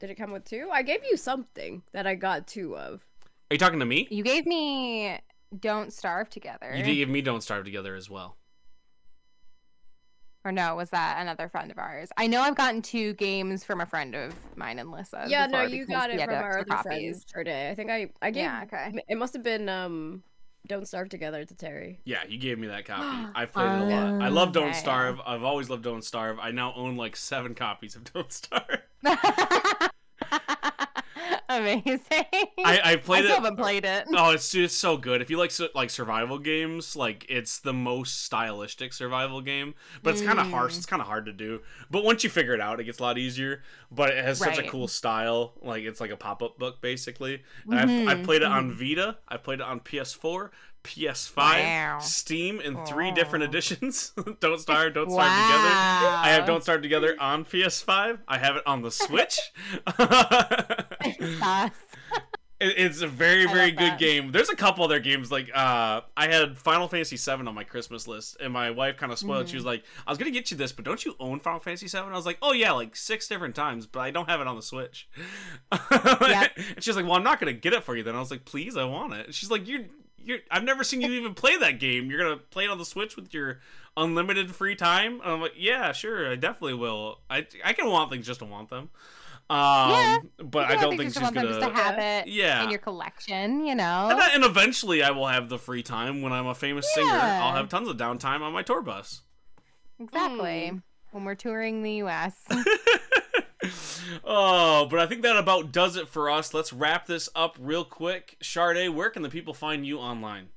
Did 0.00 0.10
it 0.10 0.14
come 0.16 0.30
with 0.32 0.44
two? 0.44 0.68
I 0.72 0.82
gave 0.82 1.02
you 1.04 1.16
something 1.16 1.82
that 1.92 2.06
I 2.06 2.14
got 2.14 2.46
two 2.46 2.76
of. 2.76 3.04
Are 3.50 3.54
you 3.54 3.58
talking 3.58 3.78
to 3.80 3.86
me? 3.86 4.08
you 4.10 4.22
gave 4.22 4.46
me 4.46 5.18
"Don't 5.60 5.92
Starve 5.92 6.28
Together," 6.30 6.74
You 6.74 6.82
did 6.82 6.94
give 6.94 7.08
me 7.08 7.20
Don't 7.22 7.42
Starve 7.42 7.64
Together 7.64 7.94
as 7.94 8.08
well. 8.10 8.36
or 10.44 10.52
no? 10.52 10.76
Was 10.76 10.90
that 10.90 11.20
another 11.20 11.48
friend 11.48 11.70
of 11.72 11.78
ours? 11.78 12.08
I 12.16 12.26
know 12.28 12.40
I've 12.40 12.54
gotten 12.54 12.80
two 12.80 13.14
games 13.14 13.64
from 13.64 13.80
a 13.80 13.86
friend 13.86 14.14
of 14.14 14.32
mine 14.56 14.78
and 14.78 14.90
Lissa. 14.92 15.24
yeah, 15.28 15.46
no, 15.46 15.62
you 15.62 15.86
got 15.86 16.08
it 16.10 16.20
from 16.20 16.34
our 16.34 16.58
extra 16.60 16.74
other 16.76 16.82
friends 16.84 17.24
today. 17.24 17.68
I 17.70 17.74
think 17.74 17.90
I 17.90 18.10
I 18.22 18.30
gave. 18.30 18.44
Yeah, 18.44 18.62
okay. 18.64 18.94
It 19.08 19.16
must 19.18 19.34
have 19.34 19.42
been 19.42 19.68
um, 19.68 20.22
Don't 20.66 20.86
Starve 20.86 21.08
Together 21.08 21.44
to 21.44 21.54
Terry. 21.54 22.00
Yeah, 22.04 22.24
you 22.28 22.38
gave 22.38 22.58
me 22.58 22.66
that 22.68 22.84
copy. 22.84 23.28
I've 23.34 23.52
played 23.52 23.66
it 23.66 23.80
a 23.80 23.84
lot. 23.84 24.22
I 24.22 24.28
love 24.28 24.52
Don't 24.52 24.70
okay. 24.70 24.78
Starve. 24.78 25.20
I've 25.26 25.42
always 25.42 25.70
loved 25.70 25.84
Don't 25.84 26.04
Starve. 26.04 26.38
I 26.38 26.50
now 26.50 26.72
own 26.74 26.96
like 26.96 27.16
seven 27.16 27.54
copies 27.54 27.96
of 27.96 28.04
Don't 28.12 28.32
Starve. 28.32 28.80
Amazing. 31.56 32.00
I, 32.64 32.78
I 32.84 32.92
I 32.92 32.96
played 32.96 33.24
still 33.24 33.32
it. 33.36 33.42
haven't 33.42 33.56
played 33.56 33.84
it. 33.84 34.06
Oh, 34.14 34.30
it's 34.30 34.50
just 34.50 34.78
so 34.78 34.96
good. 34.96 35.20
If 35.22 35.30
you 35.30 35.38
like 35.38 35.52
like 35.74 35.90
survival 35.90 36.38
games, 36.38 36.96
like 36.96 37.26
it's 37.28 37.58
the 37.58 37.72
most 37.72 38.24
stylistic 38.24 38.92
survival 38.92 39.40
game. 39.40 39.74
But 40.02 40.14
it's 40.14 40.22
kind 40.22 40.38
of 40.38 40.48
harsh. 40.48 40.74
Mm. 40.74 40.76
It's 40.78 40.86
kind 40.86 41.00
of 41.02 41.08
hard 41.08 41.26
to 41.26 41.32
do. 41.32 41.60
But 41.90 42.04
once 42.04 42.24
you 42.24 42.30
figure 42.30 42.54
it 42.54 42.60
out, 42.60 42.80
it 42.80 42.84
gets 42.84 42.98
a 42.98 43.02
lot 43.02 43.18
easier. 43.18 43.62
But 43.90 44.10
it 44.10 44.24
has 44.24 44.38
such 44.38 44.58
a 44.58 44.62
cool 44.64 44.88
style. 44.88 45.54
Like 45.62 45.84
it's 45.84 46.00
like 46.00 46.10
a 46.10 46.16
pop 46.16 46.42
up 46.42 46.58
book 46.58 46.80
basically. 46.80 47.42
Mhm, 47.66 48.08
I've, 48.08 48.18
I've 48.18 48.24
played 48.24 48.42
it 48.42 48.48
on 48.48 48.72
Vita. 48.72 49.16
I've 49.28 49.42
played 49.42 49.60
it 49.60 49.66
on 49.66 49.80
PS4, 49.80 50.50
PS5, 50.86 51.36
Wow. 51.36 51.98
Steam 52.00 52.60
in 52.60 52.82
three 52.86 53.10
Oh. 53.10 53.14
different 53.14 53.44
editions. 53.44 54.12
don't 54.40 54.58
Starve, 54.60 54.94
Don't 54.94 55.10
Starve 55.10 55.28
Together. 55.28 55.70
I 55.74 56.28
have 56.30 56.46
Don't 56.46 56.62
Starve 56.62 56.82
Together 56.82 57.16
on 57.20 57.44
PS5. 57.44 58.20
I 58.28 58.38
have 58.38 58.56
it 58.56 58.62
on 58.66 58.82
the 58.82 58.90
Switch. 58.90 59.38
It's 62.58 63.02
a 63.02 63.06
very, 63.06 63.44
very 63.44 63.70
good 63.70 63.92
that. 63.92 63.98
game. 63.98 64.32
There's 64.32 64.48
a 64.48 64.56
couple 64.56 64.82
other 64.82 64.98
games 64.98 65.30
like 65.30 65.50
uh, 65.54 66.00
I 66.16 66.26
had 66.28 66.56
Final 66.56 66.88
Fantasy 66.88 67.16
VII 67.18 67.46
on 67.46 67.54
my 67.54 67.64
Christmas 67.64 68.08
list, 68.08 68.38
and 68.40 68.50
my 68.50 68.70
wife 68.70 68.96
kind 68.96 69.12
of 69.12 69.18
spoiled. 69.18 69.50
She 69.50 69.56
was 69.56 69.64
Mm-hmm. 69.64 69.68
like, 69.72 69.84
"I 70.06 70.10
was 70.10 70.16
gonna 70.16 70.30
get 70.30 70.50
you 70.50 70.56
this, 70.56 70.72
but 70.72 70.82
don't 70.86 71.04
you 71.04 71.16
own 71.20 71.38
Final 71.40 71.60
Fantasy 71.60 71.86
VII?" 71.86 72.04
I 72.06 72.12
was 72.12 72.24
like, 72.24 72.38
"Oh 72.40 72.54
yeah, 72.54 72.72
like 72.72 72.96
six 72.96 73.28
different 73.28 73.56
times, 73.56 73.84
but 73.86 74.00
I 74.00 74.10
don't 74.10 74.30
have 74.30 74.40
it 74.40 74.46
on 74.46 74.56
the 74.56 74.62
Switch." 74.62 75.06
and 75.70 76.50
she's 76.80 76.96
like, 76.96 77.04
"Well, 77.04 77.16
I'm 77.16 77.22
not 77.22 77.40
gonna 77.40 77.52
get 77.52 77.74
it 77.74 77.84
for 77.84 77.94
you." 77.94 78.02
Then 78.02 78.16
I 78.16 78.20
was 78.20 78.30
like, 78.30 78.46
"Please, 78.46 78.74
I 78.74 78.84
want 78.84 79.12
it." 79.12 79.26
And 79.26 79.34
she's 79.34 79.50
like, 79.50 79.68
"You're, 79.68 79.82
you're. 80.26 80.38
I've 80.50 80.64
never 80.64 80.84
seen 80.84 81.00
you 81.00 81.10
even 81.12 81.32
play 81.34 81.56
that 81.56 81.78
game. 81.80 82.10
You're 82.10 82.18
gonna 82.22 82.36
play 82.36 82.64
it 82.64 82.70
on 82.70 82.78
the 82.78 82.84
Switch 82.84 83.16
with 83.16 83.32
your 83.32 83.60
unlimited 83.96 84.54
free 84.54 84.74
time?" 84.76 85.20
And 85.22 85.30
I'm 85.32 85.40
like, 85.40 85.54
"Yeah, 85.56 85.92
sure, 85.92 86.30
I 86.30 86.36
definitely 86.36 86.74
will. 86.74 87.20
I, 87.30 87.46
I 87.64 87.72
can 87.72 87.88
want 87.88 88.10
things 88.10 88.26
just 88.26 88.40
to 88.40 88.46
want 88.46 88.68
them." 88.70 88.90
Um, 89.48 89.90
Yeah, 89.90 90.18
but 90.38 90.66
I 90.66 90.74
don't 90.74 90.90
think 90.96 91.02
think 91.02 91.08
she's 91.10 91.14
just 91.14 91.22
want 91.22 91.34
them 91.36 91.44
gonna. 91.46 91.60
just 91.60 91.68
to 91.72 91.80
have 91.82 91.98
it 91.98 92.26
Yeah. 92.26 92.64
in 92.64 92.70
your 92.70 92.80
collection, 92.80 93.64
you 93.64 93.76
know. 93.76 94.08
And, 94.10 94.20
I- 94.20 94.30
and 94.34 94.42
eventually, 94.44 95.04
I 95.04 95.12
will 95.12 95.28
have 95.28 95.48
the 95.48 95.58
free 95.58 95.84
time 95.84 96.20
when 96.20 96.32
I'm 96.32 96.48
a 96.48 96.54
famous 96.54 96.92
singer. 96.94 97.12
I'll 97.12 97.54
have 97.54 97.68
tons 97.68 97.88
of 97.88 97.96
downtime 97.96 98.40
on 98.40 98.52
my 98.52 98.62
tour 98.62 98.82
bus. 98.82 99.22
Exactly. 100.00 100.68
Hmm. 100.70 100.76
When 101.12 101.24
we're 101.24 101.36
touring 101.36 101.82
the 101.84 101.92
US. 102.02 102.34
oh, 104.24 104.86
but 104.90 104.98
I 104.98 105.06
think 105.06 105.22
that 105.22 105.36
about 105.36 105.72
does 105.72 105.96
it 105.96 106.08
for 106.08 106.30
us. 106.30 106.54
Let's 106.54 106.72
wrap 106.72 107.06
this 107.06 107.28
up 107.34 107.56
real 107.58 107.84
quick. 107.84 108.36
Sade, 108.42 108.90
where 108.90 109.10
can 109.10 109.22
the 109.22 109.28
people 109.28 109.54
find 109.54 109.86
you 109.86 109.98
online? 109.98 110.48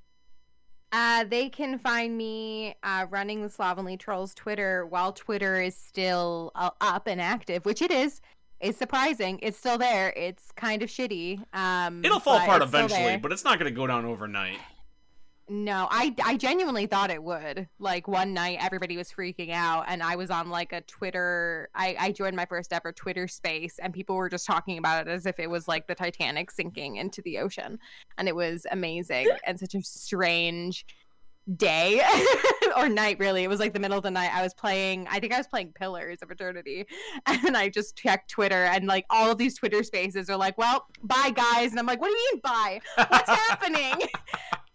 Uh, 0.92 1.24
they 1.24 1.50
can 1.50 1.78
find 1.78 2.18
me 2.18 2.76
uh, 2.82 3.06
running 3.10 3.42
the 3.42 3.50
Slovenly 3.50 3.98
Trolls 3.98 4.34
Twitter 4.34 4.86
while 4.88 5.14
Twitter 5.14 5.62
is 5.62 5.76
still 5.76 6.52
uh, 6.56 6.72
up 6.82 7.08
and 7.08 7.22
active, 7.22 7.66
which 7.66 7.82
it 7.82 7.92
is. 7.92 8.22
It's 8.60 8.78
surprising. 8.78 9.40
It's 9.42 9.58
still 9.58 9.78
there. 9.78 10.12
It's 10.18 10.52
kind 10.52 10.82
of 10.82 10.90
shitty. 10.90 11.44
Um, 11.54 12.04
It'll 12.04 12.20
fall 12.20 12.38
apart 12.38 12.62
eventually, 12.62 13.18
but 13.18 13.32
it's 13.32 13.44
not 13.44 13.60
going 13.60 13.72
to 13.72 13.76
go 13.76 13.88
down 13.88 14.06
overnight. 14.06 14.58
No, 15.52 15.88
I, 15.90 16.16
I 16.24 16.38
genuinely 16.38 16.86
thought 16.86 17.10
it 17.10 17.24
would. 17.24 17.68
Like 17.80 18.08
one 18.08 18.36
night, 18.36 18.60
everybody 18.62 18.98
was 18.98 19.12
freaking 19.12 19.50
out, 19.52 19.86
and 19.88 20.04
I 20.04 20.16
was 20.16 20.30
on 20.30 20.50
like 20.50 20.72
a 20.74 20.82
Twitter. 20.82 21.70
I, 21.74 21.96
I 22.00 22.12
joined 22.12 22.36
my 22.36 22.46
first 22.46 22.72
ever 22.72 22.92
Twitter 22.92 23.28
space, 23.28 23.80
and 23.80 23.92
people 23.92 24.16
were 24.16 24.30
just 24.30 24.46
talking 24.46 24.78
about 24.78 25.08
it 25.08 25.10
as 25.10 25.26
if 25.26 25.40
it 25.40 25.50
was 25.50 25.68
like 25.68 25.88
the 25.88 25.96
Titanic 25.96 26.52
sinking 26.52 26.98
into 26.98 27.24
the 27.24 27.40
ocean, 27.40 27.80
and 28.20 28.28
it 28.28 28.36
was 28.36 28.68
amazing 28.70 29.28
and 29.48 29.60
such 29.60 29.74
a 29.74 29.82
strange 29.82 30.86
day 31.56 32.00
or 32.78 32.88
night. 32.88 33.18
Really, 33.18 33.44
it 33.44 33.50
was 33.50 33.60
like 33.60 33.74
the 33.74 33.80
middle 33.80 33.98
of 33.98 34.04
the 34.04 34.12
night. 34.12 34.30
I 34.32 34.44
was 34.44 34.54
playing. 34.54 35.08
I 35.10 35.20
think 35.20 35.34
I 35.34 35.38
was 35.38 35.48
playing 35.48 35.74
Pillars 35.74 36.20
of 36.22 36.30
Eternity, 36.30 36.86
and 37.26 37.58
I 37.58 37.70
just 37.70 37.98
checked 37.98 38.30
Twitter, 38.30 38.66
and 38.66 38.86
like 38.86 39.08
all 39.10 39.32
of 39.32 39.40
these 39.40 39.58
Twitter 39.58 39.82
spaces 39.82 40.30
are 40.30 40.38
like, 40.38 40.60
"Well, 40.60 40.86
bye 41.02 41.34
guys," 41.36 41.72
and 41.72 41.80
I'm 41.80 41.88
like, 41.88 42.00
"What 42.00 42.10
do 42.10 42.14
you 42.14 42.30
mean 42.34 42.42
bye? 42.44 42.82
What's 43.10 43.30
happening?" 43.30 44.10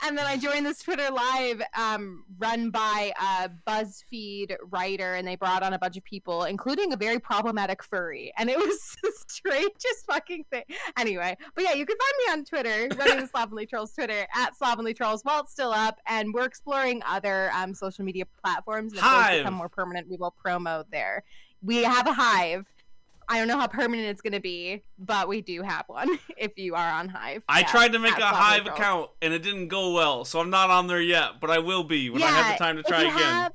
And 0.04 0.18
then 0.18 0.26
I 0.26 0.36
joined 0.36 0.66
this 0.66 0.80
Twitter 0.80 1.10
live 1.10 1.62
um, 1.78 2.24
run 2.38 2.70
by 2.70 3.12
a 3.18 3.48
BuzzFeed 3.66 4.54
writer, 4.70 5.14
and 5.14 5.26
they 5.26 5.36
brought 5.36 5.62
on 5.62 5.72
a 5.72 5.78
bunch 5.78 5.96
of 5.96 6.04
people, 6.04 6.44
including 6.44 6.92
a 6.92 6.96
very 6.96 7.18
problematic 7.18 7.82
furry, 7.82 8.30
and 8.36 8.50
it 8.50 8.58
was 8.58 8.96
the 9.02 9.12
strangest 9.28 10.04
fucking 10.06 10.44
thing. 10.50 10.64
Anyway, 10.98 11.36
but 11.54 11.64
yeah, 11.64 11.72
you 11.72 11.86
can 11.86 11.96
find 11.96 12.12
me 12.18 12.32
on 12.32 12.44
Twitter, 12.44 12.94
running 12.96 13.20
the 13.20 13.28
Slovenly 13.28 13.66
Trolls 13.66 13.92
Twitter 13.94 14.26
at 14.34 14.54
Slovenly 14.56 14.94
Trolls 14.94 15.22
while 15.22 15.40
it's 15.40 15.52
still 15.52 15.72
up, 15.72 15.98
and 16.06 16.34
we're 16.34 16.44
exploring 16.44 17.02
other 17.06 17.50
um, 17.54 17.72
social 17.72 18.04
media 18.04 18.26
platforms. 18.42 18.92
And 18.92 18.98
if 18.98 19.04
those 19.04 19.38
become 19.38 19.54
more 19.54 19.70
permanent, 19.70 20.08
we 20.08 20.16
will 20.18 20.34
promo 20.44 20.84
there. 20.92 21.24
We 21.62 21.82
have 21.82 22.06
a 22.06 22.12
hive. 22.12 22.66
I 23.28 23.38
don't 23.38 23.48
know 23.48 23.58
how 23.58 23.66
permanent 23.66 24.08
it's 24.08 24.20
going 24.20 24.32
to 24.32 24.40
be, 24.40 24.82
but 24.98 25.28
we 25.28 25.40
do 25.40 25.62
have 25.62 25.84
one. 25.86 26.18
If 26.36 26.58
you 26.58 26.74
are 26.74 26.92
on 26.92 27.08
Hive, 27.08 27.42
I 27.48 27.60
Yeah, 27.60 27.66
tried 27.66 27.92
to 27.92 27.98
make 27.98 28.18
a 28.18 28.26
Hive 28.26 28.66
account 28.66 29.10
and 29.22 29.32
it 29.32 29.42
didn't 29.42 29.68
go 29.68 29.92
well, 29.92 30.24
so 30.24 30.40
I'm 30.40 30.50
not 30.50 30.68
on 30.70 30.88
there 30.88 31.00
yet, 31.00 31.40
but 31.40 31.50
I 31.50 31.58
will 31.58 31.84
be 31.84 32.10
when 32.10 32.22
I 32.22 32.26
have 32.26 32.58
the 32.58 32.64
time 32.64 32.76
to 32.76 32.82
try 32.82 33.02
again. 33.02 33.12
Have, 33.12 33.52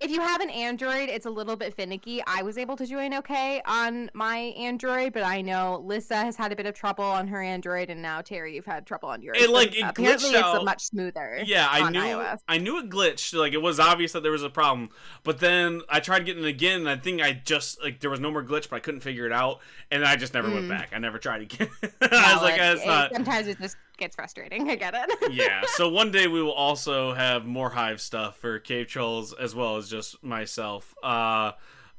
if 0.00 0.10
you 0.10 0.20
have 0.20 0.40
an 0.40 0.50
Android, 0.50 1.08
it's 1.08 1.26
a 1.26 1.30
little 1.30 1.56
bit 1.56 1.74
finicky. 1.74 2.22
I 2.26 2.42
was 2.42 2.56
able 2.56 2.76
to 2.76 2.86
join 2.86 3.14
okay 3.14 3.60
on 3.66 4.10
my 4.14 4.36
Android, 4.56 5.12
but 5.12 5.22
I 5.24 5.40
know 5.40 5.82
Lissa 5.84 6.16
has 6.16 6.36
had 6.36 6.52
a 6.52 6.56
bit 6.56 6.66
of 6.66 6.74
trouble 6.74 7.04
on 7.04 7.26
her 7.28 7.42
Android, 7.42 7.90
and 7.90 8.00
now 8.00 8.20
Terry, 8.20 8.54
you've 8.54 8.64
had 8.66 8.86
trouble 8.86 9.08
on 9.08 9.22
yours. 9.22 9.38
It, 9.40 9.50
like, 9.50 9.74
it 9.76 9.80
apparently 9.82 10.04
glitched 10.30 10.34
it's 10.34 10.42
out. 10.42 10.60
a 10.60 10.64
much 10.64 10.82
smoother. 10.84 11.40
Yeah, 11.44 11.66
I 11.70 11.90
knew 11.90 12.00
iOS. 12.00 12.38
I 12.48 12.58
knew 12.58 12.78
it 12.78 12.88
glitched. 12.90 13.34
Like 13.34 13.52
it 13.52 13.62
was 13.62 13.80
obvious 13.80 14.12
that 14.12 14.22
there 14.22 14.32
was 14.32 14.42
a 14.42 14.50
problem. 14.50 14.90
But 15.24 15.40
then 15.40 15.82
I 15.88 16.00
tried 16.00 16.24
getting 16.26 16.44
it 16.44 16.48
again, 16.48 16.80
and 16.80 16.88
I 16.88 16.96
think 16.96 17.20
I 17.20 17.32
just 17.32 17.82
like 17.82 18.00
there 18.00 18.10
was 18.10 18.20
no 18.20 18.30
more 18.30 18.44
glitch, 18.44 18.68
but 18.68 18.76
I 18.76 18.80
couldn't 18.80 19.00
figure 19.00 19.26
it 19.26 19.32
out, 19.32 19.60
and 19.90 20.04
I 20.04 20.16
just 20.16 20.34
never 20.34 20.48
went 20.50 20.66
Mm. 20.66 20.68
back. 20.68 20.90
I 20.94 20.98
never 20.98 21.18
tried 21.18 21.42
again. 21.42 21.68
I 22.02 22.34
was 22.34 22.42
like, 22.42 22.56
Valid. 22.56 22.58
that's 22.58 22.82
It- 22.82 22.86
not. 22.86 23.12
Sometimes 23.12 23.46
it 23.48 23.58
just 23.58 23.76
gets 23.98 24.16
frustrating. 24.16 24.70
I 24.70 24.76
get 24.76 24.94
it. 24.94 25.10
yeah. 25.32 25.62
So 25.66 25.88
one 25.88 26.10
day 26.10 26.26
we 26.26 26.42
will 26.42 26.52
also 26.52 27.12
have 27.14 27.44
more 27.44 27.70
Hive 27.70 28.00
stuff 28.00 28.38
for 28.38 28.58
Cave 28.58 28.86
Trulls 28.88 29.32
as 29.32 29.54
well 29.54 29.76
as 29.76 29.90
just 29.90 30.22
myself. 30.22 30.94
Uh, 31.02 31.52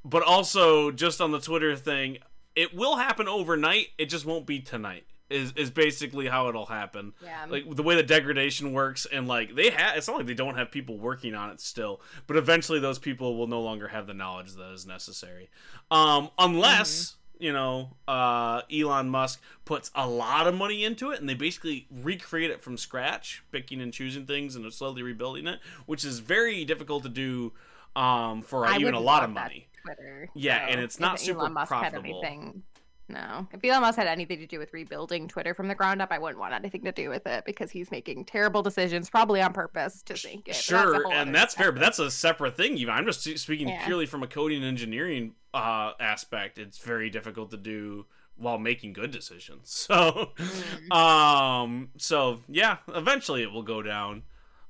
but 0.03 0.23
also 0.23 0.91
just 0.91 1.21
on 1.21 1.31
the 1.31 1.39
Twitter 1.39 1.75
thing, 1.75 2.17
it 2.55 2.73
will 2.73 2.97
happen 2.97 3.27
overnight. 3.27 3.87
It 3.97 4.05
just 4.05 4.25
won't 4.25 4.45
be 4.45 4.59
tonight. 4.59 5.05
Is 5.29 5.53
is 5.55 5.69
basically 5.69 6.25
how 6.25 6.49
it'll 6.49 6.65
happen. 6.65 7.13
Yeah. 7.23 7.45
Like 7.47 7.75
the 7.75 7.83
way 7.83 7.95
the 7.95 8.01
degradation 8.01 8.73
works, 8.73 9.05
and 9.05 9.27
like 9.27 9.53
they 9.53 9.69
have, 9.69 9.95
it's 9.95 10.07
not 10.07 10.17
like 10.17 10.25
they 10.25 10.33
don't 10.33 10.55
have 10.55 10.71
people 10.71 10.97
working 10.97 11.35
on 11.35 11.51
it 11.51 11.61
still, 11.61 12.01
but 12.25 12.35
eventually 12.35 12.79
those 12.79 12.97
people 12.97 13.37
will 13.37 13.45
no 13.45 13.61
longer 13.61 13.89
have 13.89 14.07
the 14.07 14.15
knowledge 14.15 14.55
that 14.55 14.71
is 14.71 14.87
necessary, 14.87 15.51
um, 15.91 16.31
unless 16.39 17.15
you 17.39 17.51
know 17.51 17.91
uh, 18.07 18.61
Elon 18.71 19.09
Musk 19.09 19.41
puts 19.65 19.89
a 19.95 20.07
lot 20.07 20.47
of 20.47 20.53
money 20.53 20.83
into 20.83 21.11
it, 21.11 21.19
and 21.19 21.27
they 21.27 21.33
basically 21.33 21.87
recreate 21.89 22.51
it 22.51 22.61
from 22.61 22.77
scratch, 22.77 23.43
picking 23.51 23.81
and 23.81 23.91
choosing 23.93 24.25
things 24.25 24.55
and 24.55 24.71
slowly 24.71 25.01
rebuilding 25.01 25.47
it, 25.47 25.59
which 25.85 26.05
is 26.05 26.19
very 26.19 26.65
difficult 26.65 27.03
to 27.03 27.09
do 27.09 27.53
um, 27.95 28.41
for 28.41 28.65
I 28.65 28.77
even 28.77 28.93
a 28.93 28.99
lot 28.99 29.23
of 29.23 29.29
money. 29.29 29.67
Twitter. 29.83 30.29
Yeah, 30.35 30.65
so 30.65 30.71
and 30.71 30.81
it's 30.81 30.99
not 30.99 31.19
super 31.19 31.39
Elon 31.39 31.53
Musk 31.53 31.69
profitable. 31.69 32.21
Had 32.21 32.31
anything, 32.31 32.63
no, 33.09 33.47
if 33.51 33.63
Elon 33.63 33.81
Musk 33.81 33.97
had 33.97 34.07
anything 34.07 34.39
to 34.39 34.47
do 34.47 34.59
with 34.59 34.71
rebuilding 34.71 35.27
Twitter 35.27 35.53
from 35.53 35.67
the 35.67 35.75
ground 35.75 36.01
up, 36.01 36.09
I 36.11 36.19
wouldn't 36.19 36.39
want 36.39 36.53
anything 36.53 36.83
to 36.85 36.91
do 36.91 37.09
with 37.09 37.25
it 37.27 37.43
because 37.45 37.71
he's 37.71 37.89
making 37.91 38.25
terrible 38.25 38.61
decisions, 38.61 39.09
probably 39.09 39.41
on 39.41 39.51
purpose 39.51 40.01
to 40.03 40.15
sink 40.15 40.41
it. 40.41 40.45
but 40.45 40.53
that's 40.53 40.59
Sure, 40.63 41.11
and 41.13 41.33
that's 41.35 41.55
fair, 41.55 41.71
but 41.71 41.79
that's 41.81 41.99
a 41.99 42.09
separate 42.11 42.55
thing. 42.55 42.77
Even 42.77 42.93
I'm 42.93 43.05
just 43.05 43.23
speaking 43.39 43.67
Yeah. 43.69 43.83
purely 43.85 44.05
from 44.05 44.23
a 44.23 44.27
coding 44.27 44.57
and 44.57 44.65
engineering 44.65 45.33
uh, 45.53 45.93
aspect. 45.99 46.57
It's 46.59 46.77
very 46.77 47.09
difficult 47.09 47.49
to 47.51 47.57
do 47.57 48.05
while 48.37 48.57
making 48.59 48.93
good 48.93 49.11
decisions. 49.11 49.87
So, 49.89 50.31
Mm. 50.37 50.91
um, 50.95 51.89
so 51.97 52.41
yeah, 52.47 52.77
eventually 52.87 53.41
it 53.43 53.51
will 53.51 53.63
go 53.63 53.81
down, 53.81 54.23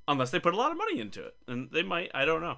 unless 0.07 0.31
they 0.31 0.39
put 0.39 0.53
a 0.53 0.57
lot 0.57 0.71
of 0.71 0.77
money 0.77 0.99
into 0.99 1.23
it, 1.25 1.35
and 1.47 1.69
they 1.71 1.83
might. 1.83 2.09
I 2.13 2.25
don't 2.25 2.41
know. 2.41 2.57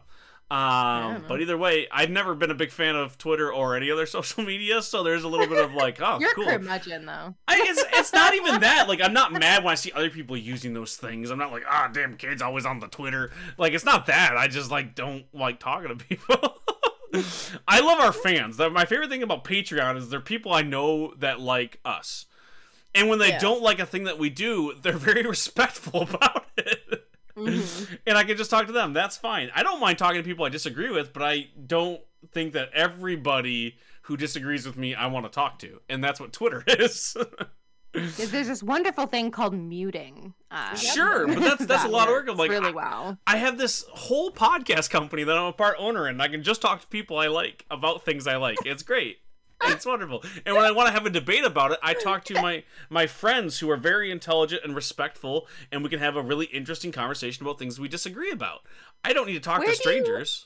Um, 0.51 1.23
but 1.29 1.39
either 1.41 1.57
way, 1.57 1.87
I've 1.91 2.09
never 2.09 2.35
been 2.35 2.51
a 2.51 2.55
big 2.55 2.71
fan 2.71 2.97
of 2.97 3.17
Twitter 3.17 3.51
or 3.53 3.75
any 3.77 3.89
other 3.89 4.05
social 4.17 4.43
media, 4.43 4.81
so 4.81 5.01
there's 5.01 5.23
a 5.23 5.27
little 5.29 5.47
bit 5.47 5.63
of 5.63 5.73
like, 5.73 6.01
oh, 6.01 6.19
You're 6.19 6.33
cool. 6.33 6.47
a 6.47 6.51
curmudgeon, 6.57 7.05
though. 7.05 7.35
I, 7.47 7.57
it's 7.69 7.83
it's 7.97 8.11
not 8.13 8.33
even 8.35 8.59
that. 8.61 8.89
Like 8.89 8.99
I'm 9.01 9.13
not 9.13 9.31
mad 9.31 9.63
when 9.63 9.71
I 9.71 9.75
see 9.75 9.91
other 9.93 10.09
people 10.09 10.35
using 10.35 10.73
those 10.73 10.97
things. 10.97 11.29
I'm 11.29 11.37
not 11.39 11.51
like, 11.53 11.63
ah, 11.69 11.89
damn 11.93 12.17
kids 12.17 12.41
always 12.41 12.65
on 12.65 12.79
the 12.81 12.87
Twitter. 12.87 13.31
Like 13.57 13.71
it's 13.73 13.85
not 13.85 14.07
that. 14.07 14.35
I 14.35 14.47
just 14.49 14.69
like 14.71 14.93
don't 14.93 15.23
like 15.33 15.59
talking 15.59 15.87
to 15.89 15.95
people. 16.05 16.57
I 17.67 17.79
love 17.81 17.99
our 17.99 18.13
fans. 18.13 18.57
My 18.57 18.85
favorite 18.85 19.09
thing 19.09 19.23
about 19.23 19.43
Patreon 19.43 19.97
is 19.97 20.09
they're 20.09 20.19
people 20.19 20.53
I 20.53 20.61
know 20.63 21.13
that 21.19 21.39
like 21.39 21.79
us. 21.85 22.25
And 22.93 23.07
when 23.09 23.19
they 23.19 23.29
Yeah. 23.29 23.39
don't 23.39 23.61
like 23.61 23.79
a 23.79 23.85
thing 23.85 24.03
that 24.03 24.17
we 24.19 24.29
do, 24.29 24.73
they're 24.81 24.93
very 24.97 25.23
respectful 25.23 26.01
about 26.03 26.45
it. 26.57 27.00
Mhm. 27.35 27.97
and 28.07 28.17
I 28.17 28.23
can 28.23 28.37
just 28.37 28.49
talk 28.51 28.67
to 28.67 28.71
them. 28.73 28.93
That's 28.93 29.17
fine. 29.17 29.49
I 29.55 29.63
don't 29.63 29.79
mind 29.79 29.97
talking 29.97 30.17
to 30.21 30.23
people 30.27 30.45
I 30.45 30.49
disagree 30.49 30.89
with, 30.89 31.13
but 31.13 31.23
I 31.23 31.49
don't 31.67 32.01
think 32.31 32.53
that 32.53 32.69
everybody 32.73 33.77
who 34.03 34.17
disagrees 34.17 34.65
with 34.65 34.77
me 34.77 34.93
I 34.95 35.07
want 35.07 35.25
to 35.25 35.31
talk 35.31 35.59
to. 35.59 35.81
And 35.89 36.03
that's 36.03 36.19
what 36.19 36.33
Twitter 36.33 36.63
is. 36.67 37.15
There's 37.93 38.29
this 38.47 38.63
wonderful 38.63 39.05
thing 39.05 39.31
called 39.31 39.53
muting. 39.53 40.33
Uh, 40.49 40.73
Sure, 40.75 41.27
but 41.27 41.39
that's- 41.41 41.65
that's 41.67 41.83
a 41.83 41.89
lot 41.89 42.07
of 42.07 42.13
work. 42.13 42.27
I'm 42.29 42.37
like, 42.37 42.49
really 42.49 42.69
I- 42.69 42.71
well. 42.71 43.17
I 43.27 43.37
have 43.37 43.57
this 43.57 43.85
whole 43.91 44.31
podcast 44.31 44.89
company 44.89 45.23
that 45.23 45.37
I'm 45.37 45.45
a 45.45 45.53
part 45.53 45.75
owner 45.77 46.07
in. 46.07 46.15
and 46.15 46.21
I 46.21 46.29
can 46.29 46.41
just 46.41 46.61
talk 46.61 46.81
to 46.81 46.87
people 46.87 47.17
I 47.17 47.27
like 47.27 47.65
about 47.69 48.03
things 48.05 48.27
I 48.27 48.37
like. 48.37 48.57
It's 48.65 48.83
great. 48.83 49.17
It's 49.65 49.85
wonderful. 49.85 50.23
And 50.45 50.55
when 50.55 50.65
I 50.65 50.71
want 50.71 50.87
to 50.87 50.93
have 50.93 51.05
a 51.05 51.09
debate 51.09 51.45
about 51.45 51.71
it, 51.71 51.79
I 51.81 51.93
talk 51.93 52.23
to 52.25 52.33
my 52.35 52.63
my 52.89 53.07
friends 53.07 53.59
who 53.59 53.69
are 53.69 53.77
very 53.77 54.11
intelligent 54.11 54.63
and 54.63 54.75
respectful, 54.75 55.47
and 55.71 55.83
we 55.83 55.89
can 55.89 55.99
have 55.99 56.15
a 56.15 56.21
really 56.21 56.45
interesting 56.47 56.91
conversation 56.91 57.45
about 57.45 57.59
things 57.59 57.79
we 57.79 57.87
disagree 57.87 58.31
about. 58.31 58.61
I 59.03 59.13
don't 59.13 59.27
need 59.27 59.33
to 59.33 59.39
talk 59.39 59.59
Where 59.59 59.69
to 59.69 59.75
strangers. 59.75 60.45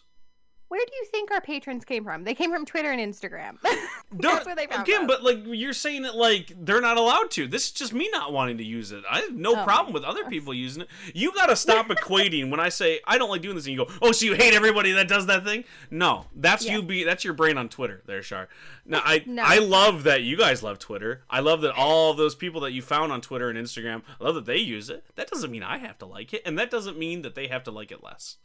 Where 0.68 0.84
do 0.84 0.92
you 0.98 1.06
think 1.06 1.32
our 1.32 1.42
patrons 1.42 1.86
came 1.86 2.04
from? 2.04 2.24
They 2.24 2.34
came 2.34 2.52
from 2.52 2.66
Twitter 2.66 2.92
and 2.92 3.00
Instagram. 3.00 3.58
That's 4.12 4.46
where 4.46 4.56
they 4.56 4.66
found 4.66 4.82
again, 4.88 5.02
us. 5.04 5.08
but 5.08 5.24
like 5.24 5.40
you're 5.46 5.74
saying 5.74 6.06
it 6.06 6.16
like 6.16 6.52
they're 6.60 6.82
not 6.82 6.98
allowed 6.98 7.30
to. 7.32 7.48
This 7.48 7.66
is 7.66 7.72
just 7.72 7.94
me 7.94 8.10
not 8.12 8.34
wanting 8.34 8.58
to 8.58 8.64
use 8.64 8.92
it. 8.92 9.04
I 9.10 9.20
have 9.22 9.34
no 9.36 9.56
Oh, 9.56 9.64
problem 9.64 9.94
with 9.94 10.04
other 10.04 10.26
people 10.26 10.54
using 10.54 10.82
it. 10.82 10.88
You 11.14 11.32
got 11.34 11.48
to 11.48 11.56
stop 11.56 11.88
equating 11.90 12.50
when 12.50 12.60
I 12.60 12.70
say 12.70 13.00
I 13.06 13.18
don't 13.20 13.30
like 13.30 13.42
doing 13.42 13.56
this, 13.56 13.66
and 13.68 13.74
you 13.76 13.86
go, 13.86 13.92
"Oh, 14.02 14.12
so 14.12 14.26
you 14.26 14.34
hate 14.34 14.54
everybody 14.56 14.92
that 14.94 15.08
does 15.08 15.28
that 15.28 15.44
thing?" 15.46 15.66
No, 15.92 16.26
that's 16.36 16.66
Yeah. 16.66 16.78
you. 16.78 16.82
Be 16.84 17.04
that's 17.04 17.24
your 17.24 17.34
brain 17.36 17.58
on 17.58 17.70
Twitter, 17.70 18.02
there, 18.08 18.24
Shar. 18.24 18.50
Now, 18.86 19.02
I 19.06 19.24
No. 19.26 19.44
I 19.46 19.60
love 19.60 20.04
that 20.04 20.24
you 20.24 20.36
guys 20.36 20.64
love 20.64 20.80
Twitter. 20.80 21.22
I 21.30 21.42
love 21.42 21.62
that 21.62 21.74
all 21.76 22.14
those 22.16 22.34
people 22.36 22.62
that 22.62 22.72
you 22.72 22.82
found 22.82 23.12
on 23.12 23.22
Twitter 23.22 23.50
and 23.50 23.58
Instagram. 23.58 24.02
I 24.20 24.24
love 24.24 24.36
that 24.36 24.46
they 24.46 24.58
use 24.58 24.90
it. 24.90 25.06
That 25.16 25.30
doesn't 25.30 25.52
mean 25.52 25.64
I 25.64 25.78
have 25.78 25.98
to 26.00 26.06
like 26.06 26.34
it, 26.34 26.42
and 26.46 26.58
that 26.58 26.72
doesn't 26.72 26.98
mean 26.98 27.22
that 27.22 27.36
they 27.36 27.48
have 27.48 27.64
to 27.66 27.72
like 27.72 27.92
it 27.92 28.04
less. 28.04 28.38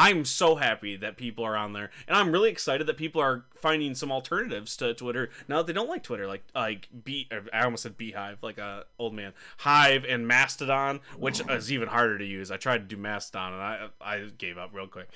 I'm 0.00 0.24
so 0.24 0.54
happy 0.54 0.94
that 0.94 1.16
people 1.16 1.42
are 1.44 1.56
on 1.56 1.72
there, 1.72 1.90
and 2.06 2.16
I'm 2.16 2.30
really 2.30 2.50
excited 2.50 2.86
that 2.86 2.96
people 2.96 3.20
are 3.20 3.46
finding 3.56 3.96
some 3.96 4.12
alternatives 4.12 4.76
to 4.76 4.94
Twitter 4.94 5.28
now 5.48 5.56
that 5.56 5.66
they 5.66 5.72
don't 5.72 5.88
like 5.88 6.04
Twitter, 6.04 6.28
like 6.28 6.44
like 6.54 6.88
Bee. 7.02 7.28
I 7.52 7.64
almost 7.64 7.82
said 7.82 7.98
Beehive, 7.98 8.38
like 8.40 8.58
a 8.58 8.84
old 9.00 9.12
man, 9.12 9.32
Hive 9.56 10.04
and 10.04 10.28
Mastodon, 10.28 11.00
which 11.16 11.40
is 11.50 11.72
even 11.72 11.88
harder 11.88 12.16
to 12.16 12.24
use. 12.24 12.52
I 12.52 12.58
tried 12.58 12.88
to 12.88 12.94
do 12.94 12.96
Mastodon 12.96 13.54
and 13.54 13.62
I 13.62 13.88
I 14.00 14.28
gave 14.38 14.56
up 14.56 14.70
real 14.72 14.86
quick. 14.86 15.08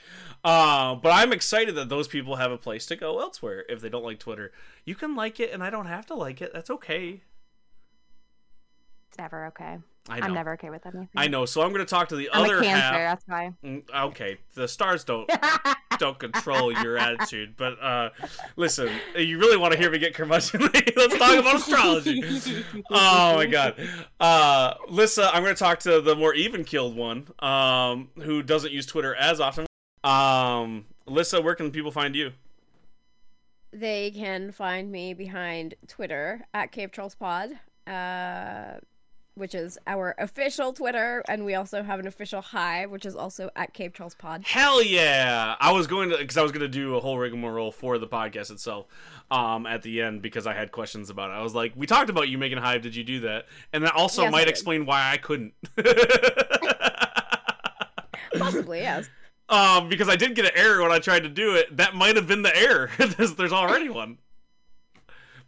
Uh, 0.43 0.97
but 0.97 1.11
I'm 1.11 1.33
excited 1.33 1.76
that 1.76 1.89
those 1.89 2.09
people 2.09 2.35
have 2.35 2.51
a 2.51 2.59
place 2.59 2.85
to 2.87 2.97
go 2.97 3.20
elsewhere 3.20 3.64
if 3.68 3.80
they 3.80 3.89
don't 3.89 4.05
like 4.05 4.18
Twitter. 4.18 4.51
You 4.85 4.97
can 4.97 5.14
like 5.14 5.39
it, 5.39 5.53
and 5.53 5.62
I 5.62 5.70
don't 5.70 5.87
have 5.87 6.07
to 6.07 6.14
like 6.14 6.43
it. 6.43 6.53
That's 6.53 6.70
okay. 6.70 7.22
it's 9.09 9.18
never 9.18 9.47
okay. 9.47 9.78
I 10.09 10.18
know. 10.18 10.26
I'm 10.26 10.34
never 10.34 10.53
okay 10.55 10.68
with 10.70 10.84
anything. 10.84 11.09
I 11.16 11.28
know. 11.28 11.44
So 11.46 11.62
I'm 11.62 11.68
going 11.68 11.78
to 11.84 11.88
talk 11.88 12.09
to 12.09 12.16
the 12.16 12.28
I'm 12.32 12.44
other 12.44 12.59
a 12.59 12.62
cancer. 12.62 12.98
half. 12.98 13.20
That's 13.20 13.28
why. 13.28 13.53
Mm, 13.64 13.82
Okay, 14.09 14.38
the 14.55 14.66
stars 14.66 15.05
don't 15.05 15.30
don't 15.98 16.18
control 16.18 16.72
your 16.72 16.98
attitude. 16.98 17.55
But 17.57 17.80
uh, 17.80 18.11
listen, 18.57 18.90
you 19.16 19.38
really 19.38 19.57
want 19.57 19.72
to 19.72 19.78
hear 19.78 19.90
me 19.90 19.98
get 19.98 20.14
curmudgeonly? 20.14 20.92
Let's 20.96 21.16
talk 21.18 21.38
about 21.38 21.55
astrology. 21.57 22.22
Oh 22.90 23.36
my 23.36 23.46
god, 23.46 23.76
uh, 24.18 24.74
Lissa, 24.88 25.30
I'm 25.32 25.42
going 25.44 25.55
to 25.55 25.59
talk 25.59 25.78
to 25.80 26.00
the 26.00 26.16
more 26.16 26.34
even 26.34 26.64
killed 26.64 26.96
one, 26.96 27.28
um, 27.38 28.09
who 28.22 28.42
doesn't 28.42 28.72
use 28.72 28.86
Twitter 28.86 29.14
as 29.14 29.40
often. 29.40 29.66
Um, 30.03 30.86
Lissa, 31.07 31.40
where 31.40 31.55
can 31.55 31.70
people 31.70 31.90
find 31.92 32.16
you? 32.16 32.32
They 33.72 34.11
can 34.11 34.53
find 34.53 34.90
me 34.90 35.14
behind 35.14 35.74
Twitter 35.88 36.44
at 36.53 36.72
Cave 36.72 36.90
Trulls 36.92 37.14
Pod, 37.14 37.53
uh, 37.86 38.78
which 39.35 39.55
is 39.55 39.78
our 39.87 40.14
official 40.18 40.72
Twitter, 40.72 41.22
and 41.28 41.45
we 41.45 41.55
also 41.55 41.83
have 41.83 41.99
an 42.01 42.07
official 42.07 42.41
Hive, 42.43 42.91
which 42.91 43.07
is 43.07 43.16
also 43.16 43.51
at 43.57 43.72
Cave 43.72 43.93
Trulls 43.93 44.14
Pod. 44.14 44.43
Hell 44.45 44.83
yeah! 44.83 45.57
I 45.61 45.72
was 45.72 45.87
going 45.87 46.11
to 46.11 46.18
because 46.18 46.37
I 46.37 46.43
was 46.43 46.53
going 46.53 46.61
to 46.62 46.68
do 46.68 46.97
a 46.97 47.01
whole 47.01 47.18
rigmarole 47.18 47.72
for 47.72 47.99
the 47.99 48.07
podcast 48.07 48.51
itself 48.51 48.87
um, 49.30 49.66
at 49.66 49.83
the 49.83 50.03
end 50.03 50.22
because 50.22 50.47
I 50.47 50.53
had 50.55 50.72
questions 50.72 51.11
about 51.11 51.30
it. 51.30 51.35
I 51.35 51.43
was 51.43 51.55
like, 51.55 51.72
"We 51.76 51.87
talked 51.87 52.11
about 52.11 52.28
you 52.28 52.39
making 52.39 52.59
hive. 52.59 52.83
Did 52.83 52.95
you 52.95 53.05
do 53.05 53.20
that?" 53.20 53.47
And 53.72 53.85
that 53.85 53.95
also 53.95 54.22
Yes, 54.22 54.33
might 54.33 54.49
explain 54.49 54.87
why 54.87 55.11
I 55.12 55.16
couldn't. 55.16 55.55
Possibly, 58.39 58.80
yes. 58.80 59.09
um, 59.49 59.89
because 59.89 60.09
I 60.09 60.16
did 60.16 60.35
get 60.35 60.47
an 60.47 60.53
error 60.55 60.83
when 60.83 60.91
I 60.93 60.99
tried 60.99 61.22
to 61.24 61.28
do 61.28 61.55
it. 61.55 61.76
That 61.76 61.95
might 61.95 62.16
have 62.16 62.26
been 62.26 62.43
the 62.43 62.57
error. 62.57 62.91
there's, 62.99 63.35
there's 63.35 63.53
already 63.53 63.89
one. 63.89 64.18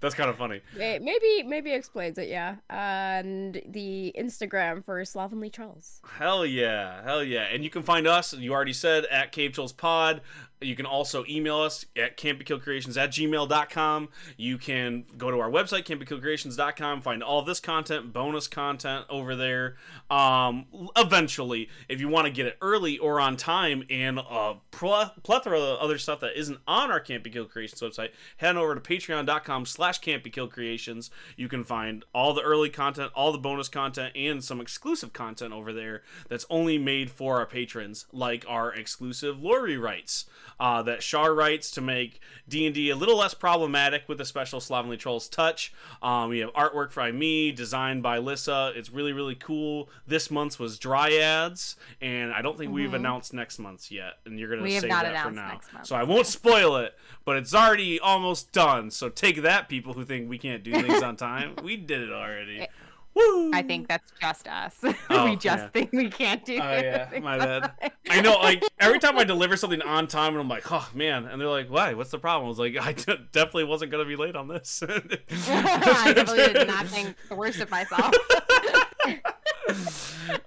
That's 0.00 0.14
kind 0.14 0.30
of 0.30 0.36
funny. 0.36 0.60
Maybe 0.76 1.42
maybe 1.44 1.72
explains 1.72 2.18
it, 2.18 2.28
yeah. 2.28 2.56
And 2.70 3.60
the 3.66 4.14
Instagram 4.18 4.84
for 4.84 5.04
Slovenly 5.04 5.50
Trulls. 5.50 6.00
Hell 6.18 6.44
yeah, 6.44 7.02
hell 7.02 7.22
yeah. 7.22 7.46
And 7.52 7.64
you 7.64 7.70
can 7.70 7.82
find 7.82 8.06
us, 8.06 8.32
you 8.34 8.52
already 8.52 8.72
said, 8.72 9.06
at 9.06 9.32
Cave 9.32 9.52
Trulls 9.52 9.72
Pod. 9.72 10.20
You 10.64 10.76
can 10.76 10.86
also 10.86 11.24
email 11.28 11.58
us 11.58 11.86
at 11.96 12.16
cantbekilledcreations 12.16 12.96
at 12.96 13.10
gmail.com. 13.10 14.08
You 14.36 14.58
can 14.58 15.04
go 15.16 15.30
to 15.30 15.40
our 15.40 15.50
website, 15.50 15.84
cantbekilledcreations.com, 15.84 17.02
find 17.02 17.22
all 17.22 17.42
this 17.42 17.60
content, 17.60 18.12
bonus 18.12 18.48
content 18.48 19.06
over 19.08 19.36
there. 19.36 19.76
Um, 20.10 20.66
eventually, 20.96 21.68
if 21.88 22.00
you 22.00 22.08
want 22.08 22.26
to 22.26 22.32
get 22.32 22.46
it 22.46 22.56
early 22.60 22.98
or 22.98 23.20
on 23.20 23.36
time 23.36 23.84
and 23.90 24.18
a 24.18 24.56
pl- 24.70 25.12
plethora 25.22 25.58
of 25.58 25.78
other 25.78 25.98
stuff 25.98 26.20
that 26.20 26.38
isn't 26.38 26.58
on 26.66 26.90
our 26.90 27.00
Can't 27.00 27.22
Be 27.22 27.30
Killed 27.30 27.50
Creations 27.50 27.80
website, 27.80 28.10
head 28.38 28.56
over 28.56 28.74
to 28.74 28.80
patreon.com 28.80 29.66
slash 29.66 30.00
cantbekilledcreations. 30.00 31.10
You 31.36 31.48
can 31.48 31.64
find 31.64 32.04
all 32.14 32.34
the 32.34 32.42
early 32.42 32.70
content, 32.70 33.12
all 33.14 33.32
the 33.32 33.38
bonus 33.38 33.68
content, 33.68 34.14
and 34.16 34.42
some 34.42 34.60
exclusive 34.60 35.12
content 35.12 35.52
over 35.52 35.72
there 35.72 36.02
that's 36.28 36.46
only 36.50 36.78
made 36.78 37.10
for 37.10 37.38
our 37.38 37.46
patrons, 37.46 38.06
like 38.12 38.44
our 38.48 38.72
exclusive 38.72 39.42
lore 39.42 39.62
rewrites 39.62 40.24
uh, 40.58 40.82
that 40.82 41.02
Shar 41.02 41.34
writes 41.34 41.70
to 41.72 41.80
make 41.80 42.20
D&D 42.48 42.90
a 42.90 42.96
little 42.96 43.16
less 43.16 43.34
problematic 43.34 44.08
with 44.08 44.20
a 44.20 44.24
special 44.24 44.60
Slovenly 44.60 44.96
Trulls 44.96 45.28
touch. 45.28 45.72
Um, 46.02 46.30
we 46.30 46.40
have 46.40 46.52
artwork 46.52 46.94
by 46.94 47.12
me, 47.12 47.52
designed 47.52 48.02
by 48.02 48.18
Lissa. 48.18 48.72
It's 48.74 48.90
really, 48.90 49.12
really 49.12 49.34
cool. 49.34 49.88
This 50.06 50.30
month's 50.30 50.58
was 50.58 50.78
Dryads, 50.78 51.76
and 52.00 52.32
I 52.32 52.42
don't 52.42 52.58
think 52.58 52.72
we've 52.72 52.94
announced 52.94 53.32
next 53.32 53.58
month's 53.58 53.90
yet, 53.90 54.14
and 54.24 54.38
you're 54.38 54.50
gonna 54.50 54.68
have 54.70 54.80
save 54.82 54.90
that 54.90 55.24
for 55.24 55.30
now. 55.30 55.48
next 55.48 55.72
month. 55.72 55.86
So 55.86 55.96
I 55.96 56.02
won't 56.02 56.26
spoil 56.26 56.76
it, 56.76 56.94
but 57.24 57.36
it's 57.36 57.54
already 57.54 57.98
almost 58.00 58.52
done. 58.52 58.90
So 58.90 59.08
take 59.08 59.42
that, 59.42 59.68
people 59.68 59.94
who 59.94 60.04
think 60.04 60.28
we 60.28 60.38
can't 60.38 60.62
do 60.62 60.72
things 60.72 61.02
on 61.02 61.16
time. 61.16 61.54
We 61.64 61.76
did 61.76 62.02
it 62.02 62.12
already. 62.12 62.66
Woo! 63.14 63.52
I 63.54 63.62
think 63.62 63.88
that's 63.88 64.12
just 64.20 64.48
us. 64.48 64.76
Oh, 65.10 65.26
we 65.26 65.36
just 65.36 65.62
yeah. 65.62 65.68
think 65.68 65.92
we 65.92 66.08
can't 66.10 66.44
do 66.44 66.54
Oh 66.54 66.76
yeah, 66.76 67.08
my 67.22 67.38
bad. 67.38 67.72
I 68.10 68.20
know, 68.20 68.34
like 68.34 68.64
every 68.80 68.98
time 68.98 69.16
I 69.18 69.24
deliver 69.24 69.56
something 69.56 69.82
on 69.82 70.08
time, 70.08 70.32
and 70.32 70.40
I'm 70.40 70.48
like, 70.48 70.70
oh 70.72 70.88
man, 70.94 71.26
and 71.26 71.40
they're 71.40 71.48
like, 71.48 71.68
why? 71.68 71.94
What's 71.94 72.10
the 72.10 72.18
problem? 72.18 72.46
I 72.46 72.48
was 72.48 72.58
like, 72.58 72.76
I 72.80 72.92
d- 72.92 73.18
definitely 73.32 73.64
wasn't 73.64 73.92
gonna 73.92 74.06
be 74.06 74.16
late 74.16 74.34
on 74.34 74.48
this. 74.48 74.82
I 74.88 76.12
definitely 76.12 76.52
did 76.52 76.68
not 76.68 76.86
think 76.86 77.16
the 77.28 77.36
worst 77.36 77.60
of 77.60 77.70
myself. 77.70 78.14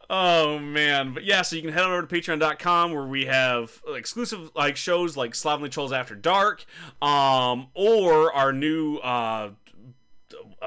oh 0.09 0.59
man, 0.59 1.13
but 1.13 1.23
yeah, 1.23 1.43
so 1.43 1.55
you 1.55 1.61
can 1.61 1.71
head 1.71 1.83
on 1.83 1.91
over 1.91 2.05
to 2.05 2.07
Patreon.com 2.07 2.91
where 2.91 3.05
we 3.05 3.25
have 3.25 3.81
exclusive 3.87 4.51
like 4.55 4.75
shows 4.75 5.15
like 5.15 5.35
Slovenly 5.35 5.69
Trulls 5.69 5.93
After 5.93 6.15
Dark, 6.15 6.65
um, 7.01 7.67
or 7.73 8.33
our 8.33 8.51
new 8.51 8.97
uh. 8.97 9.51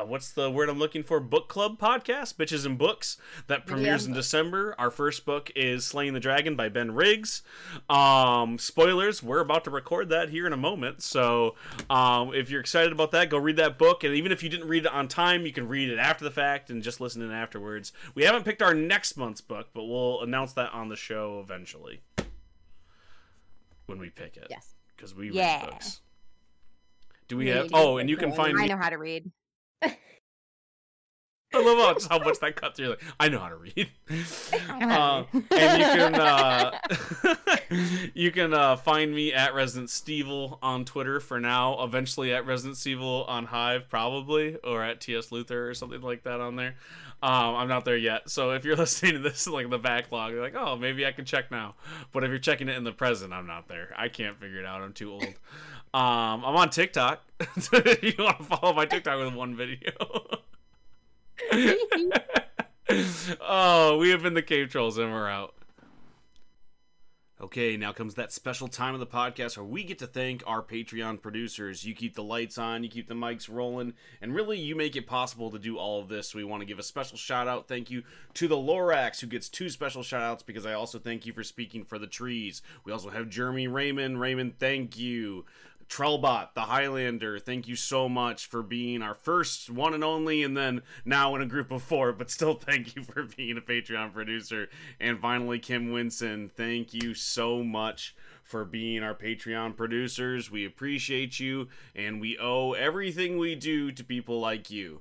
Uh, 0.01 0.05
what's 0.05 0.31
the 0.33 0.51
word 0.51 0.69
I'm 0.69 0.79
looking 0.79 1.03
for? 1.03 1.21
Book 1.21 1.49
club 1.49 1.79
podcast, 1.79 2.35
bitches 2.37 2.65
and 2.65 2.79
books, 2.79 3.19
that 3.49 3.67
premieres 3.67 4.07
in 4.07 4.13
December. 4.15 4.75
Our 4.79 4.91
first 4.91 5.27
book 5.27 5.51
is 5.55 5.85
Slaying 5.85 6.15
the 6.15 6.21
Dragon 6.21 6.57
by 6.57 6.69
Ben 6.71 6.93
Riggs. 6.93 7.43
Um, 7.91 8.59
spoilers, 8.59 9.23
we're 9.23 9.41
about 9.41 9.65
to 9.65 9.71
record 9.71 10.09
that 10.09 10.31
here 10.31 10.47
in 10.47 10.53
a 10.53 10.57
moment. 10.57 11.03
So 11.03 11.55
um, 11.91 12.33
if 12.35 12.51
you're 12.51 12.61
excited 12.61 12.93
about 12.93 13.11
that, 13.13 13.29
go 13.29 13.37
read 13.39 13.57
that 13.57 13.77
book. 13.79 14.03
And 14.05 14.15
even 14.15 14.33
if 14.33 14.43
you 14.43 14.49
didn't 14.49 14.69
read 14.69 14.87
it 14.87 14.93
on 14.93 15.07
time, 15.09 15.45
you 15.45 15.53
can 15.53 15.69
read 15.69 15.91
it 15.91 15.99
after 15.99 16.25
the 16.25 16.31
fact 16.31 16.71
and 16.71 16.83
just 16.83 17.01
listen 17.01 17.21
in 17.21 17.31
afterwards. 17.31 17.93
We 18.15 18.23
haven't 18.25 18.45
picked 18.45 18.63
our 18.63 18.75
next 18.75 19.17
month's 19.19 19.41
book, 19.43 19.69
but 19.75 19.85
we'll 19.85 20.23
announce 20.23 20.55
that 20.55 20.73
on 20.73 20.89
the 20.89 20.97
show 20.97 21.41
eventually 21.45 22.01
when 23.87 23.99
we 23.99 24.09
pick 24.09 24.37
it. 24.39 24.47
Yes. 24.49 24.75
Because 24.97 25.15
we 25.15 25.31
Yeah. 25.31 25.61
read 25.63 25.71
books. 25.73 26.01
Do 27.29 27.37
we 27.37 27.49
Yeah, 27.49 27.55
have? 27.59 27.69
do 27.69 27.75
Oh, 27.75 27.99
and 27.99 28.09
you 28.09 28.17
can 28.17 28.33
find 28.33 28.59
I 28.59 28.67
know 28.67 28.77
how 28.79 28.89
to 28.89 28.97
read. 28.99 29.31
I 31.53 31.61
love 31.61 31.79
how, 31.79 31.95
just 31.95 32.09
how 32.09 32.19
much 32.21 32.39
that 32.41 32.55
cuts. 32.55 32.79
You're 32.79 32.91
like, 32.91 33.03
I 33.19 33.29
know 33.29 33.41
how 33.41 33.49
to 33.49 33.57
read. 33.57 33.89
I 34.71 34.79
know 34.79 34.89
how 34.89 35.27
Uh, 35.33 35.41
and 35.51 35.83
you 35.83 35.89
can 35.89 36.15
uh, 36.15 36.79
you 38.15 38.31
can 38.31 38.55
uh, 38.55 38.77
find 38.77 39.15
me 39.15 39.33
at 39.33 39.55
Resident 39.55 39.89
Stevel 39.89 40.59
on 40.63 40.85
Twitter 40.85 41.21
for 41.21 41.41
now. 41.41 41.83
Eventually 41.83 42.33
at 42.33 42.47
Resident 42.47 42.77
Stevel 42.77 43.29
on 43.29 43.47
Hive, 43.47 43.89
probably, 43.89 44.57
or 44.63 44.83
at 44.85 45.01
TS 45.01 45.33
Luther 45.33 45.69
or 45.69 45.75
something 45.75 46.01
like 46.01 46.23
that 46.25 46.41
on 46.41 46.57
there. 46.57 46.77
Um, 47.23 47.55
I'm 47.57 47.69
not 47.69 47.85
there 47.85 47.97
yet. 47.97 48.31
So 48.31 48.53
if 48.53 48.65
you're 48.65 48.77
listening 48.77 49.15
to 49.15 49.19
this 49.19 49.47
like 49.47 49.69
the 49.71 49.79
backlog, 49.79 50.33
you're 50.33 50.43
like, 50.43 50.55
oh, 50.57 50.77
maybe 50.77 51.05
I 51.05 51.13
can 51.13 51.25
check 51.25 51.51
now. 51.51 51.75
But 52.13 52.25
if 52.25 52.31
you're 52.31 52.39
checking 52.39 52.69
it 52.69 52.77
in 52.77 52.85
the 52.85 52.93
present, 52.93 53.33
I'm 53.33 53.47
not 53.47 53.69
there. 53.69 53.93
I 53.97 54.09
can't 54.09 54.39
figure 54.39 54.61
it 54.61 54.67
out. 54.67 54.83
I'm 54.83 54.93
too 54.93 55.13
old. 55.13 55.25
Um, 55.93 56.45
I'm 56.45 56.57
on 56.57 56.71
TikTok. 56.71 57.23
you 58.03 58.15
want 58.19 58.39
to 58.39 58.45
follow 58.45 58.75
my 58.75 58.85
TikTok 58.85 59.19
with 59.19 59.35
one 59.35 59.57
video. 59.57 59.93
oh, 63.41 63.97
we 63.99 64.11
have 64.11 64.23
been 64.23 64.35
the 64.35 64.43
Cave 64.43 64.69
Trulls 64.69 64.99
and 64.99 65.11
we're 65.11 65.29
out. 65.29 65.55
Okay, 67.41 67.79
now 67.79 67.91
comes 67.91 68.17
that 68.17 68.33
special 68.33 68.69
time 68.69 68.93
of 68.93 69.01
the 69.01 69.07
podcast 69.07 69.57
where 69.57 69.65
we 69.65 69.83
get 69.83 69.99
to 70.01 70.07
thank 70.07 70.43
our 70.47 70.63
Patreon 70.63 71.23
producers. 71.23 71.87
You 71.87 71.95
keep 71.95 72.15
the 72.15 72.23
lights 72.23 72.59
on, 72.59 72.85
you 72.85 72.91
keep 72.91 73.09
the 73.09 73.15
mics 73.15 73.49
rolling, 73.51 73.95
and 74.21 74.35
really 74.35 74.59
you 74.59 74.77
make 74.77 74.95
it 74.95 75.07
possible 75.07 75.51
to 75.51 75.59
do 75.59 75.79
all 75.79 76.03
of 76.03 76.09
this. 76.09 76.35
We 76.35 76.45
want 76.45 76.61
to 76.61 76.67
give 76.67 76.79
a 76.79 76.83
special 76.83 77.17
shout 77.17 77.49
out, 77.49 77.67
thank 77.67 77.91
you 77.91 78.03
to 78.35 78.47
the 78.47 78.59
Lorax, 78.59 79.21
who 79.21 79.27
gets 79.27 79.49
two 79.49 79.71
special 79.71 80.03
shout 80.03 80.23
outs 80.23 80.43
because 80.43 80.67
I 80.67 80.75
also 80.75 80.99
thank 80.99 81.25
you 81.25 81.33
for 81.33 81.43
speaking 81.43 81.83
for 81.83 81.99
the 81.99 82.07
trees. 82.07 82.61
We 82.85 82.93
also 82.93 83.09
have 83.09 83.31
Jeremy 83.31 83.69
Raymond. 83.69 84.21
Raymond, 84.21 84.59
thank 84.59 84.99
you. 84.99 85.47
Trellbot, 85.91 86.55
the 86.55 86.63
Highlander, 86.63 87.41
thank 87.41 87.67
you 87.67 87.75
so 87.75 88.09
much 88.09 88.47
for 88.47 88.63
being 88.63 89.03
our 89.03 89.15
first 89.15 89.69
one 89.69 89.93
and 89.93 90.05
only, 90.05 90.45
and 90.45 90.57
then 90.57 90.83
now 91.05 91.35
in 91.35 91.43
a 91.43 91.47
group 91.47 91.73
of 91.73 91.83
four, 91.83 92.13
but 92.13 92.31
still 92.31 92.55
thank 92.61 92.95
you 92.95 93.03
for 93.03 93.25
being 93.25 93.59
a 93.59 93.61
Patreon 93.61 94.13
producer. 94.13 94.69
And 95.01 95.19
finally, 95.19 95.59
Kim 95.59 95.93
Winson, 95.93 96.51
thank 96.51 96.95
you 96.95 97.15
so 97.15 97.65
much 97.65 98.15
for 98.45 98.65
being 98.65 99.03
our 99.03 99.15
Patreon 99.15 99.77
producers. 99.77 100.51
We 100.51 100.65
appreciate 100.65 101.41
you, 101.41 101.69
and 101.95 102.21
we 102.21 102.39
owe 102.39 102.73
everything 102.73 103.37
we 103.37 103.57
do 103.57 103.91
to 103.91 104.05
people 104.05 104.39
like 104.39 104.71
you. 104.71 105.01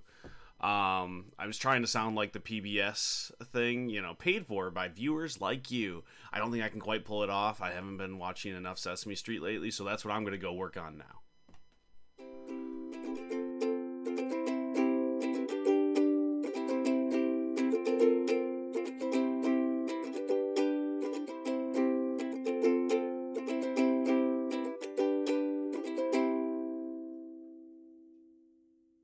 Um, 0.60 1.28
I 1.40 1.48
was 1.48 1.58
trying 1.58 1.82
to 1.84 1.88
sound 1.88 2.18
like 2.18 2.34
the 2.34 2.40
PBS 2.40 3.32
thing, 3.54 3.90
you 3.90 4.02
know, 4.02 4.14
paid 4.14 4.46
for 4.46 4.70
by 4.70 4.90
viewers 4.90 5.40
like 5.40 5.72
you. 5.72 6.04
I 6.32 6.38
don't 6.40 6.52
think 6.52 6.64
I 6.64 6.70
can 6.70 6.80
quite 6.80 7.06
pull 7.06 7.24
it 7.24 7.30
off. 7.30 7.62
I 7.62 7.72
haven't 7.72 7.98
been 7.98 8.18
watching 8.18 8.56
enough 8.56 8.78
Sesame 8.78 9.16
Street 9.16 9.42
lately, 9.42 9.72
so 9.72 9.84
that's 9.84 10.06
what 10.06 10.14
I'm 10.14 10.24
going 10.24 10.34
to 10.34 10.38
go 10.38 10.54
work 10.54 10.78
on 10.78 10.98
now. 10.98 11.20